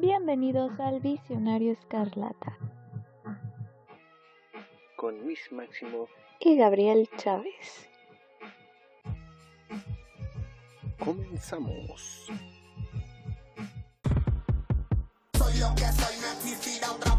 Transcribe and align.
Bienvenidos 0.00 0.78
al 0.78 1.00
Visionario 1.00 1.72
Escarlata. 1.72 2.56
Con 4.96 5.18
Luis 5.18 5.40
Máximo 5.50 6.06
y 6.38 6.56
Gabriel 6.56 7.10
Chávez. 7.16 7.88
Comenzamos. 11.04 12.28
Soy 15.32 15.58
lo 15.58 15.74
que 15.74 15.84
soy, 15.90 16.80
no 16.80 16.94
otra 16.94 17.17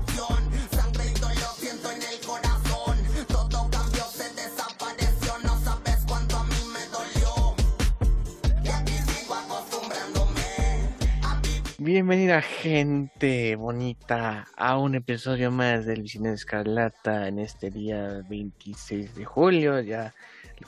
Bienvenida 11.91 12.43
gente 12.43 13.55
bonita 13.55 14.45
a 14.55 14.77
un 14.77 14.93
episodio 14.93 15.49
más 15.49 15.87
del 15.87 16.03
Visionario 16.03 16.35
Escarlata 16.35 17.27
en 17.27 17.39
este 17.39 17.71
día 17.71 18.23
26 18.29 19.15
de 19.15 19.25
julio, 19.25 19.79
ya 19.79 20.13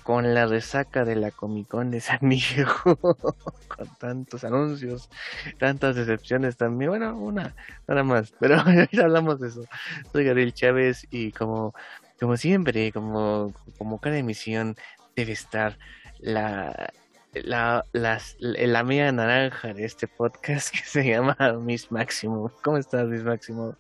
con 0.02 0.34
la 0.34 0.48
resaca 0.48 1.06
de 1.06 1.16
la 1.16 1.30
Comic 1.30 1.68
Con 1.68 1.92
de 1.92 2.00
San 2.02 2.18
Diego, 2.28 2.76
con 2.96 3.88
tantos 4.00 4.44
anuncios, 4.44 5.12
tantas 5.60 5.96
decepciones 5.96 6.58
también, 6.58 6.90
bueno, 6.90 7.16
una, 7.16 7.54
nada 7.88 8.04
más, 8.04 8.34
pero 8.40 8.56
ahorita 8.60 9.04
hablamos 9.04 9.40
de 9.40 9.50
eso. 9.50 9.64
Soy 10.12 10.26
Gabriel 10.26 10.56
Chávez 10.56 11.06
y 11.12 11.34
como, 11.34 11.76
como 12.20 12.36
siempre, 12.36 12.92
como, 12.92 13.54
como 13.78 14.02
cada 14.02 14.18
emisión 14.18 14.76
debe 15.16 15.34
estar 15.34 15.78
la, 16.18 16.92
la, 17.34 17.86
las, 17.94 18.36
la 18.40 18.84
media 18.84 19.12
naranja 19.12 19.74
de 19.74 19.86
este 19.86 20.08
podcast 20.08 20.70
que 20.72 20.84
se 20.84 21.04
llama 21.04 21.36
Miss 21.60 21.92
Máximo. 21.92 22.52
¿Cómo 22.64 22.78
estás, 22.78 23.08
Miss 23.08 23.24
Máximo? 23.24 23.76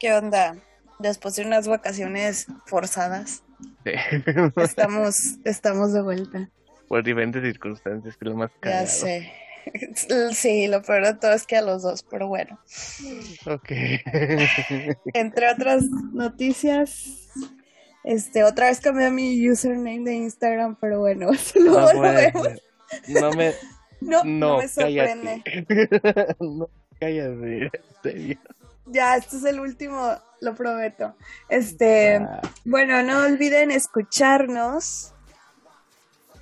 ¿Qué 0.00 0.12
onda? 0.12 0.56
Después 0.98 1.36
de 1.36 1.44
unas 1.44 1.68
vacaciones 1.68 2.46
forzadas, 2.66 3.44
estamos, 4.56 5.38
estamos 5.44 5.92
de 5.92 6.02
vuelta. 6.02 6.50
Por 6.88 7.04
diferentes 7.04 7.42
circunstancias, 7.42 8.16
que 8.16 8.24
lo 8.24 8.34
más 8.36 8.50
Ya 8.54 8.60
cagado. 8.60 8.86
sé. 8.86 9.32
Sí, 10.32 10.66
lo 10.66 10.80
peor 10.80 11.04
de 11.04 11.14
todo 11.14 11.32
es 11.34 11.46
que 11.46 11.54
a 11.58 11.60
los 11.60 11.82
dos, 11.82 12.02
pero 12.02 12.26
bueno. 12.26 12.58
Ok. 13.44 13.70
Entre 15.12 15.50
otras 15.50 15.84
noticias, 16.14 17.28
este, 18.08 18.42
otra 18.44 18.66
vez 18.68 18.80
cambié 18.80 19.10
mi 19.10 19.48
username 19.50 20.00
de 20.04 20.14
Instagram, 20.14 20.76
pero 20.80 21.00
bueno, 21.00 21.30
eso 21.32 21.58
luego 21.60 21.78
Ah, 21.78 21.92
lo 21.92 21.98
bueno. 21.98 22.14
vemos. 22.20 22.48
No 23.08 23.32
me, 23.32 23.52
No, 24.00 24.22
no, 24.24 24.24
no, 24.24 24.58
me 24.58 24.68
sorprende. 24.68 25.42
cállate. 25.44 26.36
no, 26.40 26.70
cállate, 27.00 27.64
en 27.64 27.70
serio. 28.02 28.38
Ya, 28.86 29.16
este 29.16 29.36
es 29.36 29.44
el 29.44 29.60
último, 29.60 30.12
lo 30.40 30.54
prometo. 30.54 31.14
Este, 31.48 32.16
Ah, 32.16 32.40
Bueno, 32.64 33.02
no 33.02 33.24
olviden 33.24 33.70
escucharnos 33.70 35.12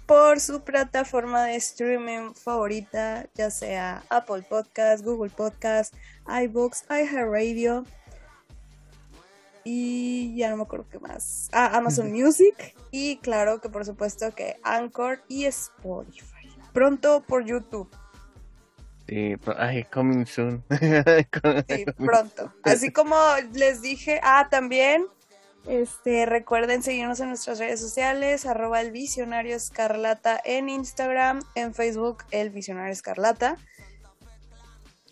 por 0.06 0.38
su 0.38 0.60
plataforma 0.62 1.44
de 1.46 1.56
streaming 1.56 2.34
favorita, 2.34 3.26
ya 3.34 3.50
sea 3.50 4.04
Apple 4.08 4.42
Podcast, 4.48 5.04
Google 5.04 5.30
Podcast, 5.30 5.92
iBooks, 6.44 6.84
iHeartRadio 6.90 7.84
y 9.68 10.36
ya 10.36 10.48
no 10.50 10.58
me 10.58 10.62
acuerdo 10.62 10.86
qué 10.88 11.00
más. 11.00 11.48
Ah, 11.52 11.76
Amazon 11.76 12.12
Music 12.12 12.54
y 12.92 13.16
claro 13.16 13.60
que 13.60 13.68
por 13.68 13.84
supuesto 13.84 14.32
que 14.32 14.58
Anchor 14.62 15.22
y 15.26 15.44
Spotify. 15.46 16.48
Pronto 16.72 17.24
por 17.26 17.44
YouTube, 17.44 17.90
sí, 19.08 19.34
pero- 19.44 19.60
ay, 19.60 19.82
coming 19.84 20.24
soon. 20.24 20.62
sí, 21.68 21.84
pronto. 21.96 22.52
Así 22.62 22.92
como 22.92 23.16
les 23.54 23.82
dije, 23.82 24.20
ah, 24.22 24.46
también 24.50 25.06
Este, 25.68 26.26
recuerden 26.26 26.80
seguirnos 26.84 27.18
en 27.18 27.26
nuestras 27.30 27.58
redes 27.58 27.80
sociales, 27.80 28.46
arroba 28.46 28.80
el 28.80 28.92
visionario 28.92 29.56
escarlata 29.56 30.40
en 30.44 30.68
Instagram, 30.68 31.40
en 31.56 31.74
Facebook 31.74 32.18
el 32.30 32.50
visionario 32.50 32.92
escarlata. 32.92 33.56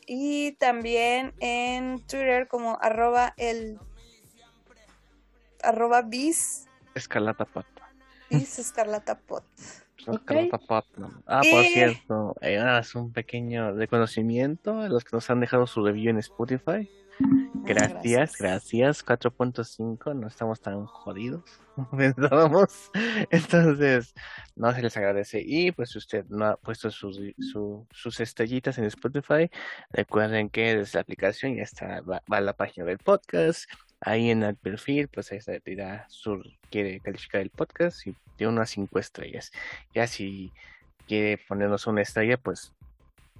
Y 0.06 0.52
también 0.60 1.32
en 1.40 1.98
Twitter 2.06 2.46
como 2.46 2.78
arroba 2.80 3.34
el 3.36 3.80
arroba 5.64 6.02
bis, 6.02 6.68
Escarlata 6.94 7.44
Pot. 7.44 7.66
bis 8.30 8.58
escarlata 8.58 9.18
pot. 9.18 9.44
Escarlata 9.96 10.58
Pot, 10.58 10.86
¿no? 10.98 11.10
Ah, 11.26 11.40
por 11.50 11.62
Y- 11.64 11.68
cierto, 11.68 12.34
eh, 12.42 12.58
haz 12.58 12.94
un 12.94 13.12
pequeño 13.12 13.72
reconocimiento 13.72 14.80
a 14.80 14.88
los 14.88 15.02
que 15.04 15.10
nos 15.16 15.30
han 15.30 15.40
dejado 15.40 15.66
su 15.66 15.84
review 15.84 16.10
en 16.10 16.18
Spotify. 16.18 16.90
Gracias, 17.64 18.36
gracias. 18.38 19.02
4.5, 19.04 20.14
no 20.14 20.26
estamos 20.26 20.60
tan 20.60 20.84
jodidos 20.84 21.44
como 21.74 21.88
pensábamos. 21.96 22.90
Entonces, 23.30 24.12
no 24.56 24.72
se 24.74 24.82
les 24.82 24.96
agradece. 24.96 25.40
Y 25.44 25.72
pues 25.72 25.90
si 25.92 25.98
usted 25.98 26.24
no 26.28 26.44
ha 26.46 26.56
puesto 26.56 26.90
sus, 26.90 27.18
su- 27.38 27.86
sus 27.90 28.20
estrellitas 28.20 28.76
en 28.78 28.84
Spotify, 28.84 29.50
recuerden 29.90 30.50
que 30.50 30.76
desde 30.76 30.98
la 30.98 31.02
aplicación 31.02 31.56
ya 31.56 31.62
está, 31.62 32.00
va, 32.02 32.22
va 32.30 32.36
a 32.38 32.40
la 32.40 32.52
página 32.52 32.84
del 32.86 32.98
podcast. 32.98 33.64
Ahí 34.06 34.30
en 34.30 34.42
el 34.42 34.54
perfil, 34.54 35.08
pues 35.08 35.32
ahí 35.32 35.40
se 35.40 35.60
dirá 35.64 36.04
su, 36.08 36.42
quiere 36.70 37.00
calificar 37.00 37.40
el 37.40 37.48
podcast 37.48 38.06
y 38.06 38.14
tiene 38.36 38.52
unas 38.52 38.68
5 38.70 38.98
estrellas. 38.98 39.50
Ya 39.94 40.06
si 40.06 40.52
quiere 41.08 41.38
ponernos 41.48 41.86
una 41.86 42.02
estrella, 42.02 42.36
pues, 42.36 42.72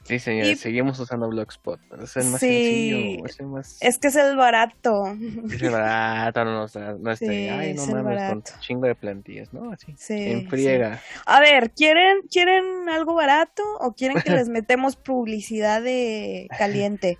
Sí, 0.05 0.19
señores, 0.19 0.51
Y- 0.51 0.55
seguimos 0.55 0.97
usando 0.99 1.27
Blogspot. 1.27 1.79
Es 2.01 2.15
el 2.17 2.25
más 2.27 2.39
Sí. 2.39 2.47
sencillo, 2.47 3.25
es 3.25 3.39
el 3.41 3.45
más... 3.47 3.77
Es 3.81 3.97
que 3.99 4.07
es 4.07 4.15
el 4.15 4.37
barato. 4.37 5.03
Es 5.51 5.61
el 5.61 5.69
barato, 5.71 6.45
no 6.45 6.59
nos 6.61 6.71
da, 6.73 6.93
no 6.97 7.11
está 7.11 7.25
Sí, 7.25 7.49
ay, 7.49 7.73
no 7.73 7.83
es 7.83 7.89
mames, 7.89 8.23
con 8.29 8.41
chingo 8.61 8.87
de 8.87 8.95
plantillas, 8.95 9.51
¿no? 9.53 9.71
Así, 9.71 9.93
Sí, 9.97 10.13
en 10.31 10.49
friega. 10.49 11.01
A 11.25 11.41
ver, 11.41 11.71
¿quieren, 11.71 12.21
¿quieren 12.31 12.87
algo 12.89 13.15
barato 13.15 13.63
o 13.81 13.93
quieren 13.95 14.21
que 14.21 14.29
les 14.31 14.47
metemos 14.47 14.95
publicidad 14.95 15.81
de 15.81 16.47
caliente? 16.57 17.17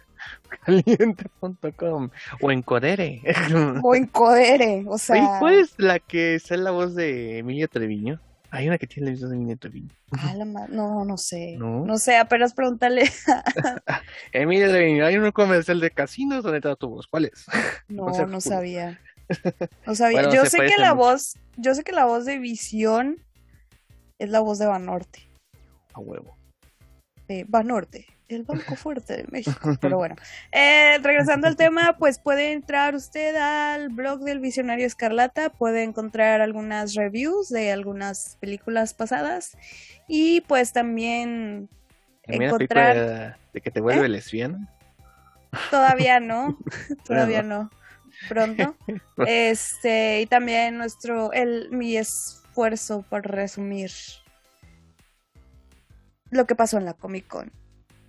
Caliente.com 0.65 2.09
o 2.41 2.51
en 2.51 2.61
Codere. 2.61 3.21
O 3.83 3.95
en 3.95 4.07
Codere, 4.07 4.83
o 4.87 4.97
sea... 4.97 5.39
¿cuál 5.39 5.59
es 5.59 5.73
la 5.77 5.99
que 5.99 6.35
es 6.35 6.49
la 6.51 6.71
voz 6.71 6.95
de 6.95 7.39
Emilio 7.39 7.67
Treviño? 7.67 8.19
Hay 8.49 8.67
una 8.67 8.77
que 8.77 8.87
tiene 8.87 9.11
la 9.11 9.19
voz 9.19 9.29
de 9.29 9.35
Emilio 9.35 9.57
Treviño. 9.57 9.89
Ah, 10.11 10.33
la 10.35 10.45
no, 10.45 11.03
no 11.03 11.17
sé. 11.17 11.55
¿No? 11.57 11.85
¿No? 11.85 11.97
sé, 11.97 12.15
apenas 12.15 12.53
pregúntale. 12.53 13.09
Emilio 14.31 14.69
Treviño, 14.69 15.05
hay 15.05 15.17
un 15.17 15.31
comercial 15.31 15.79
de 15.79 15.91
casinos 15.91 16.43
donde 16.43 16.59
está 16.59 16.75
tu 16.75 16.89
voz. 16.89 17.07
¿Cuál 17.07 17.25
es? 17.25 17.45
No, 17.89 18.05
No 18.07 18.13
sé, 18.13 18.25
no 18.25 18.41
sabía. 18.41 18.99
No 19.85 19.93
sabía. 19.93 20.21
Bueno, 20.21 20.33
yo 20.33 20.45
sé 20.45 20.59
que 20.59 20.77
la 20.79 20.95
mucho. 20.95 21.05
voz, 21.11 21.33
yo 21.57 21.75
sé 21.75 21.83
que 21.83 21.91
la 21.91 22.05
voz 22.05 22.23
de 22.23 22.39
Visión 22.39 23.17
es 24.19 24.29
la 24.29 24.39
voz 24.39 24.57
de 24.57 24.67
Banorte. 24.67 25.29
A 25.93 25.99
huevo. 25.99 26.37
de 27.27 27.43
Banorte, 27.45 28.05
el 28.29 28.43
Banco 28.43 28.75
Fuerte 28.75 29.17
de 29.17 29.25
México. 29.31 29.77
Pero 29.81 29.97
bueno, 29.97 30.15
eh, 30.51 30.97
regresando 31.01 31.47
al 31.47 31.55
tema, 31.55 31.97
pues 31.97 32.19
puede 32.19 32.51
entrar 32.51 32.95
usted 32.95 33.35
al 33.35 33.89
blog 33.89 34.21
del 34.21 34.39
Visionario 34.39 34.85
Escarlata, 34.85 35.49
puede 35.49 35.83
encontrar 35.83 36.41
algunas 36.41 36.95
reviews 36.95 37.49
de 37.49 37.71
algunas 37.71 38.37
películas 38.39 38.93
pasadas 38.93 39.57
y 40.07 40.41
pues 40.41 40.73
también 40.73 41.69
encontrar, 42.23 42.95
de, 42.95 43.35
de 43.53 43.61
que 43.61 43.71
te 43.71 43.81
vuelve 43.81 44.05
¿Eh? 44.05 44.09
lesbiana. 44.09 44.69
todavía 45.71 46.19
no, 46.19 46.57
todavía 47.05 47.43
no, 47.43 47.69
pronto. 48.27 48.75
Este, 49.25 50.21
y 50.21 50.25
también 50.27 50.77
nuestro, 50.77 51.33
el, 51.33 51.69
mi 51.71 51.97
esfuerzo 51.97 53.03
por 53.09 53.25
resumir 53.25 53.91
lo 56.29 56.45
que 56.45 56.55
pasó 56.55 56.77
en 56.77 56.85
la 56.85 56.93
Comic 56.93 57.27
Con 57.27 57.51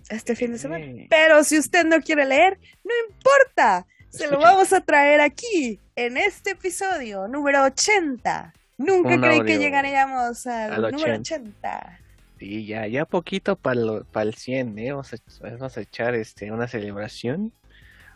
este 0.09 0.35
fin 0.35 0.51
de 0.51 0.57
semana. 0.57 0.85
Pero 1.09 1.43
si 1.43 1.57
usted 1.57 1.85
no 1.85 2.01
quiere 2.01 2.25
leer, 2.25 2.59
no 2.83 2.91
importa. 3.09 3.85
Se 4.09 4.29
lo 4.29 4.39
vamos 4.39 4.73
a 4.73 4.81
traer 4.81 5.21
aquí, 5.21 5.79
en 5.95 6.17
este 6.17 6.51
episodio 6.51 7.27
número 7.27 7.63
80. 7.63 8.53
Nunca 8.77 9.09
Un 9.09 9.21
creí 9.21 9.43
que 9.43 9.57
llegaríamos 9.57 10.47
al, 10.47 10.85
al 10.85 10.91
número 10.91 11.15
80. 11.15 11.19
80. 11.19 11.99
Sí, 12.39 12.65
ya, 12.65 12.87
ya 12.87 13.05
poquito 13.05 13.57
para 13.57 14.21
el 14.21 14.33
100, 14.33 14.79
¿eh? 14.79 14.91
Vamos 14.91 15.13
a, 15.13 15.17
vamos 15.41 15.77
a 15.77 15.81
echar 15.81 16.15
este, 16.15 16.51
una 16.51 16.67
celebración. 16.67 17.53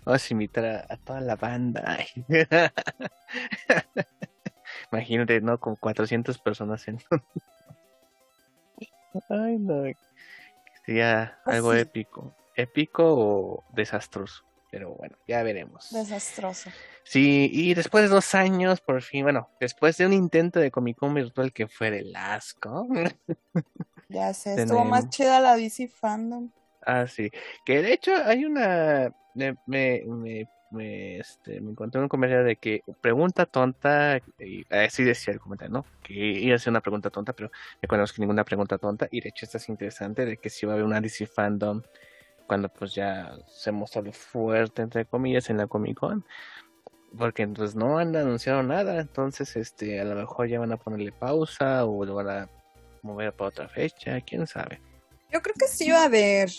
Vamos 0.06 0.30
a 0.30 0.34
invitar 0.34 0.66
a, 0.66 0.86
a 0.90 0.98
toda 0.98 1.22
la 1.22 1.36
banda. 1.36 2.00
Imagínate, 4.92 5.42
¿no? 5.42 5.60
Con 5.60 5.76
400 5.76 6.38
personas 6.40 6.88
en... 6.88 7.00
Ay, 9.30 9.58
no. 9.60 9.84
Sería 10.86 11.40
Pues 11.44 11.56
algo 11.58 11.74
épico. 11.74 12.36
Épico 12.56 13.04
o 13.06 13.64
desastroso. 13.74 14.44
Pero 14.70 14.96
bueno, 14.96 15.16
ya 15.28 15.44
veremos. 15.44 15.92
Desastroso. 15.92 16.72
Sí, 17.04 17.50
y 17.54 17.76
después 17.76 18.06
de 18.06 18.10
dos 18.10 18.34
años, 18.34 18.82
por 18.82 19.04
fin, 19.04 19.24
bueno, 19.24 19.50
después 19.60 19.98
de 19.98 20.08
un 20.08 20.14
intento 20.14 20.60
de 20.60 20.72
Comic 20.72 20.98
Con 20.98 21.14
virtual 21.14 21.54
que 21.54 21.68
fue 21.68 21.90
el 21.90 22.16
asco. 22.16 22.88
Ya 24.10 24.34
sé, 24.34 24.62
estuvo 24.62 24.84
más 24.84 25.10
chida 25.10 25.40
la 25.40 25.56
DC 25.56 25.88
Fandom. 25.88 26.50
Ah, 26.86 27.08
sí. 27.08 27.32
Que 27.66 27.82
de 27.82 27.94
hecho 27.94 28.14
hay 28.16 28.46
una. 28.46 29.14
Me, 29.36 29.56
me, 29.66 30.04
me, 30.06 30.48
me, 30.74 31.20
este, 31.20 31.62
me 31.62 31.72
encontré 31.72 32.02
un 32.02 32.10
comentario 32.10 32.44
de 32.44 32.56
que 32.58 32.84
pregunta 33.02 33.46
tonta. 33.46 34.20
Y 34.40 34.66
así 34.74 35.04
decía 35.04 35.34
el 35.34 35.40
comentario, 35.40 35.74
¿no? 35.74 35.86
Que 36.04 36.14
iba 36.14 36.56
a 36.56 36.60
ser 36.60 36.72
una 36.72 36.82
pregunta 36.82 37.10
tonta, 37.10 37.34
pero 37.34 37.52
me 37.82 37.88
conozco 37.88 38.22
ninguna 38.22 38.44
pregunta 38.44 38.78
tonta. 38.78 39.08
Y 39.12 39.22
de 39.22 39.30
hecho, 39.30 39.46
esta 39.46 39.58
es 39.58 39.70
interesante: 39.70 40.26
de 40.26 40.38
que 40.38 40.50
si 40.50 40.66
va 40.66 40.74
a 40.74 40.76
haber 40.76 40.86
una 40.86 41.00
DC 41.00 41.28
Fandom 41.28 41.82
cuando 42.48 42.70
pues 42.70 42.94
ya 42.94 43.36
se 43.48 43.72
mostró 43.72 44.12
fuerte, 44.12 44.82
entre 44.82 45.06
comillas, 45.06 45.50
en 45.50 45.58
la 45.58 45.68
Comic 45.68 45.98
Con. 45.98 46.26
Porque 47.18 47.48
pues 47.48 47.76
no 47.76 48.00
han 48.00 48.16
anunciado 48.16 48.64
nada. 48.64 49.00
Entonces, 49.00 49.56
este, 49.56 50.00
a 50.00 50.04
lo 50.04 50.16
mejor 50.16 50.48
ya 50.48 50.60
van 50.60 50.72
a 50.72 50.78
ponerle 50.78 51.12
pausa 51.12 51.86
o 51.86 52.04
lo 52.06 52.16
van 52.16 52.30
a 52.30 52.50
mover 53.04 53.34
para 53.34 53.50
otra 53.50 53.70
fecha, 53.70 54.20
quién 54.22 54.48
sabe. 54.48 54.82
Yo 55.32 55.42
creo 55.42 55.56
que 55.60 55.68
sí 55.68 55.92
va 55.92 56.02
a 56.02 56.06
haber. 56.06 56.50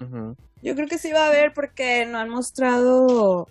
Ujú. 0.00 0.36
Yo 0.64 0.74
creo 0.74 0.88
que 0.88 0.96
sí 0.96 1.12
va 1.12 1.24
a 1.24 1.28
haber 1.28 1.52
porque 1.52 2.06
no 2.06 2.18
han 2.18 2.30
mostrado. 2.30 3.46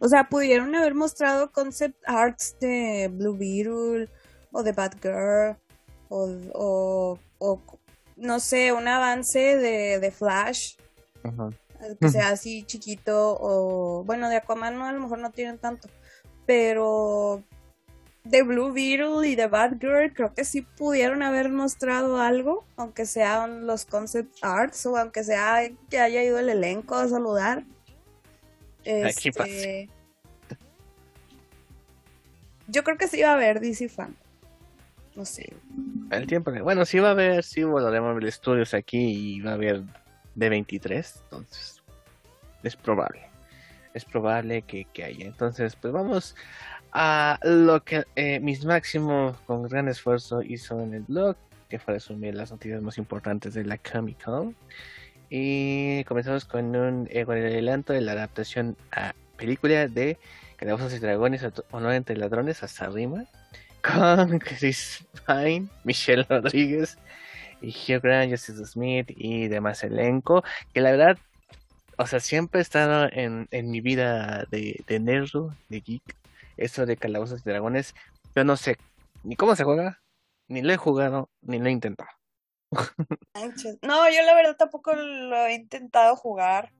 O 0.00 0.08
sea, 0.08 0.28
pudieron 0.28 0.74
haber 0.74 0.94
mostrado 0.94 1.50
concept 1.50 1.96
arts 2.06 2.56
de 2.60 3.08
Blue 3.10 3.36
Beetle 3.36 4.10
o 4.52 4.62
de 4.62 4.72
Batgirl 4.72 5.56
o, 6.10 6.28
o, 6.52 7.18
o 7.38 7.62
no 8.16 8.38
sé, 8.38 8.72
un 8.72 8.86
avance 8.86 9.56
de, 9.56 9.98
de 9.98 10.10
Flash 10.10 10.76
Ujú. 11.24 11.50
que 12.00 12.08
sea 12.10 12.28
así 12.28 12.64
chiquito 12.64 13.36
o 13.40 14.04
bueno, 14.04 14.28
de 14.28 14.36
Aquaman 14.36 14.78
no, 14.78 14.84
a 14.84 14.92
lo 14.92 15.00
mejor 15.00 15.20
no 15.20 15.30
tienen 15.30 15.58
tanto, 15.58 15.88
pero 16.46 17.42
de 18.28 18.42
Blue 18.42 18.72
Beetle 18.72 19.26
y 19.26 19.36
de 19.36 19.46
Batgirl 19.46 20.12
creo 20.12 20.34
que 20.34 20.44
sí 20.44 20.62
pudieron 20.62 21.22
haber 21.22 21.48
mostrado 21.48 22.20
algo, 22.20 22.66
aunque 22.76 23.06
sean 23.06 23.66
los 23.66 23.86
concept 23.86 24.36
arts 24.42 24.84
o 24.86 24.96
aunque 24.98 25.24
sea 25.24 25.62
que 25.88 25.98
haya 25.98 26.22
ido 26.22 26.38
el 26.38 26.48
elenco 26.50 26.94
a 26.94 27.08
saludar. 27.08 27.64
Aquí. 28.80 29.28
Este, 29.30 29.88
Yo 32.66 32.84
creo 32.84 32.98
que 32.98 33.08
sí 33.08 33.22
va 33.22 33.30
a 33.30 33.34
haber 33.34 33.60
DC 33.60 33.88
Fan. 33.88 34.14
No 35.14 35.24
sé. 35.24 35.52
El 36.10 36.26
tiempo 36.26 36.52
que- 36.52 36.60
Bueno, 36.60 36.84
sí 36.84 36.98
va 36.98 37.08
a 37.08 37.12
haber, 37.12 37.42
sí 37.42 37.62
lo 37.62 37.90
de 37.90 38.00
Marvel 38.00 38.30
Studios 38.30 38.74
aquí 38.74 39.36
y 39.36 39.40
va 39.40 39.52
a 39.52 39.54
haber 39.54 39.82
D23, 40.36 41.20
entonces 41.24 41.82
es 42.62 42.76
probable. 42.76 43.22
Es 43.94 44.04
probable 44.04 44.62
que, 44.62 44.84
que 44.84 45.02
haya. 45.04 45.26
Entonces, 45.26 45.74
pues 45.76 45.92
vamos 45.92 46.36
a 47.00 47.38
lo 47.44 47.84
que 47.84 48.02
eh, 48.16 48.40
Miss 48.40 48.64
Máximo 48.64 49.36
con 49.46 49.62
gran 49.62 49.86
esfuerzo 49.86 50.42
hizo 50.42 50.82
en 50.82 50.94
el 50.94 51.02
blog, 51.02 51.36
que 51.68 51.78
fue 51.78 51.94
resumir 51.94 52.34
las 52.34 52.50
noticias 52.50 52.82
más 52.82 52.98
importantes 52.98 53.54
de 53.54 53.64
la 53.64 53.78
Comic 53.78 54.24
Con. 54.24 54.56
Y 55.30 56.02
comenzamos 56.04 56.44
con 56.44 56.74
un 56.74 57.08
eh, 57.12 57.24
con 57.24 57.36
el 57.36 57.46
adelanto 57.46 57.92
de 57.92 58.00
la 58.00 58.12
adaptación 58.12 58.76
a 58.90 59.14
película 59.36 59.86
de 59.86 60.18
Calabozos 60.56 60.92
y 60.92 60.98
Dragones, 60.98 61.46
Honor 61.70 61.92
entre 61.92 62.16
Ladrones, 62.16 62.64
hasta 62.64 62.86
arriba 62.86 63.26
con 63.80 64.38
Chris 64.40 65.06
Pine, 65.24 65.68
Michelle 65.84 66.26
Rodríguez 66.28 66.98
y 67.60 67.68
Hugh 67.68 68.00
Grant, 68.02 68.32
Justice 68.32 68.64
Smith 68.64 69.12
y 69.16 69.46
demás 69.46 69.84
elenco, 69.84 70.42
que 70.74 70.80
la 70.80 70.90
verdad, 70.90 71.18
o 71.96 72.08
sea, 72.08 72.18
siempre 72.18 72.58
he 72.58 72.62
estado 72.62 73.08
en, 73.12 73.46
en 73.52 73.70
mi 73.70 73.80
vida 73.80 74.46
de, 74.50 74.82
de 74.88 74.98
nerdo, 74.98 75.54
de 75.68 75.80
geek, 75.80 76.17
eso 76.58 76.86
de 76.86 76.96
Calabozos 76.96 77.40
y 77.40 77.48
Dragones, 77.48 77.94
yo 78.34 78.44
no 78.44 78.56
sé 78.56 78.76
ni 79.22 79.36
cómo 79.36 79.56
se 79.56 79.64
juega, 79.64 80.00
ni 80.48 80.62
lo 80.62 80.72
he 80.72 80.76
jugado, 80.76 81.30
ni 81.40 81.58
lo 81.58 81.68
he 81.68 81.72
intentado. 81.72 82.10
No, 83.82 84.08
yo 84.10 84.22
la 84.22 84.34
verdad 84.34 84.56
tampoco 84.56 84.94
lo 84.94 85.36
he 85.46 85.54
intentado 85.54 86.16
jugar, 86.16 86.72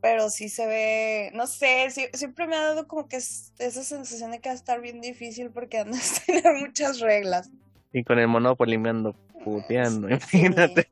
pero 0.00 0.30
sí 0.30 0.48
se 0.48 0.66
ve, 0.66 1.30
no 1.34 1.46
sé, 1.46 1.90
sí- 1.90 2.08
siempre 2.12 2.46
me 2.46 2.56
ha 2.56 2.62
dado 2.62 2.86
como 2.86 3.08
que 3.08 3.16
es- 3.16 3.52
esa 3.58 3.82
sensación 3.82 4.30
de 4.30 4.40
que 4.40 4.48
va 4.48 4.52
a 4.52 4.56
estar 4.56 4.80
bien 4.80 5.00
difícil 5.00 5.50
porque 5.50 5.78
han 5.78 5.90
de 5.90 5.98
tener 6.26 6.54
muchas 6.60 7.00
reglas. 7.00 7.50
Y 7.92 8.04
con 8.04 8.18
el 8.18 8.28
Monopoly 8.28 8.78
me 8.78 8.90
ando 8.90 9.14
puteando, 9.44 10.08
imagínate. 10.08 10.88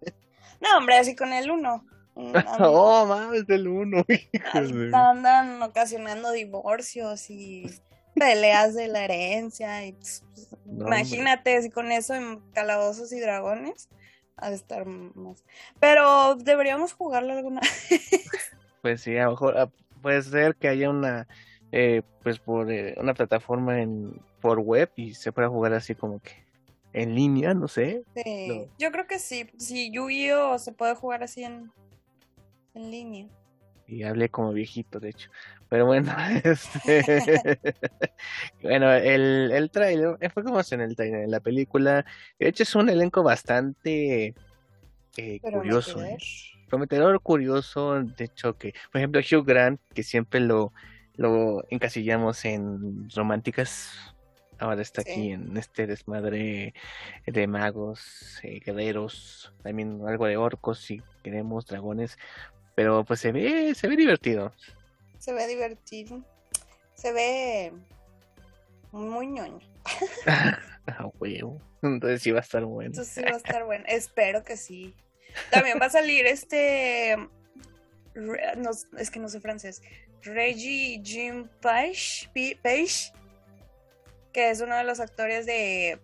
No, 0.60 0.78
hombre, 0.78 0.98
así 0.98 1.14
con 1.14 1.32
el 1.32 1.50
uno. 1.50 1.84
Mm, 2.16 2.34
oh, 2.58 3.06
mames, 3.06 3.46
del 3.46 3.68
uno. 3.68 4.04
hijos 4.08 4.72
Andan 4.92 5.62
ocasionando 5.62 6.32
divorcios 6.32 7.30
y 7.30 7.70
peleas 8.14 8.74
de 8.74 8.88
la 8.88 9.04
herencia. 9.04 9.84
Y, 9.86 9.92
pues, 9.92 10.24
No, 10.64 10.86
imagínate, 10.86 11.62
si 11.62 11.70
con 11.70 11.92
eso 11.92 12.14
en 12.14 12.40
Calabozos 12.52 13.12
y 13.12 13.20
Dragones, 13.20 13.88
ha 14.36 14.50
de 14.50 14.56
estar 14.56 14.86
más. 14.86 15.44
Pero 15.78 16.34
deberíamos 16.36 16.92
jugarlo 16.92 17.32
alguna 17.32 17.60
Pues 18.82 19.02
sí, 19.02 19.16
a 19.16 19.24
lo 19.24 19.30
mejor 19.32 19.58
ah, 19.58 19.70
puede 20.00 20.22
ser 20.22 20.56
que 20.56 20.68
haya 20.68 20.88
una, 20.88 21.28
eh, 21.72 22.02
pues 22.22 22.38
por 22.38 22.70
eh, 22.70 22.94
una 22.98 23.14
plataforma 23.14 23.80
en 23.82 24.20
por 24.40 24.58
web 24.60 24.90
y 24.96 25.14
se 25.14 25.32
pueda 25.32 25.48
jugar 25.48 25.74
así 25.74 25.94
como 25.94 26.20
que 26.20 26.32
en 26.92 27.14
línea, 27.14 27.52
no 27.54 27.68
sé. 27.68 28.02
Sí, 28.16 28.48
No. 28.48 28.66
yo 28.78 28.90
creo 28.90 29.06
que 29.06 29.18
sí. 29.18 29.48
Si 29.58 29.90
Yu-Gi-Oh 29.92 30.58
se 30.58 30.72
puede 30.72 30.94
jugar 30.94 31.22
así 31.22 31.44
en, 31.44 31.70
en 32.74 32.90
línea. 32.90 33.28
Y 33.86 34.02
hablé 34.04 34.28
como 34.30 34.52
viejito, 34.52 34.98
de 34.98 35.10
hecho. 35.10 35.30
Pero 35.70 35.86
bueno, 35.86 36.14
este... 36.44 37.58
bueno, 38.62 38.92
el, 38.92 39.50
el 39.52 39.70
trailer, 39.70 40.16
fue 40.34 40.44
como 40.44 40.60
en 40.70 40.80
el 40.80 40.96
trailer, 40.96 41.22
en 41.22 41.30
la 41.30 41.40
película. 41.40 42.04
De 42.38 42.48
hecho, 42.48 42.64
es 42.64 42.74
un 42.74 42.90
elenco 42.90 43.22
bastante 43.22 44.34
eh, 45.16 45.40
curioso. 45.40 46.02
¿eh? 46.02 46.18
prometedor, 46.68 47.20
curioso, 47.20 48.02
de 48.02 48.24
hecho 48.24 48.56
que, 48.56 48.74
por 48.92 49.00
ejemplo, 49.00 49.20
Hugh 49.20 49.44
Grant, 49.44 49.80
que 49.92 50.02
siempre 50.02 50.40
lo, 50.40 50.72
lo 51.16 51.64
encasillamos 51.68 52.44
en 52.44 53.10
románticas, 53.10 54.14
ahora 54.58 54.80
está 54.80 55.02
Sí. 55.02 55.10
aquí 55.10 55.30
en 55.32 55.56
este 55.56 55.86
desmadre 55.86 56.74
de 57.26 57.46
magos, 57.46 58.38
eh, 58.44 58.60
guerreros, 58.64 59.52
también 59.62 60.00
algo 60.06 60.26
de 60.26 60.36
orcos 60.36 60.78
si 60.78 61.02
queremos, 61.24 61.66
dragones, 61.66 62.16
pero 62.76 63.04
pues 63.04 63.20
se 63.20 63.32
ve, 63.32 63.74
se 63.74 63.88
ve 63.88 63.96
divertido. 63.96 64.52
Se 65.20 65.32
ve 65.32 65.46
divertido. 65.46 66.24
Se 66.94 67.12
ve 67.12 67.72
muy 68.90 69.28
ñoño. 69.28 69.60
Huevo. 71.20 71.60
Entonces 71.82 72.22
sí 72.22 72.30
va 72.32 72.40
a 72.40 72.42
estar 72.42 72.64
bueno. 72.64 72.92
Eso 72.92 73.04
sí 73.04 73.22
va 73.22 73.30
a 73.30 73.36
estar 73.36 73.64
bueno. 73.64 73.84
Espero 73.86 74.42
que 74.42 74.56
sí. 74.56 74.94
También 75.50 75.78
va 75.80 75.86
a 75.86 75.90
salir 75.90 76.26
este. 76.26 77.16
Re- 78.14 78.56
no, 78.56 78.70
es 78.98 79.10
que 79.10 79.20
no 79.20 79.28
sé 79.28 79.40
francés. 79.40 79.80
Reggie 80.22 81.00
Jim 81.04 81.48
Page, 81.62 82.28
Page, 82.62 83.12
que 84.32 84.50
es 84.50 84.60
uno 84.60 84.76
de 84.76 84.84
los 84.84 84.98
actores 85.00 85.46
de. 85.46 86.00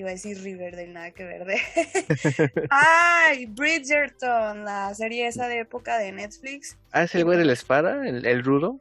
Iba 0.00 0.08
a 0.08 0.12
decir 0.12 0.40
Riverdale, 0.42 0.86
nada 0.86 1.10
que 1.10 1.24
ver. 1.24 1.44
de- 1.44 1.60
¡Ay! 2.70 3.44
Bridgerton, 3.44 4.64
la 4.64 4.94
serie 4.94 5.26
esa 5.26 5.46
de 5.46 5.58
época 5.58 5.98
de 5.98 6.10
Netflix. 6.10 6.78
Ah, 6.90 7.02
es 7.02 7.14
el 7.14 7.26
güey 7.26 7.36
de 7.36 7.44
la 7.44 7.52
espada, 7.52 8.08
el, 8.08 8.24
el 8.24 8.42
rudo. 8.42 8.80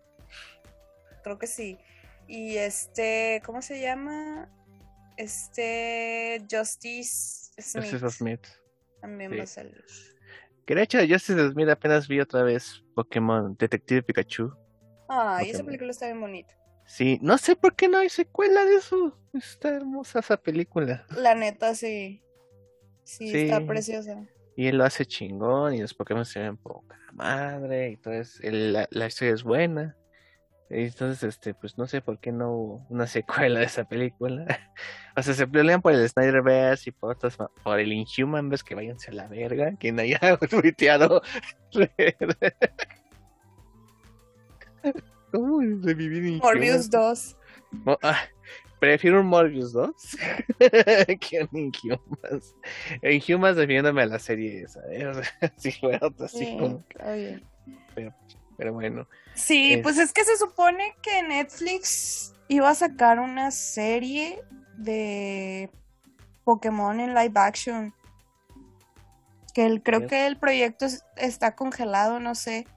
Creo 1.22 1.38
que 1.38 1.46
sí. 1.48 1.78
Y 2.30 2.56
este. 2.56 3.42
¿Cómo 3.46 3.62
se 3.62 3.82
llama? 3.82 4.48
Este. 5.18 6.42
Justice 6.50 7.52
Smith. 7.60 7.84
Justice 7.92 8.10
Smith. 8.12 8.48
También 9.02 9.32
Sí. 9.32 9.38
va 9.38 9.44
a 9.44 9.48
salir. 9.48 9.84
Que 10.66 10.76
de 10.76 10.84
hecho, 10.84 11.00
Justice 11.00 11.50
Smith 11.52 11.68
apenas 11.68 12.08
vi 12.08 12.22
otra 12.22 12.44
vez 12.44 12.82
Pokémon 12.96 13.58
Detective 13.60 14.04
Pikachu. 14.04 14.54
Ay, 15.10 15.50
esa 15.50 15.66
película 15.66 15.92
está 15.92 16.06
bien 16.06 16.22
bonita. 16.22 16.56
Sí, 16.90 17.20
no 17.22 17.38
sé 17.38 17.56
por 17.56 17.76
qué 17.76 17.88
no 17.88 18.00
hay 18.00 18.10
secuela 18.10 18.66
de 18.66 18.78
eso. 18.78 19.16
Está 19.32 19.70
hermosa 19.70 20.20
esa 20.20 20.38
película. 20.38 21.06
La 21.16 21.36
neta, 21.36 21.76
sí. 21.76 22.24
Sí, 23.04 23.30
Sí. 23.30 23.42
está 23.42 23.64
preciosa. 23.64 24.26
Y 24.56 24.66
él 24.68 24.80
lo 24.80 24.86
hace 24.86 25.06
chingón 25.06 25.76
y 25.76 25.82
los 25.82 25.94
Pokémon 25.94 26.26
se 26.26 26.40
ven 26.40 26.58
poca 26.58 26.98
madre. 27.14 27.92
Y 27.92 27.94
entonces 27.94 28.40
la, 28.44 28.88
la 28.90 29.06
historia 29.06 29.36
es 29.36 29.44
buena. 29.44 29.96
Y 30.72 30.86
entonces, 30.86 31.22
este, 31.24 31.54
pues 31.54 31.78
no 31.78 31.88
sé 31.88 32.02
por 32.02 32.20
qué 32.20 32.32
no 32.32 32.52
hubo 32.54 32.88
una 32.90 33.06
secuela 33.06 33.60
de 33.60 33.66
esa 33.68 33.88
película. 33.88 34.48
o 35.16 35.22
sea, 35.22 35.36
se 35.36 35.46
pelean 35.46 35.84
por 35.84 35.94
el 35.94 36.10
Snyderverse 36.10 36.90
y 36.90 36.94
por 36.94 37.12
otros, 37.12 37.38
por 37.64 37.80
el 37.80 37.94
Inhuman, 37.94 38.50
ves 38.50 38.64
que 38.64 38.74
váyanse 38.74 39.12
a 39.12 39.14
la 39.14 39.28
verga. 39.28 39.76
Quien 39.80 40.00
haya 40.00 40.20
tuiteado. 40.50 41.22
¿Cómo 45.32 45.60
revivir 45.82 46.24
Inhuman? 46.26 46.40
Morbius 46.42 46.90
2. 46.90 47.38
Mo- 47.72 47.98
ah, 48.02 48.20
prefiero 48.80 49.22
un 49.22 49.28
Morbius 49.28 49.74
2 49.74 49.92
que 51.20 51.48
un 51.52 51.58
Inhumans. 51.60 52.56
Inhumans 53.04 53.58
refiriéndome 53.58 54.02
a 54.02 54.06
la 54.08 54.20
serie 54.20 54.64
esa, 54.64 54.82
¿eh? 54.92 55.06
O 55.08 55.14
sea, 55.14 55.24
si 55.58 55.72
fuera 55.72 56.08
otra 56.08 56.26
así 56.26 56.40
Sí, 56.46 56.58
como- 56.58 56.84
está 56.90 57.14
bien. 57.14 57.44
Pero 58.58 58.74
bueno, 58.74 59.08
Sí, 59.36 59.74
Es- 59.74 59.84
pues 59.84 59.98
es 60.00 60.12
que 60.12 60.26
se 60.26 60.36
supone 60.38 60.96
que 61.02 61.22
Netflix 61.24 62.34
iba 62.50 62.70
a 62.70 62.76
sacar 62.76 63.20
una 63.20 63.52
serie 63.52 64.42
de 64.78 65.70
Pokémon 66.44 67.00
en 67.00 67.14
live 67.14 67.34
action. 67.40 67.94
Que 69.54 69.66
el, 69.66 69.82
creo 69.82 70.08
que 70.08 70.26
el 70.28 70.38
proyecto 70.38 70.86
es- 70.86 71.06
está 71.16 71.56
congelado, 71.56 72.20
no 72.20 72.36
sé. 72.36 72.68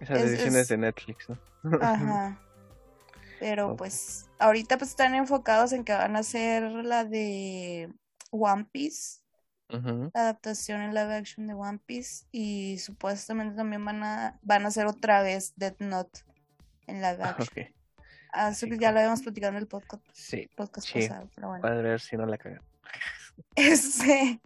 Esas 0.00 0.18
Es- 0.18 0.30
decisiones 0.30 0.62
es- 0.62 0.68
de 0.68 0.76
Netflix, 0.78 1.28
¿no? 1.28 1.38
Ajá. 1.80 2.40
Pero 3.40 3.76
pues 3.76 4.28
ahorita 4.40 4.78
pues 4.78 4.90
están 4.90 5.14
enfocados 5.14 5.72
en 5.72 5.84
que 5.84 5.92
van 5.92 6.16
a 6.16 6.20
hacer 6.20 6.64
la 6.64 7.04
de 7.04 7.92
One 8.30 8.66
Piece, 8.72 9.20
la 9.68 10.10
adaptación 10.14 10.80
en 10.80 10.92
live 10.94 11.14
action 11.14 11.46
de 11.46 11.54
One 11.54 11.78
Piece 11.86 12.24
y 12.32 12.78
supuestamente 12.78 13.54
también 13.54 13.84
van 13.84 14.02
a 14.02 14.38
van 14.42 14.64
a 14.64 14.68
hacer 14.68 14.86
otra 14.86 15.22
vez 15.22 15.52
Death 15.56 15.80
Note 15.80 16.20
en 16.86 16.96
live 16.96 17.22
action. 17.22 17.48
Ok, 17.66 17.74
Ah, 18.32 18.50
eso 18.50 18.66
Sí, 18.66 18.70
que 18.72 18.78
ya 18.78 18.92
lo 18.92 18.98
habíamos 18.98 19.22
platicado 19.22 19.52
en 19.52 19.58
el 19.58 19.66
podcast, 19.68 20.02
sí, 20.12 20.50
podcast 20.56 20.86
Sí. 20.86 21.00
pasado, 21.08 21.30
pero 21.34 21.48
bueno. 21.48 21.82
ver 21.82 22.00
si 22.00 22.16
no 22.16 22.26
la 22.26 22.38
cagan. 22.38 22.60
Este, 23.54 24.40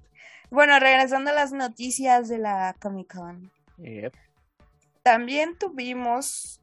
bueno, 0.51 0.79
regresando 0.79 1.31
a 1.31 1.35
las 1.35 1.53
noticias 1.53 2.29
de 2.29 2.39
la 2.39 2.77
Comic 2.81 3.15
Con. 3.15 3.51
Yep. 3.79 4.13
También 5.03 5.57
tuvimos 5.59 6.61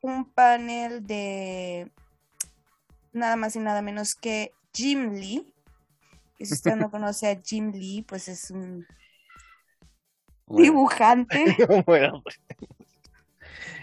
un 0.00 0.24
panel 0.30 1.06
de 1.06 1.90
nada 3.12 3.36
más 3.36 3.56
y 3.56 3.60
nada 3.60 3.82
menos 3.82 4.14
que 4.14 4.52
Jim 4.72 5.12
Lee. 5.14 5.46
Que 6.36 6.46
si 6.46 6.54
usted 6.54 6.76
no 6.76 6.90
conoce 6.90 7.30
a 7.30 7.40
Jim 7.40 7.72
Lee, 7.72 8.04
pues 8.06 8.28
es 8.28 8.50
un 8.50 8.86
Bueno. 10.46 10.64
dibujante. 10.64 11.56
bueno, 11.86 12.22
pues, 12.22 12.40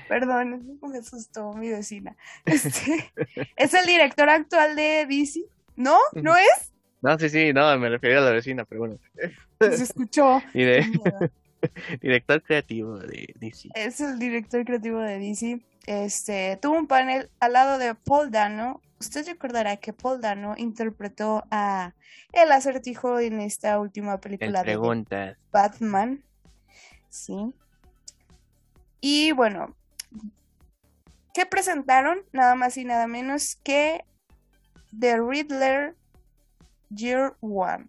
Perdón, 0.07 0.79
me 0.81 0.99
asustó 0.99 1.53
mi 1.53 1.69
vecina. 1.69 2.15
Este, 2.45 3.11
es 3.55 3.73
el 3.73 3.85
director 3.85 4.29
actual 4.29 4.75
de 4.75 5.05
DC. 5.07 5.41
¿No? 5.75 5.97
¿No 6.13 6.35
es? 6.35 6.71
no, 7.01 7.19
sí, 7.19 7.29
sí, 7.29 7.53
no, 7.53 7.77
me 7.77 7.89
refería 7.89 8.19
a 8.19 8.21
la 8.21 8.31
vecina, 8.31 8.65
pero 8.65 8.81
bueno. 8.81 8.97
Se 9.59 9.83
escuchó. 9.83 10.41
Y 10.53 10.63
de. 10.63 10.85
director 12.01 12.41
creativo 12.43 12.97
de 12.99 13.33
DC. 13.39 13.69
Es 13.75 14.01
el 14.01 14.19
director 14.19 14.63
creativo 14.65 14.99
de 14.99 15.19
DC. 15.19 15.61
Este, 15.85 16.57
tuvo 16.61 16.77
un 16.77 16.87
panel 16.87 17.29
al 17.39 17.53
lado 17.53 17.77
de 17.77 17.95
Paul 17.95 18.31
Dano. 18.31 18.81
Usted 18.99 19.27
recordará 19.27 19.77
que 19.77 19.93
Paul 19.93 20.21
Dano 20.21 20.55
interpretó 20.57 21.43
a 21.51 21.93
el 22.31 22.51
acertijo 22.51 23.19
en 23.19 23.39
esta 23.39 23.79
última 23.79 24.13
El 24.13 24.19
película 24.19 24.63
de. 24.63 25.35
Batman. 25.51 26.23
Sí. 27.09 27.53
Y 28.99 29.31
bueno, 29.31 29.75
¿qué 31.33 31.45
presentaron? 31.45 32.23
Nada 32.31 32.55
más 32.55 32.77
y 32.77 32.85
nada 32.85 33.07
menos 33.07 33.55
que 33.63 34.03
The 34.97 35.17
Riddler 35.17 35.95
Year 36.89 37.35
One. 37.41 37.87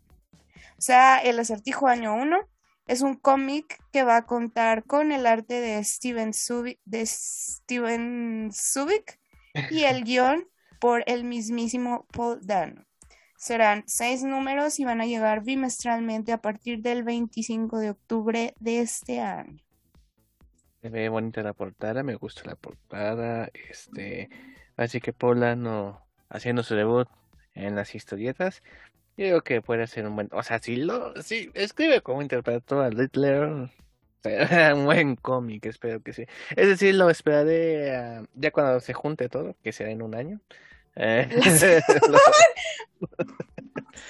O 0.79 0.83
sea, 0.83 1.19
el 1.19 1.39
acertijo 1.39 1.87
año 1.87 2.15
1 2.15 2.37
es 2.87 3.03
un 3.03 3.15
cómic 3.15 3.79
que 3.93 4.05
va 4.05 4.17
a 4.17 4.27
contar 4.27 4.85
con 4.85 5.13
el 5.13 5.27
arte 5.27 5.61
de 5.61 5.83
Steven 5.83 6.33
Subic, 6.33 6.79
de 6.85 7.05
Steven 7.05 8.51
Subic 8.53 9.19
y 9.71 9.85
el 9.85 10.05
guion 10.05 10.49
por 10.81 11.03
el 11.07 11.25
mismísimo 11.25 12.07
Paul 12.13 12.41
Dano. 12.43 12.85
Serán 13.37 13.85
seis 13.87 14.23
números 14.23 14.79
y 14.79 14.85
van 14.85 15.01
a 15.01 15.07
llegar 15.07 15.43
bimestralmente 15.43 16.33
a 16.33 16.39
partir 16.39 16.81
del 16.81 17.03
25 17.03 17.79
de 17.79 17.91
octubre 17.91 18.55
de 18.61 18.81
este 18.81 19.21
año. 19.21 19.59
Se 20.81 20.89
ve 20.89 21.09
bonita 21.09 21.43
la 21.43 21.53
portada, 21.53 22.03
me 22.03 22.15
gusta 22.15 22.43
la 22.45 22.55
portada. 22.55 23.51
Este, 23.71 24.31
así 24.77 25.01
que 25.01 25.13
Polano 25.13 26.07
haciendo 26.29 26.63
su 26.63 26.75
debut 26.75 27.09
en 27.55 27.75
las 27.75 27.95
historietas. 27.95 28.63
Yo 29.17 29.25
creo 29.25 29.43
que 29.43 29.63
puede 29.63 29.87
ser 29.87 30.07
un 30.07 30.15
buen, 30.15 30.29
o 30.33 30.43
sea, 30.43 30.59
si 30.59 30.77
lo, 30.77 31.21
si 31.23 31.51
escribe 31.55 32.03
como 32.03 32.21
interpretó 32.23 32.81
a 32.83 32.91
será 34.23 34.75
un 34.75 34.85
buen 34.85 35.17
cómic, 35.17 35.67
espero 35.67 36.03
que 36.03 36.13
sí. 36.13 36.27
Es 36.57 36.69
decir, 36.69 36.95
lo 36.95 37.09
esperaré 37.09 37.97
ah, 37.97 38.23
ya 38.35 38.51
cuando 38.51 38.81
se 38.81 38.93
junte 38.93 39.29
todo, 39.29 39.57
que 39.63 39.73
será 39.73 39.91
en 39.91 40.03
un 40.03 40.15
año. 40.15 40.41
Eh, 40.97 41.29
lo- 42.09 42.19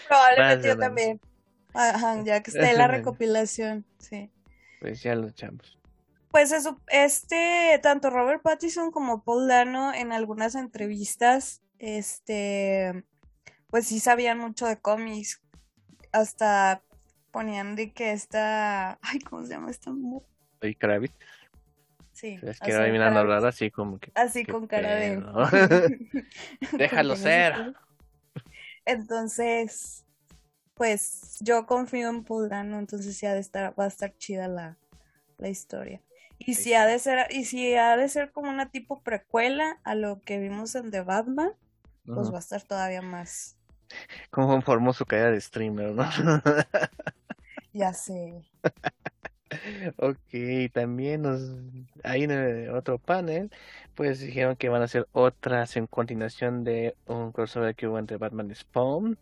Probablemente 0.09 0.69
yo 0.69 0.79
también. 0.79 1.21
Ajá, 1.75 2.23
ya 2.25 2.43
que 2.43 2.51
esté 2.51 2.73
la 2.73 2.89
recopilación, 2.89 3.85
sí. 3.99 4.31
pues 4.81 5.03
ya 5.03 5.15
lo 5.15 5.29
echamos. 5.29 5.79
Pues 6.31 6.53
eso, 6.53 6.81
este, 6.89 7.79
tanto 7.83 8.11
Robert 8.11 8.43
Pattinson 8.43 8.91
como 8.91 9.23
Paul 9.23 9.47
Dano 9.47 9.93
en 9.93 10.13
algunas 10.13 10.55
entrevistas, 10.55 11.63
este, 11.79 13.05
pues 13.77 13.89
sí 13.89 14.01
sabían 14.01 14.39
mucho 14.39 14.65
de 14.65 14.79
cómics. 14.79 15.43
Hasta 16.11 16.83
ponían 17.31 17.77
de 17.77 17.93
que 17.93 18.13
esta, 18.13 18.93
ay, 19.03 19.19
¿cómo 19.19 19.43
se 19.45 19.51
llama 19.51 19.71
esta 19.71 19.93
mujer? 19.93 20.27
Kravitz, 20.79 21.15
Sí. 22.13 22.39
es 22.41 22.59
que 22.59 22.73
mirando 22.91 23.23
raro 23.27 23.47
así 23.47 23.71
como 23.71 23.99
que. 23.99 24.13
Así 24.15 24.47
con 24.47 24.67
cara 24.67 24.95
de... 24.95 25.23
Déjalo 26.79 27.17
ser. 27.17 27.75
Entonces, 28.87 30.07
pues 30.73 31.37
yo 31.41 31.67
confío 31.67 32.09
en 32.09 32.25
Paul 32.25 32.49
Dano, 32.49 32.79
entonces 32.79 33.19
sí 33.19 33.27
ha 33.27 33.35
de 33.35 33.41
estar, 33.41 33.79
va 33.79 33.85
a 33.85 33.89
estar 33.89 34.17
chida 34.17 34.49
la, 34.49 34.79
la 35.37 35.51
historia. 35.51 36.01
Y 36.39 36.55
si 36.55 36.73
ha 36.73 36.87
de 36.87 36.99
ser, 36.99 37.27
y 37.29 37.45
si 37.45 37.75
ha 37.75 37.99
de 37.99 38.09
ser 38.09 38.33
como 38.33 38.49
una 38.49 38.71
tipo 38.71 39.03
precuela 39.03 39.79
a 39.85 39.95
lo 39.95 40.23
que 40.23 40.39
vimos 40.39 40.75
en 40.77 40.91
The 40.91 41.03
Batman, 41.03 41.53
pues 42.07 42.33
va 42.33 42.37
a 42.37 42.41
estar 42.41 42.63
todavía 42.63 43.03
más. 43.03 43.56
Cómo 44.31 44.61
formó 44.63 44.93
su 44.93 45.07
carrera 45.07 45.31
de 45.33 45.41
streamer, 45.41 45.93
¿no? 45.93 46.05
Ya 47.73 47.93
sé. 47.93 48.43
Ok, 49.99 50.19
también 50.73 51.23
nos 51.23 51.41
ahí 52.03 52.25
en 52.25 52.31
el 52.33 52.71
otro 52.71 52.99
panel, 52.99 53.51
pues 53.95 54.21
dijeron 54.21 54.57
que 54.57 54.69
van 54.69 54.83
a 54.83 54.87
hacer 54.87 55.07
otras 55.13 55.77
en 55.77 55.87
continuación 55.87 56.65
de 56.65 56.97
un 57.07 57.33
crossover 57.33 57.75
que 57.77 57.87
hubo 57.87 57.99
entre 57.99 58.17
Batman 58.17 58.51
y 58.51 58.55
Spawn, 58.55 59.19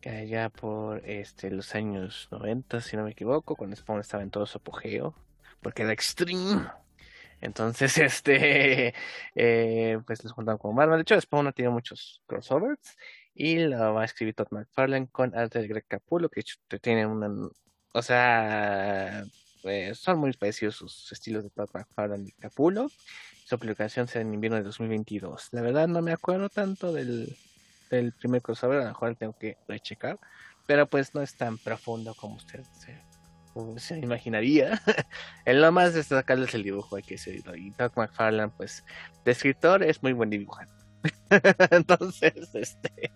que 0.00 0.10
allá 0.10 0.48
por 0.50 1.04
este 1.08 1.50
los 1.50 1.74
años 1.74 2.28
90, 2.32 2.80
si 2.80 2.96
no 2.96 3.04
me 3.04 3.12
equivoco, 3.12 3.56
cuando 3.56 3.76
Spawn 3.76 4.00
estaba 4.00 4.22
en 4.22 4.30
todo 4.30 4.46
su 4.46 4.58
apogeo, 4.58 5.14
porque 5.62 5.82
era 5.82 5.92
extreme. 5.92 6.66
Entonces, 7.40 7.96
este, 7.98 8.94
eh, 9.34 9.98
pues 10.06 10.22
los 10.24 10.32
juntaron 10.32 10.58
con 10.58 10.74
Batman. 10.76 10.98
De 10.98 11.02
hecho, 11.02 11.20
Spawn 11.20 11.46
ha 11.48 11.52
tenido 11.52 11.72
muchos 11.72 12.22
crossovers 12.26 12.96
y 13.40 13.58
lo 13.58 13.94
va 13.94 14.02
a 14.02 14.04
escribir 14.04 14.34
Todd 14.34 14.48
McFarlane 14.50 15.08
con 15.08 15.34
arte 15.34 15.60
de 15.60 15.66
Greg 15.66 15.86
Capullo, 15.88 16.28
que 16.28 16.42
tienen 16.78 17.06
una, 17.06 17.30
o 17.94 18.02
sea, 18.02 19.24
eh, 19.64 19.94
son 19.94 20.18
muy 20.18 20.30
parecidos 20.34 20.74
sus 20.74 21.10
estilos 21.10 21.44
de 21.44 21.48
Todd 21.48 21.70
McFarlane 21.72 22.28
y 22.28 22.32
Capullo. 22.32 22.88
Su 23.46 23.58
publicación 23.58 24.08
será 24.08 24.20
en 24.20 24.34
invierno 24.34 24.58
de 24.58 24.64
2022. 24.64 25.48
La 25.52 25.62
verdad 25.62 25.88
no 25.88 26.02
me 26.02 26.12
acuerdo 26.12 26.50
tanto 26.50 26.92
del, 26.92 27.34
del 27.88 28.12
primer 28.12 28.42
crossover, 28.42 28.80
a 28.80 28.82
lo 28.82 28.88
mejor 28.88 29.16
tengo 29.16 29.32
que 29.38 29.56
rechecar, 29.66 30.18
pero 30.66 30.86
pues 30.86 31.14
no 31.14 31.22
es 31.22 31.34
tan 31.34 31.56
profundo 31.56 32.14
como 32.14 32.34
usted 32.34 32.62
se, 33.78 33.98
imaginaría. 33.98 34.82
El 35.46 35.62
lo 35.62 35.72
más 35.72 35.94
destacable 35.94 36.44
es 36.44 36.54
el 36.54 36.62
dibujo, 36.62 36.96
hay 36.96 37.02
que 37.02 37.14
decirlo. 37.14 37.56
Y 37.56 37.70
Todd 37.70 37.92
McFarlane, 37.96 38.52
pues, 38.54 38.84
de 39.24 39.32
escritor 39.32 39.82
es 39.82 40.02
muy 40.02 40.12
buen 40.12 40.28
dibujante. 40.28 40.79
Entonces, 41.70 42.54
este, 42.54 43.10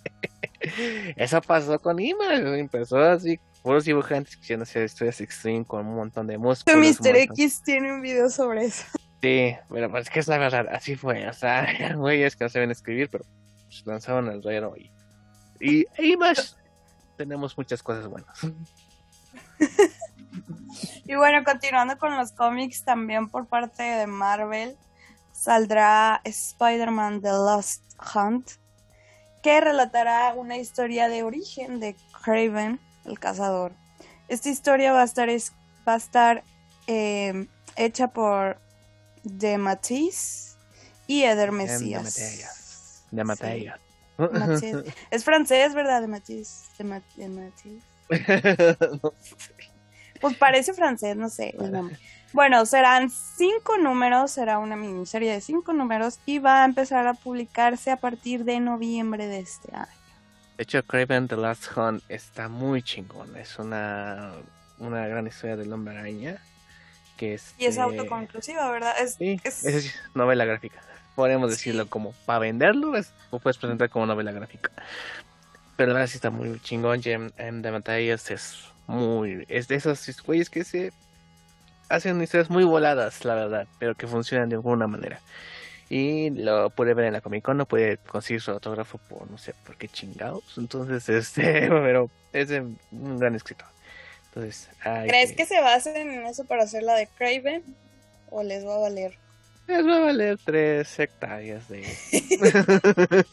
eso 1.17 1.41
pasó 1.43 1.79
con 1.79 1.99
Image, 1.99 2.59
empezó 2.59 2.99
así, 2.99 3.38
puros 3.62 3.85
dibujantes 3.85 4.37
quisieron 4.37 4.62
hacer 4.62 4.85
historias 4.85 5.21
extreme 5.21 5.64
con 5.64 5.87
un 5.87 5.97
montón 5.97 6.26
de 6.26 6.38
músculos. 6.38 7.00
Mr. 7.00 7.17
X 7.17 7.62
tiene 7.62 7.93
un 7.93 8.00
video 8.03 8.29
sobre 8.31 8.67
eso. 8.67 8.85
Sí, 9.21 9.57
pero 9.71 9.91
pues 9.91 10.05
es 10.05 10.11
que 10.11 10.21
es 10.21 10.29
la 10.29 10.38
verdad, 10.38 10.67
así 10.71 10.97
fue, 10.97 11.26
o 11.29 11.33
sea, 11.33 11.67
güeyes 11.97 12.37
que 12.37 12.45
no 12.45 12.50
saben 12.50 12.71
escribir, 12.71 13.09
pero 13.11 13.25
pues, 13.64 13.87
lanzaron 13.87 14.29
el 14.29 14.43
ruedo 14.43 14.75
y, 14.76 14.91
y 15.61 15.87
Image 15.99 16.43
tenemos 17.17 17.57
muchas 17.57 17.83
cosas 17.83 18.07
buenas. 18.07 18.38
Y 21.07 21.14
bueno, 21.17 21.45
continuando 21.45 21.99
con 21.99 22.17
los 22.17 22.33
cómics, 22.33 22.85
también 22.85 23.29
por 23.29 23.47
parte 23.47 23.83
de 23.83 24.07
Marvel 24.07 24.76
saldrá 25.35 26.21
Spider-Man 26.25 27.21
The 27.21 27.31
Lost 27.33 27.83
Hunt, 28.14 28.53
que 29.43 29.61
relatará 29.61 30.33
una 30.35 30.57
historia 30.57 31.09
de 31.09 31.23
origen 31.23 31.81
de 31.81 31.97
Craven, 32.23 32.81
el 33.05 33.19
cazador. 33.19 33.73
Esta 34.29 34.49
historia 34.49 34.93
va 34.93 35.03
a 35.03 35.05
estar, 35.05 35.29
es- 35.29 35.53
va 35.87 35.95
a 35.95 35.97
estar 35.99 36.45
eh, 36.87 37.47
hecha 37.76 38.09
por 38.09 38.59
de 39.23 39.59
Matisse 39.59 40.57
y 41.07 41.25
Eder 41.25 41.50
De 41.50 41.57
Mesías. 41.57 42.05
De. 42.05 43.81
Matisse. 44.17 44.95
Es 45.11 45.25
francés, 45.25 45.75
¿verdad? 45.75 46.00
De 46.00 46.07
Matisse. 46.07 46.64
De, 46.79 46.85
Ma- 46.85 47.03
de 47.17 47.29
Matisse. 47.29 47.85
No 49.03 49.12
Pues 50.21 50.37
parece 50.37 50.73
francés, 50.73 51.17
no 51.17 51.29
sé 51.29 51.55
el 51.59 51.73
nombre. 51.73 51.99
Bueno, 52.35 52.67
serán 52.67 53.11
cinco 53.11 53.79
números, 53.79 54.33
será 54.33 54.59
una 54.59 54.75
miniserie 54.75 55.33
de 55.33 55.41
cinco 55.41 55.73
números 55.73 56.19
y 56.26 56.41
va 56.41 56.62
a 56.62 56.64
empezar 56.64 57.07
a 57.07 57.14
publicarse 57.14 57.93
a 57.93 57.97
partir 57.97 58.45
de 58.45 58.59
noviembre 58.59 59.29
de 59.29 59.38
este 59.38 59.75
año. 59.75 59.87
De 60.57 60.64
hecho, 60.64 60.83
Craven 60.83 61.29
The 61.29 61.37
Last 61.37 61.67
Hunt 61.76 62.03
está 62.09 62.49
muy 62.49 62.83
chingón. 62.83 63.37
Es 63.37 63.59
una, 63.61 64.33
una 64.79 65.07
gran 65.07 65.26
historia 65.29 65.57
del 65.57 65.73
hombre 65.73 65.97
araña. 65.97 66.38
Que 67.17 67.35
es, 67.35 67.55
Y 67.57 67.67
es 67.67 67.76
eh, 67.76 67.81
autoconclusiva, 67.81 68.69
¿verdad? 68.69 68.95
Es, 69.00 69.14
Sí, 69.14 69.41
es- 69.45 69.64
es 69.64 69.95
novela 70.14 70.45
gráfica. 70.45 70.81
Sí. 71.47 71.53
decirlo 71.53 71.88
como 71.88 72.11
para 72.26 72.41
venderlo, 72.41 72.97
es, 72.97 73.12
lo 73.31 73.38
puedes 73.38 73.57
presentar 73.59 73.88
como 73.91 74.07
novela 74.07 74.33
gráfica. 74.33 74.73
Pero 75.76 75.93
la 75.93 76.00
verdad 76.00 76.09
sí 76.11 76.17
está 76.17 76.31
muy 76.31 76.59
chingón. 76.61 77.00
Gem 77.00 77.31
M 77.37 77.62
de 77.62 77.71
Matthias 77.71 78.33
es 78.33 78.57
muy. 78.88 79.45
Es 79.49 79.69
de 79.69 79.76
esos 79.76 80.21
güeyes 80.23 80.50
que 80.50 80.64
se 80.64 80.93
hacen 81.88 82.21
historias 82.23 82.50
muy 82.50 82.64
voladas, 82.64 83.25
la 83.25 83.35
verdad, 83.35 83.67
pero 83.79 83.95
que 83.95 84.07
funcionan 84.07 84.49
de 84.49 84.57
alguna 84.57 84.87
manera. 84.87 85.21
Y 85.91 86.31
lo 86.31 86.71
puede 86.71 86.95
ver 86.95 87.07
en 87.07 87.12
la 87.12 87.21
Comic 87.21 87.45
Con, 87.45 87.57
no 87.57 87.67
puede 87.67 87.99
conseguir 87.99 88.41
su 88.41 88.50
autógrafo 88.50 88.99
por 88.99 89.31
no 89.31 89.38
sé 89.38 89.55
por 89.67 89.76
qué 89.76 89.88
chingados. 89.88 90.57
Entonces, 90.57 91.09
este, 91.09 91.69
pero 91.69 92.11
es 92.33 92.50
un 92.50 93.19
gran 93.19 93.35
escritor. 93.35 93.69
Entonces, 94.26 94.69
¿Crees 94.83 95.33
que 95.33 95.47
se 95.47 95.61
basen 95.61 96.11
en 96.11 96.26
eso 96.26 96.45
para 96.45 96.64
hacer 96.64 96.83
la 96.83 96.95
de 96.97 97.07
Craven? 97.07 97.62
¿O 98.31 98.43
les 98.43 98.67
va 98.67 98.75
a 98.75 98.79
valer? 98.79 99.17
Les 99.69 99.87
va 99.87 99.97
a 99.97 100.00
valer 100.00 100.38
tres 100.45 100.99
hectáreas 100.99 101.69
de, 101.69 101.83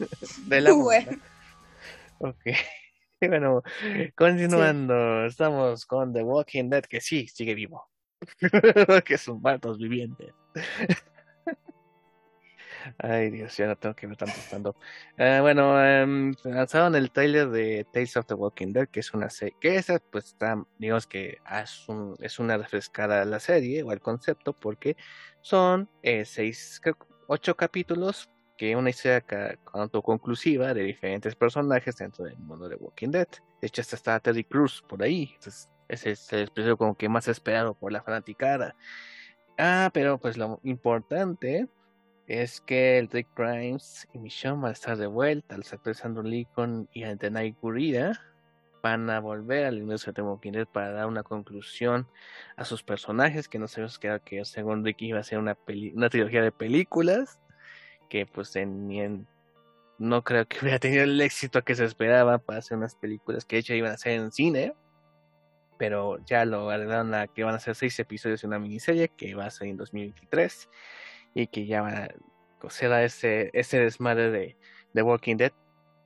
de 0.46 0.60
la 0.60 0.72
Bueno. 0.72 1.10
Ok. 2.18 2.46
Y 3.22 3.28
bueno, 3.28 3.62
continuando, 4.16 5.26
estamos 5.26 5.86
con 5.86 6.12
The 6.12 6.22
Walking 6.22 6.70
Dead, 6.70 6.84
que 6.84 7.00
sí, 7.00 7.28
sigue 7.28 7.54
vivo. 7.54 7.88
que 9.04 9.18
son 9.18 9.40
muertos 9.40 9.78
vivientes. 9.78 10.34
Ay, 12.98 13.30
Dios, 13.30 13.56
ya 13.56 13.66
no 13.66 13.76
tengo 13.76 13.94
que 13.94 14.06
ver 14.06 14.16
tanto 14.16 14.34
stand-up. 14.40 14.76
Eh, 15.16 15.38
bueno, 15.40 15.82
em, 15.84 16.34
lanzaron 16.44 16.94
el 16.96 17.10
trailer 17.12 17.48
de 17.50 17.86
Tales 17.92 18.16
of 18.16 18.26
the 18.26 18.34
Walking 18.34 18.72
Dead, 18.72 18.88
que 18.88 19.00
es 19.00 19.12
una 19.14 19.30
serie, 19.30 19.54
que 19.60 19.76
esa 19.76 19.98
pues 20.10 20.26
está, 20.26 20.62
digamos 20.78 21.06
que 21.06 21.38
es, 21.62 21.88
un- 21.88 22.16
es 22.20 22.38
una 22.38 22.56
refrescada 22.56 23.22
a 23.22 23.24
la 23.24 23.38
serie 23.40 23.82
o 23.82 23.90
al 23.90 24.00
concepto, 24.00 24.52
porque 24.52 24.96
son 25.42 25.88
eh, 26.02 26.24
seis, 26.24 26.80
ocho 27.28 27.56
capítulos, 27.56 28.28
que 28.56 28.76
una 28.76 28.90
historia 28.90 29.24
autoconclusiva 29.72 30.74
de 30.74 30.82
diferentes 30.82 31.34
personajes 31.34 31.96
dentro 31.96 32.24
del 32.24 32.38
mundo 32.38 32.68
de 32.68 32.76
Walking 32.76 33.10
Dead. 33.10 33.28
De 33.60 33.66
hecho, 33.68 33.80
hasta 33.80 33.96
está 33.96 34.20
Terry 34.20 34.44
Cruz 34.44 34.82
por 34.88 35.02
ahí, 35.02 35.30
entonces 35.34 35.68
es 35.92 36.32
el 36.32 36.48
episodio 36.48 36.76
como 36.76 36.96
que 36.96 37.08
más 37.08 37.28
esperado 37.28 37.74
por 37.74 37.92
la 37.92 38.02
fanaticada. 38.02 38.74
Ah, 39.58 39.90
pero 39.92 40.18
pues 40.18 40.36
lo 40.36 40.60
importante 40.64 41.68
es 42.26 42.60
que 42.60 42.98
el 42.98 43.08
Rick 43.10 43.28
Grimes 43.36 44.08
y 44.12 44.18
Michonne 44.18 44.62
van 44.62 44.70
a 44.70 44.72
estar 44.72 44.96
de 44.96 45.06
vuelta. 45.06 45.56
Los 45.56 45.72
actores 45.72 46.04
Andrew 46.04 46.24
Lincoln 46.24 46.88
y 46.92 47.04
Antenay 47.04 47.54
Gurira 47.60 48.18
van 48.82 49.08
a 49.10 49.20
volver 49.20 49.66
al 49.66 49.76
universo 49.76 50.12
de 50.12 50.22
Walking 50.22 50.64
para 50.72 50.90
dar 50.92 51.06
una 51.06 51.22
conclusión 51.22 52.08
a 52.56 52.64
sus 52.64 52.82
personajes, 52.82 53.48
que 53.48 53.58
no 53.58 53.68
sabemos 53.68 53.98
que, 53.98 54.20
que 54.24 54.44
según 54.44 54.84
Rick 54.84 55.02
iba 55.02 55.20
a 55.20 55.22
ser 55.22 55.38
una, 55.38 55.54
peli- 55.54 55.92
una 55.94 56.08
trilogía 56.08 56.42
de 56.42 56.50
películas, 56.50 57.38
que 58.08 58.26
pues 58.26 58.56
en, 58.56 58.88
ni 58.88 59.00
en- 59.00 59.28
no 59.98 60.24
creo 60.24 60.46
que 60.48 60.58
hubiera 60.60 60.78
tenido 60.80 61.04
el 61.04 61.20
éxito 61.20 61.62
que 61.62 61.76
se 61.76 61.84
esperaba 61.84 62.38
para 62.38 62.58
hacer 62.58 62.76
unas 62.76 62.96
películas 62.96 63.44
que 63.44 63.56
de 63.56 63.60
hecho 63.60 63.74
iban 63.74 63.92
a 63.92 63.98
ser 63.98 64.12
en 64.12 64.32
cine, 64.32 64.74
pero 65.82 66.24
ya 66.24 66.44
lo 66.44 66.70
arreglaron 66.70 67.12
a 67.12 67.26
que 67.26 67.42
van 67.42 67.56
a 67.56 67.58
ser 67.58 67.74
seis 67.74 67.98
episodios 67.98 68.40
de 68.42 68.46
una 68.46 68.60
miniserie 68.60 69.08
que 69.08 69.34
va 69.34 69.46
a 69.46 69.50
ser 69.50 69.66
en 69.66 69.76
2023 69.76 70.68
y 71.34 71.48
que 71.48 71.66
ya 71.66 71.82
va 71.82 71.88
a 72.62 72.70
ser 72.70 72.92
ese, 73.02 73.50
ese 73.52 73.80
desmadre 73.80 74.30
de, 74.30 74.56
de 74.92 75.02
Walking 75.02 75.34
Dead, 75.38 75.50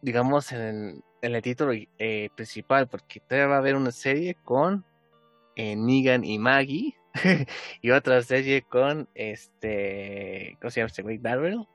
digamos 0.01 0.51
en 0.53 0.61
el, 0.63 1.05
en 1.21 1.35
el 1.35 1.43
título 1.43 1.73
eh, 1.99 2.31
principal, 2.35 2.89
porque 2.89 3.21
todavía 3.21 3.49
va 3.49 3.57
a 3.57 3.59
haber 3.59 3.77
una 3.77 3.91
serie 3.91 4.35
con 4.45 4.83
eh, 5.57 5.77
Negan 5.77 6.25
y 6.25 6.39
Maggie 6.39 6.97
y 7.83 7.91
otra 7.91 8.23
serie 8.23 8.63
con 8.63 9.11
este, 9.15 10.57
¿cómo 10.59 10.71
se 10.71 10.81
llama 10.81 10.87
este 10.87 11.03
güey? 11.03 11.19
Darrell, 11.19 11.67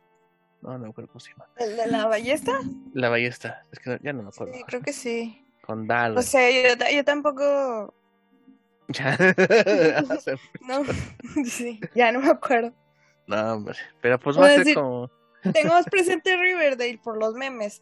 no, 0.64 0.72
no 0.74 0.80
me 0.80 0.90
acuerdo 0.90 1.10
cómo 1.12 1.20
se 1.20 1.34
llama, 1.34 1.48
¿El 1.58 1.78
de 1.78 1.86
la 1.86 2.08
ballesta? 2.08 2.52
la 2.96 3.10
ballesta, 3.10 3.62
es 3.72 3.78
que 3.78 3.92
no- 3.92 4.00
ya 4.02 4.12
no 4.12 4.24
me 4.24 4.30
acuerdo, 4.30 4.56
Sí, 4.56 4.64
creo 4.66 4.82
que 4.82 4.92
sí. 4.92 5.41
Con 5.62 5.88
Darrell, 5.88 6.18
O 6.18 6.22
sea, 6.22 6.50
yo, 6.50 6.76
yo 6.94 7.04
tampoco... 7.06 7.94
Ya. 8.90 9.18
No, 10.68 10.84
sí, 11.46 11.80
ya 11.96 12.12
no 12.12 12.20
me 12.20 12.30
acuerdo. 12.30 12.74
no, 13.28 13.54
hombre, 13.54 13.78
pero 14.02 14.20
pues 14.20 14.38
va 14.38 14.48
a 14.48 14.56
ser 14.64 14.74
como 14.74 15.10
Tengo 15.54 15.74
más 15.74 15.86
presente 15.86 16.36
Riverdale 16.36 17.00
por 17.04 17.18
los 17.18 17.34
memes. 17.36 17.82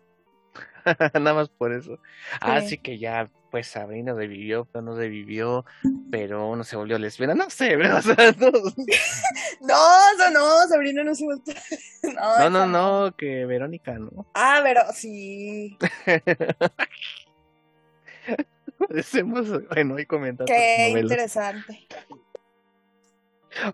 Nada 1.14 1.34
más 1.34 1.50
por 1.50 1.74
eso. 1.74 2.00
Así 2.42 2.70
Sí. 2.70 2.78
que 2.78 2.98
ya, 3.00 3.30
pues 3.52 3.68
Sabrina 3.68 4.14
revivió, 4.14 4.66
pero 4.66 4.82
no 4.84 4.96
revivió, 4.96 5.66
pero 6.12 6.48
uno 6.48 6.64
se 6.64 6.76
volvió 6.78 6.98
lesbiana. 7.00 7.34
No 7.36 7.50
sé, 7.50 7.76
pero, 7.78 7.98
o 7.98 8.02
sea, 8.02 8.16
no, 8.40 8.52
No, 9.62 10.16
no, 10.18 10.30
no, 10.32 10.68
Sabrina 10.68 11.04
no 11.04 11.14
se 11.16 11.26
volvió. 11.26 11.54
No, 12.16 12.50
no, 12.50 12.66
no, 12.66 12.66
no, 13.10 13.16
que 13.16 13.46
Verónica, 13.46 13.94
¿no? 14.00 14.28
Ah, 14.34 14.62
pero 14.64 14.82
sí. 14.94 15.78
Decimos, 18.90 19.50
bueno, 19.68 19.96
hay 19.96 20.06
comentarios. 20.06 20.58
Qué 20.58 20.90
novelas. 20.90 21.12
interesante. 21.12 21.88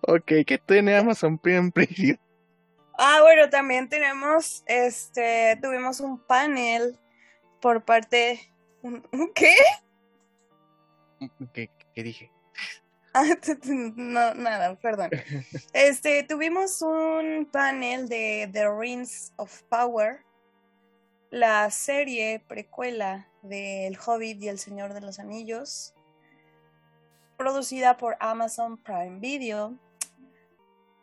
Ok, 0.02 0.32
que 0.46 0.58
tiene 0.66 0.96
Amazon 0.96 1.38
Prime 1.38 1.72
Preview. 1.72 2.18
Ah, 2.98 3.20
bueno, 3.22 3.50
también 3.50 3.90
tenemos, 3.90 4.64
este, 4.68 5.60
tuvimos 5.62 6.00
un 6.00 6.18
panel 6.18 6.98
por 7.62 7.84
parte, 7.84 8.52
¿qué? 9.36 9.56
¿Qué, 11.54 11.70
qué 11.94 12.04
dije? 12.04 12.32
Ah, 13.18 13.24
no, 13.64 14.34
nada, 14.34 14.76
perdón. 14.76 15.10
Este, 15.74 16.24
tuvimos 16.24 16.82
un 16.82 17.48
panel 17.50 18.10
de 18.10 18.50
The 18.52 18.66
Rings 18.70 19.32
of 19.38 19.64
Power, 19.70 20.26
la 21.30 21.72
serie 21.72 22.44
precuela 22.46 23.30
de 23.48 23.88
El 23.88 23.98
Hobbit 23.98 24.42
y 24.42 24.48
El 24.48 24.60
Señor 24.60 24.94
de 24.94 25.02
los 25.02 25.20
Anillos, 25.20 25.94
producida 27.38 27.98
por 27.98 28.18
Amazon 28.20 28.78
Prime 28.78 29.20
Video, 29.20 29.78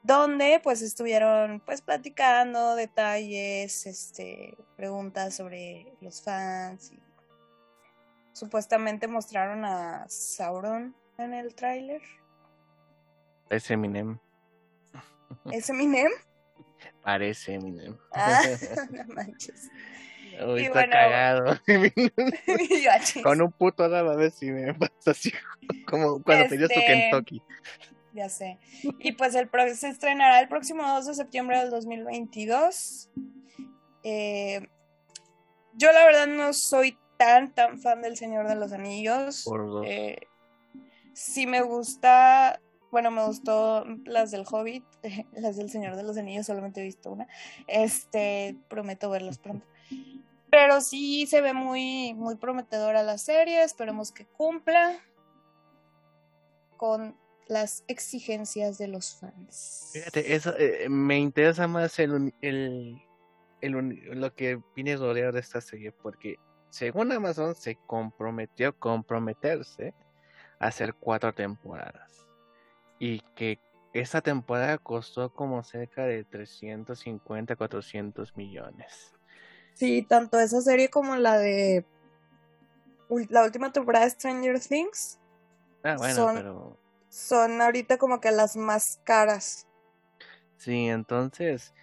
donde 0.03 0.61
pues 0.63 0.83
estuvieron 0.83 1.61
pues 1.61 1.81
platicando 1.81 2.75
detalles, 2.75 3.87
este, 3.87 4.57
preguntas 4.77 5.35
sobre 5.35 5.93
los 6.01 6.23
fans 6.23 6.93
y 6.93 7.01
supuestamente 8.33 9.07
mostraron 9.07 9.65
a 9.65 10.07
Sauron 10.09 10.95
en 11.19 11.35
el 11.35 11.55
tráiler. 11.55 12.03
Parece 13.49 13.75
Eminem. 13.75 14.19
¿Es 15.51 15.71
Eminem? 15.71 16.11
Parece 17.03 17.55
Eminem. 17.55 17.97
Ah, 18.13 18.43
no 18.91 19.15
manches. 19.15 19.71
Uy, 20.47 20.61
Y 20.61 20.64
está 20.64 20.79
bueno. 20.81 20.92
cagado. 20.92 21.59
Yo, 21.66 23.23
Con 23.23 23.42
un 23.42 23.53
puto 23.53 23.88
dado 23.88 24.11
a 24.11 24.16
ver 24.16 24.31
si 24.31 24.51
me 24.51 24.73
pasa 24.75 25.11
así. 25.12 25.33
Como 25.87 26.23
cuando 26.23 26.49
pedías 26.49 26.68
tu 26.71 26.79
Este, 26.79 26.87
Kentucky. 26.87 27.42
Ya 28.14 28.29
sé. 28.29 28.59
Y 28.99 29.12
pues 29.12 29.35
el 29.35 29.49
pro- 29.49 29.75
se 29.75 29.88
estrenará 29.88 30.40
el 30.40 30.49
próximo 30.49 30.87
2 30.87 31.07
de 31.07 31.14
septiembre 31.14 31.59
del 31.59 31.71
2022. 31.71 33.09
Eh, 34.05 34.66
yo 35.75 35.92
la 35.92 36.05
verdad 36.05 36.27
no 36.27 36.53
soy 36.53 36.99
tan, 37.16 37.55
tan 37.55 37.79
fan 37.81 38.03
del 38.03 38.16
Señor 38.16 38.49
de 38.49 38.57
los 38.57 38.73
Anillos. 38.73 39.45
Por. 39.45 39.87
Eh, 39.87 40.27
sí 41.14 41.47
me 41.47 41.62
gusta, 41.62 42.61
bueno, 42.90 43.11
me 43.11 43.25
gustó 43.25 43.85
las 44.05 44.31
del 44.31 44.45
Hobbit, 44.51 44.85
las 45.33 45.57
del 45.57 45.71
Señor 45.71 45.97
de 45.97 46.03
los 46.03 46.16
Anillos, 46.18 46.45
solamente 46.47 46.81
he 46.81 46.85
visto 46.85 47.11
una. 47.12 47.27
Este, 47.66 48.57
prometo 48.68 49.09
verlas 49.09 49.38
pronto. 49.38 49.64
Pero 50.53 50.83
sí 50.83 51.27
se 51.27 51.41
ve 51.41 51.55
muy, 51.55 52.12
muy 52.12 52.37
prometedora 52.37 53.03
la 53.03 53.17
serie, 53.17 53.62
esperemos 53.62 54.12
que 54.12 54.27
cumpla 54.27 54.99
con 56.77 57.17
las 57.49 57.85
exigencias 57.88 58.77
de 58.77 58.88
los 58.88 59.15
fans. 59.15 59.93
Fíjate, 59.95 60.37
eh, 60.37 60.91
me 60.91 61.19
interesa 61.19 61.67
más 61.67 61.99
el, 61.99 62.35
el, 62.43 63.01
lo 63.62 64.35
que 64.35 64.61
viene 64.77 64.99
rodeado 64.99 65.33
de 65.33 65.41
esta 65.41 65.62
serie, 65.62 65.91
porque 65.91 66.37
según 66.69 67.12
Amazon 67.12 67.55
se 67.55 67.77
comprometió 67.87 68.69
a 68.69 68.73
comprometerse 68.73 69.95
a 70.59 70.67
hacer 70.67 70.93
cuatro 70.93 71.33
temporadas 71.33 72.29
y 72.99 73.21
que 73.35 73.59
esta 73.95 74.21
temporada 74.21 74.77
costó 74.77 75.33
como 75.33 75.62
cerca 75.62 76.05
de 76.05 76.25
350, 76.25 77.57
400 77.57 78.37
millones. 78.37 79.15
Sí, 79.75 80.03
tanto 80.03 80.39
esa 80.39 80.61
serie 80.61 80.89
como 80.91 81.17
la 81.17 81.39
de 81.39 81.85
la 83.29 83.45
última 83.45 83.73
temporada 83.73 84.05
de 84.07 84.11
Stranger 84.11 84.59
Things 84.61 85.19
Ah, 85.83 85.97
bueno, 85.97 86.15
Son- 86.15 86.35
pero 86.35 86.79
son 87.09 87.61
ahorita 87.61 87.99
como 87.99 88.21
que 88.21 88.31
las 88.31 88.57
más 88.57 89.01
caras. 89.05 89.67
sí, 90.57 90.89
entonces, 90.89 91.75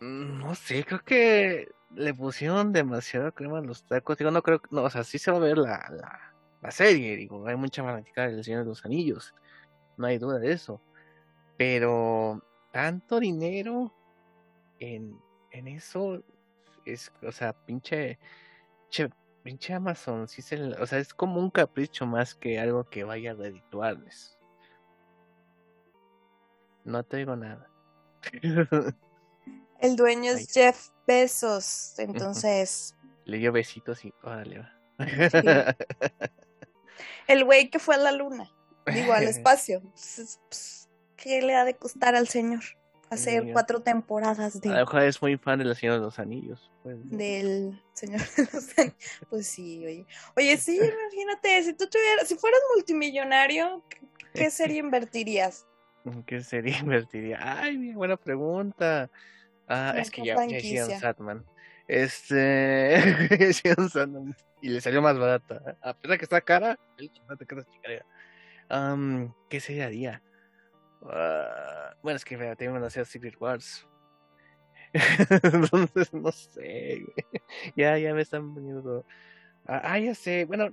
mm, 0.00 0.38
no 0.40 0.54
sé, 0.54 0.84
creo 0.84 1.00
que 1.02 1.68
le 1.90 2.12
pusieron 2.14 2.72
demasiado 2.72 3.32
crema 3.32 3.58
a 3.58 3.62
los 3.62 3.84
tacos. 3.86 4.18
Digo, 4.18 4.30
no 4.30 4.42
creo, 4.42 4.60
no, 4.70 4.82
o 4.82 4.90
sea, 4.90 5.02
sí 5.04 5.18
se 5.18 5.30
va 5.30 5.38
a 5.38 5.40
ver 5.40 5.56
la, 5.58 5.88
la, 5.90 6.20
la 6.60 6.70
serie, 6.70 7.16
digo, 7.16 7.46
hay 7.46 7.56
mucha 7.56 7.82
fanática 7.82 8.28
del 8.28 8.44
Señor 8.44 8.60
de 8.64 8.68
los 8.68 8.84
Anillos, 8.84 9.34
no 9.96 10.06
hay 10.06 10.18
duda 10.18 10.38
de 10.38 10.52
eso. 10.52 10.80
Pero 11.56 12.42
tanto 12.72 13.20
dinero 13.20 13.92
en, 14.78 15.16
en 15.50 15.68
eso 15.68 16.22
es, 16.84 17.12
o 17.22 17.32
sea, 17.32 17.52
pinche, 17.52 18.18
che- 18.90 19.10
pinche 19.42 19.72
Amazon, 19.74 20.26
sí 20.28 20.42
se, 20.42 20.56
o 20.62 20.86
sea, 20.86 20.98
es 20.98 21.12
como 21.14 21.40
un 21.40 21.50
capricho 21.50 22.06
más 22.06 22.34
que 22.34 22.58
algo 22.58 22.84
que 22.84 23.04
vaya 23.04 23.32
a 23.32 23.34
redituarles. 23.34 24.38
No 26.84 27.02
te 27.02 27.18
digo 27.18 27.36
nada. 27.36 27.68
El 29.80 29.96
dueño 29.96 30.32
Ay. 30.34 30.42
es 30.42 30.52
Jeff 30.52 30.88
Bezos, 31.06 31.98
entonces 31.98 32.94
Le 33.26 33.38
dio 33.38 33.52
besitos 33.52 34.04
y 34.04 34.14
órale 34.22 34.60
va. 34.60 34.70
el 37.26 37.44
güey 37.44 37.68
que 37.70 37.78
fue 37.78 37.96
a 37.96 37.98
la 37.98 38.12
luna, 38.12 38.50
digo 38.86 39.12
al 39.12 39.24
espacio. 39.28 39.82
Pues, 39.82 40.40
pues, 40.48 40.88
¿Qué 41.16 41.42
le 41.42 41.54
ha 41.54 41.64
de 41.64 41.74
costar 41.76 42.14
al 42.14 42.28
señor 42.28 42.62
hacer 43.14 43.42
Mira. 43.42 43.52
cuatro 43.54 43.80
temporadas 43.80 44.56
A 44.56 44.58
lo 44.68 44.74
de, 44.74 44.80
mejor 44.80 45.02
es 45.02 45.20
muy 45.22 45.36
fan 45.36 45.58
de 45.58 45.64
los 45.64 45.78
Señor 45.78 45.96
de 45.96 46.00
los 46.02 46.18
Anillos. 46.18 46.70
pues. 46.82 46.96
del 47.10 47.80
señor 47.94 48.20
de 48.36 48.48
los 48.52 48.78
Anillos? 48.78 48.94
Pues 49.30 49.46
sí, 49.46 49.84
oye. 49.84 50.06
Oye, 50.36 50.56
sí, 50.56 50.76
imagínate, 50.76 51.62
si 51.64 51.72
tú 51.74 51.86
tuvieras, 51.88 52.28
si 52.28 52.34
fueras 52.36 52.60
multimillonario, 52.74 53.82
¿qué- 53.88 54.00
¿qué 54.34 54.50
serie 54.50 54.78
invertirías? 54.80 55.66
¿Qué 56.26 56.42
sería 56.42 56.78
invertiría? 56.80 57.38
Ay, 57.40 57.92
buena 57.94 58.16
pregunta. 58.16 59.10
Ah, 59.66 59.92
¿En 59.94 60.00
es 60.02 60.10
que 60.10 60.24
ya, 60.24 60.36
ya 60.46 60.58
hicieron? 60.58 61.00
Satman. 61.00 61.44
Este. 61.88 63.28
ya 63.40 63.46
hicieron 63.46 63.88
Satman. 63.90 64.36
Y 64.60 64.68
le 64.68 64.80
salió 64.80 65.00
más 65.02 65.18
barata. 65.18 65.76
A 65.82 65.94
pesar 65.94 66.18
que 66.18 66.24
está 66.24 66.40
cara, 66.40 66.78
chica. 66.98 68.04
Am, 68.68 69.32
¿Qué 69.48 69.60
sería 69.60 69.86
haría? 69.86 70.22
Ah, 71.04 71.94
bueno, 72.02 72.16
es 72.16 72.24
que 72.24 72.36
vea, 72.36 72.56
tengo 72.56 72.78
que 72.78 72.86
hacer 72.86 73.06
Secret 73.06 73.40
Wars. 73.40 73.86
Entonces, 75.42 76.12
no 76.12 76.30
sé. 76.30 77.04
Ya, 77.76 77.98
ya 77.98 78.14
me 78.14 78.22
están 78.22 78.54
poniendo. 78.54 79.04
Ah, 79.66 79.80
ah, 79.84 79.98
ya 79.98 80.14
sé. 80.14 80.44
Bueno, 80.44 80.72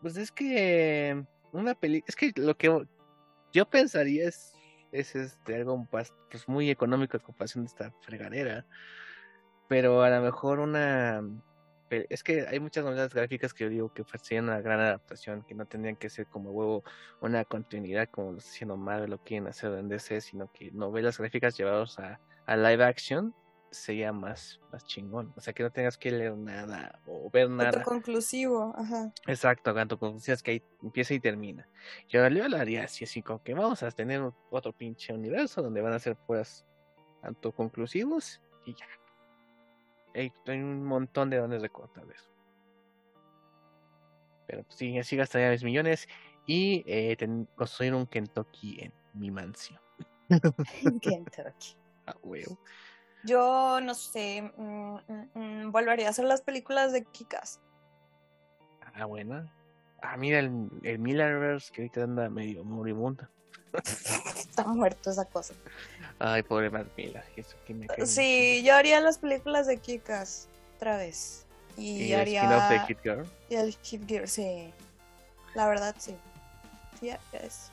pues 0.00 0.16
es 0.16 0.32
que 0.32 1.22
una 1.52 1.74
película. 1.74 2.06
Es 2.08 2.16
que 2.16 2.32
lo 2.36 2.56
que 2.56 2.86
yo 3.52 3.66
pensaría 3.68 4.28
es, 4.28 4.54
es 4.92 5.14
este, 5.14 5.56
algo 5.56 5.86
pues, 5.90 6.12
muy 6.46 6.70
económico 6.70 7.16
a 7.16 7.20
comparación 7.20 7.64
de 7.64 7.68
esta 7.68 7.92
fregadera. 8.00 8.64
Pero 9.68 10.02
a 10.02 10.10
lo 10.10 10.22
mejor 10.22 10.60
una. 10.60 11.22
Es 11.90 12.22
que 12.22 12.46
hay 12.46 12.60
muchas 12.60 12.84
novelas 12.84 13.12
gráficas 13.12 13.54
que 13.54 13.64
yo 13.64 13.70
digo 13.70 13.92
que 13.92 14.04
serían 14.22 14.44
una 14.44 14.60
gran 14.60 14.80
adaptación, 14.80 15.42
que 15.42 15.54
no 15.54 15.66
tendrían 15.66 15.96
que 15.96 16.10
ser 16.10 16.26
como 16.26 16.50
huevo 16.50 16.84
una 17.20 17.44
continuidad 17.44 18.08
como 18.10 18.32
lo 18.32 18.38
está 18.38 18.50
haciendo 18.50 18.76
Marvel 18.76 19.10
lo 19.10 19.18
quieren 19.18 19.48
hacer 19.48 19.72
en 19.74 19.88
DC, 19.88 20.20
sino 20.20 20.50
que 20.52 20.70
novelas 20.72 21.18
gráficas 21.18 21.56
llevados 21.56 21.98
a, 21.98 22.20
a 22.46 22.56
live 22.56 22.84
action 22.84 23.34
sería 23.70 24.12
más, 24.12 24.60
más 24.72 24.84
chingón. 24.84 25.32
O 25.36 25.40
sea, 25.40 25.52
que 25.52 25.62
no 25.62 25.70
tengas 25.70 25.98
que 25.98 26.10
leer 26.10 26.36
nada 26.36 27.00
o 27.06 27.30
ver 27.30 27.50
nada. 27.50 27.70
Autoconclusivo, 27.70 28.74
ajá. 28.76 29.12
Exacto, 29.26 29.74
tanto 29.74 29.98
como 29.98 30.14
decías 30.14 30.42
que 30.42 30.52
ahí 30.52 30.62
empieza 30.82 31.14
y 31.14 31.20
termina. 31.20 31.68
Yo 32.08 32.26
yo 32.28 32.48
lo 32.48 32.56
haría 32.56 32.84
así, 32.84 33.04
así 33.04 33.22
como 33.22 33.42
que 33.42 33.54
vamos 33.54 33.82
a 33.82 33.90
tener 33.90 34.22
otro 34.50 34.72
pinche 34.72 35.12
universo 35.12 35.62
donde 35.62 35.80
van 35.80 35.92
a 35.92 35.98
ser 35.98 36.16
puras 36.16 36.64
autoconclusivos 37.22 38.40
y 38.64 38.74
ya. 38.74 38.86
Hay, 40.18 40.32
hay 40.46 40.58
un 40.58 40.84
montón 40.84 41.30
de 41.30 41.58
recortar 41.58 42.06
de 42.06 42.14
eso. 42.14 42.30
Pero 44.46 44.62
pues, 44.64 44.76
sí, 44.76 44.98
así 44.98 45.16
gastaría 45.16 45.50
mis 45.50 45.62
millones 45.62 46.08
y 46.46 46.82
eh, 46.86 47.16
ten- 47.16 47.48
construir 47.54 47.94
un 47.94 48.06
Kentucky 48.06 48.80
en 48.80 48.92
mi 49.14 49.30
mansión. 49.30 49.80
Kentucky. 51.02 51.76
A 52.06 52.16
huevo. 52.22 52.58
Yo 53.24 53.80
no 53.82 53.94
sé, 53.94 54.42
mm, 54.56 54.96
mm, 55.06 55.30
mm, 55.34 55.72
volvería 55.72 56.06
a 56.06 56.10
hacer 56.10 56.24
las 56.24 56.40
películas 56.40 56.92
de 56.92 57.04
Kikas. 57.04 57.60
Ah, 58.94 59.04
buena. 59.04 59.52
Ah, 60.00 60.16
mira 60.16 60.38
el, 60.38 60.68
el 60.82 60.98
Millerverse 60.98 61.72
que 61.72 61.82
ahorita 61.82 62.04
anda 62.04 62.30
medio 62.30 62.64
moribundo. 62.64 63.28
Está 64.38 64.64
muerto 64.64 65.10
esa 65.10 65.24
cosa. 65.24 65.54
Ay, 66.18 66.42
pobre 66.42 66.70
Matt 66.70 66.88
Miller. 66.96 67.24
Eso 67.36 67.56
que 67.66 67.74
me 67.74 67.86
Sí, 68.06 68.62
yo 68.64 68.74
haría 68.74 69.00
las 69.00 69.18
películas 69.18 69.66
de 69.66 69.78
Kikas 69.78 70.48
otra 70.76 70.96
vez. 70.96 71.44
Y, 71.76 72.04
Y 72.04 72.12
el 72.12 72.20
haría. 72.20 72.42
spin-off 72.42 72.70
de 72.70 72.86
Kid 72.94 72.98
Girl. 73.04 73.26
Y 73.50 73.54
el 73.54 73.76
Hit 73.82 74.08
Gear, 74.08 74.28
sí. 74.28 74.72
La 75.54 75.66
verdad, 75.68 75.94
sí. 75.98 76.16
Ya, 77.00 77.20
ya 77.32 77.38
es. 77.40 77.70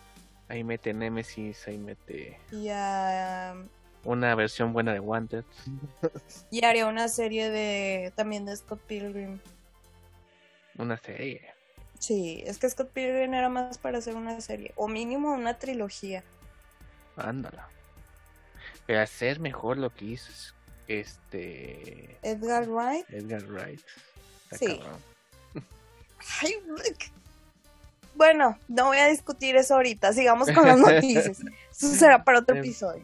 Ahí 0.48 0.64
mete 0.64 0.94
Nemesis, 0.94 1.68
ahí 1.68 1.80
mete 1.80 2.40
Y, 2.52 2.70
ah, 2.70 3.56
una 4.04 4.36
versión 4.36 4.74
buena 4.74 4.94
de 4.94 5.00
Wanted. 5.00 5.44
y 6.52 6.64
haría 6.64 6.86
una 6.86 7.08
serie 7.08 7.50
de 7.50 8.14
también 8.16 8.46
de 8.46 8.56
Scott 8.56 8.80
Pilgrim. 8.82 9.40
Una 10.78 10.98
serie. 10.98 11.55
Sí, 12.06 12.44
es 12.46 12.60
que 12.60 12.70
Scott 12.70 12.92
Pilgrim 12.92 13.34
era 13.34 13.50
más 13.50 13.80
para 13.80 13.98
hacer 13.98 14.16
una 14.16 14.40
serie. 14.40 14.74
O 14.76 14.88
mínimo 14.88 15.34
una 15.34 15.58
trilogía. 15.58 16.24
Ándala. 17.18 17.68
Pero 18.86 19.02
hacer 19.02 19.40
mejor 19.40 19.78
lo 19.78 19.90
que 19.92 20.06
hizo 20.06 20.32
es- 20.32 20.54
este 20.88 22.16
Edgar 22.22 22.68
Wright. 22.70 23.10
Edgar 23.10 23.44
Wright. 23.46 23.82
Está 24.52 24.58
Sí. 24.58 24.80
Ay. 26.42 26.54
Bueno, 28.14 28.60
no 28.68 28.86
voy 28.86 28.98
a 28.98 29.08
discutir 29.08 29.56
eso 29.56 29.74
ahorita. 29.76 30.14
Sigamos 30.14 30.52
con 30.52 30.66
las 30.68 30.78
noticias. 30.80 31.40
Eso 31.72 31.90
será 31.90 32.24
para 32.24 32.40
otro 32.40 32.56
episodio. 32.56 33.04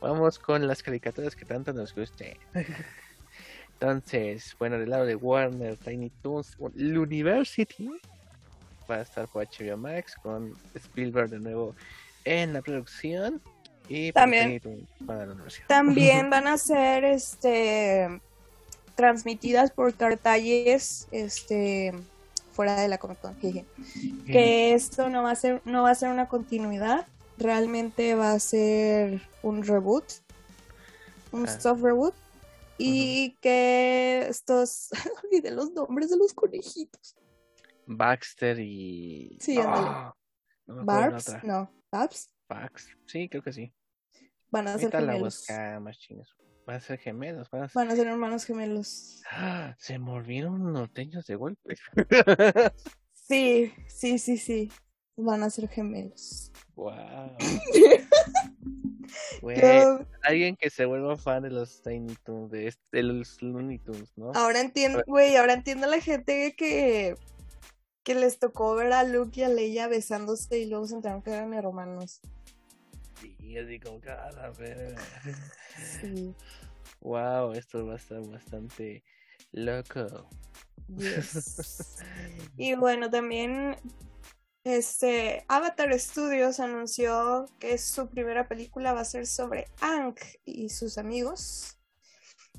Vamos 0.00 0.38
con 0.38 0.64
las 0.68 0.82
caricaturas 0.82 1.34
que 1.34 1.44
tanto 1.44 1.72
nos 1.72 1.94
gusten. 1.94 2.36
Entonces, 3.86 4.54
bueno, 4.60 4.78
del 4.78 4.90
lado 4.90 5.04
de 5.04 5.16
Warner, 5.16 5.76
Tiny 5.76 6.10
Toons, 6.22 6.56
el 6.76 6.96
University 6.96 7.90
va 8.88 8.96
a 8.96 9.00
estar 9.00 9.26
por 9.26 9.44
HBO 9.44 9.76
Max 9.76 10.14
con 10.22 10.54
Spielberg 10.76 11.30
de 11.30 11.40
nuevo 11.40 11.74
en 12.24 12.52
la 12.52 12.62
producción 12.62 13.42
y 13.88 14.12
También- 14.12 14.60
para 15.04 15.26
la 15.26 15.32
universidad. 15.32 15.66
También 15.66 16.30
van 16.30 16.46
a 16.46 16.58
ser 16.58 17.04
este 17.04 18.20
transmitidas 18.94 19.72
por 19.72 19.92
cartalles 19.94 21.08
este 21.10 21.92
fuera 22.52 22.80
de 22.80 22.86
la 22.86 22.98
Comic 22.98 23.18
Con. 23.18 23.34
Que 24.26 24.74
esto 24.74 25.08
no 25.08 25.24
va 25.24 25.32
a 25.32 25.34
ser 25.34 25.60
no 25.64 25.82
va 25.82 25.90
a 25.90 25.94
ser 25.96 26.10
una 26.10 26.28
continuidad, 26.28 27.08
realmente 27.36 28.14
va 28.14 28.30
a 28.32 28.38
ser 28.38 29.22
un 29.42 29.64
reboot, 29.66 30.04
un 31.32 31.48
Ah. 31.48 31.60
soft 31.60 31.82
reboot 31.82 32.14
y 32.78 33.36
que 33.40 34.26
estos 34.28 34.90
olvidé 35.24 35.50
los 35.50 35.72
nombres 35.72 36.10
de 36.10 36.16
los 36.16 36.32
conejitos. 36.34 37.16
Baxter 37.86 38.58
y. 38.60 39.38
Sí, 39.40 39.58
ándale. 39.58 39.86
Ah, 39.88 40.16
no 40.66 40.84
Barbs, 40.84 41.36
no, 41.44 41.70
Babs. 41.90 42.30
Sí, 43.06 43.28
creo 43.28 43.42
que 43.42 43.52
sí. 43.52 43.72
van 44.50 44.68
a 44.68 44.78
ser 44.78 44.90
gemelos. 44.90 45.46
Van 46.64 46.76
a 46.76 46.80
ser 46.80 46.98
gemelos. 46.98 47.50
Van 47.50 47.62
a 47.62 47.68
ser... 47.68 47.74
Van 47.74 47.90
a 47.90 47.96
ser 47.96 48.06
hermanos 48.06 48.44
gemelos. 48.44 49.22
Ah, 49.30 49.74
se 49.78 49.98
volvieron 49.98 50.72
norteños 50.72 51.26
de 51.26 51.34
golpe. 51.34 51.76
Sí, 53.32 53.72
sí, 53.88 54.18
sí, 54.18 54.36
sí. 54.36 54.70
Van 55.16 55.42
a 55.42 55.48
ser 55.48 55.68
gemelos. 55.68 56.51
Wow. 56.76 57.36
Yo- 59.42 60.06
alguien 60.22 60.56
que 60.56 60.70
se 60.70 60.84
vuelva 60.86 61.16
fan 61.16 61.42
de 61.42 61.50
los 61.50 61.82
Tiny 61.82 62.14
Toons, 62.24 62.50
de, 62.50 62.68
este- 62.68 62.82
de 62.96 63.02
los 63.02 63.42
Looney 63.42 63.78
Tunes, 63.78 64.12
¿no? 64.16 64.32
Ahora 64.34 64.60
entiendo, 64.60 65.02
güey, 65.06 65.36
ahora 65.36 65.54
entiendo 65.54 65.86
a 65.86 65.90
la 65.90 66.00
gente 66.00 66.54
que, 66.56 67.16
que 68.04 68.14
les 68.14 68.38
tocó 68.38 68.74
ver 68.74 68.92
a 68.92 69.04
Luke 69.04 69.40
y 69.40 69.44
a 69.44 69.48
Leia 69.48 69.88
besándose 69.88 70.58
y 70.60 70.66
luego 70.66 70.86
se 70.86 70.94
enteraron 70.94 71.22
que 71.22 71.30
eran 71.32 71.52
hermanos. 71.54 72.20
Sí, 73.20 73.58
así 73.58 73.78
como 73.80 74.00
que, 74.00 74.10
a 74.10 74.30
la 74.32 74.50
verga. 74.50 75.00
Sí, 76.00 76.34
Wow, 77.00 77.52
esto 77.52 77.84
va 77.84 77.94
a 77.94 77.96
estar 77.96 78.20
bastante 78.28 79.02
loco. 79.52 80.28
yes. 80.96 81.98
Y 82.56 82.74
bueno, 82.74 83.10
también 83.10 83.76
Este, 84.64 85.44
Avatar 85.48 85.98
Studios 85.98 86.60
anunció 86.60 87.46
que 87.58 87.78
su 87.78 88.08
primera 88.08 88.46
película 88.46 88.92
va 88.92 89.00
a 89.00 89.04
ser 89.04 89.26
sobre 89.26 89.66
Ang 89.80 90.14
y 90.44 90.68
sus 90.68 90.98
amigos 90.98 91.78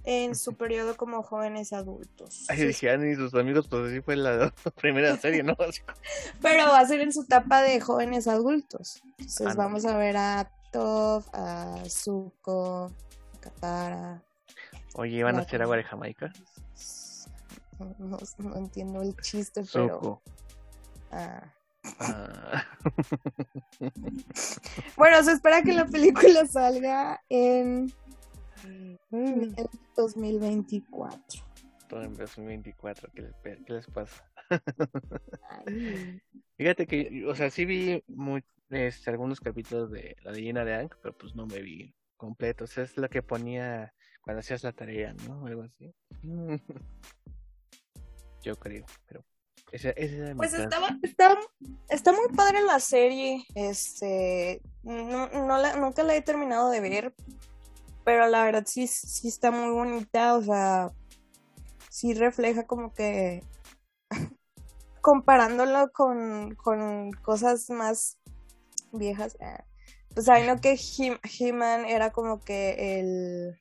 en 0.03 0.35
su 0.35 0.53
periodo 0.55 0.97
como 0.97 1.23
jóvenes 1.23 1.71
adultos. 1.71 2.45
Ay, 2.49 2.65
dije, 2.65 2.89
Annie 2.89 3.13
y 3.13 3.15
sus 3.15 3.33
amigos, 3.35 3.67
pues 3.69 3.89
así 3.89 4.01
fue 4.01 4.17
la 4.17 4.53
primera 4.81 5.15
serie, 5.17 5.43
¿no? 5.43 5.55
Pero 6.41 6.65
va 6.65 6.79
a 6.79 6.85
ser 6.85 6.99
en 6.99 7.13
su 7.13 7.21
etapa 7.21 7.61
de 7.61 7.79
jóvenes 7.79 8.27
adultos. 8.27 9.01
Entonces 9.17 9.41
Ándale. 9.41 9.57
vamos 9.57 9.85
a 9.85 9.97
ver 9.97 10.17
a 10.17 10.51
Toph, 10.73 11.27
a 11.31 11.83
Zuko, 11.87 12.91
a 13.33 13.39
Katara. 13.39 14.23
Oye, 14.95 15.23
¿van 15.23 15.37
a 15.37 15.43
hacer 15.43 15.61
agua 15.61 15.77
de 15.77 15.83
Jamaica? 15.83 16.33
No, 17.97 18.17
no 18.39 18.55
entiendo 18.57 19.01
el 19.01 19.15
chiste, 19.17 19.63
pero. 19.71 20.21
Ah. 21.11 21.53
Ah, 21.99 22.63
Bueno, 24.97 25.23
se 25.23 25.33
espera 25.33 25.61
que 25.61 25.73
la 25.73 25.85
película 25.85 26.45
salga 26.45 27.21
en 27.29 27.91
el 29.11 29.55
2024. 29.95 31.43
todo 31.87 32.03
en 32.03 32.15
2024, 32.15 33.09
¿qué 33.13 33.21
les, 33.21 33.33
qué 33.65 33.73
les 33.73 33.87
pasa? 33.87 34.29
Ay. 35.49 36.21
Fíjate 36.57 36.87
que, 36.87 37.25
o 37.27 37.35
sea, 37.35 37.49
sí 37.49 37.65
vi 37.65 38.03
muy, 38.07 38.43
este, 38.69 39.09
algunos 39.09 39.39
capítulos 39.39 39.91
de 39.91 40.15
La 40.23 40.31
leyenda 40.31 40.63
de 40.63 40.75
Ang, 40.75 40.89
pero 41.01 41.17
pues 41.17 41.35
no 41.35 41.45
me 41.45 41.61
vi 41.61 41.93
completos. 42.17 42.77
Es 42.77 42.97
lo 42.97 43.09
que 43.09 43.21
ponía 43.21 43.93
cuando 44.21 44.39
hacías 44.39 44.63
la 44.63 44.71
tarea, 44.71 45.13
¿no? 45.27 45.45
Algo 45.45 45.63
así. 45.63 45.93
Yo 48.41 48.55
creo, 48.55 48.85
pero 49.07 49.25
ese, 49.73 49.93
ese 49.97 50.17
era 50.17 50.29
mi 50.29 50.35
Pues 50.37 50.53
estaba, 50.53 50.97
está, 51.01 51.37
está 51.89 52.11
muy 52.13 52.27
padre 52.35 52.61
la 52.61 52.79
serie. 52.79 53.43
Este, 53.55 54.61
no, 54.83 55.27
no 55.29 55.57
la- 55.57 55.75
nunca 55.75 56.03
la 56.03 56.15
he 56.15 56.21
terminado 56.21 56.69
de 56.69 56.79
ver, 56.79 57.15
pero 58.05 58.27
la 58.27 58.43
verdad 58.45 58.63
sí, 58.67 58.87
sí 58.87 59.27
está 59.27 59.51
muy 59.51 59.71
bonita. 59.71 60.35
O 60.35 60.41
sea, 60.43 60.91
sí 61.89 62.13
refleja 62.13 62.65
como 62.65 62.93
que 62.93 63.43
comparándolo 65.01 65.91
con, 65.91 66.55
con 66.55 67.11
cosas 67.11 67.69
más 67.69 68.17
viejas. 68.91 69.35
eh, 69.39 69.57
Pues 70.13 70.27
saben 70.27 70.47
¿no? 70.47 70.61
que 70.61 70.73
He- 70.73 71.19
He-Man 71.39 71.85
era 71.85 72.11
como 72.11 72.39
que 72.39 72.99
el, 72.99 73.59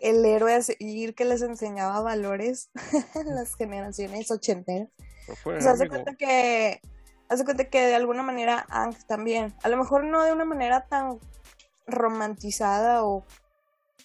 el 0.00 0.24
héroe 0.24 0.54
a 0.54 0.62
seguir 0.62 1.14
que 1.14 1.24
les 1.24 1.42
enseñaba 1.42 2.00
valores 2.00 2.70
a 3.14 3.22
las 3.24 3.54
generaciones 3.54 4.30
ochenteras. 4.30 4.88
O 5.28 5.60
sea, 5.60 5.72
hace 5.72 5.88
cuenta 5.88 6.14
que, 6.14 6.80
hace 7.28 7.44
cuenta 7.44 7.68
que 7.68 7.86
de 7.86 7.94
alguna 7.94 8.22
manera 8.22 8.66
Ang 8.70 8.96
también, 9.06 9.54
a 9.62 9.68
lo 9.68 9.76
mejor 9.76 10.04
no 10.04 10.22
de 10.22 10.32
una 10.32 10.44
manera 10.44 10.86
tan 10.86 11.18
romantizada 11.86 13.04
o 13.04 13.24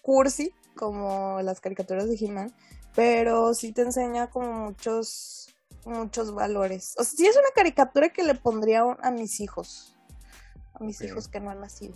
cursi 0.01 0.53
como 0.75 1.41
las 1.41 1.61
caricaturas 1.61 2.09
de 2.09 2.17
He-Man, 2.19 2.53
pero 2.95 3.53
sí 3.53 3.71
te 3.73 3.81
enseña 3.81 4.29
como 4.29 4.51
muchos, 4.53 5.53
muchos 5.85 6.33
valores. 6.33 6.95
O 6.97 7.03
sea, 7.03 7.17
sí 7.17 7.25
es 7.25 7.35
una 7.35 7.49
caricatura 7.55 8.09
que 8.09 8.23
le 8.23 8.35
pondría 8.35 8.81
a 8.81 9.11
mis 9.11 9.39
hijos, 9.39 9.95
a 10.73 10.83
mis 10.83 11.01
hijos 11.01 11.27
que 11.27 11.39
no 11.39 11.51
han 11.51 11.61
nacido. 11.61 11.95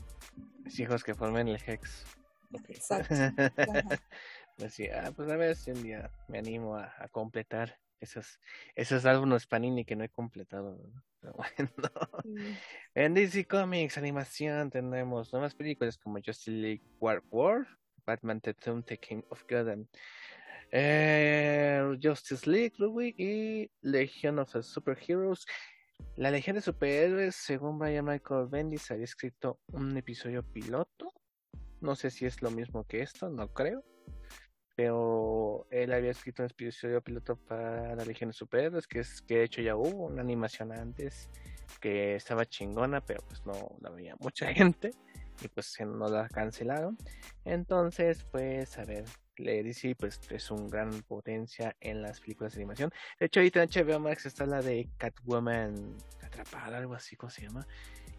Mis 0.64 0.80
hijos 0.80 1.04
que 1.04 1.14
formen 1.14 1.48
el 1.48 1.62
Hex. 1.66 2.06
Exacto. 2.70 3.14
Ajá. 3.58 4.02
Decía, 4.58 5.04
ah, 5.06 5.12
pues 5.16 5.30
a 5.30 5.36
ver 5.36 5.56
si 5.56 5.72
un 5.72 5.84
día 5.84 6.10
me 6.28 6.40
animo 6.40 6.76
a, 6.76 6.92
a 6.98 7.08
completar 7.10 7.78
esos, 8.00 8.40
esos 8.76 9.06
álbumes 9.06 9.48
Panini 9.48 9.86
que 9.86 9.96
no 9.96 10.04
he 10.04 10.10
completado. 10.10 10.78
¿no? 10.78 11.04
Pero 11.22 11.34
bueno. 11.34 11.72
En 12.94 13.14
DC 13.14 13.46
Comics 13.46 13.98
Animación 13.98 14.70
tenemos 14.70 15.32
nuevas 15.34 15.56
películas 15.56 15.98
como 15.98 16.20
Justice 16.24 16.52
League 16.52 16.84
War 17.00 17.24
War, 17.30 17.68
Batman 18.06 18.42
The 18.42 18.54
Tomb 18.54 18.84
Taking 18.86 19.26
of 19.30 19.44
Gotham, 19.50 19.88
eh, 20.72 21.98
Justice 22.02 22.50
League 22.50 22.74
Louis 22.78 23.14
y 23.18 23.72
Legion 23.82 24.40
of 24.40 24.56
Superheroes. 24.62 25.46
La 26.16 26.32
Legión 26.32 26.56
de 26.56 26.62
Superhéroes, 26.62 27.36
según 27.36 27.80
Brian 27.80 28.06
Michael 28.06 28.48
Bendis, 28.48 28.92
había 28.92 29.06
escrito 29.06 29.60
un 29.68 29.96
episodio 29.98 30.44
piloto. 30.44 31.14
No 31.82 31.96
sé 31.96 32.10
si 32.10 32.26
es 32.26 32.42
lo 32.42 32.52
mismo 32.52 32.86
que 32.86 33.02
esto, 33.02 33.30
no 33.30 33.54
creo. 33.54 33.84
Pero 34.78 35.66
él 35.72 35.92
había 35.92 36.12
escrito 36.12 36.44
un 36.44 36.52
episodio 36.52 37.02
piloto 37.02 37.36
para 37.36 37.96
la 37.96 38.06
Legión 38.06 38.30
de 38.30 38.36
Superhéroes, 38.36 38.86
que 38.86 39.00
es 39.00 39.24
que 39.24 39.40
de 39.40 39.44
hecho 39.46 39.64
ya 39.64 39.76
hubo 39.76 40.06
una 40.06 40.22
animación 40.22 40.72
antes 40.72 41.32
que 41.82 42.14
estaba 42.16 42.46
chingona, 42.46 43.02
pero 43.02 43.24
pues 43.28 43.44
no 43.44 43.76
la 43.82 43.90
veía 43.90 44.16
mucha 44.20 44.46
gente 44.54 44.92
y 45.42 45.48
pues 45.48 45.66
se 45.66 45.84
nos 45.84 46.12
la 46.12 46.30
cancelaron. 46.30 46.96
Entonces, 47.44 48.24
pues 48.32 48.78
a 48.78 48.86
ver, 48.86 49.06
le 49.38 49.64
DC 49.64 49.96
pues 49.96 50.20
es 50.30 50.52
un 50.52 50.70
gran 50.70 50.92
potencia 51.02 51.76
en 51.80 52.04
las 52.04 52.22
películas 52.22 52.54
de 52.54 52.60
animación. 52.60 52.92
De 53.20 53.26
hecho, 53.26 53.40
ahorita 53.40 53.64
en 53.64 53.70
HBO 53.70 54.00
Max 54.00 54.28
está 54.28 54.46
la 54.46 54.62
de 54.62 54.92
Catwoman 54.98 55.98
atrapada, 56.22 56.78
algo 56.78 56.94
así, 56.94 57.16
¿cómo 57.16 57.32
se 57.32 57.42
llama? 57.42 57.68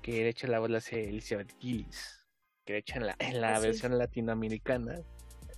Que 0.03 0.25
de 0.25 0.29
hecho 0.31 0.49
la 0.49 0.59
voz 0.59 0.71
la 0.71 0.79
hace 0.79 1.09
Elizabeth 1.09 1.55
Gillis, 1.61 2.27
que 2.65 2.73
de 2.73 2.79
hecho 2.81 2.97
en 2.97 3.07
la, 3.07 3.17
en 3.21 3.41
la 3.41 3.61
sí. 3.61 3.67
versión 3.69 3.97
latinoamericana, 3.97 4.97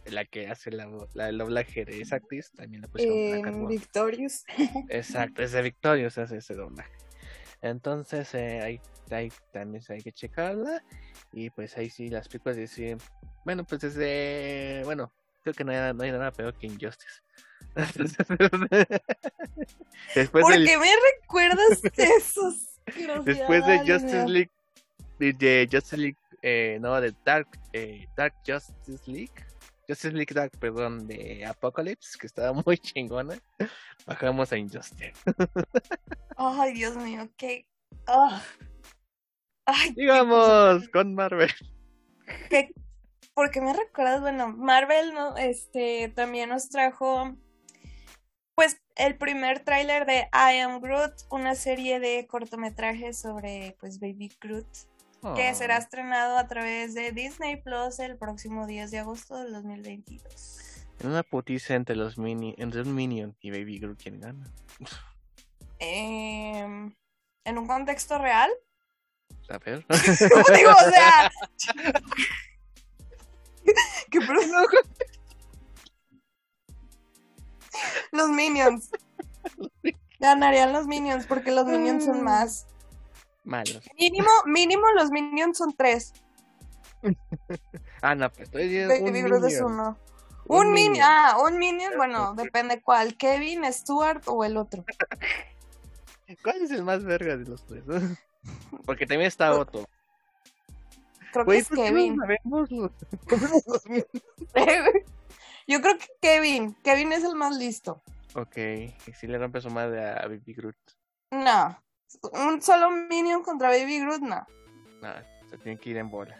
la 0.06 0.24
que 0.24 0.48
hace 0.48 0.70
la, 0.70 0.88
la, 1.14 1.28
el 1.28 1.38
doblaje 1.38 1.84
de 1.84 2.00
esa 2.00 2.16
actriz, 2.16 2.50
también 2.52 2.82
la 2.82 2.88
pusieron 2.88 3.16
En 3.16 3.42
Catwoman. 3.42 3.68
Victorious. 3.68 4.44
Exacto, 4.88 5.42
es 5.42 5.52
de 5.52 5.62
Victorious 5.62 6.18
hace 6.18 6.38
ese 6.38 6.54
doblaje. 6.54 6.92
Entonces, 7.62 8.34
eh, 8.34 8.60
ahí, 8.62 8.80
ahí 9.10 9.30
también 9.52 9.84
hay 9.88 10.00
que 10.00 10.12
checarla. 10.12 10.82
Y 11.32 11.50
pues 11.50 11.76
ahí 11.76 11.90
sí, 11.90 12.08
las 12.08 12.28
películas 12.28 12.56
dicen. 12.56 12.98
Bueno, 13.44 13.64
pues 13.64 13.82
desde. 13.82 14.82
Bueno, 14.84 15.12
creo 15.42 15.54
que 15.54 15.64
no 15.64 15.72
hay, 15.72 15.94
no 15.94 16.02
hay 16.02 16.12
nada 16.12 16.32
peor 16.32 16.56
que 16.58 16.66
Injustice. 16.66 17.20
después, 20.14 20.42
¿Por 20.42 20.52
del, 20.52 20.66
qué 20.66 20.76
me 20.78 20.88
recuerdas 21.22 21.82
de 21.82 21.92
esos? 22.18 22.80
después 23.24 23.64
de 23.66 23.78
Justice. 23.78 24.26
League. 24.26 24.50
De 25.18 25.68
Justice 25.70 25.96
League. 25.96 26.16
Eh, 26.42 26.78
no, 26.80 26.98
de 27.00 27.14
Dark, 27.24 27.48
eh, 27.72 28.08
Dark 28.16 28.34
Justice 28.46 29.02
League. 29.06 29.32
Justice 29.90 30.12
League 30.14 30.32
Dark, 30.34 30.52
perdón, 30.58 31.06
de 31.08 31.44
Apocalypse, 31.44 32.16
que 32.18 32.26
estaba 32.26 32.52
muy 32.66 32.78
chingona. 32.78 33.36
Bajamos 34.06 34.52
a 34.52 34.56
Injustice. 34.56 35.12
Ay, 36.36 36.72
Dios 36.72 36.96
mío, 36.96 37.28
qué. 37.36 37.66
ah. 38.06 38.42
Ay, 39.66 39.94
qué 39.94 40.00
Digamos, 40.02 40.88
con 40.88 41.14
Marvel. 41.14 41.50
que 42.48 42.72
porque 43.34 43.60
me 43.60 43.72
recuerdas, 43.72 44.20
bueno, 44.20 44.48
Marvel 44.48 45.14
no, 45.14 45.36
este 45.36 46.08
también 46.14 46.50
nos 46.50 46.68
trajo 46.68 47.36
pues 48.54 48.80
el 48.96 49.16
primer 49.16 49.60
tráiler 49.60 50.04
de 50.04 50.28
I 50.32 50.58
Am 50.58 50.80
Groot, 50.80 51.14
una 51.30 51.54
serie 51.54 52.00
de 52.00 52.26
cortometrajes 52.26 53.18
sobre 53.18 53.76
pues 53.80 53.98
Baby 53.98 54.30
Groot, 54.40 54.66
que 55.20 55.50
Oh. 55.50 55.54
será 55.54 55.76
estrenado 55.76 56.38
a 56.38 56.46
través 56.48 56.94
de 56.94 57.12
Disney 57.12 57.56
Plus 57.56 57.98
el 57.98 58.16
próximo 58.16 58.66
10 58.66 58.90
de 58.90 58.98
agosto 59.00 59.36
del 59.38 59.52
2022. 59.52 60.86
En 61.00 61.08
una 61.08 61.22
putiza 61.22 61.74
entre 61.74 61.96
los 61.96 62.18
mini, 62.18 62.54
entre 62.58 62.82
un 62.82 62.94
Minion 62.94 63.36
y 63.40 63.50
Baby 63.50 63.78
Groot, 63.78 64.02
¿quién 64.02 64.20
gana? 64.20 64.46
Em, 65.78 66.94
en 67.44 67.58
un 67.58 67.66
contexto 67.66 68.18
real, 68.18 68.50
A 69.48 69.58
ver. 69.58 69.84
¿cómo 70.32 70.56
digo? 70.56 70.70
O 70.72 70.90
sea, 70.90 71.30
¿qué 74.10 74.20
Los 78.12 78.28
Minions. 78.28 78.90
Ganarían 80.20 80.72
los 80.72 80.86
Minions 80.86 81.26
porque 81.26 81.50
los 81.50 81.66
Minions 81.66 82.04
son 82.04 82.22
más. 82.22 82.66
Malos. 83.44 83.80
Mínimo, 83.98 84.28
mínimo 84.46 84.82
los 84.94 85.10
Minions 85.10 85.58
son 85.58 85.72
tres. 85.76 86.12
Ah, 88.02 88.14
no, 88.14 88.30
pues 88.30 88.42
estoy 88.48 88.62
diciendo 88.64 88.94
un 88.94 89.04
Baby 89.04 89.22
Groot 89.22 89.44
es 89.44 89.52
Minion. 89.60 89.72
uno. 89.72 89.98
Un 90.46 90.66
Un, 90.68 90.72
Minion. 90.72 90.92
Minion. 90.92 91.06
Ah, 91.06 91.36
un 91.44 91.58
Minion, 91.58 91.92
bueno, 91.98 92.34
depende 92.34 92.80
cuál. 92.80 93.16
Kevin, 93.18 93.70
Stuart 93.72 94.22
o 94.26 94.42
el 94.44 94.56
otro. 94.56 94.84
¿Cuál 96.42 96.62
es 96.62 96.70
el 96.70 96.82
más 96.82 97.04
verga 97.04 97.36
de 97.36 97.44
los 97.44 97.64
tres? 97.66 97.84
Porque 98.86 99.06
también 99.06 99.28
está 99.28 99.52
Otto. 99.52 99.86
Creo 101.32 101.44
que 101.44 101.58
es 101.58 101.68
¿por 101.68 101.76
qué 101.76 101.82
no 101.90 101.96
Kevin. 101.96 102.16
sabemos 102.16 102.70
los- 102.70 103.66
los 103.66 103.86
Minions? 103.86 104.06
Yo 105.66 105.80
creo 105.82 105.98
que 105.98 106.06
Kevin. 106.20 106.74
Kevin 106.82 107.12
es 107.12 107.22
el 107.24 107.34
más 107.36 107.56
listo. 107.56 108.02
ok, 108.34 108.56
y 108.56 109.12
si 109.12 109.26
le 109.26 109.38
rompe 109.38 109.60
su 109.60 109.68
madre 109.70 110.08
a 110.08 110.22
Baby 110.26 110.54
Groot. 110.54 110.76
No. 111.32 111.78
Un 112.32 112.60
solo 112.62 112.90
Minion 112.90 113.42
contra 113.42 113.68
Baby 113.68 114.00
Groot, 114.00 114.20
no. 114.20 114.46
No, 115.02 115.12
se 115.48 115.58
tiene 115.58 115.78
que 115.78 115.90
ir 115.90 115.96
en 115.96 116.10
bola. 116.10 116.36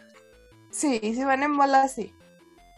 Sí, 0.70 0.98
si 1.02 1.24
van 1.24 1.42
en 1.42 1.56
bola, 1.56 1.88
sí. 1.88 2.14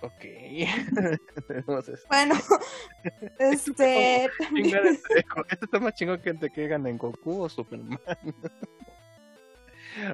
Ok. 0.02 0.24
Bueno, 2.08 2.34
este. 3.38 4.24
Esto 4.56 5.64
está 5.64 5.78
más 5.80 5.94
chingón 5.94 6.20
que 6.20 6.30
entre 6.30 6.50
que 6.50 6.66
ganen 6.68 6.98
Goku 6.98 7.42
o 7.42 7.48
Superman. 7.48 7.98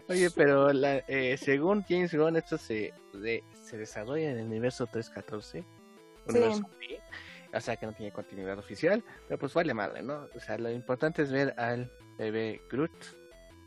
Oye, 0.09 0.31
pero 0.31 0.73
la, 0.73 0.97
eh, 1.09 1.37
según 1.41 1.85
James 1.89 2.13
Gunn, 2.15 2.37
esto 2.37 2.59
se, 2.59 2.93
de- 3.15 3.45
se 3.63 3.79
desarrolla 3.79 4.31
en 4.31 4.39
el 4.39 4.47
universo 4.47 4.87
314. 4.87 5.65
universo 6.29 6.69
B, 6.81 7.01
O 7.53 7.61
sea 7.61 7.77
que 7.77 7.87
no 7.87 7.93
tiene 7.95 8.13
continuidad 8.13 8.59
oficial, 8.59 9.03
pero 9.27 9.39
pues 9.39 9.55
vale 9.55 9.73
madre, 9.75 10.03
¿no? 10.03 10.29
O 10.35 10.41
sea, 10.41 10.59
lo 10.59 10.71
importante 10.71 11.23
es 11.23 11.33
ver 11.33 11.55
al 11.59 11.91
bebé 12.19 12.61
Groot 12.71 12.93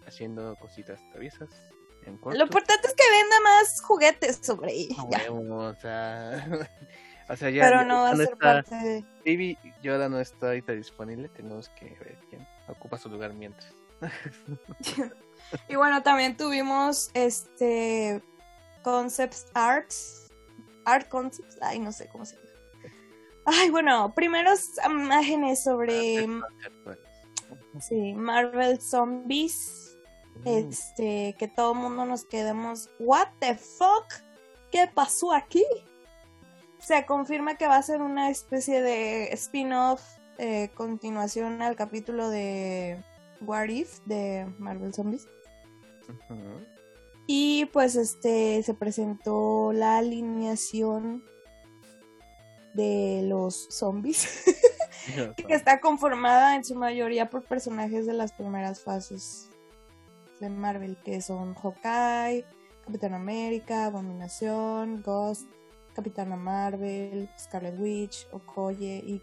haciendo 0.07 0.55
cositas 0.57 0.99
traviesas 1.11 1.49
en 2.05 2.17
corto. 2.17 2.37
Lo 2.37 2.45
importante 2.45 2.87
es 2.87 2.93
que 2.93 3.03
venda 3.09 3.39
más 3.43 3.81
juguetes 3.81 4.39
sobre 4.41 4.71
ella. 4.73 4.97
O 5.31 5.73
sea, 5.75 6.47
o 7.29 7.35
sea, 7.35 7.49
ya, 7.49 7.63
Pero 7.63 7.83
no 7.85 8.01
va 8.01 8.09
a 8.09 8.11
ya 8.11 8.17
ser 8.17 8.25
está- 8.33 8.37
parte 8.37 8.75
de. 8.75 9.05
Baby 9.25 9.57
Yoda 9.81 10.09
no 10.09 10.19
está 10.19 10.47
ahorita 10.47 10.73
disponible, 10.73 11.29
tenemos 11.29 11.69
que 11.69 11.85
ver 11.85 12.17
quién 12.29 12.47
ocupa 12.67 12.97
su 12.97 13.09
lugar 13.09 13.33
mientras. 13.33 13.73
Y 15.67 15.75
bueno, 15.75 16.01
también 16.01 16.37
tuvimos 16.37 17.11
este 17.13 18.21
Concepts 18.83 19.47
Arts. 19.53 20.31
Art 20.85 21.09
Concepts. 21.09 21.57
Ay, 21.61 21.79
no 21.79 21.91
sé 21.91 22.07
cómo 22.07 22.25
se 22.25 22.35
llama. 22.37 22.47
Ay, 23.45 23.69
bueno, 23.69 24.13
primeros 24.13 24.69
imágenes 24.85 25.63
sobre 25.63 26.27
sí, 27.79 28.13
Marvel 28.13 28.79
Zombies. 28.81 29.97
Mm, 30.43 30.47
Este, 30.47 31.35
que 31.37 31.47
todo 31.47 31.73
el 31.73 31.79
mundo 31.79 32.05
nos 32.05 32.23
quedemos. 32.23 32.89
¿What 32.99 33.27
the 33.39 33.55
fuck? 33.55 34.05
¿Qué 34.71 34.89
pasó 34.93 35.33
aquí? 35.33 35.65
Se 36.79 37.05
confirma 37.05 37.55
que 37.57 37.67
va 37.67 37.75
a 37.75 37.83
ser 37.83 38.01
una 38.01 38.29
especie 38.29 38.81
de 38.81 39.33
spin-off, 39.33 40.01
eh, 40.37 40.69
continuación 40.73 41.61
al 41.61 41.75
capítulo 41.75 42.29
de 42.29 43.03
What 43.41 43.67
If 43.69 43.99
de 44.05 44.47
Marvel 44.57 44.93
Zombies. 44.93 45.27
ujú. 46.29 46.65
Y 47.27 47.65
pues 47.65 47.95
este 47.95 48.63
se 48.63 48.73
presentó 48.73 49.71
la 49.73 49.97
alineación 49.97 51.23
de 52.73 53.21
los 53.25 53.67
zombies, 53.69 54.43
que 55.47 55.53
está 55.53 55.79
conformada 55.79 56.55
en 56.55 56.63
su 56.63 56.75
mayoría 56.75 57.29
por 57.29 57.43
personajes 57.43 58.05
de 58.05 58.13
las 58.13 58.31
primeras 58.33 58.81
fases 58.81 59.49
de 60.39 60.49
Marvel, 60.49 60.97
que 61.03 61.21
son 61.21 61.53
Hawkeye, 61.55 62.45
Capitán 62.85 63.13
América, 63.13 63.85
Abominación, 63.85 65.01
Ghost, 65.03 65.47
Capitana 65.95 66.35
Marvel, 66.35 67.29
Scarlet 67.37 67.75
Witch, 67.79 68.27
Okoye 68.31 69.03
y, 69.05 69.21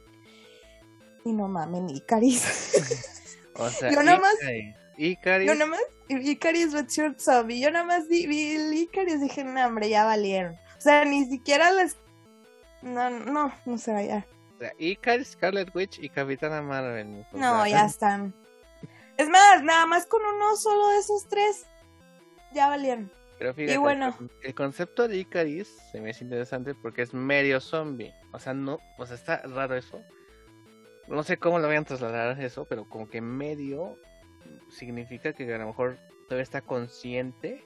y 1.25 1.33
no 1.33 1.49
mamen, 1.49 1.89
Icaris. 1.91 3.15
O 3.61 3.69
sea, 3.71 3.91
Yo 3.91 4.05
nada 4.05 4.21
más- 4.21 4.37
Icaris- 4.97 5.47
Yo 5.47 5.55
nada 5.55 5.67
más, 5.67 5.81
Icaris 6.09 6.73
Redshirt 6.73 7.19
Zombie, 7.19 7.59
yo 7.61 7.73
nada 7.73 7.85
más 7.85 8.07
vi, 8.07 8.29
vi 8.29 8.53
el 8.55 8.73
Icaris 8.73 9.15
y 9.17 9.19
dije, 9.23 9.43
no, 9.43 9.67
hombre, 9.67 9.89
ya 9.89 10.05
valieron. 10.05 10.55
O 10.55 10.81
sea, 10.81 11.05
ni 11.05 11.25
siquiera 11.25 11.73
les... 11.73 11.97
No, 12.83 13.11
no, 13.11 13.53
no 13.67 13.79
sé, 13.79 14.07
ya. 14.07 14.27
o 14.57 14.59
sea, 14.59 14.73
Icaris, 14.79 15.29
Scarlet 15.29 15.75
Witch 15.75 15.99
y 15.99 16.09
Capitana 16.09 16.63
Marvel. 16.63 17.27
No, 17.33 17.67
ya 17.67 17.85
están. 17.87 18.35
Es 19.17 19.29
más, 19.29 19.63
nada 19.63 19.85
más 19.87 20.07
con 20.07 20.23
uno 20.25 20.57
solo 20.57 20.89
de 20.89 20.99
esos 20.99 21.27
tres, 21.27 21.67
ya 22.53 22.69
valieron. 22.69 23.11
Pero 23.39 23.55
fíjate, 23.55 23.79
bueno. 23.79 24.17
el 24.43 24.55
concepto 24.55 25.07
de 25.07 25.19
Icaris 25.19 25.69
se 25.93 26.01
me 26.01 26.11
hace 26.11 26.25
interesante 26.25 26.75
porque 26.75 27.03
es 27.03 27.15
medio 27.15 27.61
zombie. 27.61 28.13
O 28.33 28.39
sea, 28.39 28.55
no, 28.55 28.79
o 28.97 29.07
sea, 29.07 29.17
está 29.17 29.43
raro 29.43 29.77
eso. 29.77 30.03
No 31.07 31.23
sé 31.23 31.37
cómo 31.37 31.59
lo 31.59 31.69
vayan 31.69 31.85
a 31.85 31.87
trasladar 31.87 32.41
eso, 32.41 32.65
pero 32.67 32.89
como 32.89 33.09
que 33.09 33.21
medio 33.21 33.97
significa 34.71 35.33
que 35.33 35.53
a 35.53 35.59
lo 35.59 35.67
mejor 35.67 35.99
todavía 36.25 36.43
está 36.43 36.61
consciente. 36.61 37.65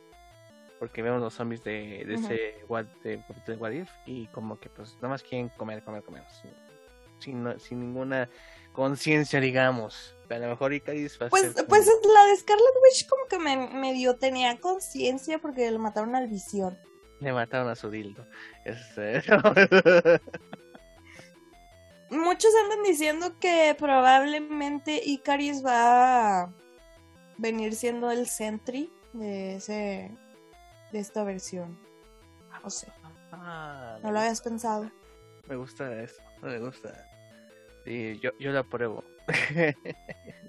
Porque 0.82 1.00
vemos 1.00 1.20
los 1.20 1.32
zombies 1.34 1.62
de, 1.62 2.02
ese 2.12 2.56
what, 2.66 2.86
de, 3.04 3.22
de 3.46 3.54
What 3.54 3.70
If 3.70 3.88
y 4.04 4.26
como 4.26 4.58
que 4.58 4.68
pues 4.68 4.96
nada 4.96 5.10
más 5.10 5.22
quieren 5.22 5.48
comer, 5.50 5.80
comer, 5.84 6.02
comer. 6.02 6.24
Sin, 7.20 7.60
sin, 7.60 7.78
ninguna 7.78 8.28
conciencia, 8.72 9.38
digamos. 9.38 10.16
A 10.28 10.38
lo 10.38 10.48
mejor 10.48 10.72
Icaris 10.72 11.22
va 11.22 11.26
a 11.26 11.28
Pues, 11.30 11.52
ser 11.52 11.66
pues 11.68 11.86
la 11.86 12.24
de 12.24 12.36
Scarlet 12.36 12.74
Witch 12.82 13.06
como 13.06 13.26
que 13.28 13.38
me 13.38 13.56
medio 13.68 14.16
tenía 14.16 14.58
conciencia 14.58 15.38
porque 15.38 15.70
le 15.70 15.78
mataron 15.78 16.16
al 16.16 16.26
visión. 16.26 16.76
Le 17.20 17.32
mataron 17.32 17.68
a 17.68 17.76
su 17.76 17.88
dildo. 17.88 18.26
Este, 18.64 19.22
Muchos 22.10 22.50
andan 22.64 22.82
diciendo 22.82 23.38
que 23.38 23.76
probablemente 23.78 25.00
Icaris 25.04 25.64
va 25.64 26.40
a 26.40 26.52
venir 27.38 27.76
siendo 27.76 28.10
el 28.10 28.26
Sentry 28.26 28.90
de 29.12 29.54
ese 29.54 30.10
de 30.92 31.00
esta 31.00 31.24
versión. 31.24 31.76
No 32.62 32.70
sé, 32.70 32.86
Ah, 33.32 33.98
¿no 34.02 34.12
lo 34.12 34.18
habías 34.20 34.40
pensado? 34.42 34.90
Me 35.48 35.56
gusta 35.56 36.02
eso, 36.02 36.22
me 36.42 36.58
gusta. 36.58 37.06
Sí, 37.84 38.18
yo, 38.22 38.30
yo 38.38 38.52
lo 38.52 38.60
apruebo. 38.60 39.02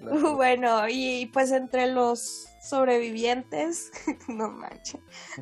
Lo 0.00 0.08
apruebo. 0.12 0.36
Bueno, 0.36 0.88
y 0.88 1.26
pues 1.32 1.50
entre 1.50 1.88
los 1.88 2.46
sobrevivientes, 2.62 3.90
no 4.28 4.48
manches, 4.50 5.00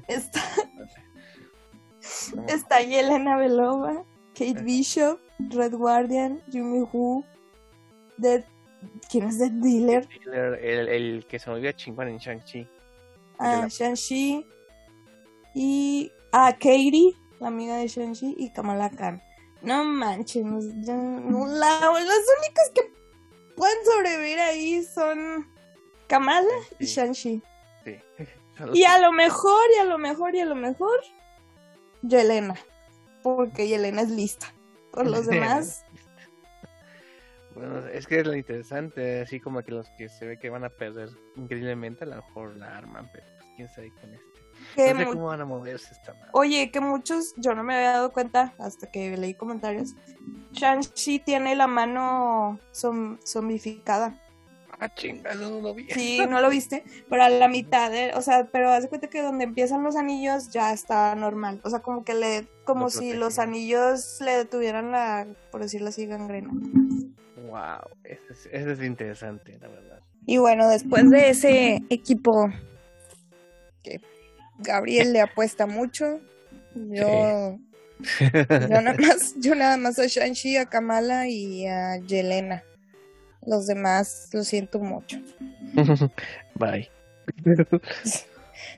está, 0.09 0.41
está 2.49 2.81
Yelena 2.81 3.37
Belova, 3.37 4.05
Kate 4.35 4.63
Bishop, 4.63 5.21
Red 5.51 5.75
Guardian, 5.75 6.41
Yumi 6.49 6.81
Woo, 6.93 7.25
Dead, 8.17 8.45
¿quién 9.11 9.27
es 9.27 9.39
Dead 9.39 9.51
Dealer? 9.51 10.09
El, 10.27 10.55
el, 10.55 10.89
el 10.89 11.27
que 11.27 11.39
se 11.39 11.51
volvió 11.51 11.73
chingón 11.73 12.09
en 12.09 12.19
Shang-Chi. 12.19 12.67
Ah, 13.39 13.61
la- 13.63 13.69
Shang-Chi 13.69 14.47
y 15.55 16.13
ah, 16.33 16.53
Katie, 16.53 17.15
la 17.41 17.49
amiga 17.49 17.77
de 17.77 17.89
Shang-Chi 17.89 18.35
y 18.39 18.51
Kamala 18.53 18.91
Khan. 18.91 19.21
No 19.63 19.85
manches, 19.85 20.45
no- 20.45 20.61
ya- 20.83 20.95
no, 20.97 21.47
la- 21.47 21.81
los 21.81 22.25
únicos 22.39 22.71
que 22.75 22.93
pueden 23.57 23.77
sobrevivir 23.85 24.39
ahí 24.41 24.83
son 24.83 25.47
Kamala 26.09 26.53
y. 26.79 26.87
Shang-Chi. 26.87 27.43
Sí. 27.85 27.97
Y 28.75 28.85
a 28.85 28.99
lo 28.99 29.13
mejor, 29.13 29.63
y 29.77 29.81
a 29.81 29.85
lo 29.85 29.99
mejor, 29.99 30.35
y 30.35 30.41
a 30.41 30.45
lo 30.45 30.55
mejor, 30.55 31.01
Yelena. 32.03 32.57
Porque 33.23 33.67
Yelena 33.69 34.03
es 34.03 34.11
lista. 34.11 34.53
Por 34.93 35.07
los 35.09 35.27
demás, 35.27 35.85
Bueno, 37.55 37.87
es 37.89 38.07
que 38.07 38.21
es 38.21 38.27
lo 38.27 38.35
interesante, 38.35 39.21
así 39.21 39.39
como 39.41 39.63
que 39.63 39.73
los 39.73 39.89
que 39.99 40.09
se 40.09 40.27
ve 40.27 40.39
que 40.39 40.51
van 40.51 40.65
a 40.65 40.71
perder 40.71 41.11
increíblemente, 41.37 42.05
a 42.05 42.09
lo 42.09 42.17
mejor 42.17 42.57
la 42.57 42.77
arman, 42.79 43.09
pero 43.13 43.27
pues 43.39 43.51
quién 43.57 43.69
sabe 43.69 43.91
con 44.01 44.13
este. 44.15 44.32
Que 44.75 44.95
No 44.95 45.01
sé 45.01 45.07
cómo 45.07 45.27
van 45.27 45.41
a 45.41 45.45
moverse 45.45 45.93
esta 45.93 46.13
madre. 46.15 46.29
oye, 46.33 46.71
que 46.71 46.81
muchos, 46.81 47.35
yo 47.37 47.55
no 47.55 47.63
me 47.63 47.75
había 47.75 47.93
dado 47.93 48.13
cuenta 48.13 48.55
hasta 48.59 48.87
que 48.91 49.17
leí 49.17 49.35
comentarios. 49.35 49.95
Shang-Chi 50.53 51.21
tiene 51.21 51.55
la 51.57 51.67
mano 51.67 52.59
zom- 52.73 53.19
zombificada. 53.25 54.19
Ah, 54.79 54.89
chingado, 54.95 55.49
no 55.49 55.61
lo 55.61 55.75
vi. 55.75 55.89
Sí, 55.91 56.21
no 56.29 56.41
lo 56.41 56.51
viste, 56.51 56.83
pero 57.09 57.23
a 57.23 57.29
la 57.29 57.47
mitad, 57.49 57.91
de- 57.91 58.13
o 58.15 58.21
sea, 58.23 58.49
pero 58.51 58.71
haz 58.71 58.83
de 58.83 58.89
cuenta 58.89 59.09
que 59.09 59.23
donde 59.23 59.45
empiezan 59.45 59.83
los 59.85 59.95
anillos 59.97 60.51
ya 60.51 60.73
está 60.73 61.15
normal, 61.15 61.61
o 61.65 61.71
sea, 61.71 61.79
como 61.81 62.05
que 62.05 62.15
le, 62.15 62.49
como 62.65 62.85
Lo 62.87 62.91
si 62.91 63.13
los 63.13 63.39
anillos 63.39 64.19
le 64.21 64.33
detuvieran 64.39 64.91
la, 64.91 65.27
por 65.53 65.63
decirlo 65.63 65.89
así, 65.91 66.07
gangrena. 66.07 66.51
Wow, 67.37 67.97
eso 68.05 68.25
es, 68.31 68.49
eso 68.51 68.71
es 68.71 68.83
interesante, 68.83 69.57
la 69.61 69.69
verdad. 69.69 70.01
Y 70.27 70.39
bueno, 70.39 70.69
después 70.69 71.09
de 71.11 71.31
ese 71.31 71.83
equipo 71.91 72.49
que 73.83 74.01
Gabriel 74.59 75.13
le 75.13 75.21
apuesta 75.21 75.67
mucho, 75.67 76.21
yo, 76.75 77.59
yo 78.21 78.81
nada 78.81 78.95
más, 78.99 79.35
yo 79.39 79.55
nada 79.55 79.77
más 79.77 79.99
a 79.99 80.07
Shang-Chi, 80.07 80.57
a 80.57 80.67
Kamala 80.67 81.29
y 81.29 81.67
a 81.67 81.97
Yelena. 81.99 82.63
Los 83.45 83.67
demás 83.67 84.29
lo 84.33 84.45
siento 84.45 84.79
mucho. 84.79 85.19
Bye. 86.55 86.91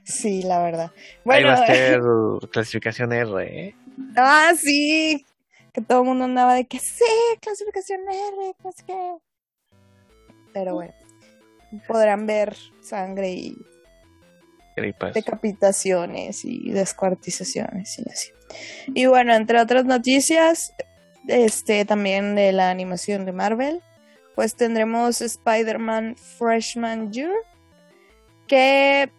Sí, 0.04 0.42
la 0.42 0.62
verdad. 0.62 0.90
Ahí 0.94 1.20
Bueno, 1.24 1.48
va 1.48 1.54
a 1.54 1.66
ser 1.66 2.00
clasificación 2.50 3.12
R, 3.12 3.42
¿eh? 3.42 3.74
Ah, 4.16 4.52
sí. 4.56 5.24
Que 5.72 5.80
todo 5.80 6.00
el 6.02 6.08
mundo 6.08 6.24
andaba 6.24 6.54
de 6.54 6.66
que 6.66 6.78
sí, 6.78 7.04
clasificación 7.40 8.00
R, 8.08 8.54
pues 8.62 8.76
que. 8.82 9.16
Pero 10.52 10.74
bueno, 10.74 10.94
podrán 11.88 12.26
ver 12.26 12.56
sangre 12.80 13.32
y 13.32 13.56
Gripas. 14.76 15.14
decapitaciones 15.14 16.44
y 16.44 16.70
descuartizaciones 16.70 17.98
y 17.98 18.08
así. 18.10 18.30
Y 18.94 19.06
bueno, 19.06 19.34
entre 19.34 19.60
otras 19.60 19.84
noticias, 19.84 20.74
este 21.28 21.84
también 21.84 22.34
de 22.34 22.52
la 22.52 22.70
animación 22.70 23.24
de 23.24 23.32
Marvel, 23.32 23.80
pues 24.34 24.56
tendremos 24.56 25.20
Spider-Man 25.20 26.16
Freshman 26.16 27.12
Year, 27.12 27.32
que 28.46 29.10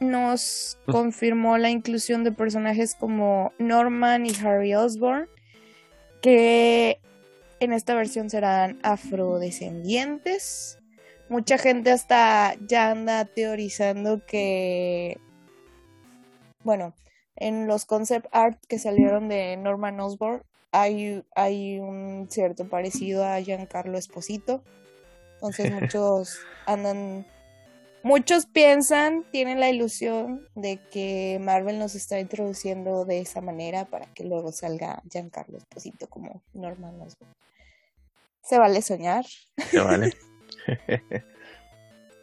nos 0.00 0.78
confirmó 0.86 1.56
la 1.56 1.70
inclusión 1.70 2.24
de 2.24 2.32
personajes 2.32 2.94
como 2.94 3.52
Norman 3.58 4.26
y 4.26 4.32
Harry 4.44 4.74
Osborn, 4.74 5.28
que 6.20 7.00
en 7.60 7.72
esta 7.72 7.94
versión 7.94 8.28
serán 8.28 8.78
afrodescendientes. 8.82 10.78
Mucha 11.28 11.58
gente 11.58 11.90
hasta 11.90 12.54
ya 12.68 12.90
anda 12.90 13.24
teorizando 13.24 14.24
que, 14.26 15.18
bueno, 16.62 16.94
en 17.34 17.66
los 17.66 17.84
concept 17.84 18.26
art 18.30 18.58
que 18.68 18.78
salieron 18.78 19.28
de 19.28 19.56
Norman 19.56 19.98
Osborn 20.00 20.42
hay, 20.72 21.24
hay 21.34 21.78
un 21.78 22.28
cierto 22.30 22.68
parecido 22.68 23.24
a 23.24 23.40
Giancarlo 23.40 23.98
Esposito. 23.98 24.62
Entonces 25.34 25.72
muchos 25.80 26.38
andan, 26.66 27.26
muchos 28.02 28.46
piensan, 28.46 29.24
tienen 29.30 29.58
la 29.58 29.70
ilusión 29.70 30.46
de 30.54 30.78
que 30.90 31.38
Marvel 31.40 31.78
nos 31.78 31.94
está 31.94 32.20
introduciendo 32.20 33.04
de 33.04 33.20
esa 33.20 33.40
manera 33.40 33.86
para 33.86 34.06
que 34.12 34.24
luego 34.24 34.52
salga 34.52 35.02
Giancarlo 35.10 35.58
Esposito 35.58 36.08
como 36.08 36.42
Norman 36.52 37.00
Osborn. 37.00 37.32
Se 38.42 38.58
vale 38.58 38.82
soñar. 38.82 39.24
Se 39.70 39.80
vale. 39.80 40.12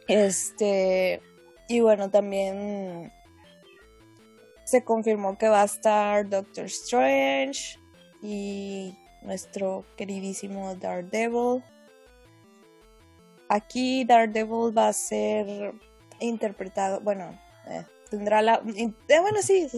Este, 0.06 1.22
y 1.68 1.80
bueno, 1.80 2.10
también 2.10 3.12
se 4.64 4.84
confirmó 4.84 5.38
que 5.38 5.48
va 5.48 5.62
a 5.62 5.66
estar 5.66 6.28
Doctor 6.28 6.66
Strange 6.66 7.78
y 8.22 8.94
nuestro 9.22 9.84
queridísimo 9.96 10.74
Daredevil. 10.74 11.62
Aquí 13.48 14.04
Daredevil 14.04 14.76
va 14.76 14.88
a 14.88 14.92
ser 14.92 15.74
interpretado, 16.20 17.00
bueno, 17.00 17.38
eh, 17.66 17.84
tendrá 18.10 18.42
la... 18.42 18.62
eh, 18.76 18.92
bueno, 19.20 19.42
sí, 19.42 19.68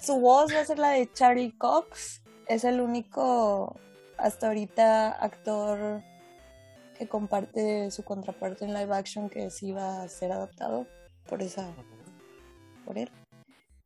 su 0.00 0.20
voz 0.20 0.54
va 0.54 0.60
a 0.60 0.64
ser 0.64 0.78
la 0.78 0.90
de 0.90 1.10
Charlie 1.12 1.56
Cox. 1.56 2.22
Es 2.48 2.64
el 2.64 2.80
único, 2.80 3.76
hasta 4.18 4.48
ahorita, 4.48 5.12
actor 5.12 6.02
que 6.96 7.08
comparte 7.08 7.90
su 7.90 8.02
contraparte 8.04 8.64
en 8.64 8.74
live 8.74 8.94
action 8.94 9.28
que 9.28 9.50
sí 9.50 9.72
va 9.72 10.02
a 10.02 10.08
ser 10.08 10.32
adaptado 10.32 10.86
por 11.28 11.42
esa 11.42 11.72
por 12.84 12.98
él. 12.98 13.10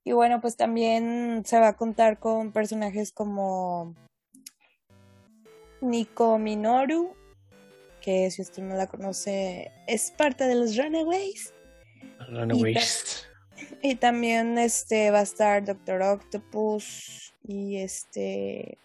Y 0.05 0.13
bueno, 0.13 0.41
pues 0.41 0.57
también 0.57 1.43
se 1.45 1.59
va 1.59 1.69
a 1.69 1.77
contar 1.77 2.19
con 2.19 2.53
personajes 2.53 3.13
como 3.13 3.95
Nico 5.81 6.39
Minoru, 6.39 7.15
que 8.01 8.31
si 8.31 8.43
usted 8.43 8.63
no 8.63 8.75
la 8.75 8.87
conoce, 8.87 9.71
es 9.87 10.11
parte 10.11 10.47
de 10.47 10.55
los 10.55 10.77
Runaways. 10.77 11.53
Runaways. 12.29 13.27
Y 13.83 13.97
también 13.97 14.59
este 14.59 15.11
va 15.11 15.21
a 15.21 15.23
estar 15.23 15.65
Doctor 15.65 16.03
Octopus 16.03 17.35
y 17.43 17.79
este 17.79 18.79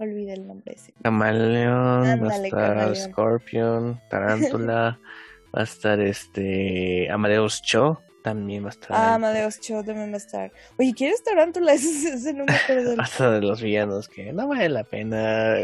olvidé 0.00 0.34
el 0.34 0.46
nombre 0.46 0.74
ese. 0.74 0.92
Camaleón, 1.02 1.74
va 2.04 2.08
a 2.08 2.12
Ándale, 2.12 2.48
estar 2.48 2.68
Camaleón. 2.76 2.96
Scorpion, 2.96 4.00
Tarántula, 4.10 4.98
va 5.56 5.60
a 5.60 5.64
estar 5.64 6.00
este 6.00 7.10
Amadeus 7.10 7.62
Cho, 7.62 8.00
también 8.22 8.64
va 8.64 8.68
a 8.68 8.70
estar. 8.70 8.90
Ah, 8.92 9.14
Amadeus 9.14 9.60
Cho 9.60 9.82
también 9.84 10.10
va 10.10 10.14
a 10.14 10.18
estar. 10.18 10.52
Oye, 10.78 10.92
¿quieres 10.94 11.22
Tarántula? 11.22 11.72
Ese, 11.74 12.14
ese 12.14 12.34
no 12.34 12.44
me 12.44 12.52
acuerdo 12.54 12.90
del... 12.90 13.00
Hasta 13.00 13.30
de 13.30 13.40
los 13.40 13.62
villanos 13.62 14.08
que 14.08 14.32
no 14.32 14.48
vale 14.48 14.68
la 14.68 14.84
pena. 14.84 15.54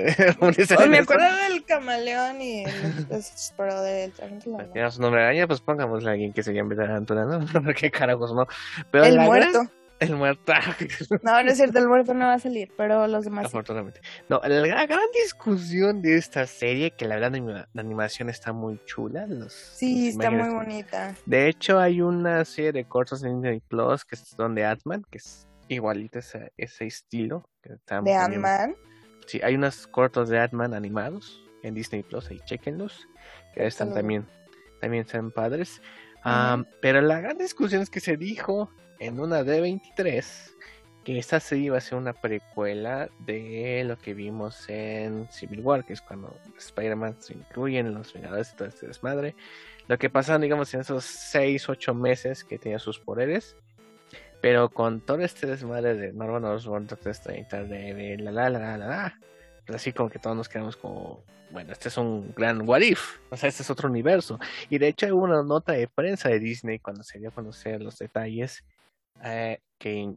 Oh, 0.40 0.86
me 0.86 0.98
acuerdo 0.98 1.26
del 1.48 1.64
camaleón 1.64 2.40
y 2.40 2.64
el, 2.64 3.06
pues, 3.08 3.52
pero 3.56 3.82
del 3.82 4.12
Tarántula 4.12 4.62
no. 4.64 4.72
Tiene 4.72 4.90
su 4.90 5.02
nombre 5.02 5.20
de 5.20 5.26
araña, 5.26 5.46
pues 5.46 5.60
pongámosle 5.60 6.08
a 6.08 6.12
alguien 6.12 6.32
que 6.32 6.42
se 6.42 6.54
llame 6.54 6.74
Tarántula, 6.76 7.24
¿no? 7.24 7.44
¿Qué 7.74 7.90
carajos, 7.90 8.32
no? 8.34 8.46
Pero 8.90 9.04
El 9.04 9.18
muerto. 9.20 9.50
gran- 9.52 9.70
El 10.08 10.16
muerto. 10.16 10.52
No, 11.22 11.42
no 11.42 11.50
es 11.50 11.56
cierto, 11.56 11.78
el 11.78 11.88
muerto 11.88 12.14
no 12.14 12.26
va 12.26 12.34
a 12.34 12.38
salir, 12.38 12.72
pero 12.76 13.06
los 13.06 13.24
demás 13.24 13.44
sí. 13.44 13.46
Afortunadamente. 13.48 14.00
No, 14.28 14.40
la 14.44 14.66
gran, 14.66 14.86
gran 14.86 15.00
discusión 15.22 16.02
de 16.02 16.16
esta 16.16 16.46
serie, 16.46 16.90
que 16.92 17.06
la 17.06 17.16
verdad 17.16 17.30
la 17.32 17.36
anima- 17.38 17.68
la 17.72 17.80
animación 17.82 18.28
está 18.30 18.52
muy 18.52 18.80
chula. 18.84 19.26
Los, 19.26 19.52
Sí, 19.52 20.08
está 20.08 20.30
muy 20.30 20.48
bonita. 20.48 21.14
De 21.26 21.48
hecho, 21.48 21.78
hay 21.78 22.00
una 22.00 22.44
serie 22.44 22.72
de 22.72 22.84
cortos 22.84 23.22
en 23.24 23.40
Disney 23.42 23.60
Plus 23.60 24.04
que 24.04 24.16
son 24.16 24.54
de 24.54 24.64
Atman, 24.64 25.04
que 25.10 25.18
es 25.18 25.46
igualito 25.68 26.18
ese, 26.18 26.52
ese 26.56 26.86
estilo. 26.86 27.48
Que 27.62 27.70
De 28.02 28.14
Ant-Man. 28.14 28.76
Sí, 29.26 29.40
hay 29.42 29.54
unos 29.54 29.86
cortos 29.86 30.28
de 30.28 30.38
Atman 30.38 30.74
animados 30.74 31.42
en 31.62 31.74
Disney 31.74 32.02
Plus, 32.02 32.28
ahí 32.30 32.40
chequenlos, 32.44 33.08
que 33.54 33.66
están 33.66 33.94
también, 33.94 34.26
también 34.82 35.04
están 35.06 35.30
padres. 35.30 35.80
Pero 36.82 37.00
la 37.00 37.20
gran 37.20 37.38
discusión 37.38 37.80
es 37.82 37.88
que 37.90 38.00
se 38.00 38.16
dijo 38.18 38.70
en 38.98 39.20
una 39.20 39.42
D23 39.42 40.54
que 41.04 41.18
esta 41.18 41.38
serie 41.38 41.66
iba 41.66 41.78
a 41.78 41.82
ser 41.82 41.98
una 41.98 42.14
precuela 42.14 43.10
de 43.20 43.84
lo 43.86 43.98
que 43.98 44.14
vimos 44.14 44.68
en 44.68 45.28
Civil 45.30 45.60
War, 45.60 45.84
que 45.84 45.92
es 45.92 46.00
cuando 46.00 46.34
Spider-Man 46.56 47.16
se 47.20 47.34
incluye 47.34 47.78
en 47.78 47.94
los 47.94 48.12
Vengadores 48.12 48.52
y 48.52 48.56
todo 48.56 48.68
este 48.68 48.86
desmadre. 48.86 49.36
Lo 49.86 49.98
que 49.98 50.08
pasaron, 50.08 50.40
digamos, 50.40 50.72
en 50.72 50.80
esos 50.80 51.04
6, 51.04 51.68
8 51.68 51.94
meses 51.94 52.42
que 52.42 52.58
tenía 52.58 52.78
sus 52.78 52.98
poderes. 52.98 53.56
Pero 54.40 54.68
con 54.70 55.00
todo 55.00 55.20
este 55.20 55.46
desmadre 55.46 55.94
de 55.94 56.12
Norman 56.12 56.44
Osborn, 56.44 56.86
Doctor 56.86 57.12
Strange, 57.12 57.46
Daredevil, 57.50 58.24
la 58.24 58.32
la 58.32 58.50
la 58.50 58.58
la 58.58 58.76
la, 58.76 58.86
la, 58.86 59.18
pues 59.66 59.76
así 59.76 59.92
como 59.92 60.10
que 60.10 60.18
todos 60.18 60.36
nos 60.36 60.50
quedamos 60.50 60.76
como, 60.76 61.24
bueno, 61.50 61.72
este 61.72 61.88
es 61.88 61.96
un 61.96 62.34
gran 62.34 62.68
what 62.68 62.82
if, 62.82 63.20
o 63.30 63.36
sea, 63.38 63.48
este 63.48 63.62
es 63.62 63.70
otro 63.70 63.88
universo. 63.88 64.38
Y 64.68 64.76
de 64.76 64.88
hecho 64.88 65.06
hubo 65.14 65.24
una 65.24 65.42
nota 65.42 65.72
de 65.72 65.88
prensa 65.88 66.28
de 66.28 66.40
Disney 66.40 66.78
cuando 66.78 67.02
se 67.02 67.18
dio 67.18 67.30
a 67.30 67.32
conocer 67.32 67.80
los 67.80 67.98
detalles 67.98 68.64
eh, 69.22 69.60
que 69.78 70.14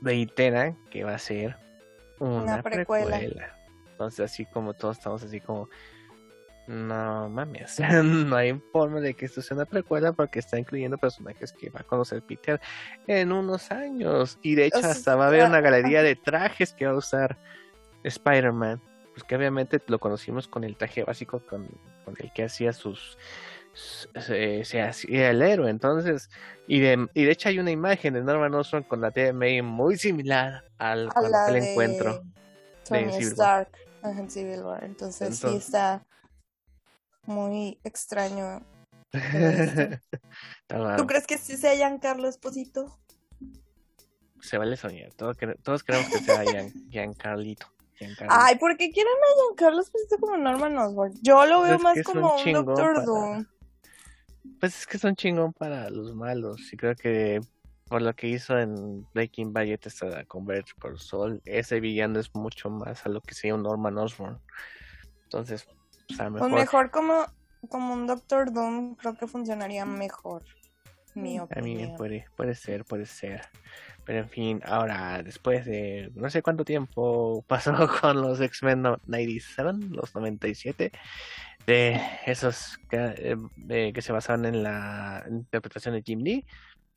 reiteran 0.00 0.76
que 0.90 1.04
va 1.04 1.14
a 1.14 1.18
ser 1.18 1.56
una, 2.18 2.42
Una 2.42 2.62
precuela. 2.62 3.18
precuela. 3.18 3.56
Entonces 3.90 4.20
así 4.20 4.46
como 4.46 4.74
todos 4.74 4.98
estamos 4.98 5.22
así 5.22 5.40
como, 5.40 5.68
no 6.66 7.28
mames, 7.28 7.78
no 8.04 8.36
hay 8.36 8.54
forma 8.72 9.00
de 9.00 9.14
que 9.14 9.26
esto 9.26 9.42
sea 9.42 9.56
una 9.56 9.64
precuela 9.66 10.12
porque 10.12 10.38
está 10.38 10.58
incluyendo 10.58 10.98
personajes 10.98 11.52
que 11.52 11.70
va 11.70 11.80
a 11.80 11.84
conocer 11.84 12.22
Peter 12.22 12.60
en 13.06 13.32
unos 13.32 13.70
años. 13.70 14.38
Y 14.42 14.54
de 14.54 14.66
hecho 14.66 14.78
O 14.78 14.82
sea, 14.82 14.90
hasta 14.90 15.16
va 15.16 15.24
a 15.24 15.28
haber 15.28 15.44
una 15.46 15.60
galería 15.60 16.02
de 16.02 16.16
trajes 16.16 16.72
que 16.72 16.86
va 16.86 16.92
a 16.92 16.96
usar 16.96 17.36
Spider-Man. 18.04 18.80
Pues 19.12 19.24
que 19.24 19.36
obviamente 19.36 19.80
lo 19.88 19.98
conocimos 19.98 20.48
con 20.48 20.64
el 20.64 20.76
traje 20.76 21.04
básico 21.04 21.40
con, 21.40 21.68
con 22.04 22.14
el 22.18 22.32
que 22.32 22.44
hacía 22.44 22.72
sus... 22.72 23.18
Se, 23.74 24.64
se 24.64 24.82
hacía 24.82 25.30
el 25.30 25.40
héroe, 25.40 25.70
entonces, 25.70 26.28
y 26.66 26.80
de, 26.80 27.08
y 27.14 27.24
de 27.24 27.30
hecho 27.32 27.48
hay 27.48 27.58
una 27.58 27.70
imagen 27.70 28.12
de 28.14 28.22
Norman 28.22 28.54
Osborn 28.54 28.84
con 28.84 29.00
la 29.00 29.10
TMA 29.10 29.62
muy 29.62 29.96
similar 29.96 30.62
al 30.78 31.08
A 31.14 31.22
la 31.22 31.46
el 31.48 31.54
de 31.54 31.70
encuentro. 31.70 32.22
Tony 32.84 33.10
Civil 33.12 33.34
War. 33.38 33.62
Stark 33.62 33.68
ajá, 34.02 34.20
en 34.20 34.30
Civil 34.30 34.62
War. 34.62 34.84
Entonces, 34.84 35.38
sí 35.38 35.56
está 35.56 36.04
muy 37.24 37.78
extraño. 37.84 38.60
¿Tú 40.96 41.06
crees 41.06 41.26
que 41.26 41.38
sí 41.38 41.56
sea 41.56 41.74
Giancarlo 41.74 42.28
Esposito? 42.28 42.98
se 44.40 44.58
vale 44.58 44.76
soñar, 44.76 45.14
todos, 45.14 45.36
quere- 45.38 45.56
todos 45.62 45.84
queremos 45.84 46.08
que 46.10 46.18
sea 46.18 46.42
Gian, 46.42 46.72
Giancarlito. 46.90 47.66
Giancarlo. 47.94 48.34
Ay, 48.36 48.56
¿por 48.58 48.76
qué 48.76 48.90
quieren 48.90 49.12
a 49.12 49.46
Giancarlo 49.46 49.80
Esposito 49.80 50.16
como 50.18 50.36
Norman 50.36 50.76
Osborn? 50.78 51.12
Yo 51.22 51.46
lo 51.46 51.62
veo 51.62 51.78
más 51.78 51.96
un 51.98 52.02
como 52.02 52.34
un 52.34 52.42
chingón 52.42 52.64
Doctor 52.64 53.04
Doom. 53.04 53.46
Pues 54.60 54.78
es 54.78 54.86
que 54.86 54.96
es 54.96 55.04
un 55.04 55.14
chingón 55.16 55.52
para 55.52 55.88
los 55.90 56.14
malos. 56.14 56.72
Y 56.72 56.76
creo 56.76 56.94
que 56.94 57.40
por 57.88 58.00
lo 58.02 58.14
que 58.14 58.28
hizo 58.28 58.58
en 58.58 59.06
Breaking 59.12 59.52
Bad 59.52 59.66
hasta 59.86 60.24
Converge 60.24 60.72
por 60.80 60.98
Sol, 60.98 61.40
ese 61.44 61.80
villano 61.80 62.18
es 62.20 62.34
mucho 62.34 62.70
más 62.70 63.04
a 63.04 63.08
lo 63.08 63.20
que 63.20 63.34
sería 63.34 63.54
un 63.54 63.62
Norman 63.62 63.98
Osborn. 63.98 64.40
Entonces, 65.24 65.66
pues 66.08 66.20
a 66.20 66.24
lo 66.24 66.30
Pues 66.32 66.42
mejor. 66.44 66.58
mejor 66.60 66.90
como, 66.90 67.26
como 67.68 67.92
un 67.94 68.06
Doctor 68.06 68.52
Doom, 68.52 68.94
creo 68.96 69.16
que 69.16 69.26
funcionaría 69.26 69.84
mejor. 69.84 70.42
Mi 71.14 71.36
A 71.38 71.42
mí 71.60 71.74
opinión. 71.74 71.96
puede, 71.98 72.24
puede 72.36 72.54
ser, 72.54 72.86
puede 72.86 73.04
ser. 73.04 73.42
Pero 74.06 74.20
en 74.20 74.30
fin, 74.30 74.60
ahora, 74.64 75.22
después 75.22 75.66
de 75.66 76.10
no 76.14 76.30
sé 76.30 76.42
cuánto 76.42 76.64
tiempo 76.64 77.44
pasó 77.48 77.74
con 78.00 78.22
los 78.22 78.40
X-Men 78.40 78.80
no- 78.80 78.96
97, 79.06 79.88
los 79.90 80.14
97, 80.14 80.90
de 81.66 82.00
esos 82.26 82.78
que, 82.90 83.36
eh, 83.68 83.92
que 83.92 84.02
se 84.02 84.12
basaban 84.12 84.44
en 84.44 84.62
la 84.62 85.24
interpretación 85.28 85.94
de 85.94 86.02
Jim 86.02 86.20
Lee, 86.20 86.44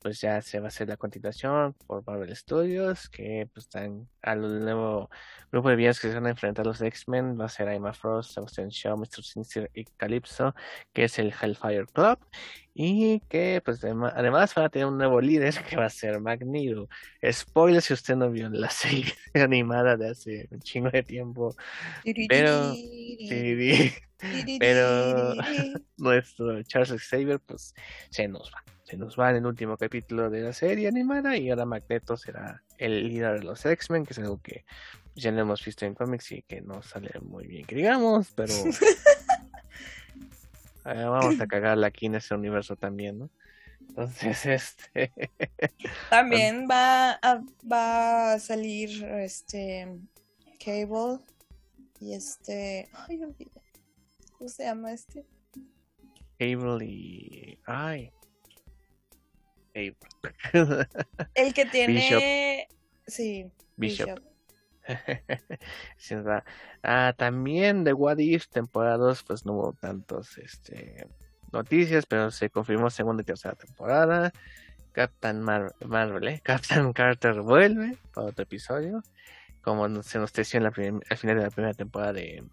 pues 0.06 0.20
ya 0.20 0.40
se 0.40 0.60
va 0.60 0.66
a 0.66 0.68
hacer 0.68 0.86
la 0.88 0.96
continuación 0.96 1.74
por 1.84 2.06
Marvel 2.06 2.36
Studios, 2.36 3.08
que 3.08 3.48
pues 3.52 3.64
están 3.66 4.08
al 4.22 4.40
nuevo 4.60 5.10
grupo 5.50 5.68
de 5.68 5.74
villanos 5.74 5.98
que 5.98 6.06
se 6.06 6.14
van 6.14 6.26
a 6.26 6.30
enfrentar 6.30 6.64
a 6.64 6.68
los 6.68 6.80
X-Men, 6.80 7.36
va 7.40 7.46
a 7.46 7.48
ser 7.48 7.66
Emma 7.70 7.92
Frost, 7.92 8.30
Sebastian 8.32 8.68
Shaw, 8.68 8.96
Mr. 8.96 9.24
Sinister 9.24 9.68
y 9.74 9.82
Calypso, 9.96 10.54
que 10.92 11.02
es 11.02 11.18
el 11.18 11.34
Hellfire 11.42 11.86
Club, 11.92 12.20
y 12.72 13.18
que 13.28 13.60
pues 13.64 13.82
además 13.82 14.54
van 14.54 14.64
a 14.66 14.68
tener 14.68 14.86
un 14.86 14.96
nuevo 14.96 15.20
líder 15.20 15.54
que 15.68 15.76
va 15.76 15.86
a 15.86 15.90
ser 15.90 16.20
Magneto. 16.20 16.88
Spoiler 17.28 17.82
si 17.82 17.92
usted 17.92 18.14
no 18.14 18.30
vio 18.30 18.48
la 18.48 18.70
serie 18.70 19.12
animada 19.34 19.96
de 19.96 20.10
hace 20.10 20.46
un 20.52 20.60
chingo 20.60 20.88
de 20.90 21.02
tiempo, 21.02 21.52
pero- 22.28 22.72
pero 24.60 25.34
nuestro 25.96 26.62
Charles 26.62 27.02
Xavier 27.02 27.40
pues 27.40 27.74
se 28.10 28.28
nos 28.28 28.52
va. 28.54 28.62
Se 28.86 28.96
nos 28.96 29.18
va 29.18 29.30
en 29.30 29.36
el 29.36 29.46
último 29.46 29.76
capítulo 29.76 30.30
de 30.30 30.42
la 30.42 30.52
serie 30.52 30.86
animada 30.86 31.36
y 31.36 31.50
ahora 31.50 31.64
Magneto 31.64 32.16
será 32.16 32.62
el 32.78 33.08
líder 33.08 33.40
de 33.40 33.44
los 33.44 33.66
X-Men, 33.66 34.06
que 34.06 34.12
es 34.12 34.20
algo 34.20 34.40
que 34.40 34.64
ya 35.16 35.32
lo 35.32 35.40
hemos 35.40 35.64
visto 35.64 35.84
en 35.84 35.94
cómics 35.94 36.30
y 36.30 36.42
que 36.42 36.60
no 36.60 36.82
sale 36.82 37.10
muy 37.20 37.48
bien, 37.48 37.66
que 37.66 37.74
digamos, 37.74 38.30
pero 38.36 38.54
eh, 40.84 41.04
vamos 41.04 41.40
a 41.40 41.46
cagarla 41.48 41.88
aquí 41.88 42.06
en 42.06 42.14
ese 42.14 42.36
universo 42.36 42.76
también, 42.76 43.18
¿no? 43.18 43.30
Entonces, 43.88 44.46
este... 44.86 45.12
También 46.08 46.68
va 46.70 47.18
a, 47.20 47.42
va 47.70 48.34
a 48.34 48.38
salir 48.38 49.04
este 49.04 49.98
Cable 50.64 51.18
y 52.00 52.14
este. 52.14 52.88
Ay, 52.92 53.22
olvidé. 53.22 53.50
¿Cómo 54.38 54.48
se 54.48 54.64
llama 54.64 54.92
este? 54.92 55.26
Cable 56.38 56.84
y... 56.84 57.58
Ay. 57.66 58.12
El 61.34 61.54
que 61.54 61.66
tiene. 61.70 62.68
Sí, 63.06 63.50
Bishop. 63.76 64.08
Bishop. 64.08 64.22
Sí, 65.96 66.14
verdad. 66.14 66.44
Ah, 66.82 67.12
también 67.16 67.82
de 67.84 67.92
What 67.92 68.18
If 68.18 68.46
temporada 68.48 68.96
2, 68.98 69.24
pues 69.24 69.44
no 69.44 69.52
hubo 69.54 69.72
tantos 69.72 70.38
este, 70.38 71.06
noticias, 71.52 72.06
pero 72.06 72.30
se 72.30 72.50
confirmó 72.50 72.88
segunda 72.90 73.22
y 73.22 73.24
tercera 73.26 73.54
temporada. 73.54 74.32
Captain 74.92 75.40
Mar- 75.40 75.74
Marvel, 75.84 76.28
¿eh? 76.28 76.40
Captain 76.42 76.92
Carter 76.92 77.40
vuelve 77.42 77.96
para 78.14 78.28
otro 78.28 78.44
episodio, 78.44 79.02
como 79.60 80.02
se 80.02 80.18
nos 80.18 80.32
decía 80.32 80.58
en 80.58 80.64
la 80.64 80.68
al 81.10 81.16
final 81.18 81.36
de 81.36 81.42
la 81.42 81.50
primera 81.50 81.74
temporada 81.74 82.12
de, 82.12 82.44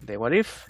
de 0.00 0.16
What 0.16 0.32
If. 0.32 0.66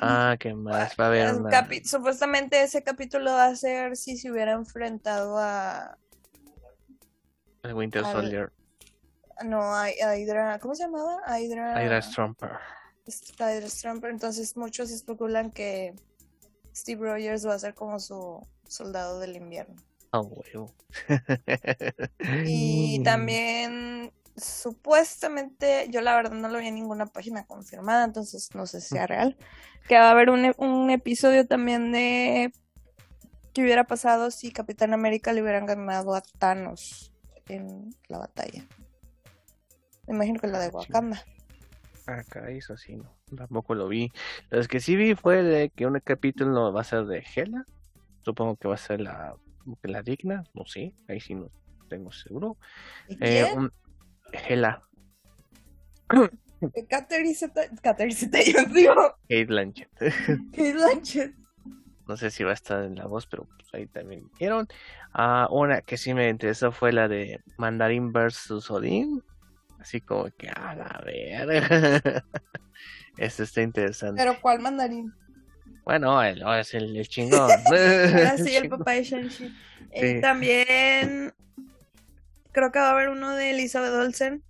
Ah, 0.00 0.36
¿qué 0.38 0.54
más? 0.54 0.94
Va 0.98 1.04
a 1.04 1.08
haber 1.08 1.34
una... 1.34 1.68
Supuestamente 1.84 2.62
ese 2.62 2.82
capítulo 2.82 3.32
va 3.32 3.46
a 3.46 3.56
ser 3.56 3.96
si 3.96 4.16
se 4.16 4.30
hubiera 4.30 4.52
enfrentado 4.52 5.38
a. 5.38 5.96
el 7.62 7.74
Winter 7.74 8.04
Soldier, 8.04 8.52
No, 9.44 9.62
a, 9.62 9.84
a 9.84 10.18
Hydra. 10.18 10.58
¿Cómo 10.58 10.74
se 10.74 10.84
llamaba? 10.84 11.20
A 11.24 11.40
Hydra. 11.40 11.84
Hydra 11.84 12.02
Strumper. 12.02 12.50
Hydra 13.06 13.68
Strumper. 13.68 14.10
Entonces 14.10 14.56
muchos 14.56 14.90
especulan 14.90 15.50
que 15.50 15.94
Steve 16.74 17.04
Rogers 17.04 17.46
va 17.46 17.54
a 17.54 17.58
ser 17.58 17.74
como 17.74 17.98
su 18.00 18.40
soldado 18.66 19.20
del 19.20 19.36
invierno. 19.36 19.76
Oh, 20.12 20.22
huevo. 20.22 20.74
Y 22.44 23.02
también 23.04 24.12
supuestamente, 24.36 25.86
yo 25.90 26.00
la 26.00 26.14
verdad 26.16 26.32
no 26.32 26.48
lo 26.48 26.58
vi 26.58 26.68
en 26.68 26.74
ninguna 26.74 27.06
página 27.06 27.44
confirmada, 27.46 28.04
entonces 28.04 28.54
no 28.54 28.66
sé 28.66 28.80
si 28.80 28.88
sea 28.88 29.06
real, 29.06 29.36
que 29.88 29.96
va 29.96 30.08
a 30.08 30.10
haber 30.12 30.30
un, 30.30 30.44
e- 30.46 30.54
un 30.58 30.90
episodio 30.90 31.46
también 31.46 31.92
de 31.92 32.52
qué 33.52 33.62
hubiera 33.62 33.84
pasado 33.84 34.30
si 34.30 34.50
Capitán 34.52 34.94
América 34.94 35.32
le 35.32 35.42
hubieran 35.42 35.66
ganado 35.66 36.14
a 36.14 36.22
Thanos 36.38 37.12
en 37.48 37.90
la 38.08 38.18
batalla. 38.18 38.64
Me 40.06 40.14
imagino 40.14 40.40
que 40.40 40.46
la 40.46 40.58
de 40.58 40.68
Wakanda. 40.68 41.24
Ah, 42.06 42.22
caray, 42.28 42.58
eso 42.58 42.76
sí, 42.76 42.96
no. 42.96 43.16
Tampoco 43.36 43.74
lo 43.74 43.86
vi. 43.88 44.12
Los 44.50 44.66
que 44.66 44.80
sí 44.80 44.96
vi 44.96 45.14
fue 45.14 45.42
de 45.42 45.70
que 45.70 45.86
un 45.86 45.98
capítulo 46.00 46.72
va 46.72 46.80
a 46.80 46.84
ser 46.84 47.04
de 47.06 47.24
Hela. 47.34 47.64
Supongo 48.22 48.56
que 48.56 48.68
va 48.68 48.74
a 48.74 48.78
ser 48.78 49.00
la, 49.00 49.36
la 49.82 50.02
digna. 50.02 50.42
No 50.54 50.66
sé, 50.66 50.92
ahí 51.08 51.20
sí 51.20 51.34
no 51.34 51.48
tengo 51.88 52.10
seguro. 52.10 52.56
¿Y 53.08 53.18
Eh, 53.20 53.44
un, 53.54 53.72
Hela, 54.32 54.82
Eh, 56.74 56.86
Catherine 56.88 57.34
Zeta- 57.34 57.68
Catherine 57.82 58.14
Zeta- 58.14 58.38
yo 58.44 58.64
digo, 58.72 58.94
Kate 59.28 59.44
Blanchett. 59.46 59.90
Kate 60.52 60.72
Blanchett. 60.74 61.34
no 62.06 62.16
sé 62.16 62.30
si 62.30 62.44
va 62.44 62.50
a 62.50 62.54
estar 62.54 62.84
en 62.84 62.94
la 62.96 63.06
voz, 63.06 63.26
pero 63.26 63.46
pues 63.56 63.68
ahí 63.74 63.86
también 63.86 64.28
dijeron. 64.32 64.68
Ah, 65.14 65.48
una 65.50 65.80
que 65.82 65.96
sí 65.96 66.14
me 66.14 66.28
interesó 66.28 66.70
fue 66.72 66.92
la 66.92 67.08
de 67.08 67.40
Mandarin 67.58 68.12
versus 68.12 68.70
Odin. 68.70 69.22
Así 69.80 70.00
como 70.00 70.26
que 70.38 70.48
a 70.48 70.74
la 70.76 71.02
verga. 71.04 72.22
Esto 73.18 73.42
está 73.42 73.62
interesante. 73.62 74.22
Pero 74.22 74.40
¿cuál 74.40 74.60
mandarín? 74.60 75.12
Bueno, 75.84 76.22
el, 76.22 76.42
oh, 76.44 76.54
es 76.54 76.72
el, 76.74 76.96
el 76.96 77.08
chingón. 77.08 77.50
Ahora 77.50 78.38
sí, 78.38 78.54
el 78.54 78.68
papá 78.68 78.92
de 78.92 79.02
Shang-Chi. 79.02 79.52
Eh, 79.90 80.14
Sí. 80.14 80.20
también 80.20 81.34
creo 82.52 82.70
que 82.72 82.78
va 82.78 82.88
a 82.88 82.92
haber 82.92 83.08
uno 83.08 83.34
de 83.34 83.50
Elizabeth 83.50 83.92
Olsen. 83.92 84.42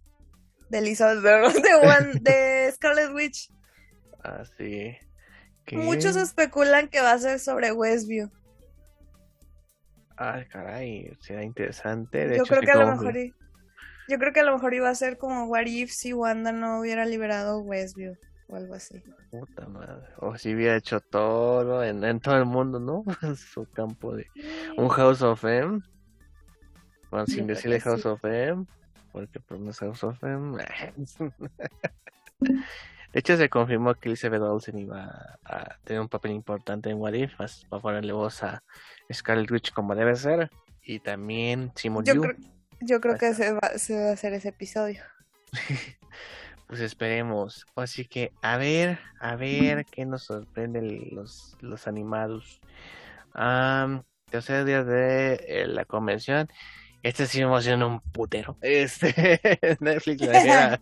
De 0.68 0.78
Elizabeth, 0.78 1.22
perdón, 1.22 1.52
de, 1.62 1.74
One- 1.74 2.20
de 2.20 2.72
Scarlet 2.72 3.10
Witch. 3.12 3.50
Ah, 4.24 4.44
sí. 4.56 4.96
¿Qué? 5.66 5.76
Muchos 5.76 6.14
especulan 6.14 6.86
que 6.86 7.00
va 7.00 7.10
a 7.10 7.18
ser 7.18 7.40
sobre 7.40 7.72
Westview. 7.72 8.30
Ay, 10.16 10.46
caray, 10.46 11.16
será 11.20 11.42
interesante. 11.42 12.28
De 12.28 12.36
Yo 12.36 12.42
hecho, 12.44 12.54
creo 12.54 12.60
que 12.62 12.70
a 12.70 12.76
lo 12.84 12.86
mejor 12.92 13.16
i- 13.16 13.34
yo 14.08 14.18
creo 14.18 14.32
que 14.32 14.40
a 14.40 14.44
lo 14.44 14.52
mejor 14.54 14.74
iba 14.74 14.88
a 14.88 14.94
ser 14.94 15.18
como 15.18 15.46
What 15.46 15.66
If 15.66 15.90
si 15.90 16.12
Wanda 16.12 16.52
no 16.52 16.78
hubiera 16.80 17.04
liberado 17.06 17.58
Westview 17.62 18.14
o 18.48 18.56
algo 18.56 18.74
así. 18.74 19.02
Puta 19.30 19.66
madre. 19.68 20.06
O 20.18 20.36
si 20.36 20.54
hubiera 20.54 20.76
hecho 20.76 21.00
todo 21.00 21.82
en, 21.82 22.04
en 22.04 22.20
todo 22.20 22.36
el 22.36 22.44
mundo, 22.44 22.78
¿no? 22.78 23.02
Su 23.36 23.64
campo 23.72 24.14
de. 24.14 24.26
Un 24.76 24.88
House 24.88 25.22
of 25.22 25.44
M. 25.44 25.80
Bueno, 27.12 27.26
sin 27.26 27.46
decirle 27.46 27.78
House 27.78 28.02
sí. 28.02 28.08
of 28.08 28.24
M. 28.24 28.64
Porque 29.12 29.38
pues 29.38 29.60
no 29.60 29.70
es 29.70 29.78
House 29.78 30.02
of 30.02 30.24
M. 30.24 30.56
De 32.40 33.20
hecho, 33.20 33.36
se 33.36 33.50
confirmó 33.50 33.94
que 33.94 34.08
Elizabeth 34.08 34.40
Olsen 34.40 34.78
iba 34.78 35.38
a 35.44 35.76
tener 35.84 36.00
un 36.00 36.08
papel 36.08 36.30
importante 36.32 36.88
en 36.88 36.96
What 36.96 37.12
If. 37.12 37.36
vas- 37.36 37.66
Va 37.70 37.76
a 37.76 37.80
ponerle 37.80 38.14
voz 38.14 38.42
a 38.42 38.62
Scarlet 39.12 39.50
Witch 39.50 39.72
como 39.72 39.94
debe 39.94 40.16
ser. 40.16 40.50
Y 40.82 41.00
también 41.00 41.70
Simu 41.76 42.02
Yo 42.02 42.18
creo, 42.18 42.34
yo 42.80 43.00
creo 43.02 43.18
que 43.18 43.34
se 43.34 43.52
va, 43.52 43.76
se 43.76 43.94
va 44.02 44.08
a 44.08 44.12
hacer 44.14 44.32
ese 44.32 44.48
episodio. 44.48 45.02
Pues 46.68 46.80
esperemos. 46.80 47.66
Así 47.76 48.06
que 48.06 48.32
a 48.40 48.56
ver, 48.56 48.98
a 49.20 49.36
ver 49.36 49.84
qué 49.84 50.06
nos 50.06 50.22
sorprenden 50.22 51.10
los, 51.10 51.54
los 51.60 51.86
animados. 51.86 52.62
Am, 53.34 54.04
tercer 54.30 54.64
día 54.64 54.82
de 54.82 55.34
eh, 55.46 55.66
la 55.66 55.84
convención. 55.84 56.48
Este 57.02 57.26
sí 57.26 57.38
me 57.38 57.44
emociona 57.44 57.86
un 57.86 58.00
putero. 58.00 58.56
Este 58.60 59.12
Netflix 59.80 60.22
era, 60.22 60.80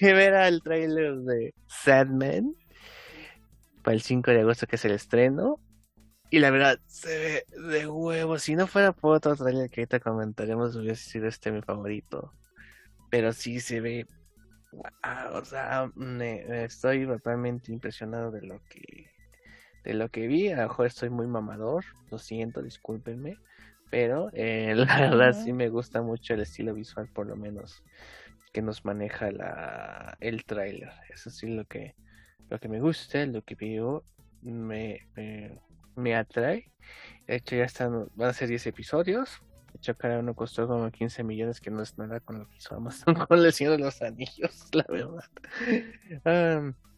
era 0.00 0.48
el 0.48 0.62
trailer 0.62 1.16
de 1.16 1.54
Sadman 1.66 2.54
para 3.82 3.94
el 3.94 4.02
5 4.02 4.30
de 4.30 4.40
agosto 4.40 4.66
que 4.66 4.76
es 4.76 4.84
el 4.84 4.92
estreno. 4.92 5.60
Y 6.30 6.40
la 6.40 6.50
verdad, 6.50 6.80
se 6.86 7.18
ve 7.18 7.68
de 7.70 7.86
huevo. 7.86 8.38
Si 8.38 8.56
no 8.56 8.66
fuera 8.66 8.92
por 8.92 9.16
otro 9.16 9.36
trailer 9.36 9.70
que 9.70 9.82
ahorita 9.82 10.00
comentaremos, 10.00 10.74
hubiese 10.74 11.10
sido 11.10 11.28
este 11.28 11.52
mi 11.52 11.62
favorito. 11.62 12.32
Pero 13.10 13.32
sí 13.32 13.60
se 13.60 13.80
ve 13.80 14.06
Wow, 14.74 15.36
o 15.40 15.44
sea, 15.44 15.90
me, 15.94 16.44
me 16.48 16.64
estoy 16.64 17.06
totalmente 17.06 17.72
impresionado 17.72 18.30
de 18.30 18.42
lo 18.42 18.60
que 18.68 19.10
de 19.84 19.94
lo 19.94 20.08
que 20.08 20.26
vi. 20.26 20.50
A 20.50 20.56
lo 20.56 20.62
mejor 20.68 20.86
estoy 20.86 21.10
muy 21.10 21.26
mamador, 21.26 21.84
lo 22.10 22.18
siento, 22.18 22.62
discúlpenme, 22.62 23.36
pero 23.90 24.30
eh, 24.32 24.74
la 24.76 25.00
verdad 25.00 25.32
sí 25.32 25.52
me 25.52 25.68
gusta 25.68 26.02
mucho 26.02 26.34
el 26.34 26.40
estilo 26.40 26.74
visual, 26.74 27.08
por 27.12 27.26
lo 27.26 27.36
menos 27.36 27.82
que 28.52 28.62
nos 28.62 28.84
maneja 28.84 29.30
la 29.32 30.16
el 30.20 30.44
tráiler. 30.44 30.90
Eso 31.12 31.30
sí 31.30 31.48
lo 31.48 31.64
que 31.64 31.94
lo 32.50 32.60
que 32.60 32.68
me 32.68 32.80
gusta, 32.80 33.24
lo 33.26 33.42
que 33.42 33.54
veo 33.54 34.04
me, 34.42 35.08
me, 35.16 35.58
me 35.96 36.14
atrae. 36.14 36.70
De 37.26 37.36
hecho 37.36 37.56
ya 37.56 37.64
están, 37.64 38.08
van 38.14 38.30
a 38.30 38.32
ser 38.32 38.48
10 38.48 38.66
episodios. 38.66 39.42
De 39.72 39.78
hecho, 39.78 39.96
cada 39.96 40.20
uno 40.20 40.34
costó 40.34 40.68
como 40.68 40.88
15 40.88 41.24
millones, 41.24 41.60
que 41.60 41.70
no 41.70 41.82
es 41.82 41.98
nada 41.98 42.20
con 42.20 42.38
lo 42.38 42.48
que 42.48 42.56
hizo 42.58 42.76
Amazon 42.76 43.14
con 43.28 43.38
el 43.38 43.52
Señor 43.52 43.72
de 43.72 43.78
los 43.84 44.00
Anillos, 44.02 44.68
la 44.72 44.86
verdad. 44.88 46.74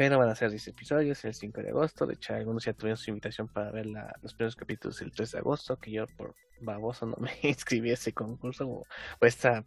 pero 0.00 0.18
van 0.18 0.30
a 0.30 0.34
ser 0.34 0.48
10 0.48 0.68
episodios 0.68 1.22
el 1.26 1.34
5 1.34 1.60
de 1.60 1.68
agosto. 1.68 2.06
De 2.06 2.14
hecho, 2.14 2.32
algunos 2.32 2.64
ya 2.64 2.72
tuvieron 2.72 2.96
su 2.96 3.10
invitación 3.10 3.48
para 3.48 3.70
ver 3.70 3.84
los 4.22 4.32
primeros 4.32 4.56
capítulos 4.56 4.98
el 5.02 5.12
3 5.12 5.32
de 5.32 5.38
agosto, 5.40 5.78
que 5.78 5.90
yo 5.90 6.06
por 6.16 6.34
baboso 6.62 7.04
no 7.04 7.16
me 7.20 7.30
inscribí 7.42 7.90
a 7.90 7.92
ese 7.92 8.14
concurso 8.14 8.66
o, 8.66 8.86
o 9.20 9.26
esta, 9.26 9.62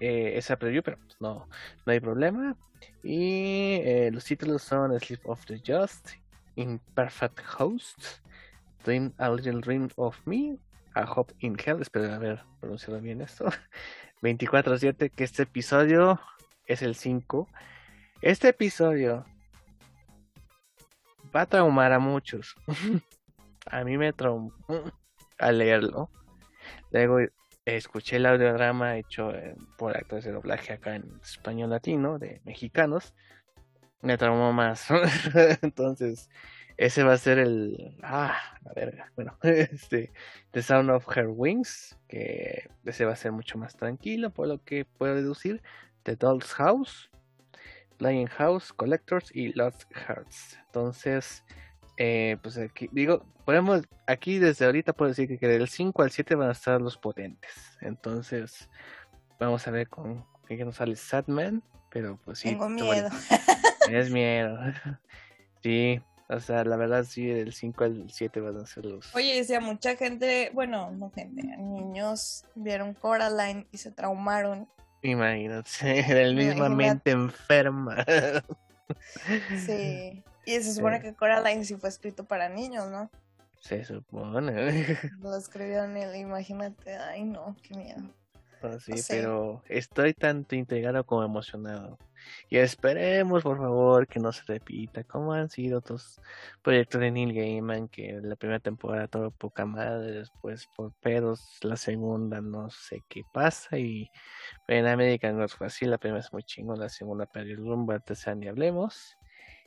eh, 0.00 0.32
esa 0.34 0.56
preview, 0.56 0.82
pero 0.82 0.98
pues 0.98 1.14
no, 1.20 1.48
no 1.86 1.92
hay 1.92 2.00
problema. 2.00 2.56
Y 3.04 3.74
eh, 3.84 4.10
los 4.12 4.24
títulos 4.24 4.62
son 4.62 4.98
Sleep 4.98 5.20
of 5.22 5.46
the 5.46 5.62
Just, 5.64 6.10
Imperfect 6.56 7.38
Host, 7.56 8.02
Dream 8.84 9.14
a 9.16 9.30
Little 9.30 9.60
Dream 9.60 9.90
of 9.94 10.18
Me, 10.26 10.58
A 10.94 11.04
Hope 11.08 11.32
in 11.38 11.56
Hell, 11.64 11.82
espero 11.82 12.12
haber 12.12 12.42
pronunciado 12.58 13.00
bien 13.00 13.20
esto. 13.20 13.44
24-7, 14.22 15.12
que 15.12 15.22
este 15.22 15.44
episodio 15.44 16.20
es 16.66 16.82
el 16.82 16.96
5. 16.96 17.48
Este 18.22 18.48
episodio 18.48 19.24
va 21.34 21.42
a 21.42 21.46
traumar 21.46 21.92
a 21.92 21.98
muchos. 21.98 22.56
a 23.66 23.84
mí 23.84 23.98
me 23.98 24.12
traumó 24.12 24.52
al 25.38 25.58
leerlo. 25.58 26.10
Luego 26.90 27.18
escuché 27.64 28.16
el 28.16 28.26
audiodrama 28.26 28.96
hecho 28.96 29.34
eh, 29.34 29.54
por 29.76 29.96
actores 29.96 30.24
de 30.24 30.32
doblaje 30.32 30.72
acá 30.72 30.94
en 30.94 31.20
español 31.22 31.70
latino 31.70 32.18
de 32.18 32.40
mexicanos. 32.44 33.14
Me 34.00 34.16
traumó 34.16 34.52
más. 34.52 34.86
Entonces, 35.62 36.30
Ese 36.76 37.02
va 37.02 37.14
a 37.14 37.18
ser 37.18 37.38
el. 37.38 37.96
Ah, 38.02 38.38
la 38.62 38.72
verga. 38.72 39.12
Bueno, 39.16 39.36
este. 39.42 40.12
The 40.52 40.62
Sound 40.62 40.90
of 40.90 41.06
Her 41.16 41.26
Wings. 41.28 41.98
Que 42.08 42.70
ese 42.84 43.04
va 43.04 43.12
a 43.12 43.16
ser 43.16 43.32
mucho 43.32 43.58
más 43.58 43.76
tranquilo, 43.76 44.30
por 44.30 44.46
lo 44.46 44.62
que 44.62 44.84
puedo 44.84 45.16
deducir. 45.16 45.62
The 46.04 46.16
Doll's 46.16 46.54
House. 46.54 47.10
Flying 47.98 48.26
House, 48.28 48.72
Collectors 48.72 49.30
y 49.34 49.52
Lost 49.52 49.82
Hearts. 49.94 50.58
Entonces, 50.66 51.44
eh, 51.96 52.36
pues 52.42 52.56
aquí, 52.58 52.88
digo, 52.92 53.24
podemos, 53.44 53.82
aquí 54.06 54.38
desde 54.38 54.64
ahorita 54.66 54.92
puedo 54.92 55.08
decir 55.10 55.38
que 55.38 55.48
del 55.48 55.68
5 55.68 56.02
al 56.02 56.10
7 56.10 56.34
van 56.36 56.48
a 56.48 56.52
estar 56.52 56.80
los 56.80 56.96
potentes. 56.96 57.50
Entonces, 57.80 58.68
vamos 59.40 59.66
a 59.66 59.70
ver 59.70 59.88
con 59.88 60.24
qué 60.46 60.64
nos 60.64 60.76
sale 60.76 60.96
Sadman. 60.96 61.62
Pero 61.90 62.18
pues 62.24 62.40
sí, 62.40 62.50
Tengo 62.50 62.68
miedo. 62.68 63.08
el- 63.88 63.94
es 63.94 64.10
miedo. 64.10 64.58
Sí, 65.62 66.00
o 66.28 66.38
sea, 66.38 66.62
la 66.64 66.76
verdad 66.76 67.02
sí, 67.04 67.26
del 67.26 67.52
5 67.52 67.82
al 67.84 68.10
7 68.10 68.40
van 68.40 68.58
a 68.58 68.66
ser 68.66 68.84
los... 68.84 69.12
Oye, 69.16 69.34
decía 69.34 69.58
mucha 69.60 69.96
gente, 69.96 70.50
bueno, 70.54 70.92
no 70.92 71.10
gente, 71.10 71.42
niños 71.42 72.44
vieron 72.54 72.94
Coraline 72.94 73.66
y 73.72 73.78
se 73.78 73.90
traumaron. 73.90 74.68
Imagínate, 75.02 76.02
del 76.14 76.34
misma 76.34 76.68
mente 76.68 77.10
enferma. 77.10 78.04
Sí. 79.66 80.22
Y 80.46 80.52
se 80.62 80.72
supone 80.72 80.96
Sí. 80.96 81.02
que 81.02 81.14
Coraline 81.14 81.62
sí 81.62 81.74
fue 81.76 81.90
escrito 81.90 82.24
para 82.24 82.48
niños, 82.48 82.88
¿no? 82.90 83.10
Se 83.60 83.84
supone. 83.84 84.86
Lo 85.20 85.36
escribió 85.36 85.84
en 85.84 85.94
él, 85.98 86.16
imagínate. 86.16 86.96
Ay, 86.96 87.24
no, 87.24 87.54
qué 87.62 87.74
miedo. 87.76 88.00
Pues 88.62 88.82
sí, 88.84 88.92
pero 89.10 89.62
estoy 89.68 90.14
tanto 90.14 90.56
intrigado 90.56 91.04
como 91.04 91.22
emocionado. 91.22 91.98
Y 92.48 92.58
esperemos, 92.58 93.42
por 93.42 93.58
favor, 93.58 94.06
que 94.06 94.20
no 94.20 94.32
se 94.32 94.42
repita, 94.46 95.04
como 95.04 95.32
han 95.32 95.48
sido 95.48 95.78
otros 95.78 96.20
proyectos 96.62 97.00
de 97.00 97.10
Neil 97.10 97.34
Gaiman, 97.34 97.88
que 97.88 98.18
la 98.22 98.36
primera 98.36 98.60
temporada 98.60 99.08
todo 99.08 99.30
poca 99.30 99.66
madre, 99.66 100.12
después 100.12 100.66
por 100.76 100.92
pedos, 100.94 101.58
la 101.62 101.76
segunda 101.76 102.40
no 102.40 102.70
sé 102.70 103.02
qué 103.08 103.22
pasa, 103.32 103.78
y 103.78 104.10
en 104.66 104.86
American 104.86 105.38
Gods 105.38 105.54
fue 105.54 105.66
así, 105.66 105.84
la 105.86 105.98
primera 105.98 106.20
es 106.20 106.32
muy 106.32 106.42
chingón, 106.42 106.80
la 106.80 106.88
segunda 106.88 107.26
perdió 107.26 107.54
el 107.54 107.66
rumbo, 107.66 107.92
la 107.92 108.34
ni 108.34 108.48
hablemos, 108.48 109.16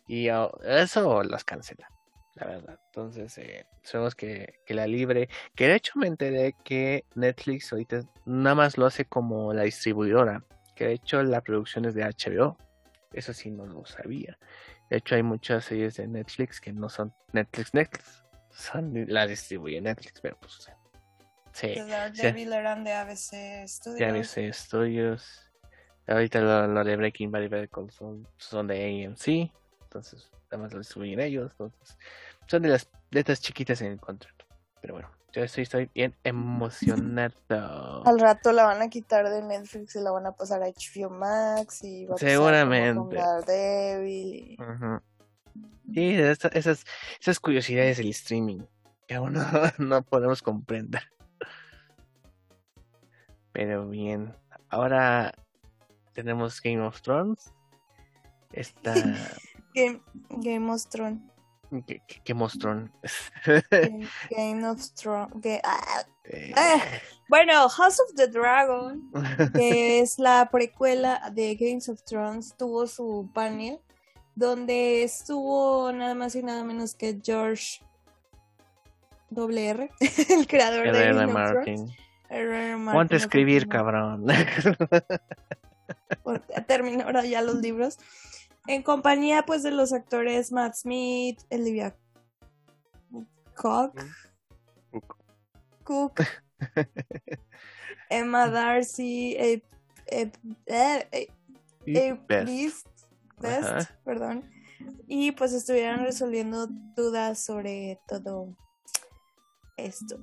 y 0.08 0.28
eso 0.64 1.24
las 1.24 1.44
cancela, 1.44 1.90
la 2.36 2.48
verdad. 2.48 2.80
Entonces, 2.88 3.38
eh, 3.38 3.66
sabemos 3.84 4.16
que, 4.16 4.60
que 4.66 4.74
la 4.74 4.88
libre, 4.88 5.30
que 5.56 5.68
de 5.68 5.76
hecho 5.76 5.94
me 5.96 6.08
enteré 6.08 6.56
que 6.64 7.06
Netflix 7.16 7.72
ahorita 7.72 8.04
nada 8.26 8.56
más 8.56 8.78
lo 8.78 8.86
hace 8.86 9.06
como 9.06 9.54
la 9.54 9.64
distribuidora, 9.64 10.44
que 10.82 10.88
de 10.88 10.94
hecho 10.94 11.22
la 11.22 11.42
producción 11.42 11.86
es 11.86 11.94
de 11.94 12.04
HBO. 12.04 12.58
Eso 13.14 13.34
sí 13.34 13.52
no 13.52 13.68
lo 13.68 13.86
sabía. 13.86 14.40
De 14.90 14.98
hecho 14.98 15.14
hay 15.14 15.22
muchas 15.22 15.66
series 15.66 15.98
de 15.98 16.08
Netflix 16.08 16.60
que 16.60 16.74
no 16.74 16.90
son 16.90 17.14
Netflix 17.34 17.72
Netflix. 17.76 18.26
Son, 18.50 18.92
la 19.08 19.28
distribuye 19.28 19.80
Netflix, 19.80 20.20
pero 20.22 20.40
pues 20.40 20.68
sí. 21.52 21.76
Daredevil 21.88 22.52
eran 22.52 22.84
de 22.84 22.94
ABC 22.94 23.68
Studios. 23.68 24.02
ABC 24.02 24.52
Studios. 24.52 25.52
Ahorita 26.08 26.42
lo, 26.42 26.66
lo 26.66 26.84
de 26.84 26.96
Breaking 26.96 27.32
Bad 27.32 27.44
y 27.44 27.68
Call 27.68 27.92
Saul 27.92 28.28
son 28.38 28.66
de 28.66 29.06
AMC. 29.06 29.52
Entonces, 29.84 30.32
además 30.50 30.74
lo 30.74 30.80
distribuyen 30.80 31.20
ellos. 31.20 31.52
Entonces, 31.52 31.96
son 32.48 32.64
de 32.64 32.70
las 32.70 32.90
letras 33.12 33.40
chiquitas 33.40 33.80
en 33.82 33.92
el 33.92 34.00
contrato. 34.00 34.46
Pero 34.82 34.96
bueno, 34.96 35.12
yo 35.34 35.44
estoy, 35.44 35.64
estoy 35.64 35.90
bien 35.94 36.16
emocionado. 36.24 38.04
Al 38.06 38.20
rato 38.20 38.52
la 38.52 38.66
van 38.66 38.82
a 38.82 38.90
quitar 38.90 39.30
de 39.30 39.42
Netflix 39.42 39.96
y 39.96 40.02
la 40.02 40.12
van 40.12 40.26
a 40.26 40.34
pasar 40.34 40.62
a 40.64 40.68
HBO 40.68 41.10
Max 41.10 41.84
y 41.84 42.06
va 42.06 42.14
a 42.14 42.16
pasar 42.16 42.30
Seguramente. 42.30 43.16
Daredevil 43.16 44.36
y-. 44.36 44.58
Sí, 45.94 46.16
esas, 46.16 46.86
esas 47.20 47.40
curiosidades 47.40 47.98
del 47.98 48.10
streaming 48.10 48.62
que 49.08 49.16
aún 49.16 49.34
no, 49.34 49.44
no 49.78 50.02
podemos 50.04 50.42
comprender. 50.42 51.04
Pero 53.52 53.88
bien, 53.90 54.34
ahora 54.70 55.34
tenemos 56.14 56.62
Game 56.62 56.82
of 56.82 57.02
Thrones. 57.02 57.54
Esta. 58.54 58.94
Game, 59.76 60.02
Game 60.30 60.72
of 60.72 60.86
Thrones. 60.88 61.22
¿Qué, 61.88 62.02
qué, 62.06 62.22
qué 62.24 62.34
mostrón? 62.34 62.92
Game, 64.30 64.68
of 64.68 64.94
Thrones. 64.94 65.32
ah, 65.64 66.04
Eh, 66.26 66.54
ah. 66.56 66.82
Bueno, 67.30 67.70
House 67.70 68.00
of 68.02 68.14
the 68.16 68.28
Dragon, 68.28 69.10
que 69.54 70.02
es 70.02 70.20
la 70.20 70.50
precuela 70.52 71.32
de 71.34 71.56
Games 71.56 71.88
of 71.88 72.04
Thrones, 72.04 72.56
tuvo 72.58 72.88
su 72.88 73.30
panel 73.34 73.80
donde 74.36 75.04
estuvo 75.04 75.92
nada 75.94 76.14
más 76.14 76.36
y 76.36 76.44
nada 76.44 76.64
menos 76.64 76.94
que 76.94 77.20
George 77.24 77.82
WR, 79.30 79.90
el 80.30 80.48
creador 80.48 80.84
de 80.84 80.90
R.R. 80.90 81.14
Game 81.14 81.26
of 81.26 81.50
Thrones. 81.52 81.56
Martin. 81.56 81.96
Martin, 82.30 82.86
Ponte 82.92 83.16
a 83.16 83.18
escribir, 83.18 83.68
cabrón. 83.68 84.26
terminó 86.68 87.04
ahora 87.06 87.26
ya 87.26 87.42
los 87.42 87.56
libros. 87.56 87.98
En 88.68 88.84
compañía 88.84 89.44
pues 89.46 89.64
de 89.64 89.72
los 89.72 89.92
actores 89.94 90.52
Matt 90.52 90.76
Smith, 90.76 91.40
Olivia 91.52 91.96
Cook, 93.56 94.00
Cook, 95.84 96.22
Emma 98.10 98.48
Darcy, 98.50 99.62
Best. 101.86 102.28
Beast, 102.28 102.88
Best, 103.40 103.92
perdón. 104.04 104.50
Y 105.08 105.32
pues 105.34 105.54
estuvieron 105.54 106.00
resolviendo 106.06 106.68
dudas 106.96 107.44
sobre 107.44 108.00
todo 108.08 108.56
esto. 109.78 110.18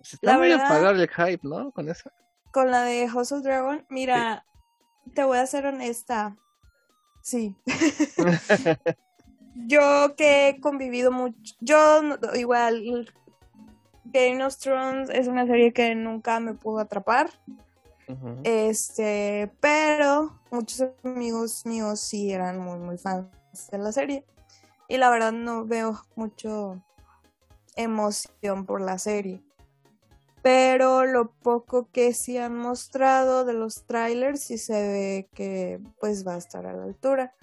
Está 0.00 0.18
La 0.32 0.38
muy 0.38 0.48
verdad- 0.48 0.66
apagado 0.66 1.02
el 1.02 1.08
hype, 1.08 1.40
¿no? 1.46 1.70
Con 1.72 1.88
eso. 1.88 2.10
Con 2.52 2.70
la 2.70 2.82
de 2.82 3.08
House 3.08 3.32
of 3.32 3.42
Dragon, 3.42 3.84
mira, 3.90 4.44
te 5.14 5.24
voy 5.24 5.38
a 5.38 5.46
ser 5.46 5.66
honesta. 5.66 6.36
Sí. 7.26 7.56
Yo 9.66 10.14
que 10.16 10.48
he 10.48 10.60
convivido 10.60 11.10
mucho, 11.10 11.56
yo 11.58 12.00
igual, 12.34 13.12
Game 14.04 14.44
of 14.44 14.56
Thrones 14.58 15.10
es 15.10 15.26
una 15.26 15.44
serie 15.44 15.72
que 15.72 15.96
nunca 15.96 16.38
me 16.38 16.54
pudo 16.54 16.78
atrapar, 16.78 17.30
este, 18.44 19.50
pero 19.58 20.38
muchos 20.52 20.88
amigos 21.02 21.66
míos 21.66 21.98
sí 21.98 22.30
eran 22.30 22.60
muy, 22.60 22.78
muy 22.78 22.96
fans 22.96 23.26
de 23.72 23.78
la 23.78 23.90
serie 23.90 24.24
y 24.86 24.98
la 24.98 25.10
verdad 25.10 25.32
no 25.32 25.64
veo 25.64 26.00
mucho 26.14 26.80
emoción 27.74 28.66
por 28.66 28.82
la 28.82 28.98
serie. 28.98 29.42
Pero 30.46 31.06
lo 31.06 31.32
poco 31.32 31.90
que 31.90 32.14
sí 32.14 32.38
han 32.38 32.56
mostrado 32.56 33.44
de 33.44 33.52
los 33.52 33.84
trailers 33.84 34.44
sí 34.44 34.58
se 34.58 34.74
ve 34.74 35.28
que 35.34 35.80
pues 35.98 36.24
va 36.24 36.34
a 36.34 36.38
estar 36.38 36.66
a 36.66 36.72
la 36.72 36.84
altura. 36.84 37.34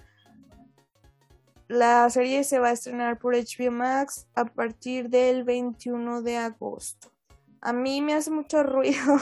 La 1.68 2.08
serie 2.08 2.44
se 2.44 2.58
va 2.58 2.68
a 2.68 2.72
estrenar 2.72 3.18
por 3.18 3.34
HBO 3.34 3.70
Max 3.70 4.26
a 4.34 4.46
partir 4.46 5.10
del 5.10 5.44
21 5.44 6.22
de 6.22 6.38
agosto. 6.38 7.12
A 7.60 7.74
mí 7.74 8.00
me 8.00 8.14
hace 8.14 8.30
mucho 8.30 8.62
ruido 8.62 9.18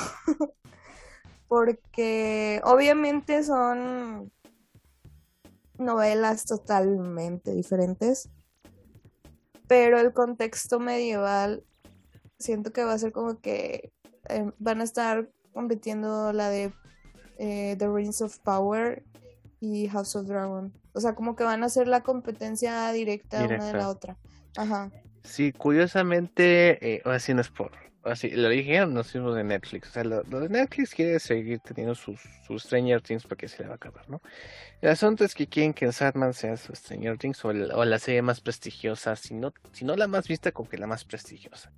porque 1.48 2.60
obviamente 2.62 3.42
son 3.42 4.30
novelas 5.76 6.44
totalmente 6.44 7.52
diferentes, 7.52 8.30
pero 9.66 9.98
el 9.98 10.12
contexto 10.12 10.78
medieval 10.78 11.64
siento 12.42 12.72
que 12.72 12.84
va 12.84 12.92
a 12.92 12.98
ser 12.98 13.12
como 13.12 13.40
que 13.40 13.90
eh, 14.28 14.50
van 14.58 14.80
a 14.80 14.84
estar 14.84 15.28
compitiendo 15.52 16.32
la 16.32 16.48
de 16.50 16.72
eh, 17.38 17.76
The 17.78 17.88
Rings 17.88 18.20
of 18.20 18.38
Power 18.40 19.02
y 19.60 19.88
House 19.88 20.16
of 20.16 20.26
Dragon. 20.26 20.72
O 20.92 21.00
sea, 21.00 21.14
como 21.14 21.36
que 21.36 21.44
van 21.44 21.62
a 21.64 21.68
ser 21.68 21.88
la 21.88 22.02
competencia 22.02 22.90
directa, 22.92 23.44
una 23.44 23.66
de 23.66 23.72
la 23.72 23.88
otra. 23.88 24.16
Ajá. 24.56 24.90
Sí, 25.24 25.52
curiosamente, 25.52 26.94
eh, 26.96 27.02
ahora 27.04 27.18
sí 27.20 27.32
no 27.32 27.40
es 27.40 27.48
por. 27.48 27.70
Ahora 28.04 28.16
sí, 28.16 28.30
lo 28.30 28.48
dijeron 28.48 28.94
los 28.94 29.14
mismos 29.14 29.36
de 29.36 29.44
Netflix. 29.44 29.88
O 29.88 29.92
sea, 29.92 30.04
lo, 30.04 30.24
lo 30.24 30.40
de 30.40 30.48
Netflix 30.48 30.92
quiere 30.92 31.20
seguir 31.20 31.60
teniendo 31.60 31.94
sus, 31.94 32.20
sus 32.46 32.64
Stranger 32.64 33.00
Things 33.00 33.24
porque 33.24 33.46
se 33.48 33.62
le 33.62 33.68
va 33.68 33.74
a 33.74 33.76
acabar, 33.76 34.08
¿no? 34.10 34.20
El 34.80 34.90
asunto 34.90 35.24
es 35.24 35.34
que 35.36 35.46
quieren 35.46 35.72
que 35.72 35.90
Sadman 35.92 36.34
sea 36.34 36.56
su 36.56 36.74
Stranger 36.74 37.16
Things 37.18 37.44
o, 37.44 37.52
el- 37.52 37.70
o 37.72 37.84
la 37.84 38.00
serie 38.00 38.22
más 38.22 38.40
prestigiosa, 38.40 39.14
si 39.14 39.34
no, 39.34 39.52
si 39.72 39.84
no 39.84 39.94
la 39.96 40.08
más 40.08 40.26
vista, 40.26 40.50
como 40.50 40.68
que 40.68 40.78
la 40.78 40.88
más 40.88 41.04
prestigiosa. 41.04 41.72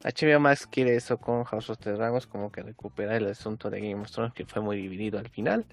HBO 0.00 0.40
Max 0.40 0.66
quiere 0.66 0.94
eso 0.94 1.18
con 1.18 1.44
House 1.44 1.70
of 1.70 1.78
the 1.78 1.92
Dragons, 1.92 2.26
como 2.26 2.52
que 2.52 2.62
recuperar 2.62 3.16
el 3.16 3.26
asunto 3.28 3.70
de 3.70 3.80
Game 3.80 4.00
of 4.00 4.10
Thrones, 4.10 4.32
que 4.32 4.44
fue 4.46 4.62
muy 4.62 4.76
dividido 4.76 5.18
al 5.18 5.28
final. 5.28 5.66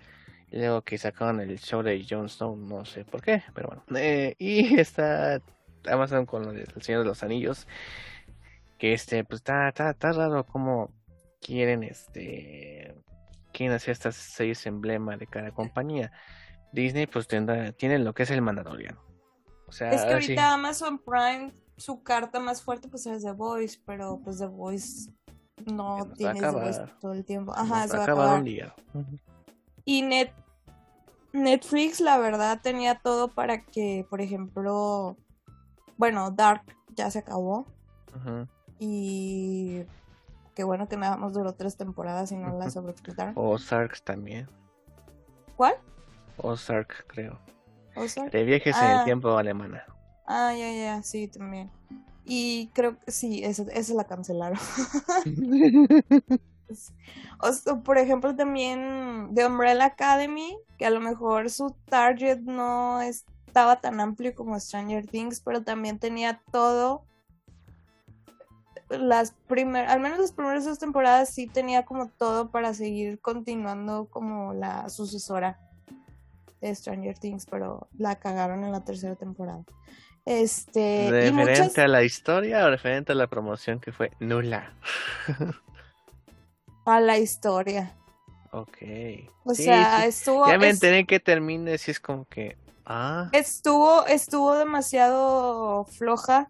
Y 0.52 0.58
luego 0.58 0.82
que 0.82 0.98
sacaron 0.98 1.42
el 1.42 1.60
show 1.60 1.82
de 1.82 2.06
Jon 2.08 2.30
Snow, 2.30 2.56
no 2.56 2.86
sé 2.86 3.06
por 3.06 3.22
qué, 3.22 3.44
pero 3.54 3.68
bueno. 3.68 3.84
Eh, 4.00 4.36
y 4.40 4.76
está 4.80 5.42
Amazon 5.88 6.26
con 6.26 6.56
del 6.56 6.82
Señor 6.82 7.02
de 7.02 7.08
los 7.08 7.24
Anillos. 7.24 7.68
Que 8.78 8.94
este, 8.94 9.24
pues 9.24 9.40
está, 9.40 9.70
está, 9.70 9.92
está 9.92 10.12
raro 10.12 10.44
como 10.44 10.92
quieren 11.42 11.84
este 11.84 12.96
quieren 13.54 13.76
hacer 13.76 13.94
estas 13.94 14.16
series 14.16 14.66
emblema 14.66 15.16
de 15.18 15.28
cada 15.28 15.52
compañía. 15.52 16.12
Disney 16.74 17.08
pues 17.08 17.28
tendrá, 17.28 17.72
tiene 17.72 18.00
lo 18.00 18.14
que 18.14 18.24
es 18.24 18.32
el 18.32 18.42
Mandaloriano. 18.42 19.02
O 19.68 19.72
sea, 19.72 19.92
Es 19.92 20.02
que 20.02 20.08
sí. 20.08 20.14
ahorita 20.14 20.54
Amazon 20.54 21.00
Prime, 21.00 21.54
su 21.78 22.02
carta 22.04 22.40
más 22.40 22.62
fuerte 22.62 22.88
pues 22.88 23.06
es 23.06 23.24
The 23.24 23.32
Voice, 23.32 23.80
pero 23.86 24.20
pues 24.24 24.38
The 24.40 24.48
Voice 24.48 25.12
no 25.66 26.06
Se 26.06 26.10
tienes 26.16 26.42
The 26.42 26.50
Voice 26.52 26.80
acabar. 26.82 27.00
todo 27.00 27.12
el 27.14 27.26
tiempo. 27.26 27.54
Ajá, 27.54 27.88
se 27.88 27.94
va 27.98 28.00
a 28.00 28.04
acabar 28.04 28.40
un 28.40 28.46
día. 28.46 28.74
Y 29.84 30.02
Net 30.02 30.32
Netflix, 31.34 32.00
la 32.00 32.18
verdad, 32.18 32.62
tenía 32.64 32.96
todo 33.00 33.28
para 33.28 33.62
que, 33.66 34.06
por 34.10 34.22
ejemplo, 34.22 35.18
bueno, 35.98 36.32
Dark 36.32 36.64
ya 36.96 37.12
se 37.12 37.20
acabó. 37.20 37.66
Ujú. 38.16 38.48
Y 38.80 39.84
qué 40.56 40.64
bueno 40.64 40.88
que 40.88 40.96
nada 40.96 41.18
más 41.18 41.34
duró 41.34 41.54
tres 41.54 41.76
temporadas 41.76 42.32
y 42.32 42.38
no 42.38 42.58
la 42.58 42.70
sobreexplotaron. 42.70 43.34
Ozark 43.36 44.00
también. 44.04 44.48
¿Cuál? 45.58 45.76
Ozark, 46.38 47.06
creo. 47.08 47.38
Ozark. 47.98 48.32
De 48.32 48.44
viajes 48.46 48.76
en 48.78 48.84
Ah. 48.84 49.00
el 49.00 49.04
tiempo 49.06 49.38
alemana. 49.38 49.86
Ah, 50.28 50.54
ya, 50.58 50.72
ya, 50.72 51.04
sí, 51.04 51.28
también. 51.28 51.70
Y 52.24 52.72
creo 52.74 53.00
que 53.00 53.12
sí, 53.12 53.44
esa, 53.44 53.64
esa 53.72 53.94
la 53.94 54.06
cancelaron. 54.06 54.60
O 57.40 57.52
sea, 57.52 57.76
por 57.78 57.98
ejemplo, 57.98 58.36
también 58.36 59.32
The 59.34 59.46
Umbrella 59.46 59.86
Academy, 59.86 60.58
que 60.78 60.86
a 60.86 60.90
lo 60.90 61.00
mejor 61.00 61.50
su 61.50 61.76
target 61.86 62.40
no 62.40 63.02
estaba 63.02 63.82
tan 63.82 64.00
amplio 64.00 64.34
como 64.36 64.60
Stranger 64.60 65.06
Things, 65.06 65.42
pero 65.42 65.64
también 65.64 66.00
tenía 66.00 66.42
todo. 66.52 67.06
Las 68.90 69.32
primeras, 69.48 69.92
al 69.92 70.00
menos 70.00 70.20
las 70.20 70.32
primeras 70.32 70.66
dos 70.66 70.80
temporadas 70.80 71.30
sí 71.30 71.48
tenía 71.48 71.86
como 71.86 72.10
todo 72.10 72.52
para 72.52 72.74
seguir 72.74 73.20
continuando 73.20 74.08
como 74.10 74.54
la 74.54 74.90
sucesora 74.90 75.60
de 76.62 76.74
Stranger 76.74 77.18
Things, 77.18 77.46
pero 77.46 77.88
la 77.98 78.16
cagaron 78.16 78.64
en 78.64 78.72
la 78.72 78.84
tercera 78.84 79.16
temporada. 79.16 79.64
Este, 80.26 81.06
y 81.06 81.12
¿Referente 81.12 81.32
muchas, 81.32 81.78
a 81.78 81.88
la 81.88 82.04
historia 82.04 82.66
o 82.66 82.70
referente 82.70 83.12
a 83.12 83.16
la 83.16 83.28
promoción 83.28 83.80
que 83.80 83.92
fue 83.92 84.12
nula? 84.20 84.74
a 86.86 87.00
la 87.00 87.18
historia. 87.18 87.96
Ok. 88.52 88.78
O 89.46 89.54
Sí, 89.54 89.64
sea, 89.66 90.02
sí. 90.02 90.08
estuvo. 90.08 90.48
Ya 90.48 90.58
me 90.58 90.70
es- 90.70 90.76
enteré 90.76 91.06
que 91.06 91.20
termine, 91.20 91.78
si 91.78 91.92
es 91.92 92.00
como 92.00 92.26
que. 92.26 92.58
Ah, 92.86 93.30
Estuvo, 93.34 94.06
estuvo 94.06 94.56
demasiado 94.56 95.86
floja 95.86 96.48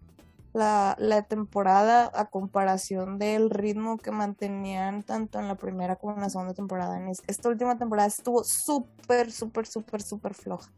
la, 0.52 0.94
la 0.98 1.22
temporada 1.22 2.10
a 2.14 2.26
comparación 2.26 3.18
del 3.18 3.50
ritmo 3.50 3.96
que 3.98 4.10
mantenían 4.10 5.02
tanto 5.02 5.38
en 5.40 5.48
la 5.48 5.54
primera 5.56 5.96
como 5.96 6.14
en 6.14 6.20
la 6.22 6.30
segunda 6.30 6.54
temporada. 6.54 6.98
En 6.98 7.08
es- 7.08 7.22
esta 7.26 7.48
última 7.48 7.76
temporada 7.78 8.08
estuvo 8.08 8.44
súper, 8.44 9.32
súper, 9.32 9.66
súper, 9.66 10.02
súper 10.02 10.34
floja. 10.34 10.70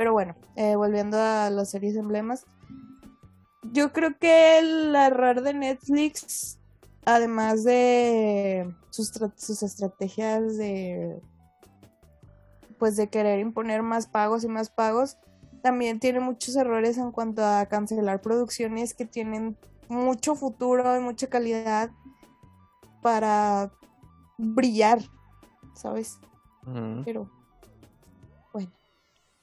Pero 0.00 0.14
bueno, 0.14 0.34
eh, 0.56 0.76
volviendo 0.76 1.18
a 1.18 1.50
las 1.50 1.72
series 1.72 1.94
emblemas. 1.94 2.46
Yo 3.70 3.92
creo 3.92 4.16
que 4.18 4.58
el 4.58 4.96
error 4.96 5.42
de 5.42 5.52
Netflix, 5.52 6.58
además 7.04 7.64
de 7.64 8.74
sus, 8.88 9.12
sus 9.36 9.62
estrategias 9.62 10.56
de 10.56 11.20
pues 12.78 12.96
de 12.96 13.10
querer 13.10 13.40
imponer 13.40 13.82
más 13.82 14.06
pagos 14.06 14.42
y 14.42 14.48
más 14.48 14.70
pagos, 14.70 15.18
también 15.62 16.00
tiene 16.00 16.20
muchos 16.20 16.56
errores 16.56 16.96
en 16.96 17.12
cuanto 17.12 17.44
a 17.44 17.66
cancelar 17.66 18.22
producciones 18.22 18.94
que 18.94 19.04
tienen 19.04 19.58
mucho 19.90 20.34
futuro 20.34 20.96
y 20.96 21.00
mucha 21.00 21.26
calidad 21.26 21.90
para 23.02 23.70
brillar, 24.38 25.02
¿sabes? 25.74 26.18
Pero 27.04 27.28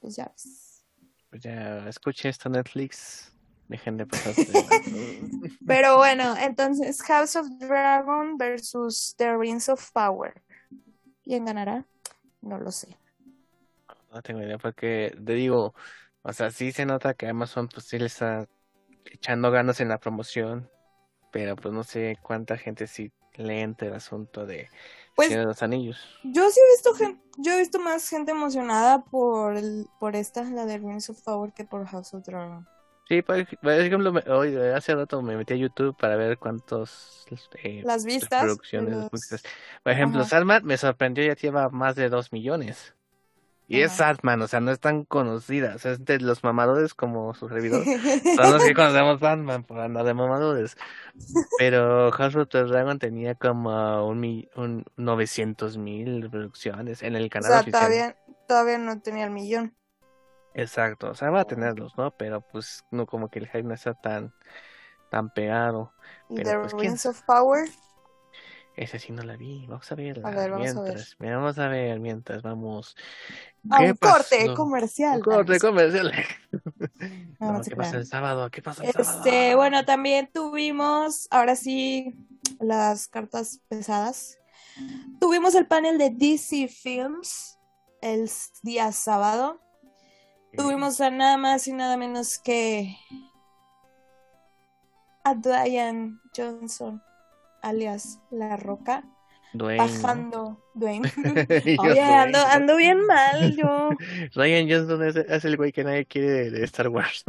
pues 0.00 0.16
ya 0.16 0.26
ves. 0.26 0.84
Pues 1.30 1.42
ya 1.42 1.88
escuché 1.88 2.28
esto 2.28 2.48
Netflix. 2.48 3.32
Dejen 3.68 3.98
de 3.98 4.06
pasarse. 4.06 4.46
Pero 5.66 5.98
bueno, 5.98 6.34
entonces 6.38 7.02
House 7.02 7.36
of 7.36 7.46
Dragon 7.58 8.38
versus 8.38 9.14
The 9.18 9.36
Rings 9.36 9.68
of 9.68 9.92
Power. 9.92 10.42
¿Quién 11.22 11.44
ganará? 11.44 11.84
No 12.40 12.58
lo 12.58 12.72
sé. 12.72 12.96
No 14.10 14.22
tengo 14.22 14.40
idea 14.40 14.56
porque 14.56 15.14
te 15.22 15.34
digo, 15.34 15.74
o 16.22 16.32
sea, 16.32 16.50
sí 16.50 16.72
se 16.72 16.86
nota 16.86 17.12
que 17.12 17.28
Amazon 17.28 17.68
pues 17.68 17.86
sí 17.86 17.98
le 17.98 18.06
está 18.06 18.48
echando 19.04 19.50
ganas 19.50 19.80
en 19.80 19.88
la 19.88 19.98
promoción, 19.98 20.70
pero 21.30 21.54
pues 21.54 21.74
no 21.74 21.84
sé 21.84 22.16
cuánta 22.22 22.56
gente 22.56 22.86
sí 22.86 23.12
le 23.34 23.60
entra 23.60 23.88
el 23.88 23.94
asunto 23.94 24.46
de 24.46 24.70
Pues 25.18 25.30
de 25.30 25.44
los 25.44 25.62
Anillos. 25.62 25.98
Yo 26.22 26.48
sí 26.48 26.60
he 26.60 26.72
visto 26.72 26.94
gen- 26.94 27.20
yo 27.38 27.52
he 27.52 27.58
visto 27.58 27.78
más 27.80 28.08
gente 28.08 28.30
emocionada 28.30 29.04
por 29.04 29.56
el- 29.56 29.86
por 29.98 30.14
esta, 30.14 30.44
la 30.44 30.64
de 30.64 30.78
Rings 30.78 31.10
of 31.10 31.20
Power, 31.22 31.52
que 31.52 31.64
por 31.64 31.84
House 31.86 32.14
of 32.14 32.24
Dragon. 32.24 32.66
Sí, 33.08 33.22
por, 33.22 33.36
ej- 33.36 33.58
por 33.60 33.72
ejemplo, 33.72 34.12
me- 34.12 34.20
hoy 34.30 34.54
hace 34.56 34.94
rato 34.94 35.20
me 35.22 35.34
metí 35.36 35.54
a 35.54 35.56
YouTube 35.56 35.96
para 35.96 36.14
ver 36.16 36.38
cuántos 36.38 37.24
eh, 37.64 37.82
Las 37.84 38.04
vistas. 38.04 38.42
producciones. 38.44 38.94
los-. 39.10 39.42
Por 39.82 39.92
ejemplo, 39.92 40.20
Ajá. 40.20 40.28
Sandman 40.28 40.64
me 40.64 40.76
sorprendió, 40.76 41.24
ya 41.24 41.34
lleva 41.34 41.68
más 41.70 41.96
de 41.96 42.10
dos 42.10 42.32
millones. 42.32 42.94
Y 43.70 43.82
es 43.82 43.92
Ajá. 43.92 44.14
Sandman, 44.14 44.40
o 44.40 44.48
sea, 44.48 44.60
no 44.60 44.70
es 44.70 44.80
tan 44.80 45.04
conocida. 45.04 45.74
O 45.74 45.78
sea, 45.78 45.92
es 45.92 46.04
de 46.04 46.18
los 46.20 46.42
mamadores 46.42 46.94
como 46.94 47.34
su 47.34 47.48
servidor. 47.50 47.84
Son 48.36 48.52
los 48.52 48.64
que 48.64 48.72
conocemos 48.74 49.20
Batman 49.20 49.62
por 49.62 49.78
andar 49.78 50.06
de 50.06 50.14
mamadores. 50.14 50.74
Pero 51.58 52.10
House 52.12 52.34
of 52.36 52.48
the 52.48 52.64
Dragon 52.64 52.98
tenía 52.98 53.34
como 53.34 54.08
un, 54.08 54.48
un 54.56 54.84
900 54.96 55.76
mil 55.76 56.22
reproducciones 56.22 57.02
en 57.02 57.14
el 57.14 57.26
o 57.26 57.30
canal 57.30 57.50
sea, 57.50 57.60
oficial. 57.60 57.82
todavía, 57.82 58.16
todavía 58.48 58.78
no 58.78 59.00
tenía 59.02 59.24
el 59.24 59.30
millón. 59.32 59.74
Exacto, 60.54 61.10
o 61.10 61.14
sea, 61.14 61.30
va 61.30 61.42
a 61.42 61.44
tenerlos, 61.44 61.96
¿no? 61.96 62.10
Pero 62.16 62.40
pues 62.40 62.84
no 62.90 63.06
como 63.06 63.28
que 63.28 63.38
el 63.38 63.46
hype 63.48 63.62
no 63.64 63.74
está 63.74 63.94
tan, 63.94 64.32
tan 65.10 65.30
pegado. 65.30 65.92
Y 66.28 66.42
The 66.42 66.58
pues, 66.58 66.74
¿quién 66.74 66.92
Rings 66.92 67.06
of 67.06 67.22
Power, 67.22 67.68
Ese 68.78 68.98
sí 69.00 69.12
no 69.12 69.22
la 69.24 69.36
vi. 69.36 69.66
Vamos 69.66 69.90
a 69.90 69.94
verla. 69.96 70.28
A 70.28 70.30
ver, 70.30 70.50
vamos 70.52 70.68
a 70.68 70.80
ver. 70.80 70.92
mientras, 70.92 71.16
Mira, 71.18 71.36
vamos 71.38 71.58
a 71.58 71.68
ver 71.68 71.98
mientras 72.00 72.42
vamos. 72.42 72.96
a 73.70 73.78
¿Qué 73.78 73.90
un 73.90 73.96
corte 73.96 74.36
pasó? 74.46 74.54
comercial. 74.54 75.16
Un 75.16 75.22
corte 75.22 75.58
comercial. 75.58 76.12
No, 77.40 77.52
No, 77.52 77.60
¿qué 77.62 77.70
pasó 77.76 77.90
crean. 77.90 77.94
el 77.96 78.06
sábado? 78.06 78.50
¿Qué 78.50 78.62
pasó 78.62 78.82
el 78.82 78.92
sábado? 78.92 79.18
Este, 79.24 79.54
bueno, 79.54 79.84
también 79.84 80.28
tuvimos, 80.32 81.28
ahora 81.30 81.54
sí, 81.56 82.14
las 82.60 83.06
cartas 83.08 83.60
pesadas. 83.68 84.38
Tuvimos 85.20 85.54
el 85.54 85.66
panel 85.66 85.98
de 85.98 86.10
DC 86.10 86.68
Films 86.68 87.58
el 88.00 88.28
día 88.62 88.90
sábado. 88.92 89.60
Tuvimos 90.56 91.00
a 91.00 91.10
nada 91.10 91.36
más 91.36 91.66
y 91.68 91.72
nada 91.72 91.96
menos 91.96 92.38
que 92.38 92.96
a 95.24 95.34
Diane 95.34 96.18
Johnson, 96.36 97.02
alias 97.62 98.20
La 98.30 98.56
Roca, 98.56 99.04
bajando 99.52 100.62
Dwayne. 100.74 101.10
Oye, 101.78 102.02
ando, 102.02 102.38
Dwayne. 102.38 102.52
ando 102.52 102.76
bien 102.76 103.06
mal 103.06 103.56
yo. 103.56 103.90
Ryan 104.34 104.68
Johnson 104.68 105.02
es, 105.04 105.16
es 105.16 105.44
el 105.44 105.56
güey 105.56 105.72
que 105.72 105.84
nadie 105.84 106.06
quiere 106.06 106.50
de 106.50 106.64
Star 106.64 106.88
Wars. 106.88 107.24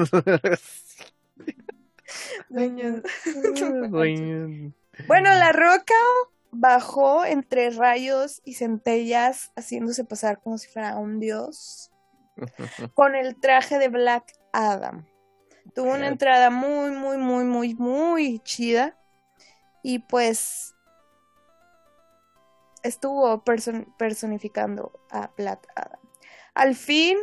Dwayne 2.49 3.03
Dwayne. 3.89 4.73
Bueno, 5.07 5.29
La 5.29 5.51
Roca 5.51 5.93
bajó 6.51 7.25
entre 7.25 7.69
rayos 7.69 8.41
y 8.43 8.55
centellas, 8.55 9.51
haciéndose 9.55 10.03
pasar 10.03 10.41
como 10.41 10.57
si 10.57 10.67
fuera 10.67 10.97
un 10.97 11.19
dios, 11.19 11.91
con 12.93 13.15
el 13.15 13.39
traje 13.39 13.79
de 13.79 13.87
Black 13.89 14.33
Adam. 14.51 15.05
Tuvo 15.73 15.93
una 15.93 16.07
entrada 16.07 16.49
muy, 16.49 16.91
muy, 16.91 17.17
muy, 17.17 17.43
muy, 17.43 17.75
muy 17.75 18.39
chida. 18.39 18.98
Y 19.89 19.97
pues 19.97 20.75
estuvo 22.83 23.43
person- 23.43 23.91
personificando 23.97 24.91
a 25.09 25.31
Black 25.35 25.67
Adam. 25.75 25.99
Al 26.53 26.75
fin, 26.75 27.17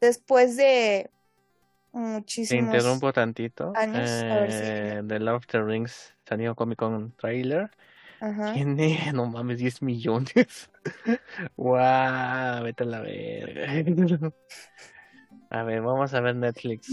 después 0.00 0.56
de 0.56 1.10
Te 1.92 1.98
muchísimos 1.98 2.64
interrumpo 2.74 3.12
tantito. 3.12 3.74
años, 3.76 4.08
a 4.22 4.34
ver 4.40 4.50
si- 4.52 4.58
Eh, 4.62 5.02
The 5.06 5.18
Lord 5.20 5.36
of 5.36 5.46
the 5.48 5.62
Rings 5.62 6.14
salió 6.26 6.54
Comic 6.54 6.78
Con 6.78 7.12
trailer. 7.18 7.70
Ajá. 8.20 8.54
Tiene, 8.54 8.98
no 9.14 9.26
mames, 9.26 9.58
10 9.58 9.82
millones. 9.82 10.70
Guau, 11.58 12.62
vete 12.64 12.82
a 12.84 12.86
la 12.86 13.00
verga. 13.00 14.32
A 15.50 15.62
ver, 15.64 15.82
vamos 15.82 16.12
a 16.14 16.20
ver 16.20 16.34
Netflix. 16.36 16.88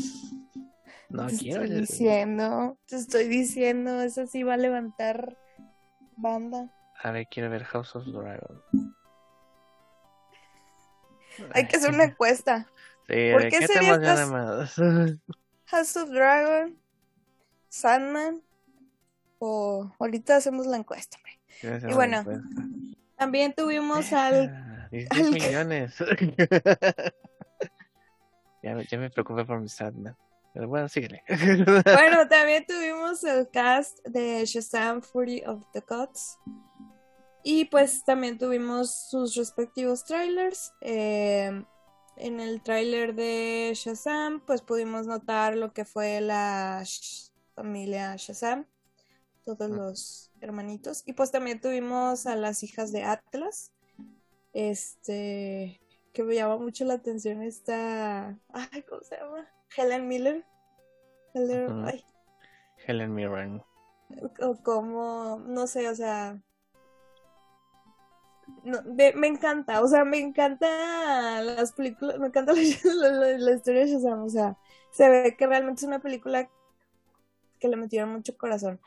No 1.09 1.27
te 1.27 1.37
quiero. 1.37 1.63
estoy 1.63 1.79
diciendo, 1.79 2.77
te 2.87 2.95
estoy 2.95 3.27
diciendo, 3.27 4.01
eso 4.01 4.25
sí 4.27 4.43
va 4.43 4.55
a 4.55 4.57
levantar 4.57 5.37
banda. 6.17 6.69
A 7.03 7.11
ver, 7.11 7.27
quiero 7.29 7.49
ver 7.49 7.63
House 7.65 7.95
of 7.95 8.05
Dragon. 8.05 8.61
Hay 11.53 11.67
que 11.67 11.77
hacer 11.77 11.93
una 11.93 12.03
encuesta. 12.05 12.71
Sí, 13.07 13.29
¿Por 13.31 13.43
¿de 13.43 13.49
qué 13.49 13.59
qué 13.59 13.67
te 13.67 13.77
emociona 13.79 14.25
más? 14.25 14.75
House 15.67 15.95
of 15.97 16.09
Dragon, 16.09 16.77
Sandman, 17.69 18.41
o 19.39 19.91
ahorita 19.99 20.37
hacemos 20.37 20.65
la 20.67 20.77
encuesta. 20.77 21.17
hombre. 21.17 21.89
Y 21.89 21.93
bueno, 21.93 22.17
encuesta. 22.19 22.67
También 23.17 23.53
tuvimos 23.53 24.11
al 24.13 24.49
Ah, 24.49 24.87
16 24.91 25.25
al- 25.25 25.33
millones. 25.33 25.95
Ya, 28.63 28.73
me- 28.73 28.85
ya 28.85 28.97
me 28.97 29.11
preocupé 29.11 29.45
por 29.45 29.61
mi 29.61 29.69
Sandman. 29.69 30.15
Pero 30.55 30.69
bueno, 30.69 30.87
síguele. 30.87 31.21
Bueno, 31.27 32.27
también 32.29 32.65
tuvimos 32.65 33.21
el 33.25 33.49
cast 33.49 33.99
de 34.07 34.45
Shazam 34.45 35.01
Fury 35.01 35.43
of 35.45 35.65
the 35.73 35.81
Gods. 35.81 36.39
Y 37.43 37.65
pues 37.65 38.05
también 38.05 38.37
tuvimos 38.37 39.09
sus 39.09 39.35
respectivos 39.35 40.05
trailers. 40.05 40.71
Eh, 40.79 41.61
en 42.15 42.39
el 42.39 42.63
tráiler 42.63 43.15
de 43.15 43.73
Shazam, 43.75 44.39
pues 44.45 44.61
pudimos 44.61 45.07
notar 45.07 45.57
lo 45.57 45.73
que 45.73 45.83
fue 45.83 46.21
la 46.21 46.79
Sh- 46.83 47.31
familia 47.53 48.15
Shazam, 48.15 48.65
todos 49.43 49.69
los 49.69 50.31
hermanitos. 50.39 51.03
Y 51.05 51.11
pues 51.11 51.31
también 51.31 51.59
tuvimos 51.59 52.27
a 52.27 52.37
las 52.37 52.63
hijas 52.63 52.93
de 52.93 53.03
Atlas. 53.03 53.73
Este, 54.53 55.81
que 56.13 56.23
me 56.23 56.33
llama 56.35 56.55
mucho 56.57 56.85
la 56.85 56.93
atención 56.93 57.41
esta, 57.43 58.39
ay, 58.53 58.83
¿cómo 58.87 59.01
se 59.03 59.17
llama? 59.17 59.49
Helen 59.69 60.07
Miller. 60.07 60.43
Helen, 61.33 61.69
Ujú. 61.69 61.87
ay, 61.87 62.03
Helen 62.87 63.13
Mirren. 63.13 63.61
o 64.41 64.55
como, 64.63 65.39
no 65.47 65.67
sé, 65.67 65.89
o 65.89 65.95
sea, 65.95 66.39
no, 68.63 68.79
me 69.15 69.27
encanta, 69.27 69.81
o 69.81 69.87
sea, 69.87 70.05
me 70.05 70.19
encanta 70.19 71.41
las 71.41 71.73
películas, 71.73 72.19
me 72.19 72.27
encanta 72.27 72.53
la, 72.83 73.09
la- 73.09 73.37
la 73.37 73.51
historia 73.55 73.81
de 73.81 73.87
Shazam, 73.91 74.23
o 74.23 74.29
sea, 74.29 74.57
se 74.91 75.09
ve 75.09 75.35
que 75.37 75.47
realmente 75.47 75.81
es 75.81 75.87
una 75.87 75.99
película 75.99 76.49
que 77.59 77.67
le 77.67 77.75
metieron 77.77 78.11
mucho 78.11 78.37
corazón. 78.37 78.79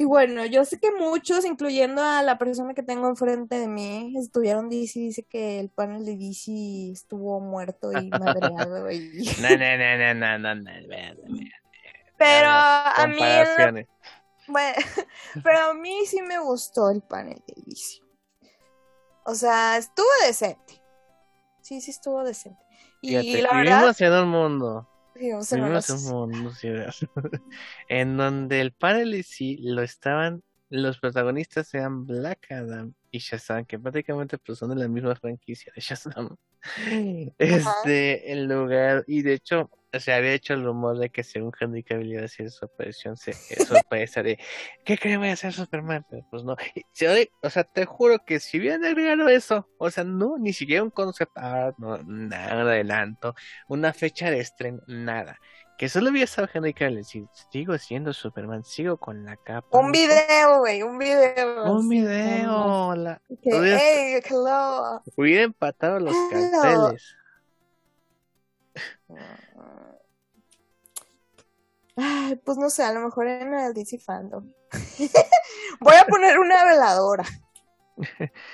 Y 0.00 0.04
bueno, 0.04 0.46
yo 0.46 0.64
sé 0.64 0.78
que 0.78 0.92
muchos, 0.92 1.44
incluyendo 1.44 2.00
a 2.00 2.22
la 2.22 2.38
persona 2.38 2.72
que 2.72 2.84
tengo 2.84 3.08
enfrente 3.08 3.58
de 3.58 3.66
mí, 3.66 4.14
estuvieron 4.16 4.68
DC, 4.68 5.00
dice 5.00 5.24
que 5.24 5.58
el 5.58 5.70
panel 5.70 6.04
de 6.04 6.16
DC 6.16 6.92
estuvo 6.92 7.40
muerto 7.40 7.92
y 7.92 8.08
madreado. 8.10 8.88
y- 8.92 9.28
No, 9.42 9.48
no, 9.48 9.76
no, 9.76 9.98
no, 9.98 10.14
no, 10.14 10.38
no, 10.38 10.54
no, 10.54 10.88
vea, 10.88 11.14
vea. 11.16 11.50
Pero 12.16 12.48
a 12.48 13.06
mí. 13.08 13.82
Bueno, 14.46 14.76
pero 15.42 15.58
a 15.58 15.74
mí 15.74 16.06
sí 16.06 16.22
me 16.22 16.38
gustó 16.38 16.90
el 16.90 17.02
panel 17.02 17.42
de 17.48 17.54
DC. 17.66 18.00
O 19.24 19.34
sea, 19.34 19.78
estuvo 19.78 20.06
decente. 20.24 20.80
Sí, 21.60 21.80
sí 21.80 21.90
estuvo 21.90 22.22
decente. 22.22 22.62
Y 23.00 23.08
Fíjate, 23.08 23.42
la 23.42 23.48
verdad, 23.52 23.76
vivimos 23.78 24.00
en 24.00 24.12
un 24.12 24.28
mundo, 24.28 24.88
en 27.88 28.16
donde 28.16 28.60
el 28.60 28.74
sí 29.24 29.58
lo 29.60 29.82
estaban, 29.82 30.42
los 30.70 30.98
protagonistas 30.98 31.72
eran 31.74 32.06
Black 32.06 32.50
Adam 32.52 32.92
y 33.10 33.18
Shazam, 33.18 33.64
que 33.64 33.78
prácticamente 33.78 34.38
pues, 34.38 34.58
son 34.58 34.70
de 34.70 34.76
la 34.76 34.88
misma 34.88 35.14
franquicia 35.16 35.72
de 35.74 35.80
Shazam. 35.80 36.36
Este, 37.38 38.32
el 38.32 38.48
lugar, 38.48 39.04
y 39.06 39.22
de 39.22 39.34
hecho, 39.34 39.70
se 39.92 40.12
había 40.12 40.32
hecho 40.32 40.54
el 40.54 40.64
rumor 40.64 40.98
de 40.98 41.10
que 41.10 41.22
según 41.24 41.52
Henry 41.58 41.82
Cavill 41.82 42.12
iba 42.12 42.22
a 42.22 42.26
hacer 42.26 42.50
su 42.50 42.64
aparición, 42.66 43.16
se, 43.16 43.30
eh, 43.30 43.64
sorpresa 43.66 44.22
de 44.22 44.38
¿qué 44.84 44.98
creen 44.98 45.20
voy 45.20 45.30
a 45.30 45.32
hacer 45.32 45.52
Superman? 45.52 46.04
Pero 46.10 46.26
pues 46.30 46.44
no, 46.44 46.56
Y 46.74 46.84
o 47.42 47.50
sea, 47.50 47.64
te 47.64 47.84
juro 47.86 48.18
que 48.26 48.38
si 48.40 48.58
hubieran 48.58 48.84
agregado 48.84 49.28
eso, 49.28 49.68
o 49.78 49.90
sea, 49.90 50.04
no, 50.04 50.36
ni 50.38 50.52
siquiera 50.52 50.82
un 50.82 50.90
concept 50.90 51.32
art, 51.36 51.74
no, 51.78 51.98
nada 52.04 52.64
de 52.64 52.72
adelanto, 52.72 53.34
una 53.68 53.92
fecha 53.92 54.30
de 54.30 54.40
estreno, 54.40 54.80
nada. 54.86 55.38
Que 55.78 55.88
solo 55.88 56.10
hubiera 56.10 56.24
estado 56.24 56.48
Henry 56.52 56.74
Cavill, 56.74 57.04
si 57.04 57.24
sigo 57.52 57.78
siendo 57.78 58.12
Superman, 58.12 58.64
sigo 58.64 58.96
con 58.96 59.24
la 59.24 59.36
capa. 59.36 59.78
Un 59.78 59.92
video, 59.92 60.58
güey, 60.58 60.82
un 60.82 60.98
video. 60.98 61.72
Un 61.72 61.88
video, 61.88 62.94
la- 62.96 63.22
Hubiera- 63.28 63.78
hey, 63.78 64.20
hello. 64.28 65.00
hubiera 65.16 65.44
empatado 65.44 66.00
los 66.00 66.14
Hello. 66.32 66.50
carteles. 66.62 67.14
Ay, 71.96 72.36
pues 72.36 72.58
no 72.58 72.70
sé, 72.70 72.84
a 72.84 72.92
lo 72.92 73.00
mejor 73.00 73.26
en 73.26 73.54
el 73.54 73.74
DC 73.74 73.98
Fandom. 73.98 74.52
Voy 75.80 75.94
a 75.94 76.06
poner 76.06 76.38
una 76.38 76.64
veladora. 76.64 77.24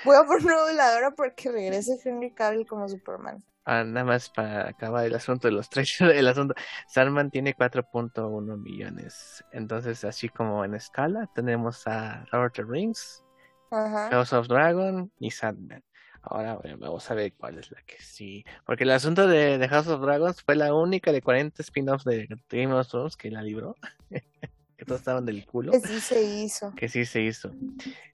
Voy 0.03 0.15
a 0.15 0.23
poner 0.23 0.45
una 0.45 0.65
veladora 0.65 1.11
porque 1.11 1.51
regrese 1.51 1.99
Henry 2.03 2.33
Cavill 2.33 2.65
como 2.65 2.89
Superman. 2.89 3.43
Ah, 3.67 3.83
nada 3.83 4.05
más 4.05 4.29
para 4.29 4.69
acabar 4.69 5.05
el 5.05 5.15
asunto 5.15 5.47
de 5.47 5.53
los 5.53 5.69
tres, 5.69 5.97
el 6.01 6.27
asunto, 6.27 6.53
Sandman 6.87 7.31
tiene 7.31 7.55
4.1 7.55 8.57
millones. 8.57 9.43
Entonces, 9.51 10.03
así 10.05 10.29
como 10.29 10.63
en 10.63 10.75
escala, 10.75 11.29
tenemos 11.33 11.85
a 11.87 12.25
Lord 12.31 12.47
of 12.47 12.53
the 12.53 12.63
Rings, 12.63 13.23
Ajá. 13.71 14.09
House 14.11 14.33
of 14.33 14.47
Dragon 14.47 15.11
y 15.19 15.31
Sandman. 15.31 15.83
Ahora 16.25 16.55
bueno, 16.55 16.77
vamos 16.79 17.09
a 17.09 17.13
ver 17.13 17.33
cuál 17.33 17.57
es 17.57 17.71
la 17.71 17.81
que 17.81 17.95
sí. 17.99 18.45
Porque 18.65 18.83
el 18.83 18.91
asunto 18.91 19.27
de, 19.27 19.57
de 19.57 19.67
House 19.67 19.87
of 19.87 20.01
Dragons 20.01 20.41
fue 20.41 20.55
la 20.55 20.73
única 20.73 21.11
de 21.11 21.21
40 21.21 21.61
spin-offs 21.61 22.05
de 22.05 22.27
Game 22.49 22.73
of 22.73 22.87
Thrones 22.87 23.15
que 23.15 23.31
la 23.31 23.41
libró. 23.41 23.75
que 24.09 24.85
todos 24.85 25.01
estaban 25.01 25.25
del 25.25 25.45
culo. 25.45 25.71
Que 25.71 25.79
sí 25.79 25.99
se 25.99 26.21
hizo. 26.23 26.73
Que 26.75 26.89
sí 26.89 27.05
se 27.05 27.21
hizo. 27.21 27.51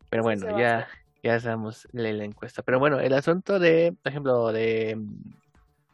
Pero 0.09 0.23
bueno, 0.23 0.57
ya, 0.57 0.87
ya 1.23 1.39
sabemos 1.39 1.87
la, 1.91 2.11
la 2.11 2.25
encuesta. 2.25 2.61
Pero 2.63 2.79
bueno, 2.79 2.99
el 2.99 3.13
asunto 3.13 3.59
de, 3.59 3.95
por 4.01 4.11
ejemplo, 4.11 4.51
de 4.51 4.97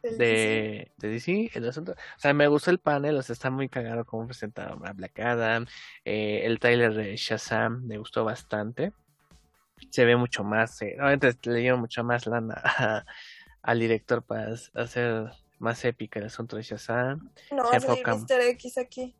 de, 0.02 0.92
de 0.96 1.08
DC, 1.08 1.50
el 1.54 1.68
asunto, 1.68 1.92
o 1.92 2.18
sea, 2.18 2.32
me 2.32 2.46
gustó 2.48 2.70
el 2.70 2.78
panel, 2.78 3.16
o 3.16 3.22
sea, 3.22 3.32
está 3.32 3.50
muy 3.50 3.68
cagado 3.68 4.04
cómo 4.04 4.26
presentaron 4.26 4.86
a 4.86 4.92
Black 4.92 5.18
Adam, 5.20 5.66
eh, 6.04 6.42
el 6.44 6.58
trailer 6.58 6.94
de 6.94 7.16
Shazam 7.16 7.84
me 7.84 7.98
gustó 7.98 8.24
bastante, 8.24 8.92
se 9.90 10.04
ve 10.04 10.16
mucho 10.16 10.44
más, 10.44 10.80
eh, 10.82 10.96
obviamente 10.98 11.32
le 11.50 11.60
dieron 11.60 11.80
mucho 11.80 12.02
más 12.04 12.26
lana 12.26 12.54
a- 12.64 13.04
al 13.62 13.80
director 13.80 14.22
para 14.22 14.54
hacer 14.74 15.30
más 15.58 15.84
épica 15.84 16.20
el 16.20 16.26
asunto 16.26 16.56
de 16.56 16.62
Shazam, 16.62 17.30
No 17.50 17.64
se 17.70 17.76
enfocan- 17.78 18.20
Mr. 18.22 18.40
X 18.50 18.78
aquí. 18.78 19.14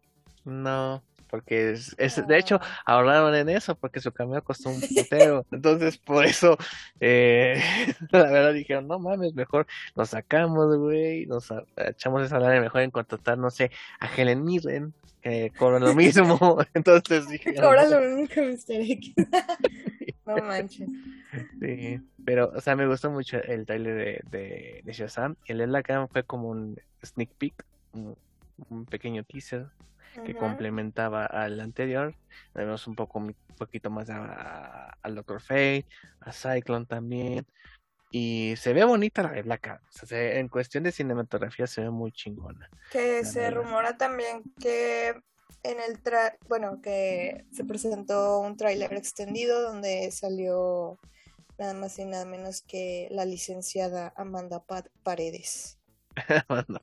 no, 0.45 1.03
porque 1.29 1.73
es, 1.73 1.95
es- 1.99 2.27
de 2.27 2.39
hecho 2.39 2.59
ahorraron 2.87 3.35
en 3.35 3.49
eso, 3.51 3.75
porque 3.75 4.01
su 4.01 4.13
camión 4.13 4.41
costó 4.41 4.71
un 4.71 4.81
putero, 4.81 5.45
entonces 5.53 5.99
por 5.99 6.25
eso, 6.25 6.57
eh, 7.01 7.61
la 8.13 8.23
verdad 8.31 8.53
dijeron, 8.55 8.87
no 8.89 8.99
mames, 8.99 9.35
mejor 9.35 9.67
nos 9.97 10.11
sacamos, 10.11 10.75
güey, 10.79 11.27
nos 11.27 11.53
echamos 11.77 12.23
esa 12.25 12.39
lana 12.39 12.61
mejor 12.61 12.81
en 12.83 12.91
contratar, 12.91 13.37
no 13.37 13.51
sé, 13.51 13.71
a 14.01 14.07
Helen 14.15 14.43
Mirren, 14.45 14.95
que 15.21 15.53
cobra 15.59 15.81
lo 15.81 15.93
mismo, 15.95 16.59
entonces 16.75 17.29
dije, 17.29 17.53
lo 17.53 18.01
mismo 18.01 18.29
que 18.29 18.41
Mr. 18.41 18.81
X. 18.93 19.15
no 20.37 20.43
manches. 20.45 20.89
sí, 21.61 22.01
pero, 22.25 22.51
o 22.55 22.61
sea, 22.61 22.77
me 22.77 22.87
gustó 22.87 23.11
mucho 23.11 23.39
el 23.43 23.67
trailer 23.67 23.97
de, 23.97 24.39
de, 24.39 24.81
de 24.85 24.93
Shazam, 24.93 25.37
el 25.47 25.59
de 25.59 25.67
Black 25.67 25.91
Adam 25.91 26.09
fue 26.09 26.23
como 26.25 26.49
un 26.49 26.77
sneak 27.05 27.31
peek, 27.39 27.65
un, 27.93 28.17
un 28.71 28.87
pequeño 28.87 29.25
teaser 29.25 29.67
que 30.25 30.35
complementaba 30.35 31.27
al 31.27 31.61
anterior. 31.61 32.15
Vemos 32.55 32.87
un 32.89 32.97
poco 32.97 33.19
un 33.21 33.37
poquito 33.57 33.89
más 33.89 34.11
a- 34.11 34.97
al 35.01 35.15
Doctor 35.15 35.41
Fate, 35.41 35.87
a 36.21 36.33
Cyclone 36.33 36.87
también. 36.87 37.47
Y 38.11 38.55
se 38.57 38.73
ve 38.73 38.85
bonita 38.85 39.23
la 39.23 39.31
de 39.33 39.43
Black 39.43 39.69
Adam. 39.69 39.81
O 39.87 39.93
sea, 39.93 40.09
se- 40.09 40.39
en 40.41 40.49
cuestión 40.49 40.83
de 40.85 40.93
cinematografía 40.93 41.67
se 41.69 41.83
ve 41.83 41.91
muy 41.91 42.11
chingona. 42.11 42.69
Que 42.91 43.25
se 43.25 43.41
verdad. 43.43 43.63
rumora 43.63 43.97
también 43.97 44.43
que 44.61 45.15
en 45.63 45.81
el 45.81 46.01
tra 46.03 46.37
bueno, 46.49 46.81
que 46.83 47.45
se 47.53 47.65
presentó 47.65 48.41
un 48.41 48.57
tráiler 48.57 48.93
extendido 48.95 49.63
donde 49.63 50.11
salió 50.11 50.99
nada 51.59 51.75
más 51.75 51.99
y 51.99 52.05
nada 52.05 52.25
menos 52.25 52.63
que 52.63 53.09
la 53.11 53.25
licenciada 53.25 54.13
Amanda 54.17 54.61
Pa- 54.65 54.85
Paredes. 55.03 55.79
Bueno, 56.49 56.81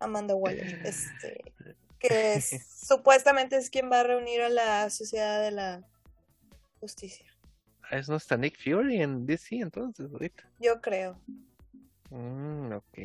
Amanda 0.00 0.34
Waller, 0.34 0.80
este, 0.84 1.52
que 1.98 2.34
es- 2.34 2.66
supuestamente 2.86 3.56
es 3.56 3.70
quien 3.70 3.90
va 3.90 4.00
a 4.00 4.04
reunir 4.04 4.42
a 4.42 4.48
la 4.48 4.90
Sociedad 4.90 5.40
de 5.42 5.50
la 5.50 5.82
Justicia. 6.80 7.26
¿Es 7.90 8.08
no 8.08 8.16
está 8.16 8.36
Nick 8.36 8.56
Fury 8.62 9.02
en 9.02 9.26
DC 9.26 9.56
entonces 9.56 10.10
ahorita? 10.10 10.42
Yo 10.60 10.80
creo. 10.80 11.20
Mm, 12.10 12.72
ok. 12.72 12.98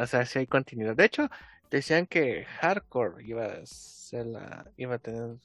O 0.00 0.06
sea, 0.06 0.26
sí 0.26 0.40
hay 0.40 0.46
continuidad. 0.46 0.96
De 0.96 1.04
hecho, 1.04 1.28
decían 1.70 2.06
que 2.06 2.44
Hardcore 2.44 3.24
iba 3.24 3.46
a 3.46 3.66
ser 3.66 4.26
la, 4.26 4.70
iba 4.76 4.96
a 4.96 4.98
tener 4.98 5.36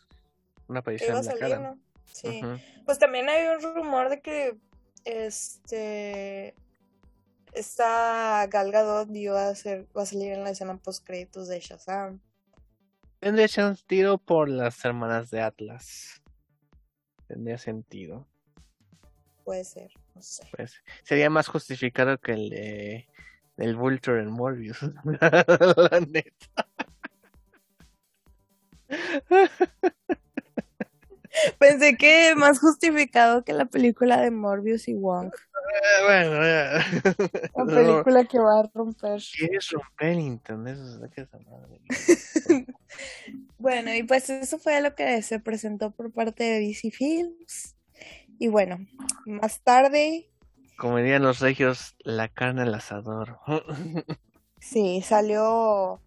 una 0.68 0.80
aparición 0.80 1.18
en 1.18 1.24
salir, 1.24 1.44
Adam. 1.44 1.64
¿no? 1.64 1.80
Sí. 2.06 2.42
Pues 2.86 3.00
también 3.00 3.30
hay 3.30 3.48
un 3.48 3.76
rumor 3.76 4.10
de 4.10 4.22
que 4.22 4.58
este 5.06 6.56
esta 7.54 8.48
Gal 8.48 8.72
Gadot 8.72 9.14
iba 9.14 9.50
a 9.50 9.56
ser, 9.56 9.88
va 9.96 10.04
a 10.04 10.06
salir 10.06 10.34
en 10.34 10.44
la 10.44 10.52
escena 10.52 10.78
post 10.78 11.06
créditos 11.06 11.48
de 11.48 11.60
Shazam. 11.60 12.22
Tendría 13.20 13.48
sentido 13.48 14.18
por 14.18 14.50
las 14.50 14.84
hermanas 14.84 15.30
de 15.30 15.42
Atlas. 15.42 16.22
Tendría 17.28 17.58
sentido. 17.58 18.28
Puede 19.44 19.64
ser, 19.64 19.92
no 20.16 20.22
sé. 20.22 20.48
Pues 20.56 20.82
sería 21.04 21.30
más 21.30 21.48
justificado 21.48 22.18
que 22.18 22.34
el 22.34 22.50
de 22.50 23.10
el 23.62 23.76
Vulture 23.76 24.22
en 24.22 24.32
Morbius. 24.32 24.80
La 25.04 26.00
neta. 26.08 26.68
Pensé 31.60 31.96
que 31.96 32.34
más 32.36 32.60
justificado 32.60 33.44
que 33.44 33.54
la 33.54 33.66
película 33.66 34.20
de 34.22 34.32
Morbius 34.32 34.88
y 34.88 34.94
Wong. 34.94 35.32
Eh, 35.34 36.04
bueno, 36.06 36.44
ya. 36.44 36.72
La 37.56 37.64
No, 37.64 37.66
película 37.66 38.26
que 38.26 38.40
va 38.40 38.60
a 38.60 38.70
romper. 38.74 39.22
¿Quieres 39.38 39.70
romper 39.72 40.10
el 40.10 40.20
internet? 40.20 40.78
Bueno, 43.58 43.94
y 43.94 44.02
pues 44.04 44.30
eso 44.30 44.58
fue 44.58 44.82
lo 44.82 44.96
que 44.96 45.22
se 45.22 45.40
presentó 45.40 45.92
por 45.92 46.12
parte 46.12 46.44
de 46.44 46.60
DC 46.60 46.90
Films. 46.90 47.76
Y 48.40 48.48
bueno, 48.48 48.80
más 49.26 49.62
tarde, 49.62 50.31
Como 50.82 50.98
dirían 50.98 51.22
los 51.22 51.40
regios, 51.40 51.96
la 52.00 52.28
carne 52.28 52.64
al 52.64 52.74
asador. 52.74 53.38
sí, 54.60 55.04
salió 55.04 56.02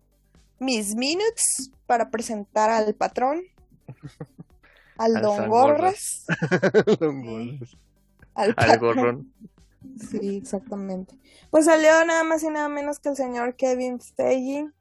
Miss 0.58 0.96
Minutes 0.96 1.70
para 1.86 2.10
presentar 2.10 2.70
al 2.70 2.92
patrón, 2.96 3.42
al 4.98 5.14
Al 5.14 5.22
Don 5.22 5.48
Gorras, 5.48 6.26
Al 8.34 8.48
al 8.48 8.54
patrón. 8.56 8.80
gorrón. 8.80 9.32
Sí, 10.10 10.38
exactamente. 10.38 11.14
Pues 11.50 11.66
salió 11.66 12.04
nada 12.04 12.24
más 12.24 12.42
y 12.42 12.48
nada 12.48 12.68
menos 12.68 12.98
que 12.98 13.10
el 13.10 13.16
señor 13.16 13.54
Kevin 13.54 14.00
Feige 14.00 14.72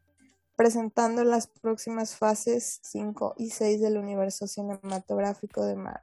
presentando 0.55 1.23
las 1.23 1.45
próximas 1.45 2.15
fases 2.15 2.79
5 2.81 3.35
y 3.37 3.51
6 3.51 3.79
del 3.79 3.97
universo 3.97 4.47
cinematográfico 4.47 5.63
de 5.63 5.75
Marvel. 5.75 6.01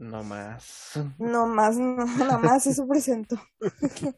No 0.00 0.24
más. 0.24 0.98
No 1.18 1.46
más, 1.46 1.76
no, 1.76 2.06
nada 2.06 2.38
más 2.38 2.66
eso 2.66 2.88
presentó. 2.88 3.36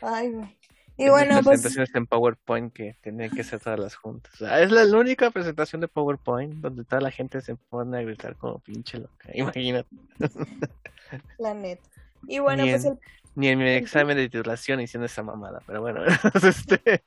Ay, 0.00 0.30
güey. 0.30 0.56
Y 0.96 1.04
Esas 1.04 1.12
bueno, 1.12 1.34
pues 1.34 1.60
presentaciones 1.60 1.94
en 1.94 2.06
PowerPoint 2.06 2.72
que 2.72 2.96
tenían 3.02 3.30
que 3.30 3.42
hacer 3.42 3.60
todas 3.60 3.78
las 3.78 3.94
juntas. 3.94 4.32
O 4.34 4.38
sea, 4.38 4.60
es 4.62 4.72
la, 4.72 4.84
la 4.84 4.96
única 4.96 5.30
presentación 5.30 5.82
de 5.82 5.88
PowerPoint 5.88 6.54
donde 6.54 6.82
toda 6.82 7.02
la 7.02 7.10
gente 7.10 7.42
se 7.42 7.56
pone 7.56 7.98
a 7.98 8.00
gritar 8.00 8.36
como 8.36 8.58
pinche 8.60 8.98
loca. 8.98 9.28
Imagínate. 9.34 9.88
la 11.38 11.52
neta. 11.52 11.86
Y 12.26 12.38
bueno, 12.38 12.64
Bien. 12.64 12.74
pues 12.74 12.86
el, 12.86 12.98
Ni 13.38 13.46
en 13.46 13.60
mi 13.60 13.68
examen 13.68 14.16
de 14.16 14.28
titulación 14.28 14.80
hicieron 14.80 15.04
esa 15.04 15.22
mamada, 15.22 15.62
pero 15.64 15.80
bueno, 15.80 16.00
este, 16.42 17.00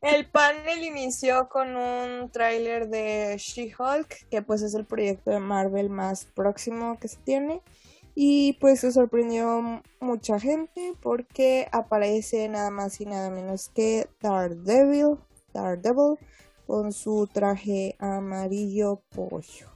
el 0.00 0.26
panel 0.26 0.82
inició 0.82 1.48
con 1.48 1.76
un 1.76 2.28
tráiler 2.32 2.88
de 2.88 3.36
She-Hulk, 3.38 4.28
que 4.28 4.42
pues 4.42 4.62
es 4.62 4.74
el 4.74 4.84
proyecto 4.84 5.30
de 5.30 5.38
Marvel 5.38 5.88
más 5.88 6.24
próximo 6.24 6.98
que 6.98 7.06
se 7.06 7.18
tiene. 7.18 7.60
Y 8.16 8.54
pues 8.54 8.80
se 8.80 8.90
sorprendió 8.90 9.84
mucha 10.00 10.40
gente 10.40 10.94
porque 11.00 11.68
aparece 11.70 12.48
nada 12.48 12.70
más 12.70 13.00
y 13.00 13.06
nada 13.06 13.30
menos 13.30 13.68
que 13.68 14.08
Daredevil, 14.20 15.18
Daredevil 15.54 16.18
con 16.66 16.92
su 16.92 17.28
traje 17.32 17.94
amarillo 18.00 19.00
pollo. 19.14 19.70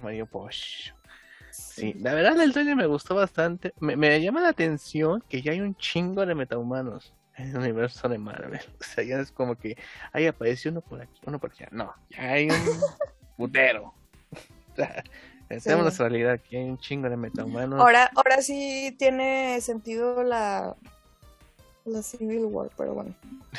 Mario 0.00 0.28
Bosch. 0.30 0.92
Sí, 1.58 1.94
la 1.94 2.14
verdad 2.14 2.40
el 2.40 2.52
trailer 2.52 2.76
me 2.76 2.86
gustó 2.86 3.14
bastante. 3.14 3.72
Me, 3.80 3.96
me 3.96 4.20
llama 4.22 4.40
la 4.40 4.48
atención 4.50 5.22
que 5.28 5.42
ya 5.42 5.52
hay 5.52 5.60
un 5.60 5.74
chingo 5.76 6.24
de 6.24 6.34
metahumanos 6.34 7.14
en 7.36 7.50
el 7.50 7.56
universo 7.56 8.08
de 8.08 8.18
Marvel. 8.18 8.60
O 8.80 8.84
sea, 8.84 9.04
ya 9.04 9.18
es 9.20 9.32
como 9.32 9.56
que 9.56 9.76
ahí 10.12 10.26
apareció 10.26 10.70
uno 10.70 10.80
por 10.80 11.00
aquí, 11.02 11.20
uno 11.26 11.38
por 11.38 11.52
allá. 11.52 11.68
No, 11.72 11.92
ya 12.10 12.22
hay 12.32 12.48
un 12.48 12.56
putero. 13.36 13.92
Sí. 14.76 15.68
la 15.70 15.90
realidad 15.90 16.40
que 16.40 16.58
hay 16.58 16.64
un 16.64 16.78
chingo 16.78 17.08
de 17.10 17.16
metahumanos. 17.16 17.80
Ahora, 17.80 18.10
ahora 18.14 18.42
sí 18.42 18.94
tiene 18.98 19.60
sentido 19.60 20.22
la, 20.22 20.76
la 21.84 22.02
Civil 22.02 22.44
War, 22.44 22.70
pero 22.76 22.94
bueno. 22.94 23.14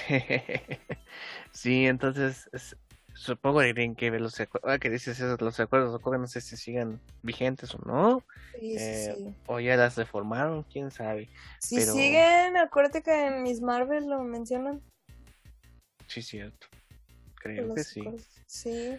sí, 1.52 1.86
entonces 1.88 2.50
es- 2.54 2.78
supongo 3.20 3.60
que 3.60 3.74
tienen 3.74 3.96
que 3.96 4.10
ver 4.10 4.22
los 4.22 4.40
acuerdos. 4.40 4.68
Ahora 4.68 4.80
que 4.80 4.90
dices 4.90 5.20
eso, 5.20 5.36
los 5.40 5.60
acuerdos 5.60 5.94
de 5.94 6.00
Coven, 6.00 6.22
no 6.22 6.28
sé 6.28 6.40
si 6.42 6.56
sigan 6.56 7.02
vigentes 7.22 7.74
o 7.76 7.80
no. 7.86 8.24
Sí, 8.60 8.76
Eh, 8.78 9.14
sí. 9.18 9.36
O 9.48 9.60
ya 9.60 9.76
las 9.76 9.98
reformaron, 9.98 10.64
quién 10.64 10.90
sabe. 10.90 11.30
Si 11.60 11.76
pero- 11.78 11.94
siguen, 11.94 12.58
acuérdate 12.58 13.02
que 13.04 13.28
en 13.28 13.44
Miss 13.44 13.62
Marvel 13.62 14.08
lo 14.08 14.24
mencionan. 14.24 14.82
Sí, 16.08 16.22
cierto. 16.22 16.68
Creo 17.36 17.68
los 17.68 17.76
que 17.76 17.84
sí. 17.84 18.04
Sí. 18.48 18.98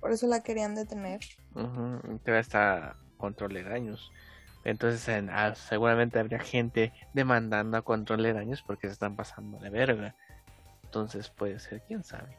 Por 0.00 0.12
eso 0.12 0.26
la 0.26 0.42
querían 0.42 0.74
detener. 0.74 1.20
Te 2.24 2.30
va 2.32 2.38
a 2.38 2.40
estar 2.40 2.96
control 3.18 3.54
de 3.54 3.62
daños. 3.62 4.10
Entonces, 4.64 5.06
en- 5.08 5.30
ah, 5.30 5.54
seguramente 5.54 6.18
habría 6.18 6.38
gente 6.40 6.92
demandando 7.14 7.76
a 7.76 7.82
control 7.82 8.22
de 8.22 8.32
daños 8.32 8.62
porque 8.62 8.86
se 8.88 8.94
están 8.94 9.16
pasando 9.16 9.58
de 9.58 9.70
verga. 9.70 10.14
Entonces, 10.84 11.30
puede 11.30 11.58
ser, 11.58 11.82
quién 11.86 12.04
sabe. 12.04 12.36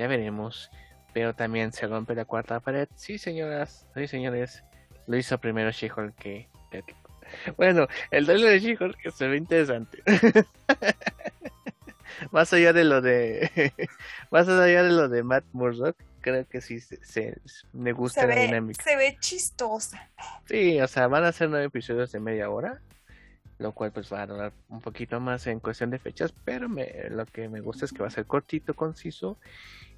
Ya 0.00 0.06
veremos. 0.08 0.70
Pero 1.12 1.34
también 1.34 1.72
se 1.72 1.86
rompe 1.86 2.14
la 2.14 2.24
cuarta 2.24 2.58
pared. 2.60 2.88
Sí, 2.94 3.18
señoras, 3.18 3.86
sí, 3.94 4.06
señores. 4.08 4.64
Lo 5.06 5.18
hizo 5.18 5.36
primero 5.38 5.70
She-Hulk 5.70 6.14
que. 6.14 6.48
Bueno, 7.58 7.86
el 8.10 8.24
trailer 8.24 8.52
de 8.52 8.60
She-Hulk 8.60 9.10
se 9.12 9.28
ve 9.28 9.36
interesante. 9.36 10.02
más 12.32 12.50
allá 12.52 12.72
de 12.72 12.84
lo 12.84 13.02
de. 13.02 13.72
más 14.30 14.48
allá 14.48 14.82
de 14.82 14.90
lo 14.90 15.08
de 15.10 15.22
Matt 15.22 15.44
Murdock, 15.52 15.96
creo 16.22 16.48
que 16.48 16.60
sí 16.62 16.80
se, 16.80 16.96
se- 17.04 17.36
me 17.74 17.92
gusta 17.92 18.22
Se 18.22 18.26
la 18.26 18.34
ve, 18.34 18.40
dinámica. 18.46 18.82
se 18.82 18.96
ve 18.96 19.16
chistosa. 19.20 20.08
Sí, 20.48 20.80
o 20.80 20.88
sea, 20.88 21.06
van 21.08 21.24
a 21.24 21.32
ser 21.32 21.50
nueve 21.50 21.66
episodios 21.66 22.10
de 22.12 22.20
media 22.20 22.48
hora, 22.50 22.80
lo 23.60 23.72
cual 23.72 23.92
pues 23.92 24.12
va 24.12 24.22
a 24.22 24.26
durar 24.26 24.52
un 24.70 24.80
poquito 24.80 25.20
más 25.20 25.46
en 25.46 25.60
cuestión 25.60 25.90
de 25.90 25.98
fechas, 25.98 26.32
pero 26.44 26.68
me, 26.68 27.08
lo 27.10 27.26
que 27.26 27.48
me 27.48 27.60
gusta 27.60 27.84
es 27.84 27.92
que 27.92 28.00
va 28.02 28.08
a 28.08 28.10
ser 28.10 28.24
cortito, 28.26 28.74
conciso 28.74 29.36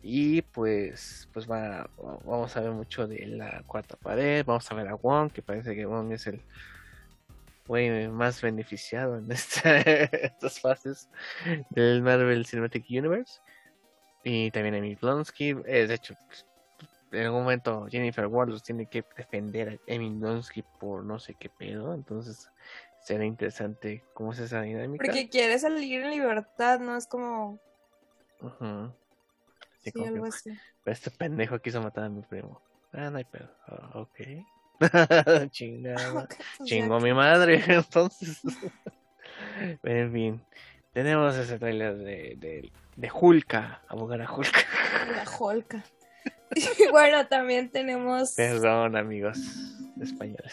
y 0.02 0.42
pues 0.42 1.28
pues 1.32 1.48
va 1.48 1.88
vamos 1.96 2.56
a 2.56 2.60
ver 2.60 2.72
mucho 2.72 3.06
de 3.06 3.24
la 3.26 3.62
cuarta 3.66 3.96
pared, 3.96 4.44
vamos 4.44 4.70
a 4.70 4.74
ver 4.74 4.88
a 4.88 4.96
Wong, 4.96 5.30
que 5.30 5.42
parece 5.42 5.76
que 5.76 5.86
Wong 5.86 6.12
es 6.12 6.26
el 6.26 6.42
güey 7.68 8.08
más 8.08 8.42
beneficiado 8.42 9.16
en 9.16 9.30
esta- 9.32 9.78
estas 9.80 10.60
fases 10.60 11.08
del 11.70 12.02
Marvel 12.02 12.44
Cinematic 12.44 12.84
Universe. 12.90 13.40
Y 14.24 14.50
también 14.50 14.74
Emily 14.76 14.96
Blonsky, 14.96 15.50
eh, 15.66 15.86
de 15.86 15.94
hecho 15.94 16.14
en 17.12 17.26
algún 17.26 17.42
momento 17.42 17.86
Jennifer 17.90 18.26
Walters 18.26 18.62
tiene 18.62 18.86
que 18.86 19.04
defender 19.16 19.68
a 19.68 19.76
Emily 19.86 20.16
Blonsky 20.18 20.62
por 20.80 21.04
no 21.04 21.18
sé 21.18 21.34
qué 21.34 21.48
pedo, 21.48 21.92
entonces 21.94 22.48
será 23.02 23.24
interesante 23.24 24.04
cómo 24.14 24.32
es 24.32 24.38
esa 24.38 24.62
dinámica. 24.62 25.04
Porque 25.04 25.28
quiere 25.28 25.58
salir 25.58 26.02
en 26.02 26.10
libertad, 26.10 26.80
¿no? 26.80 26.96
Es 26.96 27.06
como. 27.06 27.58
Sí, 28.40 29.90
Sí, 29.90 29.92
como 29.92 30.22
que, 30.22 30.28
así. 30.28 30.50
este 30.86 31.10
pendejo 31.10 31.58
quiso 31.60 31.82
matar 31.82 32.04
a 32.04 32.08
mi 32.08 32.22
primo. 32.22 32.60
Ah, 32.92 33.10
no 33.10 33.18
hay 33.18 33.24
pedo. 33.24 33.50
Ah, 33.66 33.90
ok. 33.94 34.20
Chingada. 35.50 36.12
Ok, 36.22 36.34
pues 36.58 37.02
mi 37.02 37.12
madre, 37.12 37.62
entonces. 37.66 38.40
en 39.82 40.12
fin, 40.12 40.44
tenemos 40.92 41.36
ese 41.36 41.58
trailer 41.58 41.96
de, 41.96 42.36
de, 42.36 42.72
de 42.96 43.10
Hulka, 43.12 43.82
abogar 43.88 44.22
a 44.22 44.32
Hulka. 44.32 44.60
La 45.10 45.24
Holka. 45.38 45.82
Y 46.54 46.88
bueno, 46.90 47.26
también 47.26 47.70
tenemos. 47.70 48.34
Perdón, 48.34 48.96
amigos 48.96 49.38
españoles. 50.02 50.52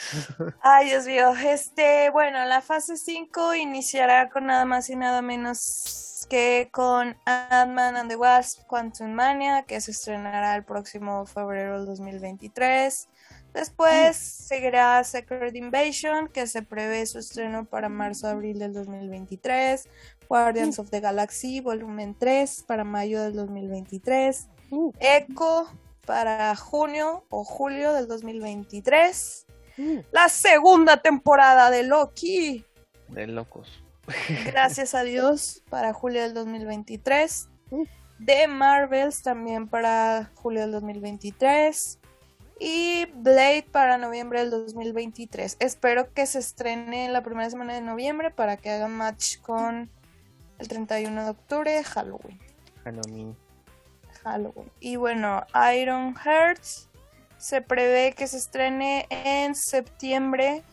Ay, 0.62 0.90
Dios 0.90 1.06
mío. 1.06 1.34
Este, 1.36 2.10
bueno, 2.12 2.44
la 2.46 2.62
fase 2.62 2.98
5 2.98 3.56
iniciará 3.56 4.30
con 4.30 4.46
nada 4.46 4.66
más 4.66 4.90
y 4.90 4.96
nada 4.96 5.22
menos 5.22 6.26
que 6.30 6.70
con 6.72 7.18
Ant-Man 7.26 7.98
and 7.98 8.10
the 8.10 8.16
Wasp 8.16 8.66
Quantum 8.68 9.12
Mania, 9.12 9.64
que 9.64 9.82
se 9.82 9.92
estrenará 9.92 10.56
el 10.56 10.64
próximo 10.64 11.26
febrero 11.26 11.78
del 11.78 11.86
2023. 11.88 13.08
Después 13.54 14.16
seguirá 14.16 15.04
Secret 15.04 15.56
Invasion, 15.56 16.28
que 16.28 16.46
se 16.46 16.62
prevé 16.62 17.06
su 17.06 17.18
estreno 17.18 17.66
para 17.66 17.90
marzo-abril 17.90 18.60
del 18.60 18.74
2023. 18.74 19.88
Guardians 20.30 20.78
of 20.78 20.92
the 20.92 21.00
Galaxy 21.00 21.60
Volumen 21.60 22.16
3 22.18 22.64
para 22.68 22.84
mayo 22.84 23.24
del 23.24 23.34
2023. 23.34 24.48
Echo 25.00 25.68
para 26.10 26.56
junio 26.56 27.28
o 27.30 27.44
julio 27.44 27.94
del 27.94 28.08
2023. 28.08 29.46
La 30.10 30.28
segunda 30.28 30.98
temporada 31.04 31.70
de 31.70 31.84
Loki, 31.84 32.66
De 33.10 33.28
locos. 33.28 33.84
gracias 34.44 34.96
a 34.96 35.04
Dios, 35.04 35.62
para 35.70 35.94
julio 35.94 36.24
del 36.24 36.34
2023. 36.34 37.50
De 38.18 38.48
Marvels 38.48 39.22
también 39.22 39.68
para 39.68 40.32
julio 40.34 40.62
del 40.62 40.72
2023. 40.72 42.00
Y 42.60 43.06
Blade 43.14 43.68
para 43.72 44.00
noviembre 44.00 44.40
del 44.40 44.50
2023. 44.50 45.58
Espero 45.60 46.12
que 46.12 46.26
se 46.26 46.40
estrene 46.40 47.08
la 47.10 47.22
primera 47.22 47.52
semana 47.52 47.76
de 47.76 47.82
noviembre 47.82 48.32
para 48.32 48.58
que 48.58 48.72
haga 48.72 48.88
match 48.88 49.38
con 49.42 49.92
el 50.58 50.68
31 50.68 51.24
de 51.24 51.30
octubre, 51.30 51.84
Halloween. 51.84 52.40
Halloween. 52.84 53.38
Halloween. 54.24 54.72
Y 54.80 54.96
bueno, 54.96 55.46
Iron 55.76 56.16
Hearts 56.16 56.88
se 57.38 57.62
prevé 57.62 58.14
que 58.14 58.28
se 58.28 58.38
estrene 58.38 59.06
en 59.10 59.56
septiembre 59.56 60.64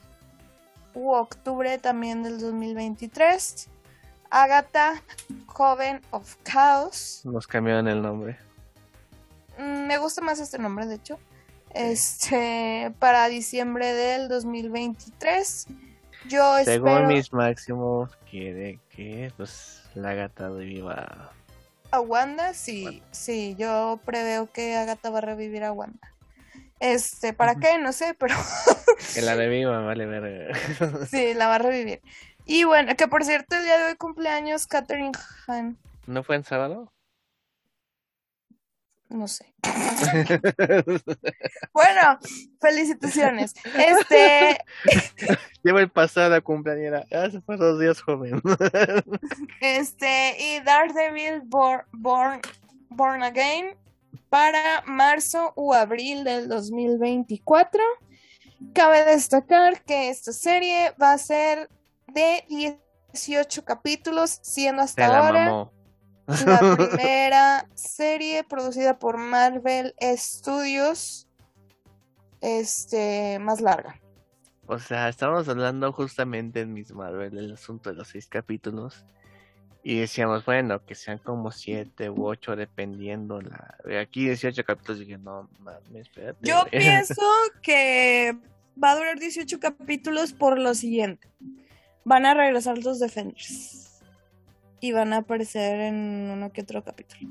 u 0.94 1.12
octubre 1.12 1.78
también 1.78 2.22
del 2.22 2.40
2023. 2.40 3.68
Agatha, 4.30 5.02
Coven 5.46 6.00
of 6.10 6.36
Chaos. 6.42 7.20
Nos 7.24 7.46
cambiaron 7.46 7.86
el 7.88 8.02
nombre. 8.02 8.36
Mm, 9.58 9.86
Me 9.86 9.98
gusta 9.98 10.20
más 10.20 10.40
este 10.40 10.58
nombre, 10.58 10.86
de 10.86 10.96
hecho. 10.96 11.18
este 11.70 12.92
para 12.98 13.28
diciembre 13.28 13.92
del 13.92 14.28
2023. 14.28 15.66
Yo 16.28 16.56
Según 16.64 16.88
espero 16.88 17.06
mis 17.08 17.32
máximos, 17.32 18.10
quiere 18.28 18.80
que 18.88 19.32
pues 19.36 19.82
la 19.94 20.14
gata 20.14 20.48
viva. 20.48 21.32
A 21.96 22.00
Wanda, 22.00 22.54
sí, 22.54 23.02
sí, 23.10 23.56
yo 23.58 24.00
preveo 24.04 24.50
que 24.50 24.76
Agatha 24.76 25.10
va 25.10 25.18
a 25.18 25.22
revivir 25.22 25.64
a 25.64 25.72
Wanda. 25.72 26.12
Este, 26.78 27.32
¿para 27.32 27.56
qué? 27.56 27.78
No 27.78 27.92
sé, 27.92 28.14
pero 28.18 28.34
Que 29.14 29.22
la 29.22 29.36
de 29.36 29.48
viva, 29.48 29.80
vale 29.80 30.06
ver. 30.06 30.56
sí, 31.10 31.34
la 31.34 31.48
va 31.48 31.56
a 31.56 31.58
revivir. 31.58 32.00
Y 32.44 32.64
bueno, 32.64 32.94
que 32.96 33.08
por 33.08 33.24
cierto, 33.24 33.56
el 33.56 33.64
día 33.64 33.78
de 33.78 33.84
hoy 33.84 33.96
cumpleaños 33.96 34.66
Catherine 34.66 35.12
Han, 35.48 35.76
¿No 36.06 36.22
fue 36.22 36.36
en 36.36 36.44
sábado? 36.44 36.92
No 39.08 39.28
sé. 39.28 39.52
Bueno, 41.72 42.18
felicitaciones. 42.60 43.52
Este, 43.76 44.58
Lleva 45.62 45.80
el 45.80 45.90
pasado 45.90 46.42
cumpleañera. 46.42 47.04
Hace 47.12 47.40
fue 47.42 47.56
dos 47.56 47.78
días 47.78 48.00
joven. 48.00 48.40
este, 49.60 50.36
y 50.38 50.60
Daredevil 50.60 51.42
Born, 51.44 51.82
Born, 51.92 52.40
Born 52.90 53.22
Again 53.22 53.76
para 54.28 54.82
marzo 54.86 55.52
o 55.56 55.74
abril 55.74 56.24
del 56.24 56.48
2024. 56.48 57.82
Cabe 58.72 59.04
destacar 59.04 59.82
que 59.84 60.08
esta 60.08 60.32
serie 60.32 60.94
va 61.00 61.12
a 61.12 61.18
ser 61.18 61.68
de 62.08 62.44
18 62.48 63.64
capítulos, 63.64 64.38
siendo 64.42 64.82
Se 64.82 65.02
hasta 65.02 65.08
la 65.08 65.18
ahora 65.18 65.44
mamó. 65.44 65.72
La 66.26 66.58
primera 66.76 67.68
serie 67.74 68.44
producida 68.44 68.98
por 68.98 69.18
Marvel 69.18 69.94
Studios 70.00 71.26
este 72.40 73.38
más 73.38 73.60
larga. 73.60 74.00
O 74.66 74.78
sea, 74.78 75.08
estábamos 75.08 75.48
hablando 75.48 75.92
justamente 75.92 76.60
en 76.60 76.72
Miss 76.72 76.92
Marvel 76.92 77.30
del 77.30 77.52
asunto 77.52 77.90
de 77.90 77.96
los 77.96 78.08
seis 78.08 78.26
capítulos. 78.26 79.04
Y 79.84 80.00
decíamos, 80.00 80.44
bueno, 80.44 80.84
que 80.84 80.96
sean 80.96 81.18
como 81.18 81.52
siete 81.52 82.10
u 82.10 82.26
ocho, 82.26 82.56
dependiendo. 82.56 83.40
la 83.40 83.76
Aquí 84.00 84.24
18 84.24 84.64
capítulos, 84.64 84.98
dije, 84.98 85.16
no 85.16 85.48
mames, 85.60 86.08
espérate. 86.08 86.38
Yo 86.42 86.62
güey". 86.62 86.70
pienso 86.82 87.22
que 87.62 88.36
va 88.82 88.90
a 88.90 88.96
durar 88.96 89.20
18 89.20 89.60
capítulos 89.60 90.32
por 90.32 90.58
lo 90.58 90.74
siguiente. 90.74 91.28
Van 92.04 92.26
a 92.26 92.34
regresar 92.34 92.78
los 92.78 92.98
Defenders. 92.98 93.95
Y 94.80 94.92
van 94.92 95.12
a 95.12 95.18
aparecer 95.18 95.80
en 95.80 95.94
uno 96.32 96.52
que 96.52 96.62
otro 96.62 96.84
capítulo. 96.84 97.30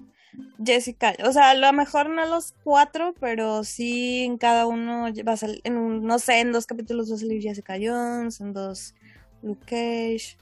Jessica, 0.63 1.13
o 1.23 1.31
sea, 1.31 1.51
a 1.51 1.55
lo 1.55 1.71
mejor 1.71 2.09
no 2.09 2.25
los 2.25 2.53
cuatro, 2.63 3.13
pero 3.21 3.63
sí 3.63 4.23
en 4.25 4.37
cada 4.37 4.65
uno 4.67 5.07
va 5.25 5.31
a 5.33 5.37
salir, 5.37 5.61
en 5.63 5.77
un- 5.77 6.03
no 6.03 6.19
sé, 6.19 6.41
en 6.41 6.51
dos 6.51 6.65
capítulos 6.65 7.09
va 7.09 7.15
a 7.15 7.19
salir 7.19 7.41
Jessica 7.41 7.75
Jones, 7.81 8.41
en 8.41 8.51
dos 8.51 8.95
Luke 9.41 9.61
Cage, 9.65 10.35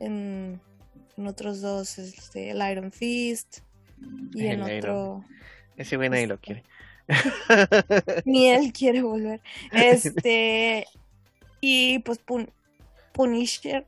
en, 0.00 0.60
en 1.16 1.26
otros 1.26 1.60
dos 1.60 1.98
este, 1.98 2.50
el 2.50 2.68
Iron 2.68 2.90
Fist 2.90 3.58
y 4.34 4.46
en 4.46 4.62
El 4.62 4.78
Iron. 4.78 4.78
otro 4.78 5.24
Ese 5.76 5.96
güey 5.96 6.08
nadie 6.08 6.26
lo 6.26 6.40
quiere. 6.40 6.64
ni 8.24 8.48
él 8.50 8.72
quiere 8.72 9.02
volver. 9.02 9.40
Este 9.72 10.86
y 11.60 12.00
pues 12.00 12.18
Pun- 12.24 12.50
Punisher 13.12 13.86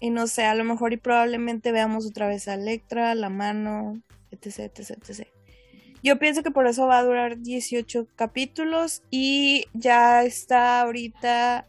y 0.00 0.10
no 0.10 0.26
sé, 0.26 0.44
a 0.44 0.54
lo 0.54 0.64
mejor 0.64 0.92
y 0.92 0.96
probablemente 0.96 1.72
veamos 1.72 2.06
otra 2.06 2.26
vez 2.26 2.48
a 2.48 2.54
Electra, 2.54 3.14
la 3.14 3.28
mano, 3.28 4.00
etc, 4.30 4.70
etc, 4.74 4.90
etc. 4.90 5.28
Yo 6.02 6.18
pienso 6.18 6.42
que 6.42 6.50
por 6.50 6.66
eso 6.66 6.86
va 6.86 6.98
a 6.98 7.04
durar 7.04 7.38
18 7.38 8.06
capítulos 8.16 9.02
y 9.10 9.66
ya 9.74 10.24
está 10.24 10.80
ahorita 10.80 11.68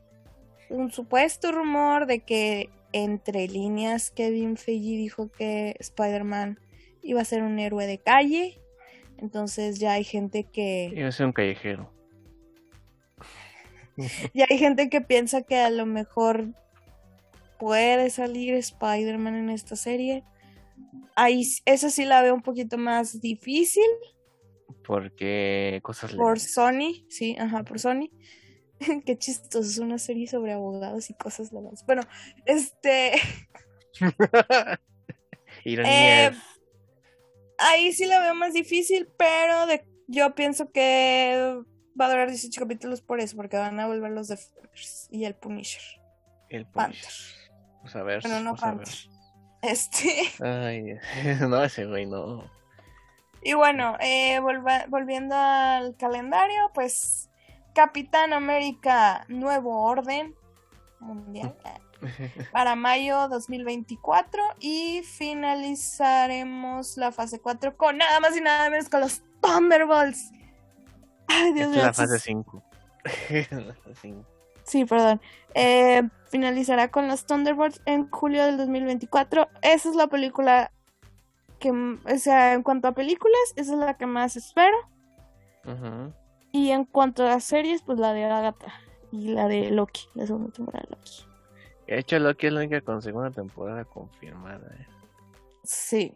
un 0.70 0.92
supuesto 0.92 1.52
rumor 1.52 2.06
de 2.06 2.20
que 2.20 2.70
entre 2.94 3.48
líneas 3.48 4.12
Kevin 4.12 4.56
Feige 4.56 4.96
dijo 4.96 5.30
que 5.30 5.76
Spider-Man 5.80 6.60
iba 7.02 7.22
a 7.22 7.26
ser 7.26 7.44
un 7.44 7.60
héroe 7.60 7.86
de 7.88 7.98
calle. 7.98 8.60
Entonces 9.18 9.80
ya 9.80 9.94
hay 9.94 10.06
gente 10.06 10.46
que 10.46 10.94
Yo 10.96 11.12
soy 11.12 11.26
un 11.26 11.34
callejero. 11.34 11.92
ya 14.34 14.46
hay 14.50 14.58
gente 14.58 14.90
que 14.90 15.02
piensa 15.02 15.42
que 15.42 15.58
a 15.58 15.70
lo 15.70 15.86
mejor 15.86 16.48
puede 17.62 18.10
salir 18.10 18.56
Spider-Man 18.56 19.36
en 19.36 19.50
esta 19.52 19.76
serie. 19.76 20.24
Ahí 21.16 21.48
esa 21.66 21.92
sí 21.92 22.06
la 22.06 22.24
veo 22.24 22.34
un 22.34 22.42
poquito 22.42 22.80
más 22.80 23.22
difícil 23.22 23.86
Porque 24.84 25.80
cosas 25.84 26.16
por. 26.16 26.40
Sony, 26.40 27.06
sí, 27.08 27.38
ajá, 27.38 27.64
por 27.64 27.80
Sony. 27.80 28.10
Qué 29.06 29.16
chistoso, 29.16 29.70
es 29.70 29.78
una 29.78 30.00
serie 30.00 30.26
sobre 30.26 30.54
abogados 30.54 31.12
y 31.12 31.14
cosas 31.14 31.54
legales. 31.54 31.84
Bueno, 31.86 32.02
este, 32.48 33.12
Ironías. 35.64 36.34
Eh, 36.34 36.40
ahí 37.60 37.94
sí 37.94 38.06
la 38.08 38.22
veo 38.22 38.34
más 38.34 38.54
difícil, 38.54 39.08
pero 39.20 39.68
de, 39.68 39.86
yo 40.08 40.34
pienso 40.34 40.72
que 40.72 41.62
va 42.00 42.06
a 42.08 42.10
durar 42.10 42.28
18 42.28 42.60
capítulos 42.60 43.02
por 43.02 43.20
eso, 43.20 43.36
porque 43.36 43.58
van 43.58 43.80
a 43.80 43.86
volver 43.86 44.10
los 44.10 44.30
Defenders 44.30 45.08
y 45.12 45.26
el 45.26 45.36
Punisher. 45.36 45.84
el 46.50 46.66
Panther. 46.66 47.12
Vamos 47.82 47.96
a 47.96 48.04
ver. 48.04 48.22
Bueno, 48.22 48.40
no 48.42 48.56
a 48.62 48.72
ver. 48.74 48.88
Este, 49.62 50.24
Ay, 50.44 50.96
no, 51.48 51.64
ese 51.64 51.86
güey 51.86 52.08
no. 52.08 52.44
y 53.44 53.54
bueno, 53.54 53.96
eh, 54.00 54.40
volviendo 54.90 55.36
al 55.36 55.96
calendario, 55.98 56.72
pues 56.74 57.30
Capitán 57.76 58.34
América 58.34 59.24
Nuevo 59.28 59.84
Orden 59.84 60.34
Mundial 61.00 61.56
eh, 62.18 62.48
para 62.52 62.76
mayo 62.76 63.28
2024 63.28 64.42
y 64.60 65.04
finalizaremos 65.04 66.98
la 66.98 67.12
fase 67.12 67.40
4 67.40 67.78
con 67.78 67.98
nada 68.00 68.20
más 68.20 68.36
y 68.36 68.42
nada 68.42 68.68
menos 68.72 68.90
con 68.90 69.02
los 69.02 69.22
Thunderbolts. 69.42 70.32
Ay, 71.28 71.54
Dios 71.54 71.68
Esta 71.68 71.70
es 71.70 71.70
mío. 71.70 71.84
la 71.84 71.94
fase 71.94 72.16
estos- 72.16 72.24
5. 72.24 72.64
La 73.52 73.74
fase 73.76 73.96
cinco. 74.02 74.26
Sí, 74.64 74.86
perdón. 74.86 75.22
Eh, 75.54 76.04
finalizará 76.30 76.90
con 76.90 77.08
los 77.08 77.26
Thunderbolts 77.26 77.82
en 77.86 78.10
julio 78.10 78.46
del 78.46 78.58
2024. 78.58 79.50
Esa 79.62 79.90
es 79.90 79.96
la 79.96 80.08
película 80.08 80.72
que, 81.60 81.72
o 81.72 82.18
sea, 82.18 82.54
en 82.54 82.64
cuanto 82.64 82.88
a 82.88 82.94
películas, 82.94 83.40
esa 83.56 83.74
es 83.74 83.80
la 83.80 83.96
que 83.98 84.06
más 84.06 84.36
espero. 84.38 84.76
Y 86.52 86.72
en 86.72 86.86
cuanto 86.86 87.26
a 87.28 87.40
series, 87.40 87.82
pues 87.84 88.00
la 88.00 88.14
de 88.14 88.26
Agatha 88.26 88.74
y 89.12 89.30
la 89.30 89.48
de 89.48 89.70
Loki, 89.72 90.02
la 90.16 90.26
segunda 90.26 90.52
temporada 90.52 90.86
de 90.90 90.96
Loki. 90.96 91.26
De 91.88 92.00
hecho, 92.00 92.20
Loki 92.20 92.48
es 92.48 92.54
la 92.54 92.60
única 92.62 92.82
con 92.82 93.02
segunda 93.02 93.32
temporada 93.32 93.84
confirmada. 93.86 94.66
¿eh? 94.80 94.88
Sí. 95.64 96.14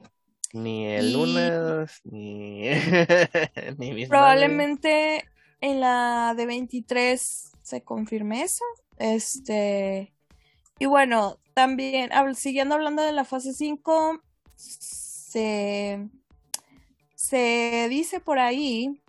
Ni 0.53 0.87
el 0.87 1.09
Y- 1.09 1.13
Lunas, 1.13 2.01
ni. 2.05 2.69
Probablemente 4.09 5.25
en 5.61 5.79
la 5.81 6.33
de 6.35 6.45
23 6.45 7.51
se 7.65 7.81
confirme 7.81 8.43
eso. 8.43 8.63
Este. 8.97 10.13
Y 10.77 10.85
bueno, 10.85 11.39
también, 11.55 12.11
siguiendo 12.35 12.75
hablando 12.75 13.01
de 13.01 13.11
la 13.11 13.25
fase 13.25 13.53
5, 13.53 14.21
se, 14.55 16.07
se 17.15 17.87
dice 17.89 18.19
por 18.19 18.37
ahí 18.37 19.01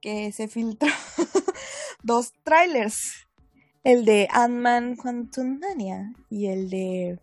que 0.00 0.30
se 0.32 0.48
filtró 0.48 0.88
dos 2.02 2.32
trailers. 2.44 3.26
El 3.82 4.06
de 4.06 4.28
Ant-Man 4.30 4.96
Quantum 4.96 5.58
Mania 5.58 6.14
y 6.30 6.46
el 6.46 6.70
de 6.70 7.20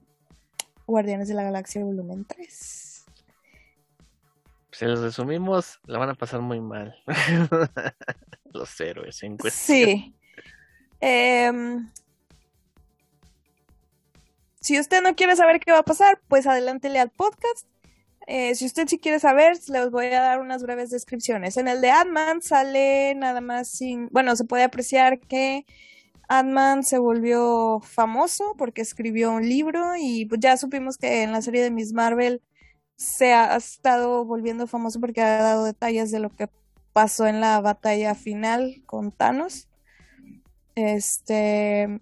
Guardianes 0.86 1.28
de 1.28 1.34
la 1.34 1.44
Galaxia 1.44 1.84
Volumen 1.84 2.26
3. 2.26 3.06
Si 4.72 4.86
los 4.86 5.00
resumimos, 5.00 5.80
la 5.86 5.98
van 5.98 6.10
a 6.10 6.16
pasar 6.16 6.42
muy 6.42 6.60
mal. 6.60 6.96
Héroes 8.80 9.24
en 9.24 9.38
cuestión. 9.38 9.78
Sí. 9.78 10.16
Em, 11.00 11.90
si 14.60 14.80
usted 14.80 15.02
no 15.02 15.16
quiere 15.16 15.36
saber 15.36 15.60
qué 15.60 15.72
va 15.72 15.80
a 15.80 15.84
pasar, 15.84 16.22
pues 16.28 16.46
adelántele 16.46 17.00
al 17.00 17.10
podcast. 17.10 17.68
Eh, 18.28 18.54
si 18.56 18.66
usted 18.66 18.88
sí 18.88 19.00
quiere 19.00 19.20
saber, 19.20 19.58
les 19.68 19.90
voy 19.90 20.06
a 20.06 20.22
dar 20.22 20.40
unas 20.40 20.62
breves 20.62 20.92
descripciones. 20.92 21.58
En 21.58 21.68
el 21.68 21.82
de 21.82 21.90
Ant-Man 21.90 22.42
sale 22.42 23.16
nada 23.16 23.42
más 23.42 23.68
sin... 23.68 24.08
Bueno, 24.12 24.36
se 24.36 24.46
puede 24.46 24.64
apreciar 24.64 25.20
que 25.20 25.66
Ant-Man 26.30 26.84
se 26.84 27.00
volvió 27.00 27.80
famoso 27.82 28.56
porque 28.58 28.82
escribió 28.82 29.32
un 29.32 29.50
libro 29.50 29.96
y 30.00 30.26
pues 30.26 30.40
ya 30.40 30.56
supimos 30.56 30.98
que 30.98 31.24
en 31.24 31.32
la 31.32 31.42
serie 31.42 31.64
de 31.64 31.72
Miss 31.72 31.94
Marvel 31.94 32.42
se 32.96 33.34
ha 33.34 33.56
estado 33.56 34.24
volviendo 34.24 34.68
famoso 34.68 35.00
porque 35.00 35.22
ha 35.22 35.42
dado 35.42 35.66
detalles 35.66 36.12
de 36.12 36.20
lo 36.20 36.30
que 36.30 36.48
pasó 36.94 37.28
en 37.28 37.42
la 37.42 37.60
batalla 37.62 38.16
final 38.16 38.82
con 38.86 39.12
Thanos. 39.12 39.70
Este 40.76 42.02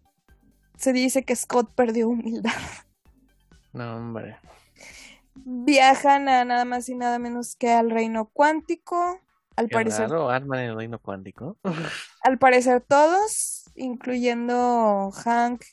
se 0.77 0.93
dice 0.93 1.23
que 1.23 1.35
Scott 1.35 1.73
perdió 1.75 2.09
humildad. 2.09 2.51
No, 3.71 3.97
hombre. 3.97 4.35
Viajan 5.35 6.27
a 6.27 6.43
nada 6.43 6.65
más 6.65 6.89
y 6.89 6.95
nada 6.95 7.19
menos 7.19 7.55
que 7.55 7.71
al 7.71 7.91
reino 7.91 8.25
cuántico 8.33 9.21
al 9.59 9.67
Qué 9.67 9.73
parecer, 9.73 10.09
raro, 10.09 10.29
arman 10.29 10.61
el 10.61 10.75
reino 10.77 10.99
cuántico. 10.99 11.57
al 12.23 12.39
parecer 12.39 12.79
todos, 12.79 13.69
incluyendo 13.75 15.11
Hank 15.11 15.65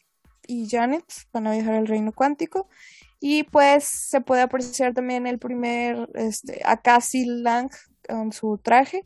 y 0.48 0.68
Janet, 0.68 1.04
van 1.32 1.46
a 1.46 1.52
viajar 1.52 1.74
al 1.74 1.86
reino 1.86 2.10
cuántico. 2.10 2.68
Y 3.20 3.44
pues 3.44 3.84
se 3.84 4.20
puede 4.20 4.42
apreciar 4.42 4.92
también 4.92 5.28
el 5.28 5.38
primer, 5.38 6.10
este, 6.14 6.62
a 6.64 6.78
Cassie 6.78 7.26
Lang 7.26 7.70
con 8.08 8.32
su 8.32 8.58
traje. 8.58 9.04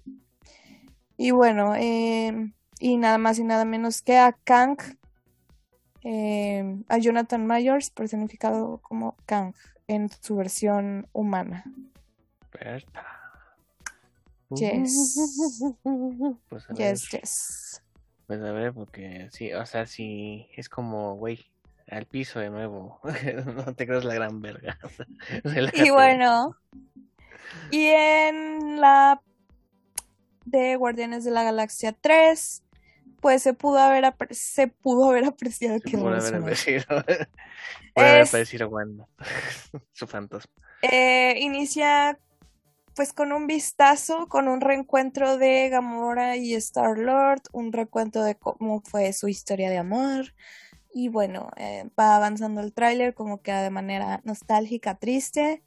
Y 1.16 1.32
bueno, 1.32 1.74
eh, 1.76 2.52
y 2.78 2.96
nada 2.96 3.18
más 3.18 3.38
y 3.38 3.44
nada 3.44 3.64
menos 3.64 4.02
que 4.02 4.18
a 4.18 4.32
Kang, 4.32 4.78
eh, 6.02 6.82
a 6.88 6.98
Jonathan 6.98 7.46
Myers, 7.46 7.90
personificado 7.90 8.78
como 8.78 9.16
Kang 9.26 9.54
en 9.86 10.08
su 10.20 10.36
versión 10.36 11.08
humana. 11.12 11.64
Berta. 12.52 13.06
Yes. 14.50 15.16
Pues 16.48 16.64
a 16.68 16.72
ver, 16.72 16.76
Yes, 16.76 17.08
yes. 17.10 17.82
pues 18.26 18.40
a 18.40 18.52
ver, 18.52 18.72
porque 18.72 19.28
sí, 19.30 19.52
o 19.52 19.64
sea, 19.66 19.86
sí, 19.86 20.48
es 20.56 20.68
como, 20.68 21.14
güey, 21.16 21.50
al 21.88 22.06
piso 22.06 22.40
de 22.40 22.50
nuevo. 22.50 23.00
no 23.56 23.74
te 23.74 23.86
creas 23.86 24.04
la 24.04 24.14
gran 24.14 24.40
verga. 24.40 24.78
Y 25.74 25.90
bueno, 25.90 26.56
y 27.70 27.86
en 27.86 28.80
la 28.80 29.20
de 30.44 30.76
Guardianes 30.76 31.24
de 31.24 31.30
la 31.30 31.42
Galaxia 31.44 31.92
3, 32.00 32.62
pues 33.20 33.42
se 33.42 33.52
pudo 33.54 33.78
haber, 33.78 34.04
apre- 34.04 34.32
se 34.34 34.66
pudo 34.68 35.10
haber 35.10 35.24
apreciado 35.24 35.78
Se 35.78 35.90
que 35.90 35.96
haber 35.96 36.02
no 36.04 36.08
haber 36.08 36.22
Es- 38.22 38.28
aparecido 38.28 38.68
Wanda. 38.68 39.06
Su 39.92 40.06
fantasma. 40.06 40.52
Eh, 40.82 41.34
inicia 41.40 42.18
pues 42.96 43.12
con 43.12 43.32
un 43.32 43.46
vistazo, 43.46 44.26
con 44.28 44.48
un 44.48 44.60
reencuentro 44.60 45.36
de 45.38 45.68
Gamora 45.68 46.36
y 46.36 46.54
Star-Lord, 46.54 47.42
un 47.52 47.72
recuento 47.72 48.22
de 48.24 48.34
cómo 48.34 48.82
fue 48.82 49.12
su 49.12 49.28
historia 49.28 49.70
de 49.70 49.78
amor. 49.78 50.34
Y 50.92 51.08
bueno, 51.08 51.50
eh, 51.56 51.88
va 51.98 52.16
avanzando 52.16 52.60
el 52.60 52.72
tráiler 52.72 53.14
como 53.14 53.42
que 53.42 53.52
de 53.52 53.70
manera 53.70 54.20
nostálgica, 54.24 54.96
triste. 54.98 55.62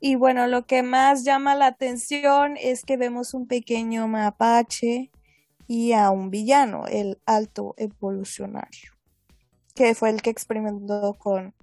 Y 0.00 0.14
bueno, 0.14 0.46
lo 0.46 0.66
que 0.66 0.82
más 0.82 1.24
llama 1.24 1.54
la 1.54 1.66
atención 1.66 2.56
es 2.56 2.84
que 2.84 2.96
vemos 2.96 3.34
un 3.34 3.46
pequeño 3.46 4.06
mapache 4.08 5.10
y 5.66 5.92
a 5.92 6.10
un 6.10 6.30
villano, 6.30 6.86
el 6.86 7.20
alto 7.26 7.74
evolucionario, 7.76 8.92
que 9.74 9.94
fue 9.94 10.10
el 10.10 10.20
que 10.22 10.30
experimentó 10.30 11.14
con 11.14 11.54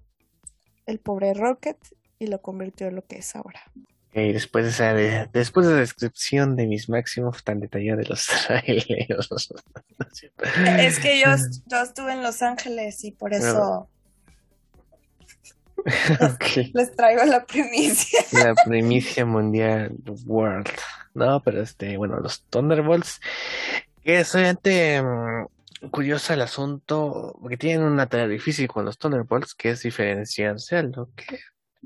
el 0.85 0.99
pobre 0.99 1.33
Rocket 1.33 1.77
y 2.19 2.27
lo 2.27 2.41
convirtió 2.41 2.87
en 2.87 2.95
lo 2.95 3.05
que 3.05 3.17
es 3.17 3.35
ahora. 3.35 3.61
Ok, 4.09 4.13
después 4.13 4.65
de 4.65 4.71
esa 4.71 4.93
de- 4.93 5.29
después 5.33 5.67
de 5.67 5.73
la 5.73 5.79
descripción 5.79 6.55
de 6.55 6.65
mis 6.67 6.89
máximos 6.89 7.43
tan 7.43 7.59
detallada 7.59 7.97
de 8.01 8.05
los 8.07 8.25
trailers. 8.47 9.29
No 9.29 10.65
es 10.77 10.99
que 10.99 11.19
yo, 11.19 11.29
yo 11.65 11.81
estuve 11.81 12.13
en 12.13 12.23
Los 12.23 12.41
Ángeles 12.41 13.03
y 13.03 13.11
por 13.11 13.33
eso 13.33 13.89
les 16.73 16.95
traigo 16.95 17.23
la 17.25 17.45
primicia. 17.45 18.19
La 18.31 18.55
primicia 18.65 19.25
mundial 19.25 19.91
World. 20.25 20.67
No, 21.13 21.41
pero 21.43 21.61
este, 21.61 21.97
bueno, 21.97 22.19
los 22.19 22.43
Thunderbolts. 22.49 23.19
Que 24.03 24.19
es 24.21 24.33
obviamente 24.35 25.01
mm, 25.01 25.87
curioso 25.89 26.33
el 26.33 26.41
asunto, 26.41 27.37
porque 27.41 27.57
tienen 27.57 27.83
una 27.83 28.07
tarea 28.07 28.27
difícil 28.27 28.67
con 28.67 28.85
los 28.85 28.97
Thunderbolts, 28.97 29.53
que 29.53 29.71
es 29.71 29.81
diferenciarse 29.83 30.77
a 30.77 30.83
lo 30.83 31.09
que 31.15 31.39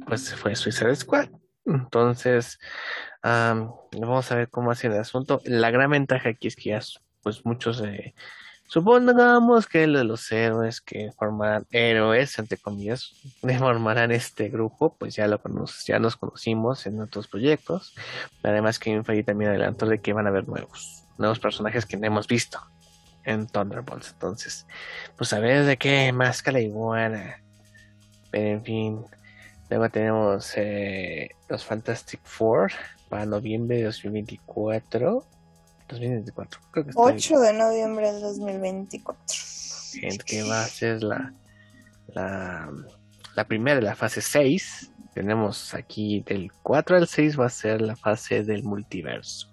pues 0.05 0.33
fue 0.35 0.55
Suicide 0.55 0.95
Squad. 0.95 1.29
Entonces, 1.65 2.59
am, 3.21 3.71
vamos 3.97 4.31
a 4.31 4.35
ver 4.35 4.49
cómo 4.49 4.71
hace 4.71 4.87
el 4.87 4.93
asunto. 4.93 5.41
La 5.45 5.71
gran 5.71 5.91
ventaja 5.91 6.29
aquí 6.29 6.47
es 6.47 6.55
que 6.55 6.69
ya, 6.71 6.79
pues 7.21 7.45
muchos, 7.45 7.81
eh, 7.81 8.13
supongamos 8.67 9.67
que 9.67 9.85
los 9.87 10.31
héroes 10.31 10.81
que 10.81 11.11
formarán 11.17 11.65
héroes, 11.71 12.37
entre 12.39 12.57
comillas, 12.57 13.11
formarán 13.59 14.11
este 14.11 14.49
grupo, 14.49 14.95
pues 14.97 15.15
ya 15.15 15.27
lo 15.27 15.39
cono- 15.41 15.65
ya 15.85 15.99
los 15.99 16.15
conocimos 16.17 16.85
en 16.87 17.01
otros 17.01 17.27
proyectos. 17.27 17.93
Además 18.43 18.79
que 18.79 19.03
Feige 19.03 19.23
también 19.23 19.51
adelantó 19.51 19.85
de 19.85 20.01
que 20.01 20.13
van 20.13 20.25
a 20.25 20.29
haber 20.29 20.47
nuevos, 20.47 21.03
nuevos 21.17 21.39
personajes 21.39 21.85
que 21.85 21.97
no 21.97 22.07
hemos 22.07 22.27
visto 22.27 22.59
en 23.23 23.45
Thunderbolts. 23.47 24.11
Entonces, 24.13 24.65
pues 25.17 25.31
a 25.33 25.39
ver 25.39 25.65
de 25.65 25.77
qué 25.77 26.11
máscara 26.11 26.59
iguana. 26.59 27.43
Pero 28.31 28.47
en 28.47 28.63
fin, 28.63 29.05
luego 29.71 29.89
tenemos 29.89 30.53
eh, 30.57 31.29
los 31.49 31.65
Fantastic 31.65 32.19
Four 32.23 32.71
para 33.09 33.25
noviembre 33.25 33.77
de 33.77 33.83
2024. 33.85 35.25
2024, 35.89 36.61
creo 36.71 36.83
que 36.85 36.89
está 36.91 37.01
bien. 37.05 37.15
8 37.17 37.39
de 37.39 37.53
noviembre 37.53 38.11
del 38.13 38.21
2024. 38.21 39.23
que, 39.99 40.17
que 40.19 40.43
va 40.43 40.63
a 40.63 40.67
ser 40.67 41.03
la, 41.03 41.33
la, 42.07 42.69
la 43.35 43.43
primera 43.47 43.75
de 43.77 43.81
la 43.81 43.95
fase 43.95 44.21
6. 44.21 44.91
Tenemos 45.13 45.73
aquí 45.73 46.21
del 46.25 46.51
4 46.63 46.95
al 46.97 47.07
6 47.07 47.37
va 47.39 47.47
a 47.47 47.49
ser 47.49 47.81
la 47.81 47.95
fase 47.97 48.43
del 48.43 48.63
multiverso. 48.63 49.47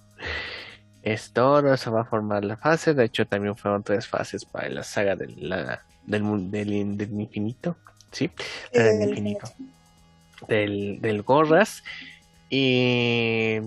Es 1.02 1.32
todo 1.32 1.72
eso 1.74 1.90
va 1.90 2.02
a 2.02 2.04
formar 2.04 2.44
la 2.44 2.56
fase. 2.56 2.94
De 2.94 3.04
hecho, 3.04 3.26
también 3.26 3.56
fueron 3.56 3.82
tres 3.82 4.06
fases 4.06 4.44
para 4.44 4.68
la 4.68 4.82
saga 4.84 5.16
del, 5.16 5.48
la- 5.48 5.82
del, 6.06 6.50
del, 6.50 6.96
del 6.96 7.20
infinito. 7.20 7.76
¿Sí? 8.12 8.30
Sí, 8.72 8.78
del 8.78 8.98
del 9.00 9.08
infinito. 9.10 9.50
Del, 10.46 11.00
del 11.00 11.22
Gorras. 11.22 11.82
Y 12.50 13.58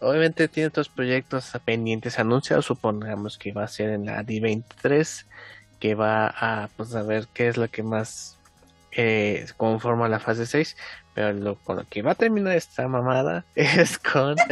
obviamente 0.00 0.48
tiene 0.48 0.68
otros 0.68 0.88
proyectos 0.88 1.52
pendientes 1.64 2.18
anunciados. 2.18 2.66
Supongamos 2.66 3.38
que 3.38 3.52
va 3.52 3.64
a 3.64 3.68
ser 3.68 3.90
en 3.90 4.06
la 4.06 4.22
D23. 4.22 5.26
Que 5.80 5.94
va 5.94 6.26
a, 6.28 6.68
pues, 6.76 6.94
a 6.94 7.02
ver 7.02 7.26
qué 7.34 7.48
es 7.48 7.56
lo 7.56 7.68
que 7.68 7.82
más 7.82 8.38
eh, 8.92 9.46
conforma 9.56 10.08
la 10.08 10.20
fase 10.20 10.46
6. 10.46 10.76
Pero 11.14 11.32
lo, 11.34 11.56
con 11.56 11.76
lo 11.76 11.84
que 11.84 12.00
va 12.00 12.12
a 12.12 12.14
terminar 12.14 12.56
esta 12.56 12.88
mamada 12.88 13.44
es 13.54 13.98
con. 13.98 14.36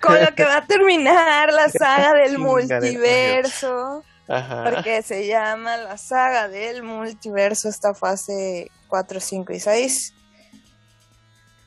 Con 0.00 0.20
lo 0.20 0.34
que 0.34 0.44
va 0.44 0.56
a 0.58 0.66
terminar 0.66 1.52
la 1.52 1.68
saga 1.68 2.14
del 2.14 2.38
multiverso. 2.38 4.02
Ajá. 4.28 4.64
Porque 4.64 5.02
se 5.02 5.26
llama 5.26 5.76
la 5.76 5.96
saga 5.98 6.48
del 6.48 6.82
multiverso, 6.82 7.68
esta 7.68 7.94
fase 7.94 8.70
4, 8.90 9.20
5 9.20 9.52
y 9.54 9.60
6. 9.60 10.12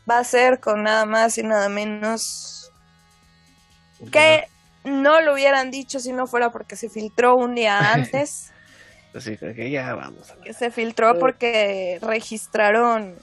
Va 0.09 0.19
a 0.19 0.23
ser 0.23 0.59
con 0.59 0.83
nada 0.83 1.05
más 1.05 1.37
y 1.37 1.43
nada 1.43 1.69
menos 1.69 2.69
que 4.11 4.43
no 4.83 5.21
lo 5.21 5.33
hubieran 5.33 5.71
dicho 5.71 5.99
si 5.99 6.11
no 6.11 6.27
fuera 6.27 6.51
porque 6.51 6.75
se 6.75 6.89
filtró 6.89 7.35
un 7.35 7.55
día 7.55 7.79
antes. 7.93 8.51
Así 9.15 9.37
que 9.37 9.71
ya 9.71 9.93
vamos 9.95 10.29
a 10.29 10.35
ver. 10.35 10.43
que 10.43 10.53
se 10.53 10.71
filtró 10.71 11.17
porque 11.19 11.99
registraron 12.01 13.15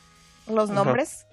los 0.47 0.71
Ajá. 0.71 0.85
nombres. 0.85 1.27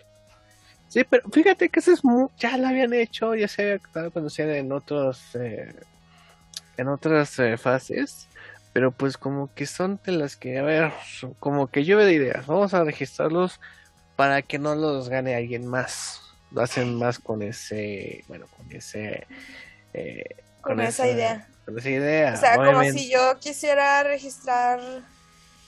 Sí, 0.89 1.03
pero 1.03 1.29
fíjate 1.31 1.69
que 1.69 1.79
eso 1.79 1.91
es 1.91 2.03
mu- 2.03 2.29
ya 2.37 2.57
lo 2.57 2.67
habían 2.67 2.93
hecho, 2.93 3.35
ya 3.35 3.47
se 3.47 3.61
había 3.61 4.09
conocer 4.11 4.49
en 4.49 4.71
otros 4.71 5.21
eh, 5.35 5.73
en 6.77 6.87
otras 6.87 7.37
eh, 7.39 7.57
fases, 7.57 8.27
pero 8.73 8.91
pues 8.91 9.17
como 9.17 9.53
que 9.53 9.65
son 9.65 9.99
de 10.05 10.11
las 10.11 10.35
que, 10.35 10.59
a 10.59 10.63
ver, 10.63 10.91
como 11.39 11.67
que 11.67 11.83
llueve 11.83 12.05
de 12.05 12.13
ideas, 12.13 12.45
vamos 12.45 12.73
a 12.73 12.83
registrarlos 12.83 13.59
para 14.15 14.41
que 14.41 14.59
no 14.59 14.75
los 14.75 15.09
gane 15.09 15.35
alguien 15.35 15.65
más. 15.65 16.21
Lo 16.51 16.61
hacen 16.61 16.95
más 16.95 17.19
con 17.19 17.41
ese, 17.41 18.23
bueno, 18.27 18.45
con 18.55 18.71
ese 18.71 19.27
eh, 19.93 20.35
Con 20.61 20.79
esa 20.79 21.07
idea. 21.07 21.47
Con 21.65 21.77
esa 21.77 21.89
idea. 21.89 22.33
O 22.33 22.37
sea, 22.37 22.55
como 22.55 22.83
si 22.83 23.09
yo 23.09 23.37
quisiera 23.39 24.03
registrar 24.03 24.79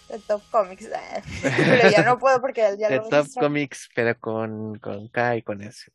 The 0.07 0.19
Top 0.19 0.41
Comics. 0.49 0.85
eh, 0.85 1.23
Pero 1.41 1.89
ya 1.89 2.03
no 2.03 2.19
puedo 2.19 2.41
porque 2.41 2.61
ya 2.77 2.89
de 2.89 2.97
lo 2.97 3.09
Top. 3.09 3.27
Comics, 3.39 3.89
pero 3.93 4.17
con, 4.19 4.79
con 4.79 5.07
K 5.09 5.37
y 5.37 5.41
con 5.41 5.61
S. 5.61 5.91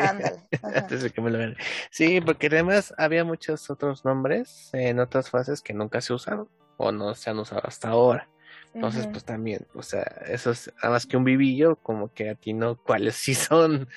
Ándale. 0.00 0.40
Antes 0.62 1.02
de 1.02 1.10
que 1.10 1.20
me 1.20 1.30
lo 1.30 1.38
vean. 1.38 1.56
Sí, 1.90 2.20
porque 2.20 2.48
además 2.48 2.94
había 2.98 3.24
muchos 3.24 3.70
otros 3.70 4.04
nombres 4.04 4.70
en 4.72 5.00
otras 5.00 5.30
fases 5.30 5.62
que 5.62 5.72
nunca 5.72 6.00
se 6.00 6.12
usaron 6.12 6.48
o 6.76 6.92
no 6.92 7.14
se 7.14 7.30
han 7.30 7.38
usado 7.38 7.62
hasta 7.64 7.88
ahora. 7.88 8.28
Entonces, 8.72 9.08
pues 9.08 9.24
también, 9.24 9.66
o 9.74 9.82
sea, 9.82 10.02
eso 10.28 10.52
es 10.52 10.72
nada 10.76 10.90
más 10.90 11.04
que 11.04 11.16
un 11.16 11.24
vivillo, 11.24 11.74
como 11.76 12.12
que 12.12 12.30
atino 12.30 12.80
cuáles 12.80 13.16
sí 13.16 13.34
son. 13.34 13.88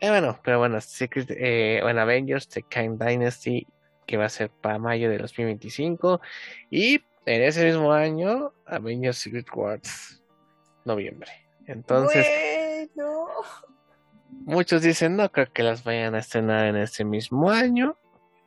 Eh, 0.00 0.10
bueno, 0.10 0.38
pero 0.42 0.58
bueno, 0.58 0.80
Secret, 0.80 1.30
eh, 1.30 1.78
bueno, 1.82 2.00
Avengers, 2.00 2.48
The 2.48 2.62
Kang 2.64 2.98
Dynasty, 2.98 3.66
que 4.04 4.16
va 4.16 4.26
a 4.26 4.28
ser 4.28 4.50
para 4.50 4.78
mayo 4.78 5.08
de 5.08 5.18
2025. 5.18 6.20
Y 6.68 7.00
en 7.26 7.42
ese 7.42 7.64
mismo 7.64 7.92
año, 7.92 8.52
Avengers 8.66 9.18
Secret 9.18 9.46
Wars, 9.54 10.22
noviembre. 10.84 11.30
Entonces, 11.66 12.26
Bueno. 12.94 13.28
Muchos 14.30 14.82
dicen, 14.82 15.16
no 15.16 15.30
creo 15.32 15.52
que 15.52 15.62
las 15.62 15.84
vayan 15.84 16.14
a 16.14 16.18
estrenar 16.18 16.66
en 16.66 16.76
este 16.76 17.04
mismo 17.04 17.50
año. 17.50 17.96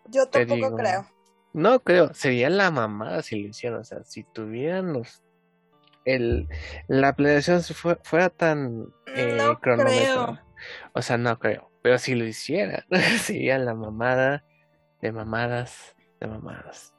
Yo 0.05 0.27
tampoco 0.27 0.55
digo. 0.55 0.75
creo. 0.75 1.05
No 1.53 1.79
creo, 1.81 2.13
sería 2.13 2.49
la 2.49 2.71
mamada 2.71 3.21
si 3.23 3.41
lo 3.41 3.47
hicieran. 3.49 3.79
O 3.79 3.83
sea, 3.83 4.03
si 4.03 4.23
tuvieran 4.23 4.93
los. 4.93 5.23
El, 6.05 6.47
la 6.87 7.13
planeación 7.13 7.61
se 7.61 7.73
fue- 7.73 7.99
fuera 8.03 8.29
tan 8.29 8.87
eh, 9.07 9.35
No 9.37 9.59
cronometrada. 9.59 10.25
creo. 10.25 10.39
O 10.93 11.01
sea, 11.01 11.17
no 11.17 11.37
creo. 11.39 11.69
Pero 11.81 11.97
si 11.99 12.15
lo 12.15 12.25
hiciera, 12.25 12.85
sería 13.21 13.57
la 13.57 13.73
mamada 13.75 14.43
de 15.01 15.11
mamadas, 15.11 15.95
de 16.19 16.27
mamadas. 16.27 16.93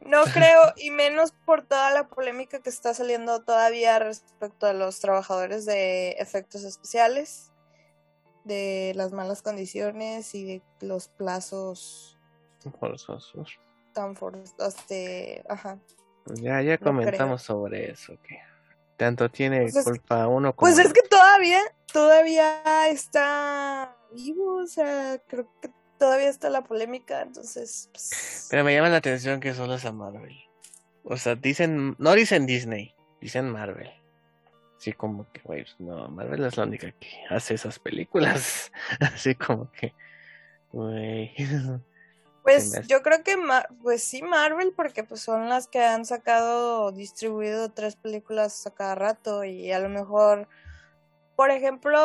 No 0.00 0.22
creo, 0.24 0.60
y 0.76 0.90
menos 0.90 1.32
por 1.46 1.62
toda 1.66 1.90
la 1.90 2.08
polémica 2.08 2.60
que 2.60 2.68
está 2.68 2.92
saliendo 2.92 3.42
todavía 3.42 3.98
respecto 3.98 4.66
a 4.66 4.74
los 4.74 5.00
trabajadores 5.00 5.64
de 5.64 6.10
efectos 6.18 6.62
especiales, 6.64 7.52
de 8.44 8.92
las 8.94 9.12
malas 9.12 9.42
condiciones 9.42 10.34
y 10.34 10.44
de 10.44 10.62
los 10.80 11.08
plazos 11.08 12.18
Forzosos. 12.78 13.58
tan 13.92 14.16
forzados. 14.16 14.74
Este, 14.76 15.42
ajá. 15.48 15.78
Ya, 16.36 16.62
ya 16.62 16.78
comentamos 16.78 17.42
sobre 17.42 17.90
eso, 17.90 18.14
que 18.22 18.38
tanto 18.96 19.30
tiene 19.30 19.62
Pues 19.62 19.76
es- 19.76 19.84
culpa 19.84 20.26
uno 20.28 20.54
como 20.54 20.66
Pues 20.70 20.78
es 20.78 20.92
que 20.92 21.02
todavía, 21.02 21.60
todavía 21.92 22.88
está 22.88 23.96
vivo, 24.14 24.56
o 24.62 24.66
sea, 24.66 25.18
creo 25.26 25.46
que 25.60 25.70
todavía 25.98 26.28
está 26.28 26.48
la 26.50 26.62
polémica, 26.64 27.22
entonces, 27.22 27.88
pues, 27.92 28.46
Pero 28.50 28.64
me 28.64 28.74
llama 28.74 28.88
la 28.88 28.96
atención 28.98 29.40
que 29.40 29.54
solo 29.54 29.74
es 29.74 29.84
a 29.84 29.92
Marvel. 29.92 30.36
O 31.04 31.16
sea, 31.18 31.34
dicen, 31.34 31.94
no 31.98 32.12
dicen 32.14 32.46
Disney, 32.46 32.94
dicen 33.20 33.50
Marvel. 33.50 33.90
Así 34.84 34.92
como 34.92 35.26
que, 35.32 35.40
güey, 35.40 35.62
pues, 35.62 35.76
no, 35.80 36.08
Marvel 36.08 36.44
es 36.44 36.58
la 36.58 36.64
única 36.64 36.92
que 36.92 37.08
hace 37.30 37.54
esas 37.54 37.78
películas. 37.78 38.70
Así 39.00 39.34
como 39.34 39.72
que, 39.72 39.94
güey. 40.72 41.34
pues 42.42 42.76
hace- 42.76 42.86
yo 42.86 43.02
creo 43.02 43.24
que, 43.24 43.34
pues 43.82 44.04
sí, 44.04 44.20
Marvel, 44.20 44.74
porque 44.76 45.02
pues 45.02 45.22
son 45.22 45.48
las 45.48 45.68
que 45.68 45.82
han 45.82 46.04
sacado, 46.04 46.92
distribuido 46.92 47.70
tres 47.72 47.96
películas 47.96 48.66
a 48.66 48.74
cada 48.74 48.94
rato 48.94 49.42
y 49.44 49.72
a 49.72 49.78
lo 49.78 49.88
mejor, 49.88 50.48
por 51.34 51.50
ejemplo, 51.50 51.98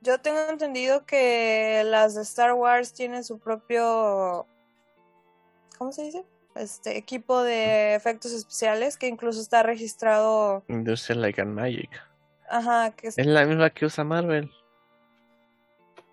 yo 0.00 0.20
tengo 0.20 0.40
entendido 0.48 1.06
que 1.06 1.84
las 1.86 2.16
de 2.16 2.22
Star 2.22 2.54
Wars 2.54 2.92
tienen 2.92 3.22
su 3.22 3.38
propio, 3.38 4.48
¿cómo 5.78 5.92
se 5.92 6.02
dice? 6.02 6.24
Este 6.54 6.96
equipo 6.98 7.42
de 7.42 7.94
efectos 7.94 8.32
especiales 8.32 8.96
que 8.96 9.06
incluso 9.06 9.40
está 9.40 9.62
registrado, 9.62 10.64
Industrial 10.68 11.22
Like 11.22 11.40
and 11.40 11.54
Magic. 11.54 11.90
ajá, 12.48 12.90
que 12.92 13.08
es 13.08 13.18
Es 13.18 13.26
la 13.26 13.44
misma 13.44 13.70
que 13.70 13.86
usa 13.86 14.04
Marvel. 14.04 14.50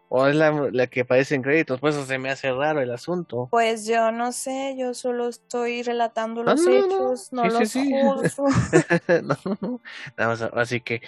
O 0.10 0.26
es 0.26 0.36
la, 0.36 0.52
la 0.72 0.88
que 0.88 1.02
aparece 1.02 1.36
en 1.36 1.42
créditos, 1.42 1.82
pues 1.82 1.96
eso 1.96 2.06
se 2.06 2.18
me 2.18 2.30
hace 2.30 2.50
raro 2.54 2.80
el 2.82 2.92
asunto. 2.92 3.50
Pues 3.52 3.86
yo 3.86 4.10
no 4.14 4.32
sé, 4.32 4.76
yo 4.78 4.94
solo 4.94 5.28
estoy 5.28 5.84
relatando 5.84 6.42
Ah, 6.42 6.46
los 6.46 6.66
no, 6.66 6.72
no, 6.72 6.80
no. 6.80 6.86
hechos, 6.86 7.34
no, 7.34 7.44
sí, 7.44 7.50
los 7.60 7.70
sí. 7.70 7.92
no, 9.24 9.38
no. 9.60 9.82
Nada 10.16 10.30
más, 10.30 10.42
así 10.54 10.80
que 10.80 11.02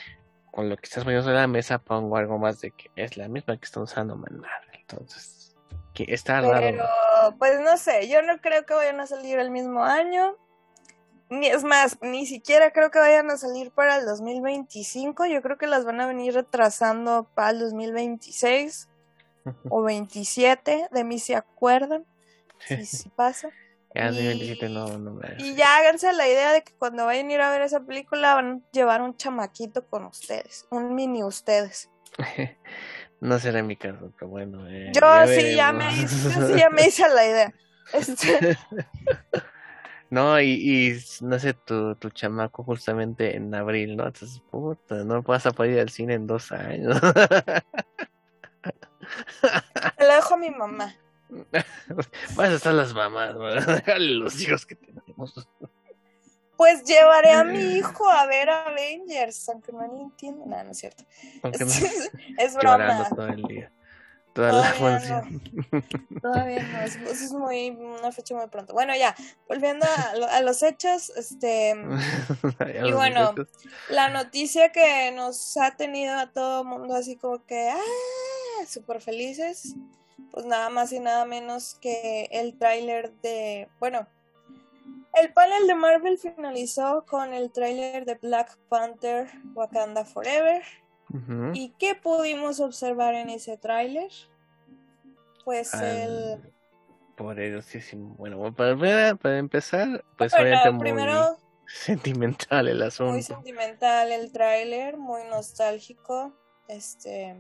con 0.52 0.68
lo 0.70 0.76
que 0.76 0.86
estás 0.86 1.06
poniendo 1.06 1.24
sobre 1.24 1.38
la 1.38 1.48
mesa 1.48 1.78
pongo 1.80 2.18
algo 2.18 2.38
más 2.40 2.60
de 2.60 2.72
que 2.72 2.92
es 2.98 3.16
la 3.16 3.30
misma 3.30 3.56
que 3.56 3.64
están 3.66 3.84
usando 3.84 4.18
Marvel. 4.18 4.44
Entonces, 4.74 5.39
que 6.06 6.14
está 6.14 6.42
Pero, 6.42 6.52
raro. 6.54 7.36
pues 7.38 7.60
no 7.62 7.78
sé, 7.78 8.08
yo 8.08 8.22
no 8.22 8.40
creo 8.40 8.66
que 8.66 8.74
vayan 8.74 9.00
a 9.00 9.08
salir 9.08 9.40
el 9.40 9.52
mismo 9.52 9.84
año. 9.84 10.36
Ni 11.30 11.48
es 11.48 11.64
más, 11.64 11.98
ni 12.02 12.26
siquiera 12.26 12.72
creo 12.72 12.90
que 12.90 12.98
vayan 13.00 13.30
a 13.30 13.38
salir 13.38 13.72
para 13.72 13.98
el 13.98 14.06
2025. 14.06 15.26
Yo 15.28 15.42
creo 15.44 15.58
que 15.60 15.68
las 15.68 15.86
van 15.86 16.02
a 16.02 16.08
venir 16.08 16.34
retrasando 16.34 17.30
para 17.36 17.52
el 17.52 17.60
2026 17.60 18.90
o 19.70 19.84
27. 19.84 20.88
De 20.92 21.04
mí 21.04 21.20
se 21.20 21.36
acuerdan. 21.36 22.06
Si, 22.68 22.86
si 22.86 23.10
pasa. 23.10 23.50
Ya 23.96 24.06
y- 24.10 24.16
2027 24.16 24.70
no, 24.70 24.86
no 24.98 25.12
me 25.14 25.36
Y 25.40 25.56
ya 25.56 25.78
háganse 25.78 26.12
la 26.14 26.28
idea 26.28 26.52
de 26.52 26.62
que 26.62 26.74
cuando 26.74 27.06
vayan 27.06 27.30
a 27.30 27.34
ir 27.34 27.42
a 27.42 27.50
ver 27.52 27.62
esa 27.62 27.80
película 27.80 28.34
van 28.36 28.52
a 28.68 28.72
llevar 28.72 29.02
un 29.02 29.16
chamaquito 29.16 29.88
con 29.88 30.06
ustedes. 30.06 30.66
Un 30.70 30.94
mini 30.94 31.24
ustedes. 31.24 31.90
No 33.22 33.38
será 33.40 33.62
mi 33.64 33.76
caso, 33.76 34.12
pero 34.18 34.30
bueno. 34.30 34.68
eh, 34.70 34.92
Yo 34.94 35.02
ya 35.02 35.28
sí 35.28 35.56
ya 35.56 35.72
me 35.74 35.86
yo 36.02 36.08
sí 36.08 36.54
ya 36.58 36.70
me 36.70 36.88
hice 36.88 37.08
la 37.10 37.26
idea. 37.26 37.54
Este, 37.94 38.58
No, 40.12 40.42
y, 40.42 40.48
y 40.54 41.00
no 41.22 41.38
sé, 41.38 41.54
tu, 41.54 41.94
tu 41.96 42.10
chamaco 42.10 42.64
justamente 42.64 43.36
en 43.36 43.54
abril, 43.54 43.96
¿no? 43.96 44.08
Entonces, 44.08 44.42
puta, 44.50 45.04
no 45.04 45.22
vas 45.22 45.46
a 45.46 45.52
poder 45.52 45.74
ir 45.74 45.80
al 45.82 45.90
cine 45.90 46.16
en 46.16 46.26
dos 46.26 46.52
años. 46.52 47.00
lo 50.00 50.08
dejo 50.08 50.34
a 50.34 50.38
mi 50.38 50.50
mamá. 50.50 50.96
Vas 52.36 52.50
a 52.50 52.54
estar 52.56 52.74
las 52.74 52.94
mamás. 52.96 53.36
Déjale 53.68 54.12
los 54.16 54.42
hijos 54.42 54.66
que 54.66 54.74
tenemos. 54.76 55.48
Pues 56.60 56.84
llevaré 56.84 57.32
a 57.32 57.46
mi 57.46 57.76
hijo 57.78 58.10
a 58.10 58.26
ver 58.26 58.50
Avengers, 58.50 59.48
aunque 59.48 59.72
no 59.72 59.88
le 59.88 60.02
entiendo. 60.02 60.46
No, 60.46 60.62
no 60.62 60.72
es 60.72 60.78
cierto. 60.78 61.06
Aunque 61.42 61.60
no 61.64 61.72
Es, 61.72 62.12
es 62.38 62.56
broma. 62.58 63.08
todo 63.16 63.28
el 63.30 63.44
día. 63.44 63.72
Toda 64.34 64.52
la 64.52 64.74
Todavía 64.74 65.00
no. 65.00 65.24
función. 65.24 65.42
Todavía 66.22 66.64
no, 66.64 66.82
es, 66.82 67.32
muy, 67.32 67.70
una 67.70 68.12
fecha 68.12 68.36
muy 68.36 68.48
pronto. 68.48 68.74
Bueno, 68.74 68.94
ya, 68.94 69.16
volviendo 69.48 69.86
a, 69.86 70.16
lo- 70.18 70.28
a 70.28 70.42
los 70.42 70.62
hechos, 70.62 71.10
este, 71.16 71.78
Y 72.84 72.92
bueno, 72.92 73.34
la 73.88 74.10
noticia 74.10 74.74
que 74.74 75.14
nos 75.14 75.56
ha 75.56 75.78
tenido 75.78 76.14
a 76.18 76.30
todo 76.30 76.64
el 76.64 76.68
mundo 76.68 76.94
así 76.94 77.16
como 77.16 77.42
que, 77.46 77.70
ah, 77.70 78.66
súper 78.68 79.00
felices, 79.00 79.76
pues 80.32 80.46
nada 80.46 80.70
más 80.70 80.92
y 80.92 81.00
nada 81.00 81.24
menos 81.24 81.78
que 81.80 82.28
el 82.34 82.58
tráiler 82.58 83.14
de, 83.22 83.70
bueno, 83.80 84.06
el 85.14 85.34
panel 85.34 85.68
de 85.68 85.76
Marvel 85.76 86.18
finalizó 86.18 87.06
con 87.06 87.34
el 87.34 87.52
tráiler 87.52 88.06
de 88.06 88.16
Black 88.16 88.58
Panther 88.70 89.30
Wakanda 89.56 90.06
Forever. 90.06 90.64
¿Y 91.54 91.74
qué 91.80 91.96
pudimos 91.96 92.60
observar 92.60 93.16
en 93.16 93.30
ese 93.32 93.58
tráiler? 93.58 94.12
Pues 95.44 95.74
Al- 95.74 95.86
el... 95.86 96.54
Poderosísimo. 97.16 98.16
Bueno, 98.16 98.54
para, 98.56 99.16
para 99.16 99.38
empezar, 99.40 100.06
pues 100.18 100.32
Bueno, 100.32 100.46
obviamente 100.46 100.72
muy 100.72 100.80
primero 100.82 101.38
sentimental 101.66 102.68
el 102.68 102.78
muy 102.78 102.88
asunto. 102.88 103.22
sentimental 103.24 104.12
el 104.12 104.32
tráiler, 104.32 104.98
muy 104.98 105.24
nostálgico. 105.26 106.34
Este, 106.68 107.36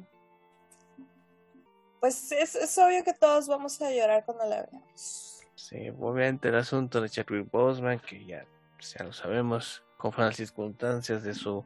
pues 1.99 2.31
es, 2.31 2.55
es 2.55 2.77
obvio 2.77 3.03
que 3.03 3.13
todos 3.13 3.47
vamos 3.47 3.79
a 3.81 3.91
llorar 3.91 4.25
cuando 4.25 4.45
la 4.45 4.63
veamos. 4.63 5.28
Sí, 5.59 5.89
obviamente 5.99 6.47
el 6.47 6.55
asunto 6.55 7.01
de 7.01 7.09
Chadwick 7.09 7.51
Boseman, 7.51 7.99
que 7.99 8.25
ya, 8.25 8.45
pues, 8.77 8.95
ya 8.97 9.03
lo 9.03 9.11
sabemos, 9.11 9.83
fueron 9.97 10.27
las 10.27 10.37
circunstancias 10.37 11.21
de 11.21 11.33
su 11.33 11.65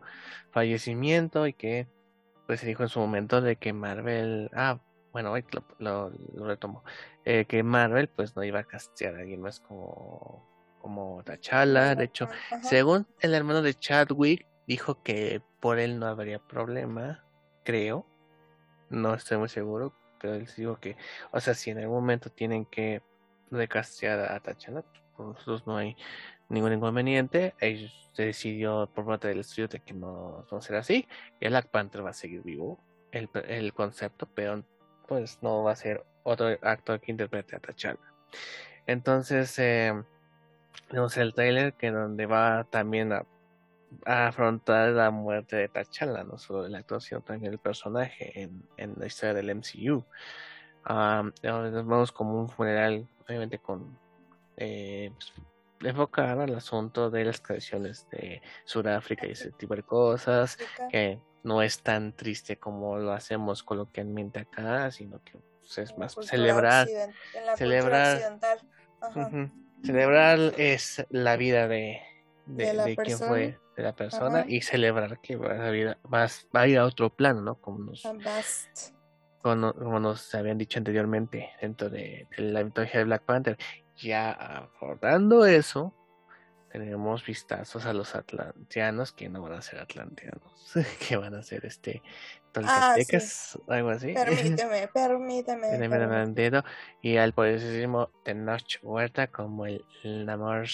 fallecimiento 0.50 1.46
y 1.46 1.54
que 1.54 1.88
pues 2.48 2.62
se 2.62 2.66
dijo 2.66 2.82
en 2.82 2.90
su 2.90 3.00
momento 3.00 3.40
de 3.40 3.56
que 3.56 3.72
Marvel, 3.72 4.50
ah, 4.56 4.80
bueno, 5.12 5.32
hoy 5.32 5.46
lo, 5.52 5.64
lo, 5.78 6.12
lo 6.34 6.46
retomo, 6.48 6.84
eh, 7.24 7.46
que 7.46 7.62
Marvel 7.62 8.10
pues 8.10 8.36
no 8.36 8.44
iba 8.44 8.60
a 8.62 8.64
castear 8.64 9.16
a 9.16 9.20
alguien 9.20 9.42
más 9.42 9.60
como, 9.60 10.44
como 10.82 11.24
T'Challa, 11.24 11.94
de 11.94 12.06
hecho, 12.06 12.26
Ajá. 12.26 12.64
según 12.64 13.06
el 13.22 13.36
hermano 13.36 13.62
de 13.62 13.76
Chadwick, 13.76 14.48
dijo 14.66 15.04
que 15.04 15.44
por 15.60 15.78
él 15.78 16.00
no 16.00 16.08
habría 16.08 16.40
problema, 16.40 17.24
creo, 17.64 18.08
no 18.90 19.14
estoy 19.14 19.38
muy 19.38 19.50
seguro, 19.50 19.94
pero 20.20 20.34
él 20.34 20.48
dijo 20.58 20.80
que, 20.80 20.98
o 21.32 21.40
sea, 21.40 21.54
si 21.54 21.70
en 21.70 21.78
algún 21.78 21.98
momento 21.98 22.32
tienen 22.32 22.66
que 22.66 23.04
recastear 23.54 24.20
a 24.32 24.40
T'Challa, 24.40 24.82
pues, 24.82 25.04
por 25.16 25.28
nosotros 25.28 25.68
no 25.68 25.78
hay 25.78 25.96
ningún 26.50 26.74
inconveniente. 26.74 27.54
Ellos 27.60 28.10
se 28.14 28.26
decidió 28.26 28.90
por 28.94 29.06
parte 29.06 29.28
del 29.28 29.40
estudio 29.40 29.68
de 29.68 29.80
que 29.80 29.94
no 29.94 30.46
va 30.52 30.58
a 30.58 30.62
ser 30.62 30.76
así. 30.76 31.08
Que 31.40 31.50
Black 31.50 31.70
Panther 31.70 32.06
va 32.06 32.12
a 32.12 32.14
seguir 32.14 32.42
vivo, 32.44 32.80
el, 33.12 33.30
el 33.48 33.74
concepto, 33.74 34.28
pero 34.34 34.64
pues 35.08 35.40
no 35.42 35.64
va 35.64 35.72
a 35.72 35.76
ser 35.76 36.04
otro 36.24 36.48
actor 36.62 37.00
que 37.00 37.12
interprete 37.12 37.56
a 37.56 37.60
T'Challa. 37.60 38.00
Entonces, 38.86 39.58
eh, 39.60 39.94
tenemos 40.88 41.16
el 41.18 41.34
trailer 41.34 41.74
que 41.74 41.92
donde 41.92 42.26
va 42.26 42.66
también 42.70 43.14
a, 43.14 43.26
a 44.06 44.28
afrontar 44.28 44.90
la 44.90 45.12
muerte 45.12 45.56
de 45.56 45.70
T'Challa, 45.70 46.24
no 46.24 46.38
solo 46.38 46.66
el 46.66 46.76
actor, 46.76 47.02
sino 47.02 47.22
también 47.22 47.54
el 47.54 47.60
personaje 47.60 48.42
en, 48.42 48.68
en 48.78 48.96
la 48.98 49.06
historia 49.06 49.34
del 49.34 49.56
MCU. 49.56 50.06
Um, 50.90 51.32
nos 51.42 51.72
vemos 51.72 52.12
como 52.12 52.42
un 52.42 52.50
funeral, 52.50 53.08
obviamente 53.28 53.60
con 53.60 54.00
eh, 54.58 55.12
pues, 55.14 55.34
enfocado 55.92 56.42
al 56.42 56.56
asunto 56.56 57.10
de 57.10 57.26
las 57.26 57.42
tradiciones 57.42 58.08
de 58.10 58.42
Sudáfrica 58.66 59.28
y 59.28 59.32
ese 59.32 59.52
tipo 59.52 59.76
de 59.76 59.84
cosas, 59.84 60.58
que 60.90 61.20
no 61.44 61.62
es 61.62 61.82
tan 61.82 62.16
triste 62.16 62.58
como 62.58 62.98
lo 62.98 63.12
hacemos 63.12 63.64
coloquialmente 63.64 64.40
acá, 64.40 64.92
sino 64.92 65.22
que 65.24 65.40
pues, 65.60 65.78
es 65.78 65.98
más 65.98 66.16
celebrar, 66.22 66.88
celebrar- 67.58 68.32
celebrar 69.84 70.54
es 70.58 71.06
la 71.10 71.36
vida 71.36 71.68
de, 71.68 72.02
de, 72.46 72.74
De 72.78 72.96
quien 72.98 73.18
fue, 73.20 73.60
de 73.76 73.84
la 73.84 73.96
persona, 73.96 74.40
Ajá. 74.40 74.50
y 74.50 74.62
celebrar 74.62 75.20
que 75.20 75.36
va 75.36 75.68
a, 75.68 75.72
vida, 75.72 76.00
va, 76.12 76.28
a- 76.54 76.68
ir 76.68 76.78
a 76.78 76.86
otro 76.86 77.10
plano, 77.14 77.42
¿no? 77.42 77.56
Como 77.56 77.80
nos. 77.80 78.04
Como, 79.44 79.74
como 79.74 80.00
nos 80.00 80.34
habían 80.34 80.58
dicho 80.58 80.80
anteriormente 80.80 81.52
dentro 81.62 81.90
de, 81.92 82.28
de 82.36 82.44
la 82.44 82.64
mitología 82.64 83.02
de 83.02 83.06
Black 83.06 83.24
Panther. 83.24 83.58
Ya 83.98 84.32
abordando 84.32 85.46
eso, 85.46 85.94
tenemos 86.72 87.24
vistazos 87.24 87.86
a 87.86 87.94
los 87.94 88.16
atlanteanos 88.16 89.12
que 89.12 89.30
no 89.30 89.44
van 89.44 89.54
a 89.54 89.62
ser 89.62 89.80
atlanteanos, 89.80 90.74
que 91.08 91.18
van 91.18 91.36
a 91.36 91.44
ser 91.44 91.64
este 91.68 92.02
Ah, 92.56 92.96
sí. 92.98 93.02
toltecas, 93.02 93.60
algo 93.68 93.90
así. 93.90 94.14
Permíteme, 94.14 94.88
permíteme. 94.94 96.64
Y 97.02 97.18
al 97.18 97.34
poderosísimo 97.34 98.10
Tenoch 98.24 98.80
Huerta 98.82 99.28
como 99.28 99.66
el 99.66 99.84
Namor. 100.04 100.68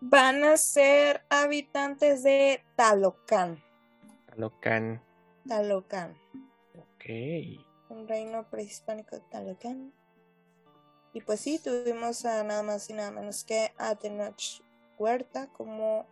Van 0.00 0.44
a 0.44 0.56
ser 0.56 1.22
habitantes 1.28 2.22
de 2.22 2.64
Talocan. 2.74 3.62
Locan. 4.36 5.02
Talocan. 5.48 6.16
Ok. 6.76 7.04
Un 7.88 8.06
reino 8.08 8.48
prehispánico 8.48 9.16
de 9.16 9.22
Talocan. 9.30 9.92
Y 11.12 11.20
pues 11.22 11.40
sí, 11.40 11.58
tuvimos 11.58 12.24
a 12.24 12.44
nada 12.44 12.62
más 12.62 12.88
y 12.88 12.92
nada 12.92 13.10
menos 13.10 13.42
que 13.44 13.72
a 13.78 13.96
Tenoch 13.96 14.62
Huerta 14.98 15.48
como 15.48 16.06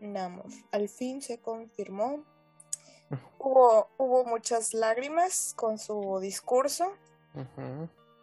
Namor. 0.00 0.46
Al 0.72 0.88
fin 0.88 1.22
se 1.22 1.38
confirmó. 1.38 2.24
Hubo, 3.38 3.88
hubo 3.98 4.24
muchas 4.24 4.72
lágrimas 4.74 5.52
con 5.56 5.78
su 5.78 6.18
discurso. 6.20 6.92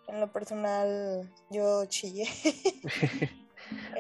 En 0.08 0.20
lo 0.20 0.32
personal, 0.32 1.32
yo 1.50 1.86
chillé. 1.86 2.26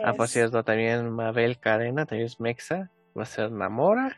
Ah, 0.01 0.13
por 0.13 0.27
Es- 0.27 0.31
cierto, 0.31 0.63
también 0.63 1.09
Mabel 1.09 1.59
Cadena, 1.59 2.05
también 2.05 2.27
es 2.27 2.39
Mexa, 2.39 2.89
va 3.17 3.23
a 3.23 3.25
ser 3.25 3.51
Namora. 3.51 4.15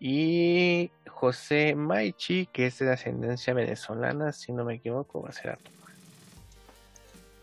Y 0.00 0.90
José 1.20 1.74
Maichi, 1.74 2.46
que 2.46 2.66
es 2.66 2.78
de 2.78 2.90
ascendencia 2.90 3.52
venezolana, 3.52 4.32
si 4.32 4.52
no 4.52 4.64
me 4.64 4.76
equivoco, 4.76 5.20
va 5.20 5.28
a 5.28 5.32
ser 5.32 5.50
Arturo. 5.50 5.76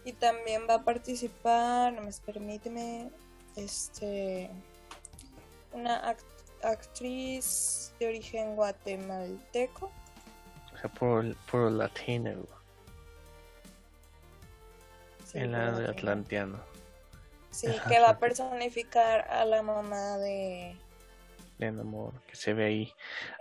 Y 0.04 0.14
también 0.14 0.64
va 0.68 0.76
a 0.76 0.84
participar, 0.84 1.94
no 1.94 2.02
me 2.02 2.12
permíteme, 2.26 3.12
este, 3.56 4.50
una 5.74 6.12
act- 6.12 6.24
actriz 6.64 7.94
de 8.00 8.08
origen 8.08 8.56
guatemalteco. 8.56 9.92
O 10.74 10.78
sea, 10.80 10.90
puro, 10.90 11.36
puro 11.52 11.70
latino, 11.70 12.32
Sí, 15.24 15.38
el 15.38 15.50
puro 15.50 15.58
lado 15.60 15.80
de 15.82 15.88
atlanteano. 15.90 16.60
Sí, 17.52 17.68
Ajá, 17.68 17.88
que 17.88 18.00
va 18.00 18.10
a 18.10 18.18
personificar 18.18 19.28
a 19.30 19.46
la 19.46 19.62
mamá 19.62 20.18
de... 20.18 20.76
de 21.58 21.68
enamor 21.68 22.14
que 22.28 22.36
se 22.36 22.54
ve 22.54 22.66
ahí. 22.66 22.94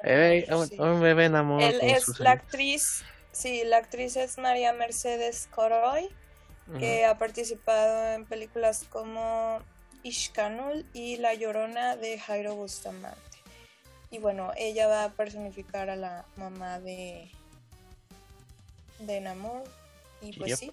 Eh, 0.02 0.46
un, 0.50 0.66
Sí. 0.68 0.78
un 0.78 1.00
bebé 1.00 1.26
enamor. 1.26 1.62
Él 1.62 1.78
es 1.82 2.18
la 2.18 2.32
actriz, 2.32 3.04
sí, 3.32 3.62
la 3.64 3.78
actriz 3.78 4.16
es 4.16 4.38
María 4.38 4.72
Mercedes 4.72 5.48
Coroy, 5.54 6.08
que 6.78 7.04
ha 7.04 7.16
participado 7.16 8.12
en 8.14 8.24
películas 8.24 8.84
como 8.90 9.60
Ishkanul 10.02 10.84
y 10.94 11.16
La 11.16 11.34
Llorona 11.34 11.96
de 11.96 12.18
Jairo 12.18 12.54
Bustamante. 12.56 13.20
Y 14.10 14.18
bueno, 14.18 14.52
ella 14.56 14.86
va 14.88 15.04
a 15.04 15.10
personificar 15.10 15.90
a 15.90 15.96
la 15.96 16.24
mamá 16.36 16.80
de 16.80 17.30
de 19.00 19.20
Namor. 19.20 19.64
Y 20.22 20.32
pues 20.36 20.48
Yep. 20.50 20.58
sí, 20.58 20.72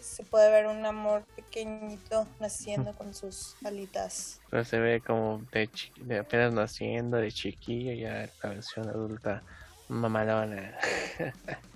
se 0.00 0.24
puede 0.24 0.50
ver 0.50 0.66
un 0.66 0.84
amor 0.86 1.24
pequeñito 1.34 2.28
naciendo 2.38 2.94
con 2.94 3.14
sus 3.14 3.56
alitas. 3.64 4.40
Pero 4.50 4.64
se 4.64 4.78
ve 4.80 5.00
como 5.02 5.44
de, 5.52 5.70
de 5.96 6.18
apenas 6.18 6.52
naciendo, 6.52 7.18
de 7.18 7.30
chiquillo, 7.30 7.92
ya 7.94 8.32
la 8.42 8.50
versión 8.50 8.88
adulta 8.88 9.44
mamalona. 9.88 10.76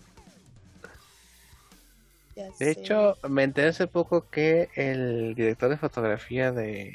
Ya 2.37 2.53
De 2.59 2.71
sé. 2.71 2.81
hecho, 2.83 3.17
me 3.29 3.45
enteré 3.45 3.69
hace 3.69 3.87
poco 3.87 4.29
que 4.29 4.69
el 4.77 5.35
director 5.35 5.71
de 5.71 5.77
fotografía 5.79 6.53
de, 6.53 6.93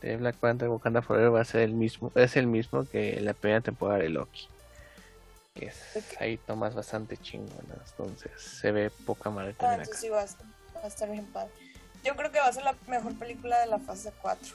de 0.00 0.16
Black 0.16 0.38
Panther 0.38 0.68
Wakanda 0.68 1.02
Forever 1.02 1.34
va 1.34 1.40
a 1.42 1.44
ser 1.44 1.62
el 1.62 1.74
mismo, 1.74 2.12
es 2.14 2.36
el 2.36 2.46
mismo 2.46 2.86
que 2.86 3.20
la 3.20 3.34
primera 3.34 3.60
temporada 3.62 4.00
de 4.02 4.08
Loki. 4.10 4.40
Que 5.54 5.66
es, 5.66 5.80
Ok. 5.96 6.20
hay 6.20 6.38
tomas 6.38 6.74
bastante 6.74 7.16
chingonas, 7.16 7.90
entonces 7.98 8.32
se 8.36 8.72
ve 8.72 8.90
poca 8.90 9.30
madre 9.30 9.54
Ah, 9.58 9.58
también 9.58 9.80
entonces 9.80 9.96
acá. 9.96 10.00
sí 10.00 10.08
va 10.10 10.20
a, 10.22 10.26
estar, 10.88 11.10
bien 11.10 11.26
padre. 11.26 11.50
Yo 12.04 12.14
creo 12.16 12.30
que 12.30 12.38
va 12.38 12.46
a 12.46 12.52
ser 12.52 12.64
la 12.64 12.74
mejor 12.88 13.18
película 13.18 13.58
de 13.60 13.66
la 13.66 13.78
fase 13.78 14.12
4. 14.22 14.54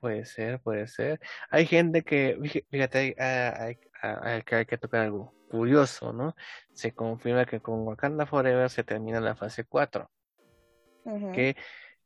Puede 0.00 0.24
ser, 0.26 0.60
puede 0.60 0.86
ser. 0.86 1.20
Hay 1.50 1.66
gente 1.66 2.02
que, 2.02 2.36
fí- 2.38 2.64
fíjate, 2.70 2.98
hay, 2.98 3.14
hay- 3.18 3.78
hay 4.02 4.42
que 4.42 4.54
hay 4.56 4.66
que 4.66 4.76
tocar 4.76 5.00
algo 5.02 5.32
curioso, 5.50 6.12
¿no? 6.12 6.34
Se 6.74 6.92
confirma 6.92 7.46
que 7.46 7.60
con 7.60 7.86
Wakanda 7.86 8.26
Forever 8.26 8.68
se 8.68 8.84
termina 8.84 9.20
la 9.20 9.34
fase 9.34 9.64
4. 9.64 10.10
Ujú. 11.06 11.32
que 11.32 11.54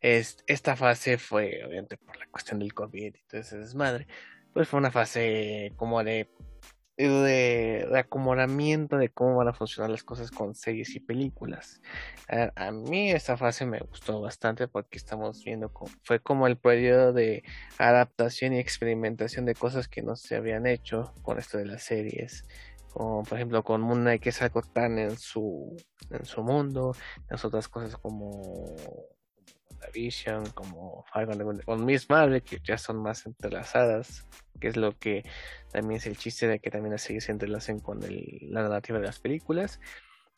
es, 0.01 0.39
esta 0.49 0.75
fase 0.75 1.19
fue, 1.19 1.63
obviamente, 1.65 1.97
por 1.99 2.17
la 2.17 2.27
cuestión 2.27 2.59
del 2.59 2.75
COVID 2.75 3.15
y 3.15 3.23
todo 3.29 3.41
ese 3.41 3.59
desmadre, 3.59 4.09
pues 4.53 4.69
fue 4.69 4.79
una 4.81 4.91
fase 4.91 5.73
como 5.77 6.03
de, 6.03 6.29
de, 7.07 7.87
de 7.91 7.99
acomodamiento 7.99 8.97
de 8.99 9.09
cómo 9.09 9.37
van 9.37 9.49
a 9.49 9.53
funcionar 9.53 9.91
las 9.91 10.03
cosas 10.03 10.31
con 10.33 10.55
series 10.57 10.97
y 10.97 11.01
películas. 11.01 11.81
A, 12.29 12.51
a 12.57 12.73
mí 12.73 13.13
esta 13.13 13.37
fase 13.37 13.67
me 13.67 13.79
gustó 13.79 14.21
bastante 14.21 14.67
porque 14.67 14.99
estamos 14.99 15.45
viendo, 15.45 15.73
co- 15.73 15.89
fue 16.03 16.21
como 16.21 16.47
el 16.49 16.57
periodo 16.57 17.13
de 17.13 17.45
adaptación 17.79 18.53
y 18.53 18.59
experimentación 18.59 19.45
de 19.45 19.55
cosas 19.55 19.87
que 19.89 20.03
no 20.03 20.17
se 20.17 20.37
habían 20.37 20.67
hecho 20.67 21.13
con 21.23 21.39
esto 21.39 21.59
de 21.59 21.67
las 21.67 21.85
series. 21.85 22.45
Como 22.93 23.23
por 23.23 23.39
ejemplo 23.39 23.63
con 23.63 23.81
Moon 23.83 24.01
Knight 24.01 24.23
que 24.23 24.31
es 24.31 24.43
algo 24.43 24.63
tan 24.63 24.99
en 24.99 25.17
su, 25.17 25.77
en 26.11 26.25
su 26.25 26.43
mundo, 26.43 26.97
las 27.29 27.45
otras 27.45 27.69
cosas 27.69 27.97
como 27.97 28.75
la 29.81 29.89
Vision, 29.95 30.45
como 30.51 31.05
Falcon 31.13 31.61
con 31.65 31.85
Miss 31.85 32.11
Marvel, 32.11 32.43
que 32.43 32.59
ya 32.65 32.77
son 32.77 33.01
más 33.01 33.25
entrelazadas, 33.27 34.27
que 34.59 34.69
es 34.69 34.77
lo 34.77 34.97
que 34.99 35.25
también 35.73 35.99
es 35.99 36.07
el 36.07 36.17
chiste 36.17 36.47
de 36.49 36.61
que 36.61 36.71
también 36.71 36.93
las 36.93 37.03
se 37.03 37.33
entrelacen 37.33 37.81
con 37.81 38.03
el- 38.03 38.39
la 38.51 38.63
narrativa 38.63 38.99
de 38.99 39.07
las 39.07 39.19
películas. 39.21 39.81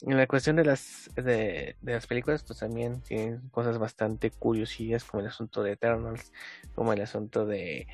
En 0.02 0.16
la 0.16 0.26
cuestión 0.26 0.56
de 0.56 0.64
las 0.64 1.10
de, 1.14 1.76
de 1.82 1.92
las 1.92 2.06
películas, 2.06 2.42
pues 2.42 2.58
también 2.58 3.02
tienen 3.02 3.48
cosas 3.50 3.78
bastante 3.78 4.30
curiosillas, 4.30 5.04
como 5.04 5.20
el 5.20 5.28
asunto 5.28 5.62
de 5.62 5.72
Eternals, 5.72 6.32
como 6.74 6.92
el 6.94 7.02
asunto 7.02 7.44
de, 7.44 7.86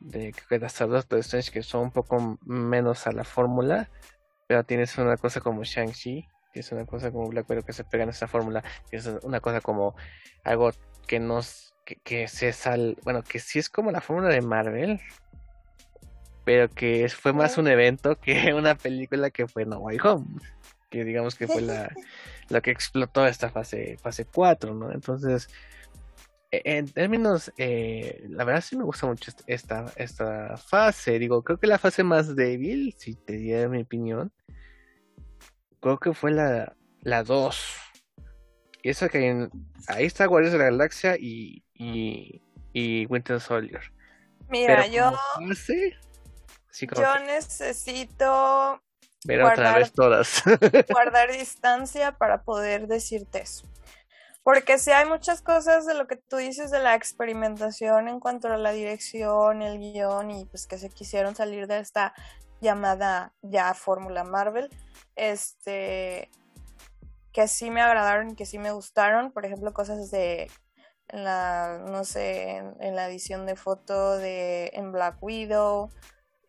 de 0.00 0.32
que 0.48 0.56
hasta 0.56 0.86
Doctor 0.86 1.20
Strange, 1.20 1.52
que 1.52 1.62
son 1.62 1.82
un 1.82 1.90
poco 1.92 2.38
menos 2.44 3.06
a 3.06 3.12
la 3.12 3.22
fórmula, 3.24 3.88
pero 4.48 4.64
tienes 4.64 4.98
una 4.98 5.16
cosa 5.16 5.40
como 5.40 5.62
Shang-Chi, 5.62 6.26
que 6.52 6.60
es 6.60 6.72
una 6.72 6.84
cosa 6.84 7.10
como 7.12 7.28
Black 7.28 7.48
Widow 7.48 7.64
que 7.64 7.72
se 7.72 7.84
pega 7.84 8.04
en 8.04 8.10
esa 8.10 8.26
fórmula, 8.26 8.62
que 8.90 8.96
es 8.96 9.06
una 9.22 9.40
cosa 9.40 9.60
como 9.60 9.94
algo 10.44 10.72
que 11.06 11.20
nos 11.20 11.74
que, 11.84 11.96
que 11.96 12.28
se 12.28 12.52
sal 12.52 12.96
bueno 13.02 13.22
que 13.22 13.38
sí 13.38 13.58
es 13.58 13.68
como 13.68 13.90
la 13.90 14.00
fórmula 14.00 14.28
de 14.28 14.40
Marvel 14.40 15.00
pero 16.44 16.68
que 16.68 17.08
fue 17.08 17.32
más 17.32 17.58
un 17.58 17.68
evento 17.68 18.16
que 18.18 18.52
una 18.54 18.74
película 18.74 19.30
que 19.30 19.46
fue 19.46 19.64
No 19.64 19.78
Way 19.78 19.98
Home 20.04 20.26
que 20.90 21.04
digamos 21.04 21.34
que 21.34 21.48
fue 21.48 21.62
la 21.62 21.94
lo 22.50 22.60
que 22.62 22.70
explotó 22.70 23.26
esta 23.26 23.50
fase 23.50 23.96
fase 24.02 24.24
4 24.26 24.74
no 24.74 24.92
entonces 24.92 25.48
e- 26.50 26.62
en 26.64 26.88
términos 26.88 27.52
eh, 27.56 28.24
la 28.28 28.44
verdad 28.44 28.60
sí 28.60 28.76
me 28.76 28.84
gusta 28.84 29.06
mucho 29.06 29.30
est- 29.30 29.42
esta 29.46 29.92
esta 29.96 30.56
fase 30.56 31.18
digo 31.18 31.42
creo 31.42 31.58
que 31.58 31.66
la 31.66 31.78
fase 31.78 32.02
más 32.02 32.34
débil 32.36 32.94
si 32.98 33.14
te 33.14 33.34
diera 33.38 33.68
mi 33.68 33.82
opinión 33.82 34.32
creo 35.80 35.98
que 35.98 36.12
fue 36.12 36.30
la 36.32 36.74
la 37.02 37.22
2 37.24 37.76
y 38.84 38.90
eso 38.90 39.08
que 39.08 39.28
en- 39.28 39.50
ahí 39.86 40.06
está 40.06 40.26
Guardianes 40.26 40.52
de 40.52 40.58
la 40.58 40.64
Galaxia 40.64 41.16
y, 41.16 41.62
y, 41.74 42.42
y 42.72 43.06
Winter 43.06 43.38
Soldier. 43.40 43.80
Mira, 44.48 44.84
Pero 44.90 44.92
yo, 44.92 45.18
fase, 45.48 45.96
sí, 46.72 46.86
como 46.88 47.02
yo 47.02 47.12
que 47.14 47.24
necesito 47.24 48.82
ver 49.24 49.42
otra 49.42 49.54
guardar- 49.54 49.78
vez 49.78 49.92
todas. 49.92 50.42
guardar 50.90 51.30
distancia 51.30 52.12
para 52.18 52.42
poder 52.42 52.88
decirte 52.88 53.42
eso. 53.42 53.64
Porque 54.44 54.78
si 54.80 54.90
hay 54.90 55.06
muchas 55.06 55.40
cosas 55.40 55.86
de 55.86 55.94
lo 55.94 56.08
que 56.08 56.16
tú 56.16 56.36
dices 56.38 56.72
de 56.72 56.80
la 56.80 56.96
experimentación 56.96 58.08
en 58.08 58.18
cuanto 58.18 58.48
a 58.48 58.56
la 58.56 58.72
dirección, 58.72 59.62
el 59.62 59.78
guion 59.78 60.32
y 60.32 60.46
pues 60.46 60.66
que 60.66 60.78
se 60.78 60.90
quisieron 60.90 61.36
salir 61.36 61.68
de 61.68 61.78
esta 61.78 62.12
llamada 62.60 63.32
ya 63.42 63.72
fórmula 63.74 64.24
Marvel, 64.24 64.68
este 65.14 66.28
que 67.32 67.48
sí 67.48 67.70
me 67.70 67.80
agradaron 67.82 68.34
que 68.34 68.44
sí 68.44 68.58
me 68.58 68.72
gustaron, 68.72 69.30
por 69.32 69.46
ejemplo, 69.46 69.72
cosas 69.72 70.10
de 70.10 70.50
en 71.08 71.24
la 71.24 71.78
no 71.88 72.04
sé, 72.04 72.56
en, 72.56 72.74
en 72.80 72.96
la 72.96 73.08
edición 73.08 73.46
de 73.46 73.54
foto 73.54 74.16
de 74.16 74.70
en 74.74 74.90
Black 74.90 75.22
Widow 75.22 75.90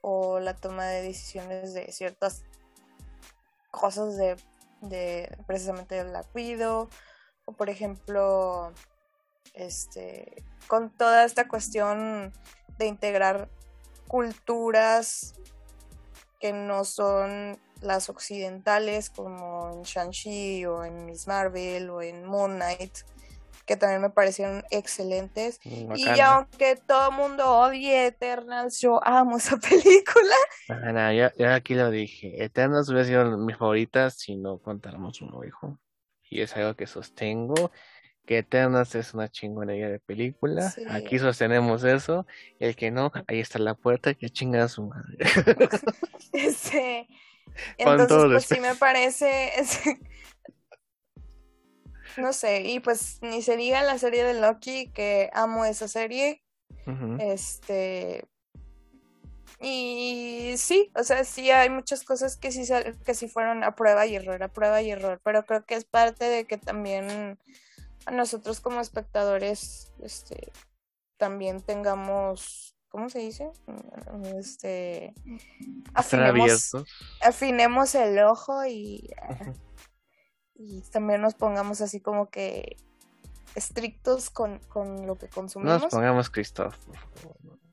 o 0.03 0.39
la 0.39 0.53
toma 0.53 0.85
de 0.85 1.01
decisiones 1.01 1.73
de 1.73 1.89
ciertas 1.93 2.43
cosas 3.71 4.17
de, 4.17 4.35
de 4.81 5.35
precisamente 5.47 5.95
de 5.95 6.03
Black 6.03 6.27
o 7.45 7.53
por 7.53 7.69
ejemplo 7.69 8.73
este 9.53 10.43
con 10.67 10.89
toda 10.89 11.23
esta 11.23 11.47
cuestión 11.47 12.33
de 12.77 12.85
integrar 12.85 13.49
culturas 14.09 15.35
que 16.41 16.51
no 16.51 16.83
son 16.83 17.57
las 17.79 18.09
occidentales 18.09 19.09
como 19.09 19.71
en 19.71 19.83
Shang-Chi 19.83 20.65
o 20.65 20.83
en 20.83 21.05
Miss 21.05 21.27
Marvel 21.27 21.89
o 21.89 22.01
en 22.01 22.25
Moon 22.25 22.55
Knight 22.55 22.97
que 23.65 23.77
también 23.77 24.01
me 24.01 24.09
parecieron 24.09 24.63
excelentes. 24.71 25.59
Y 25.63 25.85
Bacana. 25.85 26.35
aunque 26.35 26.75
todo 26.75 27.09
el 27.09 27.15
mundo 27.15 27.49
odie 27.49 28.07
Eternals, 28.07 28.79
yo 28.79 28.99
amo 29.05 29.37
esa 29.37 29.57
película. 29.69 30.35
No, 30.67 31.13
ya, 31.13 31.33
ya 31.37 31.55
aquí 31.55 31.75
lo 31.75 31.89
dije. 31.89 32.43
Eternals 32.43 32.89
hubiera 32.89 33.05
sido 33.05 33.37
mi 33.37 33.53
favorita 33.53 34.09
si 34.09 34.35
no 34.35 34.59
contáramos 34.59 35.21
un 35.21 35.29
hijo. 35.45 35.79
Y 36.29 36.41
es 36.41 36.55
algo 36.55 36.75
que 36.75 36.87
sostengo. 36.87 37.71
Que 38.25 38.37
Eternals 38.39 38.95
es 38.95 39.13
una 39.13 39.29
chingonería 39.29 39.89
de 39.89 39.99
película. 39.99 40.69
Sí. 40.71 40.83
Aquí 40.89 41.19
sostenemos 41.19 41.83
eso. 41.83 42.25
Y 42.59 42.65
el 42.65 42.75
que 42.75 42.89
no, 42.89 43.11
ahí 43.27 43.39
está 43.39 43.59
la 43.59 43.75
puerta. 43.75 44.13
Que 44.13 44.29
chinga 44.29 44.63
a 44.63 44.69
su 44.69 44.87
madre. 44.87 45.17
Con 47.83 47.99
entonces, 47.99 48.31
pues 48.31 48.45
sí 48.45 48.59
me 48.59 48.75
parece. 48.75 49.51
No 52.17 52.33
sé, 52.33 52.61
y 52.61 52.79
pues 52.79 53.19
ni 53.21 53.41
se 53.41 53.57
diga 53.57 53.81
la 53.81 53.97
serie 53.97 54.23
de 54.23 54.39
Loki, 54.39 54.87
que 54.89 55.29
amo 55.33 55.65
esa 55.65 55.87
serie. 55.87 56.41
Este. 57.19 58.25
Y 59.59 60.55
sí, 60.57 60.91
o 60.95 61.03
sea, 61.03 61.23
sí 61.23 61.49
hay 61.49 61.69
muchas 61.69 62.03
cosas 62.03 62.35
que 62.35 62.51
sí, 62.51 62.63
que 63.05 63.13
sí 63.13 63.29
fueron 63.29 63.63
a 63.63 63.75
prueba 63.75 64.05
y 64.05 64.15
error, 64.15 64.43
a 64.43 64.49
prueba 64.49 64.81
y 64.81 64.91
error, 64.91 65.21
pero 65.23 65.45
creo 65.45 65.65
que 65.65 65.75
es 65.75 65.85
parte 65.85 66.25
de 66.25 66.45
que 66.45 66.57
también 66.57 67.39
a 68.05 68.11
nosotros 68.11 68.59
como 68.59 68.81
espectadores, 68.81 69.93
este, 70.01 70.51
también 71.17 71.61
tengamos, 71.61 72.75
¿cómo 72.89 73.09
se 73.09 73.19
dice? 73.19 73.51
Este, 74.37 75.13
afinemos, 75.93 76.71
afinemos 77.21 77.95
el 77.95 78.19
ojo 78.19 78.65
y. 78.65 79.09
y 80.55 80.81
también 80.91 81.21
nos 81.21 81.33
pongamos 81.33 81.81
así 81.81 81.99
como 81.99 82.29
que 82.29 82.77
estrictos 83.55 84.29
con, 84.29 84.59
con 84.69 85.05
lo 85.07 85.17
que 85.17 85.27
consumimos. 85.27 85.83
nos 85.83 85.91
pongamos 85.91 86.29
por 86.29 86.45
favor. 86.45 86.73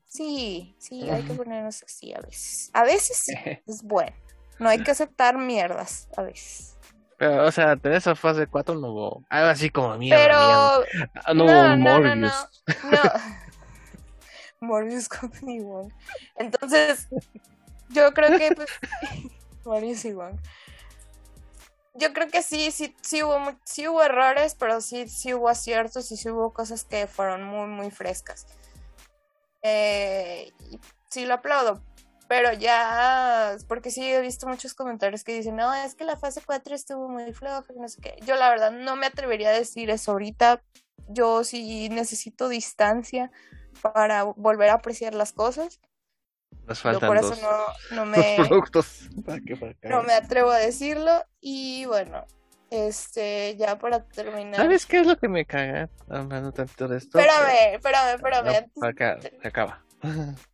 Sí, 0.07 0.75
sí, 0.77 1.09
hay 1.09 1.23
que 1.23 1.33
ponernos 1.33 1.83
así 1.83 2.13
a 2.13 2.19
veces. 2.19 2.69
A 2.73 2.83
veces 2.83 3.17
sí, 3.17 3.33
es 3.67 3.81
bueno. 3.83 4.15
No 4.59 4.69
hay 4.69 4.83
que 4.83 4.91
aceptar 4.91 5.37
mierdas 5.37 6.09
a 6.17 6.23
veces. 6.23 6.77
Pero, 7.17 7.45
o 7.45 7.51
sea, 7.51 7.79
en 7.81 7.93
esa 7.93 8.15
fase 8.15 8.47
4 8.47 8.75
no 8.75 8.89
hubo 8.89 9.25
algo 9.29 9.49
así 9.49 9.69
como 9.69 9.97
mierda. 9.97 10.23
Pero 10.23 11.33
no, 11.33 11.33
no, 11.33 11.43
hubo 11.45 11.75
no, 11.75 11.77
Morbius. 11.77 12.61
no, 12.83 12.91
no. 12.91 13.01
Morbius 14.61 15.09
Company 15.19 15.59
Wong. 15.63 15.91
Entonces, 16.35 17.07
yo 17.89 18.13
creo 18.13 18.37
que 18.37 18.55
pues 18.55 18.69
Morbius 19.65 20.05
y. 20.05 20.13
Yo 21.93 22.13
creo 22.13 22.27
que 22.29 22.41
sí, 22.41 22.71
sí, 22.71 22.95
sí 23.01 23.21
hubo, 23.21 23.37
sí 23.65 23.87
hubo 23.87 24.01
errores, 24.01 24.55
pero 24.55 24.79
sí, 24.79 25.07
sí 25.09 25.33
hubo 25.33 25.49
aciertos 25.49 26.11
y 26.11 26.17
sí 26.17 26.29
hubo 26.29 26.53
cosas 26.53 26.85
que 26.85 27.05
fueron 27.07 27.43
muy, 27.43 27.67
muy 27.67 27.91
frescas. 27.91 28.45
Eh, 29.61 30.51
sí 31.09 31.25
lo 31.25 31.35
aplaudo, 31.35 31.83
pero 32.27 32.53
ya, 32.53 33.57
porque 33.67 33.91
sí 33.91 34.03
he 34.05 34.21
visto 34.21 34.47
muchos 34.47 34.73
comentarios 34.73 35.23
que 35.25 35.35
dicen, 35.35 35.57
no, 35.57 35.73
es 35.73 35.95
que 35.95 36.05
la 36.05 36.15
fase 36.15 36.41
4 36.45 36.73
estuvo 36.75 37.09
muy 37.09 37.33
floja, 37.33 37.65
no 37.75 37.87
sé 37.89 38.01
qué. 38.01 38.15
Yo 38.25 38.35
la 38.35 38.49
verdad 38.49 38.71
no 38.71 38.95
me 38.95 39.07
atrevería 39.07 39.49
a 39.49 39.53
decir 39.53 39.89
eso 39.89 40.11
ahorita. 40.13 40.63
Yo 41.09 41.43
sí 41.43 41.89
necesito 41.89 42.47
distancia 42.47 43.31
para 43.81 44.23
volver 44.23 44.69
a 44.69 44.75
apreciar 44.75 45.13
las 45.13 45.33
cosas. 45.33 45.81
Nos 46.67 46.79
faltan 46.79 47.07
por 47.09 47.17
eso 47.17 47.29
dos, 47.29 47.41
no, 47.41 47.49
no 47.95 48.05
dos 48.05 48.07
me, 48.07 48.35
productos 48.37 49.09
no 49.83 50.03
me 50.03 50.13
atrevo 50.13 50.51
a 50.51 50.57
decirlo. 50.57 51.23
Y 51.41 51.85
bueno, 51.85 52.25
este, 52.69 53.55
ya 53.57 53.77
para 53.77 54.05
terminar. 54.05 54.55
¿Sabes 54.55 54.85
qué 54.85 54.99
es 54.99 55.07
lo 55.07 55.17
que 55.17 55.27
me 55.27 55.45
caga? 55.45 55.89
Hablando 56.09 56.51
tanto 56.51 56.87
de 56.87 56.97
esto. 56.97 57.19
Espérame, 57.19 57.75
espérame, 57.75 58.15
espérame. 58.15 58.71
No, 58.75 58.87
acá, 58.87 59.19
se 59.21 59.47
acaba. 59.47 59.83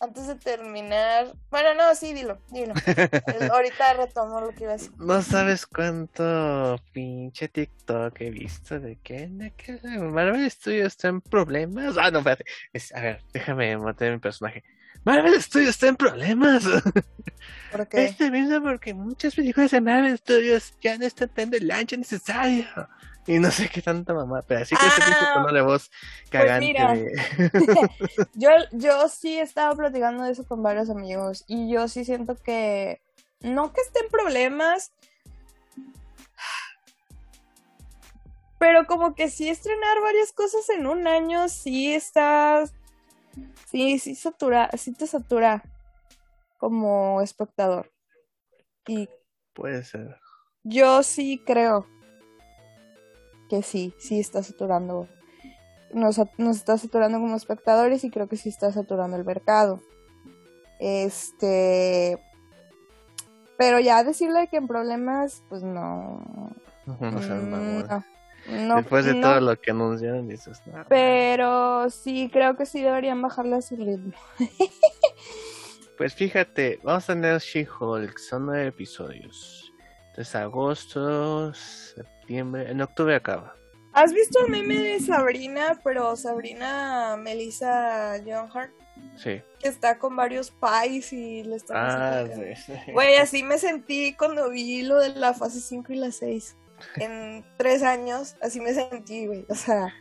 antes 0.00 0.26
de 0.26 0.34
terminar. 0.36 1.32
Bueno, 1.50 1.74
no, 1.74 1.94
sí, 1.94 2.14
dilo, 2.14 2.38
dilo. 2.50 2.72
Ahorita 3.52 3.92
retomo 3.94 4.40
lo 4.40 4.48
que 4.50 4.64
iba 4.64 4.72
a 4.72 4.76
decir. 4.76 4.92
No 4.96 5.20
sabes 5.22 5.66
cuánto 5.66 6.76
pinche 6.92 7.48
TikTok 7.48 8.18
he 8.20 8.30
visto 8.30 8.80
de 8.80 8.96
que, 8.96 9.26
de 9.28 9.52
que 9.52 9.78
Marvel 9.98 10.50
Studios 10.50 10.86
está 10.86 11.08
en 11.08 11.20
problemas. 11.20 11.96
Ah, 11.98 12.10
no, 12.10 12.18
espérate. 12.18 12.44
Es- 12.72 12.94
a 12.94 13.00
ver, 13.00 13.22
déjame 13.32 13.76
mantener 13.76 14.14
mi 14.14 14.20
personaje. 14.20 14.64
Marvel 15.04 15.40
Studios 15.40 15.70
está 15.70 15.88
en 15.88 15.96
problemas. 15.96 16.64
Porque 17.72 18.04
Este 18.04 18.30
mismo 18.30 18.60
porque 18.62 18.92
muchas 18.94 19.34
películas 19.34 19.70
de 19.70 19.80
Marvel 19.80 20.18
Studios 20.18 20.74
ya 20.82 20.98
no 20.98 21.06
están 21.06 21.28
teniendo 21.28 21.56
el 21.56 21.70
ancho 21.70 21.96
necesario. 21.96 22.66
Y 23.26 23.38
no 23.38 23.50
sé 23.50 23.68
qué 23.68 23.80
tanta 23.80 24.12
mamá, 24.12 24.42
pero 24.46 24.62
así 24.62 24.74
que 24.74 24.82
pinche 24.82 25.20
Ah, 25.20 25.34
tono 25.34 25.52
de 25.52 25.62
voz 25.62 25.90
cagante 26.30 26.66
mira. 26.66 26.94
de... 26.94 27.12
yo, 28.34 28.50
yo 28.72 29.08
sí 29.08 29.38
estaba 29.38 29.74
platicando 29.76 30.24
de 30.24 30.32
eso 30.32 30.44
con 30.44 30.62
varios 30.62 30.90
amigos. 30.90 31.44
Y 31.46 31.72
yo 31.72 31.86
sí 31.86 32.04
siento 32.04 32.34
que. 32.34 33.00
No 33.40 33.72
que 33.72 33.82
estén 33.82 34.08
problemas. 34.10 34.92
Pero 38.58 38.86
como 38.86 39.14
que 39.14 39.30
sí 39.30 39.48
estrenar 39.48 40.00
varias 40.02 40.32
cosas 40.32 40.68
en 40.70 40.86
un 40.86 41.06
año, 41.06 41.48
sí 41.48 41.94
está. 41.94 42.64
Sí, 43.66 43.98
sí 43.98 44.14
satura, 44.14 44.70
sí 44.76 44.92
te 44.92 45.06
satura 45.06 45.62
como 46.58 47.20
espectador. 47.22 47.90
Y 48.86 49.08
Puede 49.54 49.84
ser. 49.84 50.16
yo 50.62 51.02
sí 51.02 51.42
creo 51.44 51.86
que 53.48 53.62
sí, 53.62 53.94
sí 53.98 54.20
está 54.20 54.42
saturando. 54.42 55.08
Nos, 55.92 56.18
está 56.18 56.78
saturando 56.78 57.18
como 57.18 57.36
espectadores 57.36 58.04
y 58.04 58.10
creo 58.10 58.28
que 58.28 58.36
sí 58.36 58.48
está 58.48 58.70
saturando 58.72 59.16
el 59.16 59.24
mercado. 59.24 59.80
Este. 60.78 62.18
Pero 63.58 63.80
ya 63.80 64.04
decirle 64.04 64.48
que 64.48 64.56
en 64.56 64.68
problemas, 64.68 65.42
pues 65.48 65.62
no. 65.62 66.22
No 66.86 66.94
Mm, 66.94 67.86
no, 67.88 68.04
no, 68.50 68.76
Después 68.76 69.04
de 69.04 69.14
no, 69.14 69.20
todo 69.20 69.40
lo 69.40 69.60
que 69.60 69.70
anunciaron, 69.70 70.28
dices, 70.28 70.60
Pero 70.88 71.88
sí, 71.90 72.28
creo 72.32 72.56
que 72.56 72.66
sí 72.66 72.82
deberían 72.82 73.20
bajarle 73.22 73.56
a 73.56 73.62
su 73.62 73.76
ritmo. 73.76 74.12
Pues 75.96 76.14
fíjate, 76.14 76.80
vamos 76.82 77.04
a 77.10 77.12
tener 77.12 77.38
She-Hulk, 77.40 78.16
son 78.18 78.46
nueve 78.46 78.68
episodios. 78.68 79.70
Entonces 80.08 80.34
agosto, 80.34 81.52
septiembre, 81.52 82.70
en 82.70 82.80
octubre 82.80 83.14
acaba. 83.14 83.54
¿Has 83.92 84.14
visto 84.14 84.38
el 84.46 84.50
meme 84.50 84.78
de 84.78 85.00
Sabrina? 85.00 85.78
Pero 85.84 86.16
Sabrina 86.16 87.18
Melissa 87.18 88.16
John 88.24 88.48
Hart, 88.50 88.72
Sí. 89.16 89.42
que 89.58 89.68
está 89.68 89.98
con 89.98 90.16
varios 90.16 90.50
pies 90.52 91.12
y 91.12 91.42
le 91.42 91.56
está 91.56 92.22
Ah, 92.22 92.26
sí. 92.56 92.72
Güey, 92.94 93.16
así 93.16 93.42
me 93.42 93.58
sentí 93.58 94.14
cuando 94.14 94.48
vi 94.48 94.80
lo 94.82 94.98
de 95.00 95.10
la 95.10 95.34
fase 95.34 95.60
5 95.60 95.92
y 95.92 95.96
la 95.96 96.12
6. 96.12 96.56
En 96.96 97.44
tres 97.56 97.82
años, 97.82 98.36
así 98.40 98.60
me 98.60 98.72
sentí, 98.74 99.26
güey. 99.26 99.46
O 99.48 99.54
sea, 99.54 99.92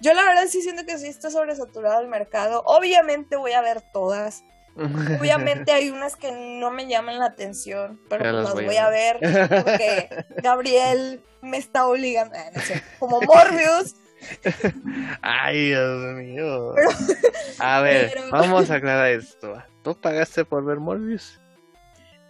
yo 0.00 0.12
la 0.14 0.22
verdad 0.24 0.44
sí 0.48 0.62
siento 0.62 0.84
que 0.84 0.98
sí 0.98 1.06
está 1.08 1.30
sobresaturado 1.30 2.00
el 2.00 2.08
mercado. 2.08 2.62
Obviamente 2.66 3.36
voy 3.36 3.52
a 3.52 3.60
ver 3.60 3.82
todas. 3.92 4.44
Obviamente 5.20 5.70
hay 5.72 5.90
unas 5.90 6.16
que 6.16 6.32
no 6.32 6.70
me 6.72 6.88
llaman 6.88 7.18
la 7.18 7.26
atención, 7.26 8.00
pero 8.08 8.22
Pero 8.22 8.32
pues 8.32 8.44
las 8.44 8.54
voy 8.54 8.64
voy 8.66 8.76
a 8.76 8.86
a 8.86 8.90
ver 8.90 9.18
porque 9.20 10.08
Gabriel 10.42 11.22
me 11.42 11.58
está 11.58 11.86
obligando. 11.86 12.36
No 12.54 12.60
sé, 12.60 12.82
como 12.98 13.20
Morbius. 13.20 13.94
Ay, 15.22 15.68
Dios 15.68 16.14
mío. 16.16 16.74
A 17.58 17.80
ver, 17.82 18.10
Pero- 18.14 18.30
vamos 18.30 18.70
a 18.70 18.76
aclarar 18.76 19.10
esto. 19.12 19.62
¿Tú 19.82 19.94
pagaste 20.00 20.44
por 20.44 20.64
ver 20.64 20.78
Morbius? 20.78 21.40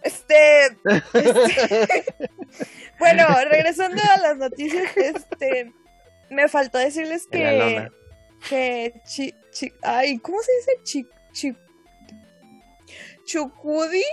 Este, 0.05 0.65
este- 0.85 2.05
bueno, 2.99 3.25
regresando 3.49 4.01
a 4.13 4.17
las 4.19 4.37
noticias, 4.37 4.95
este, 4.95 5.73
me 6.29 6.47
faltó 6.47 6.77
decirles 6.77 7.27
que, 7.27 7.89
que 8.47 8.93
chi, 9.05 9.33
chi- 9.51 9.73
ay, 9.81 10.19
¿cómo 10.19 10.37
se 10.41 10.51
dice? 10.57 10.71
Chi, 10.83 11.07
chi, 11.33 11.55
Chukudi 13.25 14.03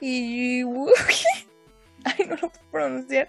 y 0.00 0.62
ay, 2.04 2.24
no 2.26 2.36
lo 2.36 2.48
puedo 2.48 2.52
pronunciar. 2.72 3.28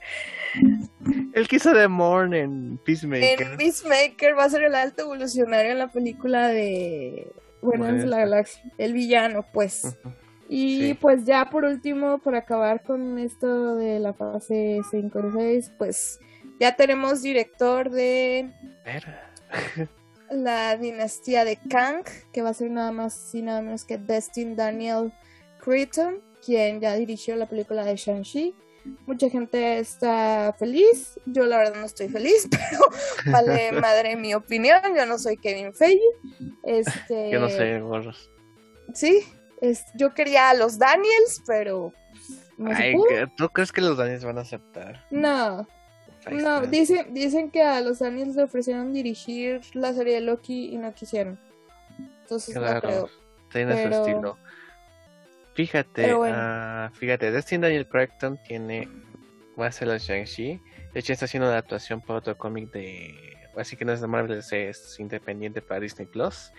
El 1.34 1.48
que 1.48 1.58
hizo 1.58 1.74
de 1.74 1.88
Morn 1.88 2.34
en 2.34 2.78
Peacemaker. 2.80 3.42
En 3.42 3.58
Peacemaker 3.58 4.38
va 4.38 4.46
a 4.46 4.50
ser 4.50 4.64
el 4.64 4.76
alto 4.76 5.02
evolucionario 5.04 5.72
en 5.72 5.80
la 5.80 5.90
película 5.90 6.48
de 6.48 7.28
Guardianes 7.62 8.04
de 8.04 8.08
la 8.08 8.16
Bueno. 8.18 8.32
Galaxia, 8.32 8.64
el 8.78 8.94
villano, 8.94 9.46
pues. 9.52 9.98
Y 10.49 10.80
Sí. 10.80 10.94
pues 10.94 11.26
ya 11.26 11.49
por 11.49 11.65
último, 11.65 12.19
por 12.19 12.36
acabar 12.36 12.84
con 12.84 13.18
esto 13.19 13.76
de 13.76 13.99
la 13.99 14.14
fase 14.14 14.82
5 14.90 15.19
y 15.19 15.32
6, 15.38 15.72
pues 15.78 16.19
ya 16.60 16.76
tenemos 16.76 17.22
director 17.22 17.90
de 17.90 18.49
la 20.30 20.76
dinastía 20.78 21.45
de 21.45 21.57
Kang, 21.69 22.03
que 22.32 22.41
va 22.41 22.49
a 22.49 22.53
ser 22.53 22.72
nada 22.72 22.91
más 22.91 23.34
y 23.34 23.41
nada 23.41 23.61
menos 23.61 23.84
que 23.86 23.98
Destin 23.98 24.56
Daniel 24.56 25.11
Cretton, 25.60 26.22
quien 26.45 26.80
ya 26.82 26.95
dirigió 26.95 27.36
la 27.36 27.48
película 27.48 27.84
de 27.86 27.95
Shang-Chi. 27.95 28.53
Mucha 29.06 29.30
gente 29.30 29.80
está 29.80 30.56
feliz. 30.57 31.19
Yo 31.26 31.45
la 31.45 31.57
verdad 31.57 31.76
no 31.76 31.86
estoy 31.86 32.07
feliz, 32.07 32.48
pero 32.52 33.32
vale 33.32 33.72
madre 33.82 34.15
mi 34.15 34.34
opinión. 34.34 34.80
Yo 34.95 35.06
no 35.06 35.18
soy 35.19 35.36
Kevin 35.38 35.74
Feige. 35.74 35.99
Este, 36.64 37.30
Yo 37.32 37.40
no 37.41 37.49
sé, 37.49 37.80
gorros. 37.82 38.32
Sí, 38.94 39.24
es, 39.62 39.86
yo 39.96 40.14
quería 40.14 40.50
a 40.50 40.54
los 40.54 40.78
Daniels, 40.78 41.42
pero 41.46 41.94
no 42.58 42.72
Ay, 42.74 42.94
pudo. 42.94 43.08
¿qué- 43.10 43.28
¿tú 43.38 43.50
crees 43.50 43.72
que 43.72 43.82
los 43.82 43.98
Daniels 43.98 44.24
van 44.26 44.38
a 44.38 44.42
aceptar? 44.42 45.06
No, 45.12 45.68
no, 46.32 46.62
dicen, 46.68 47.14
dicen 47.14 47.52
que 47.52 47.62
a 47.64 47.80
los 47.82 48.00
Daniels 48.00 48.36
le 48.36 48.44
ofrecieron 48.44 48.92
dirigir 48.94 49.62
la 49.74 49.94
serie 49.94 50.16
de 50.16 50.22
Loki 50.22 50.74
y 50.74 50.78
no 50.78 50.94
quisieron. 50.94 51.40
Entonces 52.22 52.56
no 52.56 52.62
Claro, 52.62 52.82
creo. 52.82 53.10
tiene 53.52 53.74
pero- 53.76 53.96
su 53.96 54.02
estilo. 54.10 54.38
Fíjate, 55.54 56.14
bueno. 56.14 56.36
ah, 56.38 56.92
fíjate, 56.94 57.32
Destin 57.32 57.62
Daniel 57.62 57.88
Craigton 57.88 58.38
tiene, 58.48 58.88
va 59.60 59.68
a 59.68 59.72
ser 59.72 59.88
la 59.88 59.98
Shang-Chi. 59.98 60.62
De 60.94 61.00
hecho, 61.00 61.14
está 61.14 61.26
haciendo 61.26 61.48
una 61.48 61.54
adaptación 61.58 62.00
por 62.00 62.18
otro 62.18 62.38
cómic 62.38 62.72
de, 62.72 63.36
así 63.58 63.76
que 63.76 63.84
no 63.84 63.92
es 63.92 64.00
de 64.02 64.06
Marvel, 64.08 64.38
es, 64.38 64.54
es 64.54 65.00
independiente 65.00 65.62
para 65.64 65.80
Disney 65.80 66.06
Plus. 66.08 66.52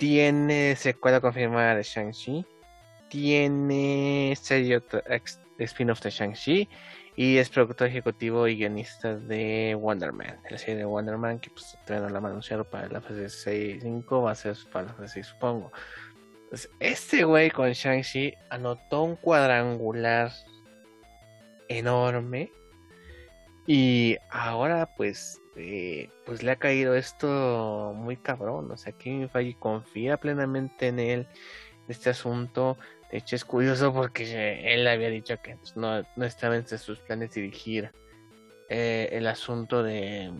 Tiene 0.00 0.76
secuela 0.76 1.20
confirmada 1.20 1.74
de 1.74 1.82
Shang-Chi. 1.82 2.46
Tiene 3.10 4.34
serie 4.40 4.82
spin-off 5.58 6.00
de 6.00 6.08
Shang-Chi. 6.08 6.68
Y 7.16 7.36
es 7.36 7.50
productor 7.50 7.88
ejecutivo 7.88 8.48
y 8.48 8.56
guionista 8.56 9.14
de 9.14 9.76
Wonder 9.78 10.14
Man. 10.14 10.40
La 10.48 10.56
serie 10.56 10.76
de 10.76 10.84
Wonder 10.86 11.18
Man, 11.18 11.38
que 11.38 11.50
pues 11.50 11.76
todavía 11.84 12.08
no 12.08 12.14
la 12.14 12.18
han 12.18 12.24
anunciado 12.24 12.64
para 12.64 12.88
la 12.88 13.02
fase 13.02 13.28
6, 13.28 13.82
5, 13.82 14.22
va 14.22 14.30
a 14.30 14.34
ser 14.34 14.56
para 14.72 14.86
la 14.86 14.94
fase 14.94 15.12
6, 15.16 15.26
supongo. 15.26 15.70
Pues, 16.48 16.70
este 16.80 17.24
güey 17.24 17.50
con 17.50 17.70
Shang-Chi 17.70 18.32
anotó 18.48 19.02
un 19.02 19.16
cuadrangular 19.16 20.32
enorme. 21.68 22.50
Y 23.66 24.16
ahora 24.30 24.88
pues, 24.96 25.42
eh, 25.60 26.10
pues 26.26 26.42
le 26.42 26.52
ha 26.52 26.56
caído 26.56 26.94
esto 26.94 27.92
muy 27.94 28.16
cabrón. 28.16 28.70
O 28.70 28.76
sea, 28.76 28.92
Kevin 28.92 29.28
Feige 29.28 29.58
confía 29.58 30.16
plenamente 30.16 30.88
en 30.88 30.98
él, 30.98 31.20
en 31.20 31.90
este 31.90 32.10
asunto. 32.10 32.76
De 33.10 33.18
hecho 33.18 33.36
es 33.36 33.44
curioso 33.44 33.92
porque 33.92 34.74
él 34.74 34.86
había 34.86 35.08
dicho 35.08 35.36
que 35.42 35.56
pues, 35.56 35.76
no, 35.76 36.02
no 36.16 36.24
estaba 36.24 36.56
entre 36.56 36.78
sus 36.78 36.98
planes 37.00 37.34
dirigir 37.34 37.90
eh, 38.68 39.08
el 39.12 39.26
asunto 39.26 39.82
de, 39.82 40.32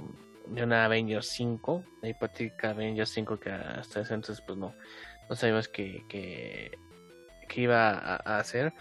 de 0.47 0.63
una 0.63 0.85
Avengers 0.85 1.29
5, 1.29 1.85
la 2.03 2.09
hipotética 2.09 2.71
Avengers 2.71 3.11
5 3.11 3.41
que 3.41 3.51
hasta 3.51 4.01
ese 4.01 4.15
entonces 4.15 4.45
pues 4.47 4.57
no, 4.57 4.75
no 5.29 5.37
sabíamos 5.37 5.69
que, 5.69 6.05
que, 6.09 6.79
que 7.49 7.61
iba 7.61 7.91
a 7.91 8.39
hacer. 8.39 8.73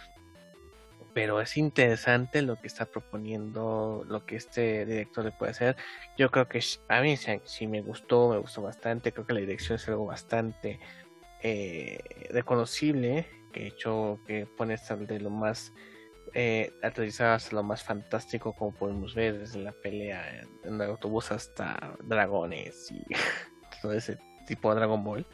Pero 1.22 1.42
es 1.42 1.58
interesante 1.58 2.42
lo 2.42 2.56
que 2.56 2.68
está 2.68 2.86
proponiendo, 2.86 4.06
lo 4.08 4.26
que 4.26 4.38
este 4.38 4.86
director 4.86 5.26
le 5.26 5.34
puede 5.34 5.52
hacer. 5.52 5.76
Yo 6.18 6.32
creo 6.32 6.48
que 6.48 6.64
a 6.88 7.02
mí 7.02 7.18
sí, 7.18 7.68
me 7.68 7.82
gustó, 7.82 8.30
me 8.30 8.38
gustó 8.38 8.62
bastante. 8.62 9.12
Creo 9.12 9.28
que 9.28 9.34
la 9.34 9.42
dirección 9.42 9.76
es 9.76 9.90
algo 9.90 10.06
bastante 10.06 10.80
eh, 11.44 12.00
reconocible. 12.30 13.28
Que 13.52 13.68
hecho 13.68 14.22
que 14.26 14.46
pone 14.46 14.78
de 14.78 15.20
lo 15.20 15.30
más 15.30 15.74
eh, 16.34 16.72
aterrizado 16.84 17.34
hasta 17.34 17.54
lo 17.54 17.64
más 17.64 17.84
fantástico 17.84 18.54
como 18.54 18.74
podemos 18.74 19.14
ver 19.14 19.40
desde 19.40 19.60
la 19.60 19.74
pelea 19.74 20.42
en 20.64 20.76
el 20.76 20.82
autobús 20.84 21.34
hasta 21.34 21.98
dragones 22.02 22.90
y 22.92 23.04
todo 23.82 23.92
ese 23.92 24.18
tipo 24.48 24.70
de 24.70 24.80
Dragon 24.80 25.04
Ball. 25.04 25.28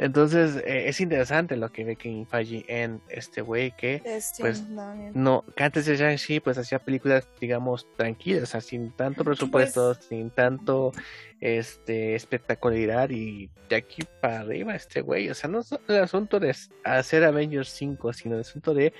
Entonces 0.00 0.56
eh, 0.64 0.88
es 0.88 0.98
interesante 1.02 1.58
lo 1.58 1.70
que 1.70 1.84
ve 1.84 1.94
Kevin 1.94 2.26
Feige 2.26 2.64
en 2.68 3.02
este 3.10 3.42
güey 3.42 3.70
que 3.72 4.00
Este, 4.02 4.42
Pues, 4.42 4.64
no, 4.66 5.44
que 5.54 5.62
antes 5.62 5.84
de 5.84 5.94
Shang-Chi 5.94 6.40
pues 6.40 6.56
hacía 6.56 6.78
películas 6.78 7.28
digamos 7.38 7.86
tranquilas, 7.98 8.44
o 8.44 8.46
sea, 8.46 8.62
sin 8.62 8.92
tanto 8.92 9.24
presupuesto, 9.24 9.92
sin 9.92 10.30
tanto 10.30 10.92
este 11.40 12.14
espectacularidad 12.14 13.10
y 13.10 13.50
de 13.68 13.76
aquí 13.76 14.02
para 14.22 14.40
arriba 14.40 14.74
este 14.74 15.02
güey, 15.02 15.28
o 15.28 15.34
sea, 15.34 15.50
no 15.50 15.60
es 15.60 15.70
el 15.86 15.98
asunto 15.98 16.40
de 16.40 16.56
hacer 16.82 17.24
Avengers 17.24 17.68
5, 17.68 18.14
sino 18.14 18.36
el 18.36 18.40
asunto 18.40 18.72
de 18.72 18.94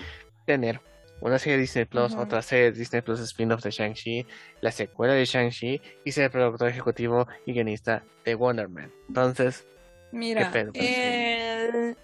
tener 0.45 0.83
una 1.23 1.39
serie 1.39 1.57
de 1.57 1.63
Disney 1.63 1.87
Plus, 1.87 2.15
otra 2.15 2.43
serie 2.43 2.73
de 2.73 2.79
Disney 2.79 3.01
Plus 3.01 3.21
spin-off 3.21 3.63
de 3.63 3.71
Shang-Chi, 3.71 4.27
la 4.61 4.71
secuela 4.71 5.15
de 5.15 5.25
Shang-Chi 5.25 5.81
y 6.05 6.13
ser 6.13 6.31
productor 6.31 6.69
ejecutivo 6.69 7.27
y 7.47 7.55
guionista 7.55 8.05
de 8.27 8.35
Wonder 8.35 8.69
Man. 8.69 8.93
Entonces, 9.09 9.67
Mira, 10.13 10.51
el... 10.55 10.73
que 10.73 11.97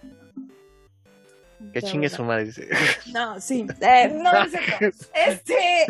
Ya, 1.75 1.83
chingue 1.83 2.09
su 2.09 2.25
madre. 2.25 2.51
No, 3.13 3.41
sí. 3.41 3.67
Eh, 3.81 4.09
no, 4.13 4.33
no. 4.33 4.47
Este. 5.15 5.87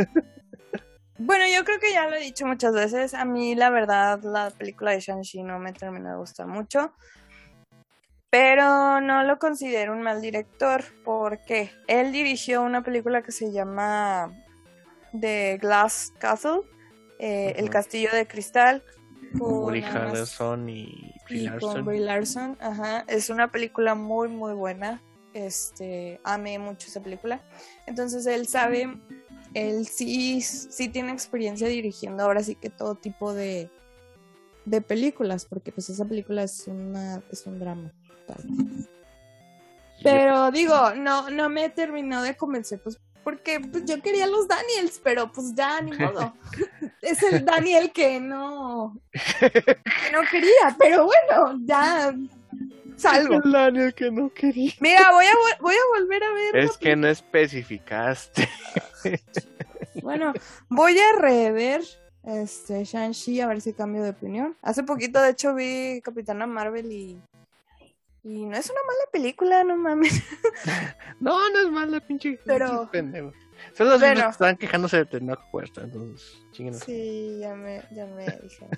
Bueno, 1.19 1.45
yo 1.53 1.65
creo 1.65 1.79
que 1.79 1.93
ya 1.93 2.09
lo 2.09 2.17
he 2.17 2.21
dicho 2.21 2.47
muchas 2.47 2.75
veces. 2.75 3.15
A 3.15 3.25
mí, 3.25 3.55
la 3.55 3.71
verdad, 3.71 4.21
la 4.23 4.51
película 4.51 4.91
de 4.91 5.01
Shang-Chi 5.01 5.43
no 5.43 5.59
me 5.59 5.73
terminó 5.73 6.11
de 6.11 6.17
gustar 6.17 6.47
mucho. 6.47 6.93
Pero 8.29 9.01
no 9.01 9.23
lo 9.23 9.39
considero 9.39 9.93
un 9.93 10.03
mal 10.03 10.21
director 10.21 10.85
porque 11.05 11.71
él 11.87 12.13
dirigió 12.13 12.63
una 12.63 12.83
película 12.83 13.23
que 13.23 13.33
se 13.33 13.51
llama 13.51 14.31
The 15.19 15.59
Glass 15.59 16.13
Castle, 16.19 16.61
eh, 17.19 17.55
El. 17.57 17.71
Castillo 17.71 18.11
de 18.13 18.27
Cristal. 18.27 18.83
Con 19.39 19.53
Woody 19.65 19.83
Harrelson 19.83 20.69
y 20.69 21.15
Brie 21.25 21.45
y 21.45 21.47
con 21.47 21.53
Larson. 21.61 21.85
Brie 21.85 22.01
Larson, 22.01 22.59
ajá. 22.61 23.05
Es 23.09 23.31
una 23.31 23.51
película 23.51 23.95
muy, 23.95 24.29
muy 24.29 24.55
buena. 24.55 25.03
Este, 25.33 26.21
amé 26.25 26.59
mucho 26.59 26.89
esa 26.89 27.03
película. 27.03 27.43
Entonces 27.87 28.27
él 28.27 28.47
sabe, 28.47 28.97
él 29.55 29.87
sí, 29.87 30.41
sí 30.41 30.89
tiene 30.89 31.13
experiencia 31.13 31.69
dirigiendo 31.69 32.23
ahora 32.23 32.43
sí 32.43 32.55
que 32.55 32.71
todo 32.71 32.95
tipo 32.95 33.35
de, 33.35 33.71
de 34.65 34.81
películas, 34.81 35.45
porque 35.45 35.73
pues 35.73 35.91
esa 35.91 36.05
película 36.05 36.43
es 36.43 36.67
una, 36.69 37.23
es 37.31 37.47
un 37.47 37.59
drama. 37.59 37.93
tal. 38.27 38.45
Pero 40.03 40.51
digo, 40.51 40.95
no, 40.95 41.31
no 41.31 41.49
me 41.49 41.69
terminó 41.71 42.23
de 42.23 42.37
convencer, 42.37 42.81
pues, 42.83 42.99
porque 43.27 43.59
pues, 43.59 43.85
yo 43.87 44.01
quería 44.01 44.25
los 44.29 44.47
Daniels, 44.47 45.01
pero 45.03 45.33
pues 45.33 45.53
ya 45.53 45.81
ni 45.81 45.91
modo. 45.99 46.33
es 47.03 47.21
el 47.25 47.45
Daniel 47.45 47.91
que 47.91 48.21
no, 48.21 49.01
que 49.13 50.13
no 50.13 50.21
quería, 50.31 50.77
pero 50.79 51.07
bueno, 51.07 51.59
ya 51.65 52.15
salgo. 52.97 53.35
El 53.43 53.51
Daniel 53.51 53.95
que 53.95 54.13
no 54.13 54.33
quería. 54.33 54.71
Mira, 54.79 55.11
voy 55.11 55.25
a, 55.27 55.33
vo- 55.33 55.59
voy 55.61 55.75
a 55.75 55.99
volver 55.99 56.23
a 56.23 56.33
ver. 56.33 56.57
Es 56.57 56.79
que 56.79 56.95
no 56.95 57.09
especificaste. 57.09 58.49
Bueno, 60.03 60.33
voy 60.69 60.97
a 60.99 61.19
rever 61.19 61.83
este 62.23 62.85
Shang-Chi 62.85 63.41
a 63.41 63.47
ver 63.47 63.61
si 63.63 63.73
cambio 63.73 64.03
de 64.03 64.11
opinión. 64.11 64.55
Hace 64.63 64.83
poquito, 64.85 65.21
de 65.23 65.31
hecho, 65.31 65.55
vi 65.55 66.01
Capitana 66.03 66.47
Marvel 66.47 66.93
y. 66.93 67.19
Y 68.29 68.45
no 68.45 68.57
es 68.57 68.69
una 68.69 68.81
mala 68.85 69.11
película, 69.13 69.63
no 69.63 69.77
mames. 69.77 70.21
No, 71.21 71.49
no 71.51 71.61
es 71.61 71.71
mala, 71.71 72.01
pinche. 72.01 72.39
Pero- 72.45 72.89
pendejo. 72.91 73.33
Son 73.73 73.89
los 73.89 74.01
Bueno. 74.01 74.23
que 74.25 74.29
estaban 74.31 74.57
quejándose 74.57 74.97
de 74.99 75.07
Tenoch 75.07 75.41
Huerta, 75.53 75.83
entonces, 75.83 76.43
chinguen. 76.53 76.75
Sí, 76.75 77.39
ya 77.41 77.55
me, 77.55 77.83
ya 77.93 78.05
me 78.07 78.25
dijeron. 78.27 78.71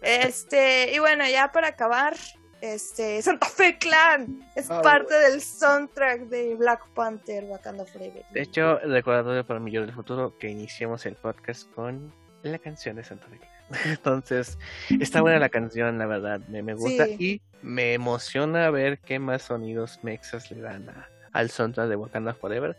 Este, 0.00 0.94
y 0.94 0.98
bueno, 1.00 1.28
ya 1.28 1.52
para 1.52 1.68
acabar, 1.68 2.16
este, 2.62 3.20
Santa 3.22 3.46
Fe 3.48 3.76
Clan 3.78 4.40
es 4.56 4.68
parte 4.68 5.14
del 5.18 5.40
soundtrack 5.42 6.22
de 6.28 6.54
Black 6.54 6.86
Panther 6.94 7.44
Wakanda 7.44 7.84
Forever. 7.84 8.24
De 8.32 8.40
hecho, 8.42 8.78
recordatorio 8.78 9.44
para 9.46 9.60
mi 9.60 9.70
yo 9.70 9.82
del 9.82 9.92
futuro 9.92 10.38
que 10.38 10.48
iniciemos 10.48 11.04
el 11.06 11.16
podcast 11.16 11.70
con 11.74 12.12
la 12.42 12.58
canción 12.58 12.96
de 12.96 13.04
Santa 13.04 13.26
Fe. 13.26 13.38
Entonces, 13.86 14.58
está 15.00 15.20
buena 15.20 15.38
la 15.38 15.48
canción, 15.48 15.98
la 15.98 16.06
verdad, 16.06 16.40
me, 16.48 16.62
me 16.62 16.74
gusta 16.74 17.06
Sí. 17.06 17.16
y 17.18 17.42
me 17.62 17.94
emociona 17.94 18.70
ver 18.70 18.98
qué 18.98 19.18
más 19.18 19.42
sonidos 19.42 19.98
mexas 20.02 20.50
le 20.50 20.60
dan 20.60 20.88
a- 20.88 21.08
al 21.32 21.50
soundtrack 21.50 21.88
de 21.88 21.96
Wakanda 21.96 22.34
Forever. 22.34 22.76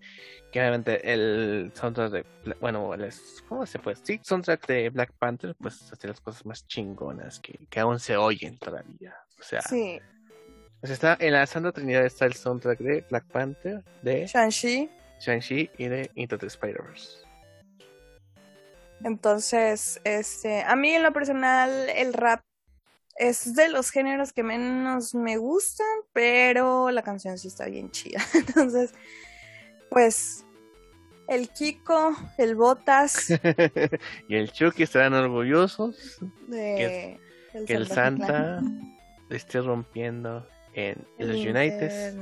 Que 0.52 0.60
obviamente 0.60 1.12
el 1.12 1.72
soundtrack 1.74 2.12
de, 2.12 2.26
bueno, 2.62 2.94
el, 2.94 3.12
¿cómo 3.50 3.66
se 3.66 3.80
puede? 3.80 3.98
Sí, 4.04 4.20
soundtrack 4.22 4.68
de 4.68 4.90
Black 4.92 5.12
Panther, 5.18 5.56
pues 5.60 5.92
hace 5.92 6.08
las 6.08 6.22
cosas 6.22 6.46
más 6.46 6.68
chingonas 6.68 7.40
que, 7.40 7.58
que 7.72 7.80
aún 7.80 8.00
se 8.00 8.16
oyen 8.18 8.58
todavía. 8.60 9.16
O 9.40 9.44
sea, 9.44 9.62
Sí, 9.64 10.00
pues 10.80 10.92
está 10.92 11.18
en 11.20 11.34
la 11.34 11.48
Santa 11.48 11.72
Trinidad 11.72 12.06
está 12.06 12.26
el 12.26 12.34
soundtrack 12.34 12.78
de 12.80 13.04
Black 13.10 13.26
Panther, 13.32 13.84
de 14.04 14.28
Shang-Chi. 14.28 14.92
Shang-Chi 15.20 15.72
y 15.80 15.88
de 15.88 16.12
Into 16.14 16.38
the 16.38 16.46
Spider-Verse. 16.46 17.23
Entonces, 19.04 20.00
este, 20.04 20.64
a 20.64 20.76
mí 20.76 20.92
en 20.92 21.04
lo 21.04 21.14
personal 21.14 21.90
el 21.90 22.14
rap 22.14 22.42
es 23.16 23.54
de 23.56 23.70
los 23.70 23.92
géneros 23.92 24.34
que 24.34 24.44
menos 24.44 25.14
me 25.14 25.38
gustan, 25.38 25.88
pero 26.14 26.90
la 26.92 27.04
canción 27.04 27.38
sí 27.38 27.48
está 27.48 27.66
bien 27.66 27.92
chida. 27.92 28.22
Entonces, 28.34 28.94
pues 29.90 30.46
el 31.28 31.50
Kiko, 31.50 32.16
el 32.38 32.56
Botas 32.56 33.30
y 34.28 34.36
el 34.36 34.52
Chucky 34.52 34.84
estarán 34.84 35.14
orgullosos 35.14 36.20
de 36.48 37.20
que 37.66 37.74
el 37.74 37.88
Santa 37.88 38.62
le 39.30 39.38
esté 39.38 39.62
rompiendo 39.62 40.48
en 40.74 41.06
El 41.18 41.30
los 41.30 41.38
United. 41.38 42.14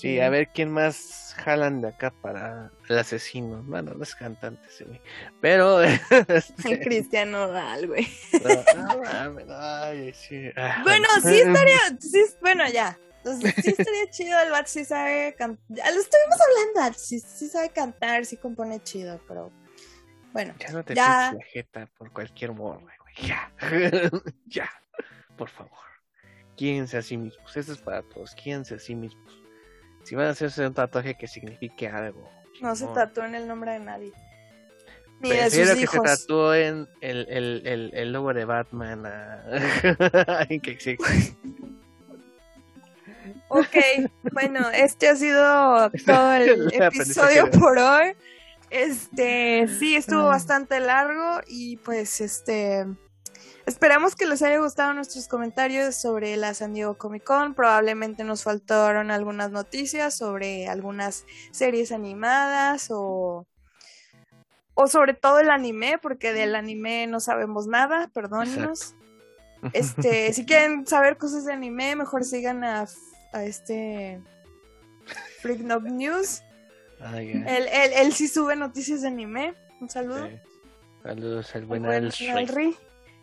Sí, 0.00 0.18
a 0.20 0.30
ver 0.30 0.48
quién 0.48 0.70
más 0.70 1.34
jalan 1.38 1.80
de 1.82 1.88
acá 1.88 2.10
para 2.22 2.70
el 2.88 2.98
asesino. 2.98 3.62
Bueno, 3.64 3.92
no 3.94 4.02
es 4.02 4.14
cantante 4.14 4.66
ese 4.68 4.84
güey. 4.84 5.00
Pero. 5.40 5.82
este, 6.28 6.72
El 6.72 6.80
Cristiano 6.84 7.48
Dal, 7.48 7.86
güey. 7.86 8.08
no, 8.42 8.82
no 8.86 9.02
mames, 9.02 9.46
ay, 9.50 10.12
sí. 10.14 10.50
Ah, 10.56 10.80
Bueno, 10.82 11.06
sí 11.22 11.40
estaría, 11.40 11.78
sí, 12.00 12.24
bueno, 12.40 12.68
ya. 12.68 12.98
Entonces, 13.18 13.54
sí 13.62 13.74
estaría 13.76 14.10
chido, 14.10 14.40
el 14.40 14.50
Bat 14.50 14.66
sí 14.66 14.84
sabe 14.84 15.34
cantar. 15.36 15.60
Lo 15.68 16.00
estuvimos 16.00 16.38
hablando, 16.74 16.98
sí, 16.98 17.20
sí 17.20 17.48
sabe 17.48 17.68
cantar, 17.68 18.24
sí 18.24 18.38
compone 18.38 18.82
chido, 18.82 19.20
pero 19.28 19.52
bueno. 20.32 20.54
Ya 20.58 20.70
no 20.70 20.82
te 20.82 20.94
Ya. 20.94 21.32
la 21.34 21.44
jeta 21.44 21.86
por 21.98 22.10
cualquier 22.12 22.52
güey. 22.52 22.78
Ya. 23.22 23.52
ya. 24.46 24.70
Por 25.36 25.50
favor. 25.50 25.78
Quídense 26.56 26.96
a 26.96 27.02
sí 27.02 27.16
mismos. 27.16 27.56
Eso 27.56 27.72
es 27.72 27.78
para 27.80 28.02
todos. 28.02 28.34
Quídense 28.34 28.74
a 28.74 28.78
sí 28.78 28.94
mismos. 28.94 29.42
Si 30.04 30.14
van 30.14 30.26
a 30.26 30.30
hacerse 30.30 30.66
un 30.66 30.74
tatuaje 30.74 31.14
que 31.16 31.28
signifique 31.28 31.88
algo. 31.88 32.28
No 32.60 32.74
se 32.74 32.80
chingón. 32.84 32.94
tatúen 32.94 33.34
el 33.34 33.46
nombre 33.46 33.72
de 33.72 33.80
nadie. 33.80 34.12
Ni 35.20 35.30
de 35.30 35.36
Prefiero 35.36 35.66
sus 35.70 35.76
que 35.76 35.82
hijos. 35.82 36.10
se 36.10 36.16
tatúen 36.26 36.88
el, 37.00 37.26
el, 37.28 37.66
el, 37.66 37.90
el 37.94 38.12
logo 38.12 38.32
de 38.34 38.44
Batman 38.46 39.06
a 39.06 39.42
alguien 40.40 40.60
que 40.60 40.70
existe. 40.72 41.36
Ok, 43.48 43.76
bueno, 44.32 44.68
este 44.70 45.08
ha 45.08 45.16
sido 45.16 45.90
todo 46.06 46.32
el 46.34 46.72
episodio 46.72 47.50
por 47.50 47.78
hoy. 47.78 48.12
Este, 48.70 49.66
sí, 49.78 49.96
estuvo 49.96 50.20
Ah. 50.22 50.26
bastante 50.26 50.78
largo 50.80 51.40
y 51.48 51.76
pues 51.78 52.20
este 52.20 52.86
esperamos 53.70 54.16
que 54.16 54.26
les 54.26 54.42
haya 54.42 54.58
gustado 54.58 54.92
nuestros 54.94 55.28
comentarios 55.28 55.94
sobre 55.94 56.36
la 56.36 56.54
San 56.54 56.74
Diego 56.74 56.98
Comic 56.98 57.22
Con. 57.22 57.54
Probablemente 57.54 58.24
nos 58.24 58.42
faltaron 58.42 59.12
algunas 59.12 59.52
noticias 59.52 60.14
sobre 60.14 60.66
algunas 60.66 61.24
series 61.52 61.92
animadas 61.92 62.88
o 62.90 63.46
o 64.74 64.86
sobre 64.86 65.14
todo 65.14 65.38
el 65.40 65.50
anime, 65.50 65.98
porque 66.00 66.32
del 66.32 66.54
anime 66.54 67.06
no 67.06 67.20
sabemos 67.20 67.66
nada, 67.66 68.08
perdónenos. 68.14 68.94
Este, 69.72 70.32
si 70.32 70.46
quieren 70.46 70.86
saber 70.86 71.16
cosas 71.18 71.44
de 71.44 71.52
anime, 71.52 71.94
mejor 71.96 72.24
sigan 72.24 72.64
a, 72.64 72.86
a 73.32 73.44
este 73.44 74.20
Freak 75.42 75.60
News. 75.60 76.42
Él, 77.14 77.44
él, 77.46 77.92
él 77.94 78.12
sí 78.14 78.26
sube 78.26 78.56
noticias 78.56 79.02
de 79.02 79.08
anime. 79.08 79.54
Un 79.80 79.90
saludo. 79.90 80.26
Sí. 80.26 80.36
Saludos 81.02 81.54
al 81.54 81.64
buen 81.66 81.86
Al. 81.86 82.12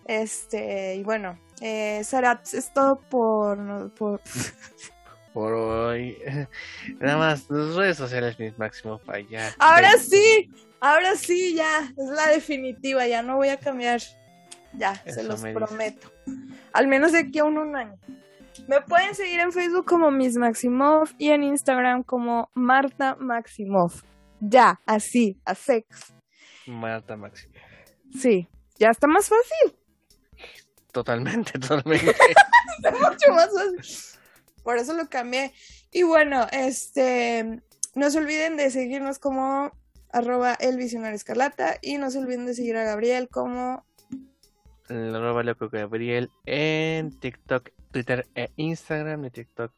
Este, 0.07 0.95
y 0.95 1.03
bueno, 1.03 1.37
eh, 1.61 2.01
Sara, 2.03 2.41
es 2.53 2.73
todo 2.73 3.01
por, 3.09 3.91
por 3.93 4.21
por 5.33 5.53
hoy. 5.53 6.17
Nada 6.99 7.17
más, 7.17 7.49
las 7.49 7.75
redes 7.75 7.97
sociales, 7.97 8.39
mis 8.39 8.57
máximo 8.57 8.99
allá. 9.05 9.53
Ahora 9.59 9.91
sí, 9.97 10.49
ahora 10.79 11.15
sí, 11.15 11.53
ya, 11.53 11.93
es 11.95 12.09
la 12.09 12.31
definitiva, 12.31 13.05
ya 13.05 13.21
no 13.21 13.35
voy 13.35 13.49
a 13.49 13.57
cambiar. 13.57 14.01
Ya, 14.73 14.95
se 15.05 15.23
los 15.23 15.43
dice. 15.43 15.53
prometo. 15.53 16.11
Al 16.73 16.87
menos 16.87 17.11
de 17.11 17.19
aquí 17.19 17.37
a 17.39 17.43
un, 17.43 17.57
un 17.57 17.75
año. 17.75 17.99
Me 18.67 18.81
pueden 18.81 19.13
seguir 19.13 19.39
en 19.39 19.51
Facebook 19.51 19.85
como 19.85 20.09
Miss 20.09 20.37
Maximov 20.37 21.09
y 21.19 21.29
en 21.29 21.43
Instagram 21.43 22.01
como 22.01 22.49
Marta 22.55 23.15
Maximov. 23.19 23.91
Ya, 24.39 24.81
así, 24.85 25.39
a 25.45 25.53
sex. 25.53 26.13
Marta 26.65 27.15
Máximo. 27.15 27.53
Sí, 28.19 28.47
ya 28.79 28.89
está 28.89 29.07
más 29.07 29.29
fácil. 29.29 29.76
Totalmente, 30.97 31.51
totalmente. 31.59 32.09
Está 32.77 32.91
mucho 32.91 33.31
más 33.31 33.49
fácil. 33.53 34.15
Por 34.63 34.79
eso 34.79 34.93
lo 34.93 35.07
cambié. 35.07 35.53
Y 35.91 36.01
bueno, 36.01 36.47
este, 36.51 37.61
no 37.93 38.09
se 38.09 38.17
olviden 38.17 38.57
de 38.57 38.71
seguirnos 38.71 39.19
como 39.19 39.71
arroba 40.11 40.55
el 40.55 40.75
visionario 40.75 41.15
escarlata 41.15 41.77
y 41.83 41.99
no 41.99 42.09
se 42.09 42.17
olviden 42.17 42.47
de 42.47 42.55
seguir 42.55 42.77
a 42.77 42.83
Gabriel 42.83 43.29
como 43.29 43.85
arroba 44.89 45.43
loco 45.43 45.69
Gabriel 45.69 46.31
en 46.47 47.11
TikTok, 47.19 47.69
Twitter 47.91 48.25
e 48.33 48.49
Instagram 48.55 49.21
de 49.21 49.29
TikTok. 49.29 49.71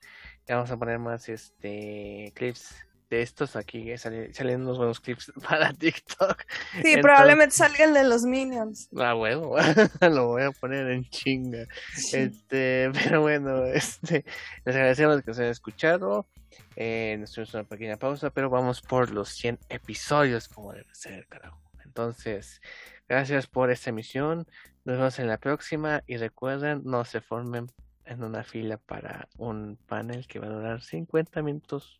Ya 0.47 0.55
vamos 0.55 0.71
a 0.71 0.77
poner 0.77 0.99
más 0.99 1.27
este 1.27 2.31
clips 2.33 2.75
de 3.09 3.21
estos 3.21 3.55
aquí. 3.55 3.97
Salen, 3.97 4.33
salen 4.33 4.61
unos 4.61 4.77
buenos 4.77 4.99
clips 4.99 5.31
para 5.49 5.73
TikTok. 5.73 6.43
Sí, 6.47 6.77
Entonces- 6.77 7.01
probablemente 7.01 7.55
salga 7.55 7.85
el 7.85 7.93
de 7.93 8.03
los 8.03 8.23
Minions. 8.23 8.89
Ah, 8.97 9.15
huevo, 9.15 9.55
lo 10.01 10.27
voy 10.27 10.43
a 10.43 10.51
poner 10.51 10.87
en 10.91 11.05
chinga. 11.09 11.65
Este, 12.13 12.91
pero 13.03 13.21
bueno, 13.21 13.65
este, 13.65 14.25
les 14.65 14.75
agradecemos 14.75 15.21
que 15.21 15.31
nos 15.31 15.39
hayan 15.39 15.51
escuchado. 15.51 16.27
Eh, 16.75 17.17
nos 17.19 17.31
tuvimos 17.31 17.53
una 17.53 17.63
pequeña 17.63 17.97
pausa, 17.97 18.29
pero 18.29 18.49
vamos 18.49 18.81
por 18.81 19.11
los 19.11 19.29
100 19.29 19.59
episodios, 19.69 20.47
como 20.47 20.71
debe 20.73 20.93
ser, 20.93 21.27
carajo. 21.27 21.61
Entonces, 21.83 22.61
gracias 23.07 23.47
por 23.47 23.71
esta 23.71 23.89
emisión. 23.89 24.47
Nos 24.85 24.97
vemos 24.97 25.19
en 25.19 25.27
la 25.27 25.37
próxima 25.37 26.03
y 26.07 26.17
recuerden, 26.17 26.81
no 26.85 27.03
se 27.05 27.19
formen 27.21 27.67
en 28.05 28.23
una 28.23 28.43
fila 28.43 28.77
para 28.77 29.27
un 29.37 29.77
panel 29.87 30.25
que 30.27 30.39
va 30.39 30.47
a 30.47 30.51
durar 30.51 30.81
50 30.81 31.41
minutos, 31.41 31.98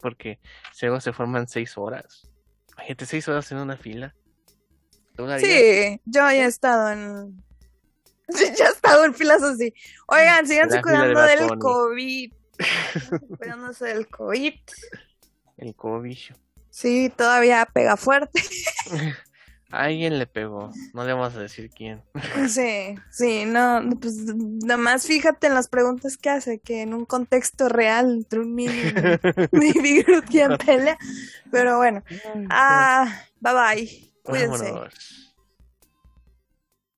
porque 0.00 0.38
luego 0.80 1.00
se 1.00 1.12
forman 1.12 1.48
6 1.48 1.78
horas. 1.78 2.30
Imagínate, 2.72 3.06
6 3.06 3.28
horas 3.28 3.52
en 3.52 3.58
una 3.58 3.76
fila. 3.76 4.14
Sí, 5.40 6.00
yo 6.04 6.20
ya 6.20 6.34
he 6.34 6.44
estado 6.44 6.90
en. 6.90 7.42
Ya 8.58 8.66
he 8.66 8.68
estado 8.68 9.04
en 9.06 9.14
filas 9.14 9.42
así. 9.42 9.72
Oigan, 10.06 10.46
síganse 10.46 10.76
de 10.76 10.82
cuidando 10.82 11.20
del. 11.22 11.58
COVID. 11.58 12.32
Cuidándose 13.38 13.86
del 13.86 14.06
COVID. 14.08 14.54
El 15.56 15.74
cobicho. 15.74 16.34
Sí, 16.70 17.10
todavía 17.16 17.66
pega 17.72 17.96
fuerte. 17.96 18.40
Alguien 19.70 20.18
le 20.18 20.26
pegó, 20.26 20.72
no 20.94 21.04
le 21.04 21.12
vamos 21.12 21.34
a 21.36 21.40
decir 21.40 21.70
quién. 21.70 22.02
Sí, 22.48 22.94
sí, 23.10 23.44
no, 23.44 23.82
pues 24.00 24.14
nada 24.34 24.78
más 24.78 25.06
fíjate 25.06 25.46
en 25.46 25.54
las 25.54 25.68
preguntas 25.68 26.16
que 26.16 26.30
hace, 26.30 26.58
que 26.60 26.82
en 26.82 26.94
un 26.94 27.04
contexto 27.04 27.68
real 27.68 28.10
entre 28.10 28.40
un 28.40 28.54
niño 28.56 28.72
y 29.52 30.04
quien 30.30 30.56
pelea. 30.56 30.96
Pero 31.50 31.76
bueno, 31.76 32.02
ah, 32.48 33.22
bye 33.40 33.52
bye, 33.52 34.12
cuídense. 34.22 34.64
Vámonos. 34.64 35.27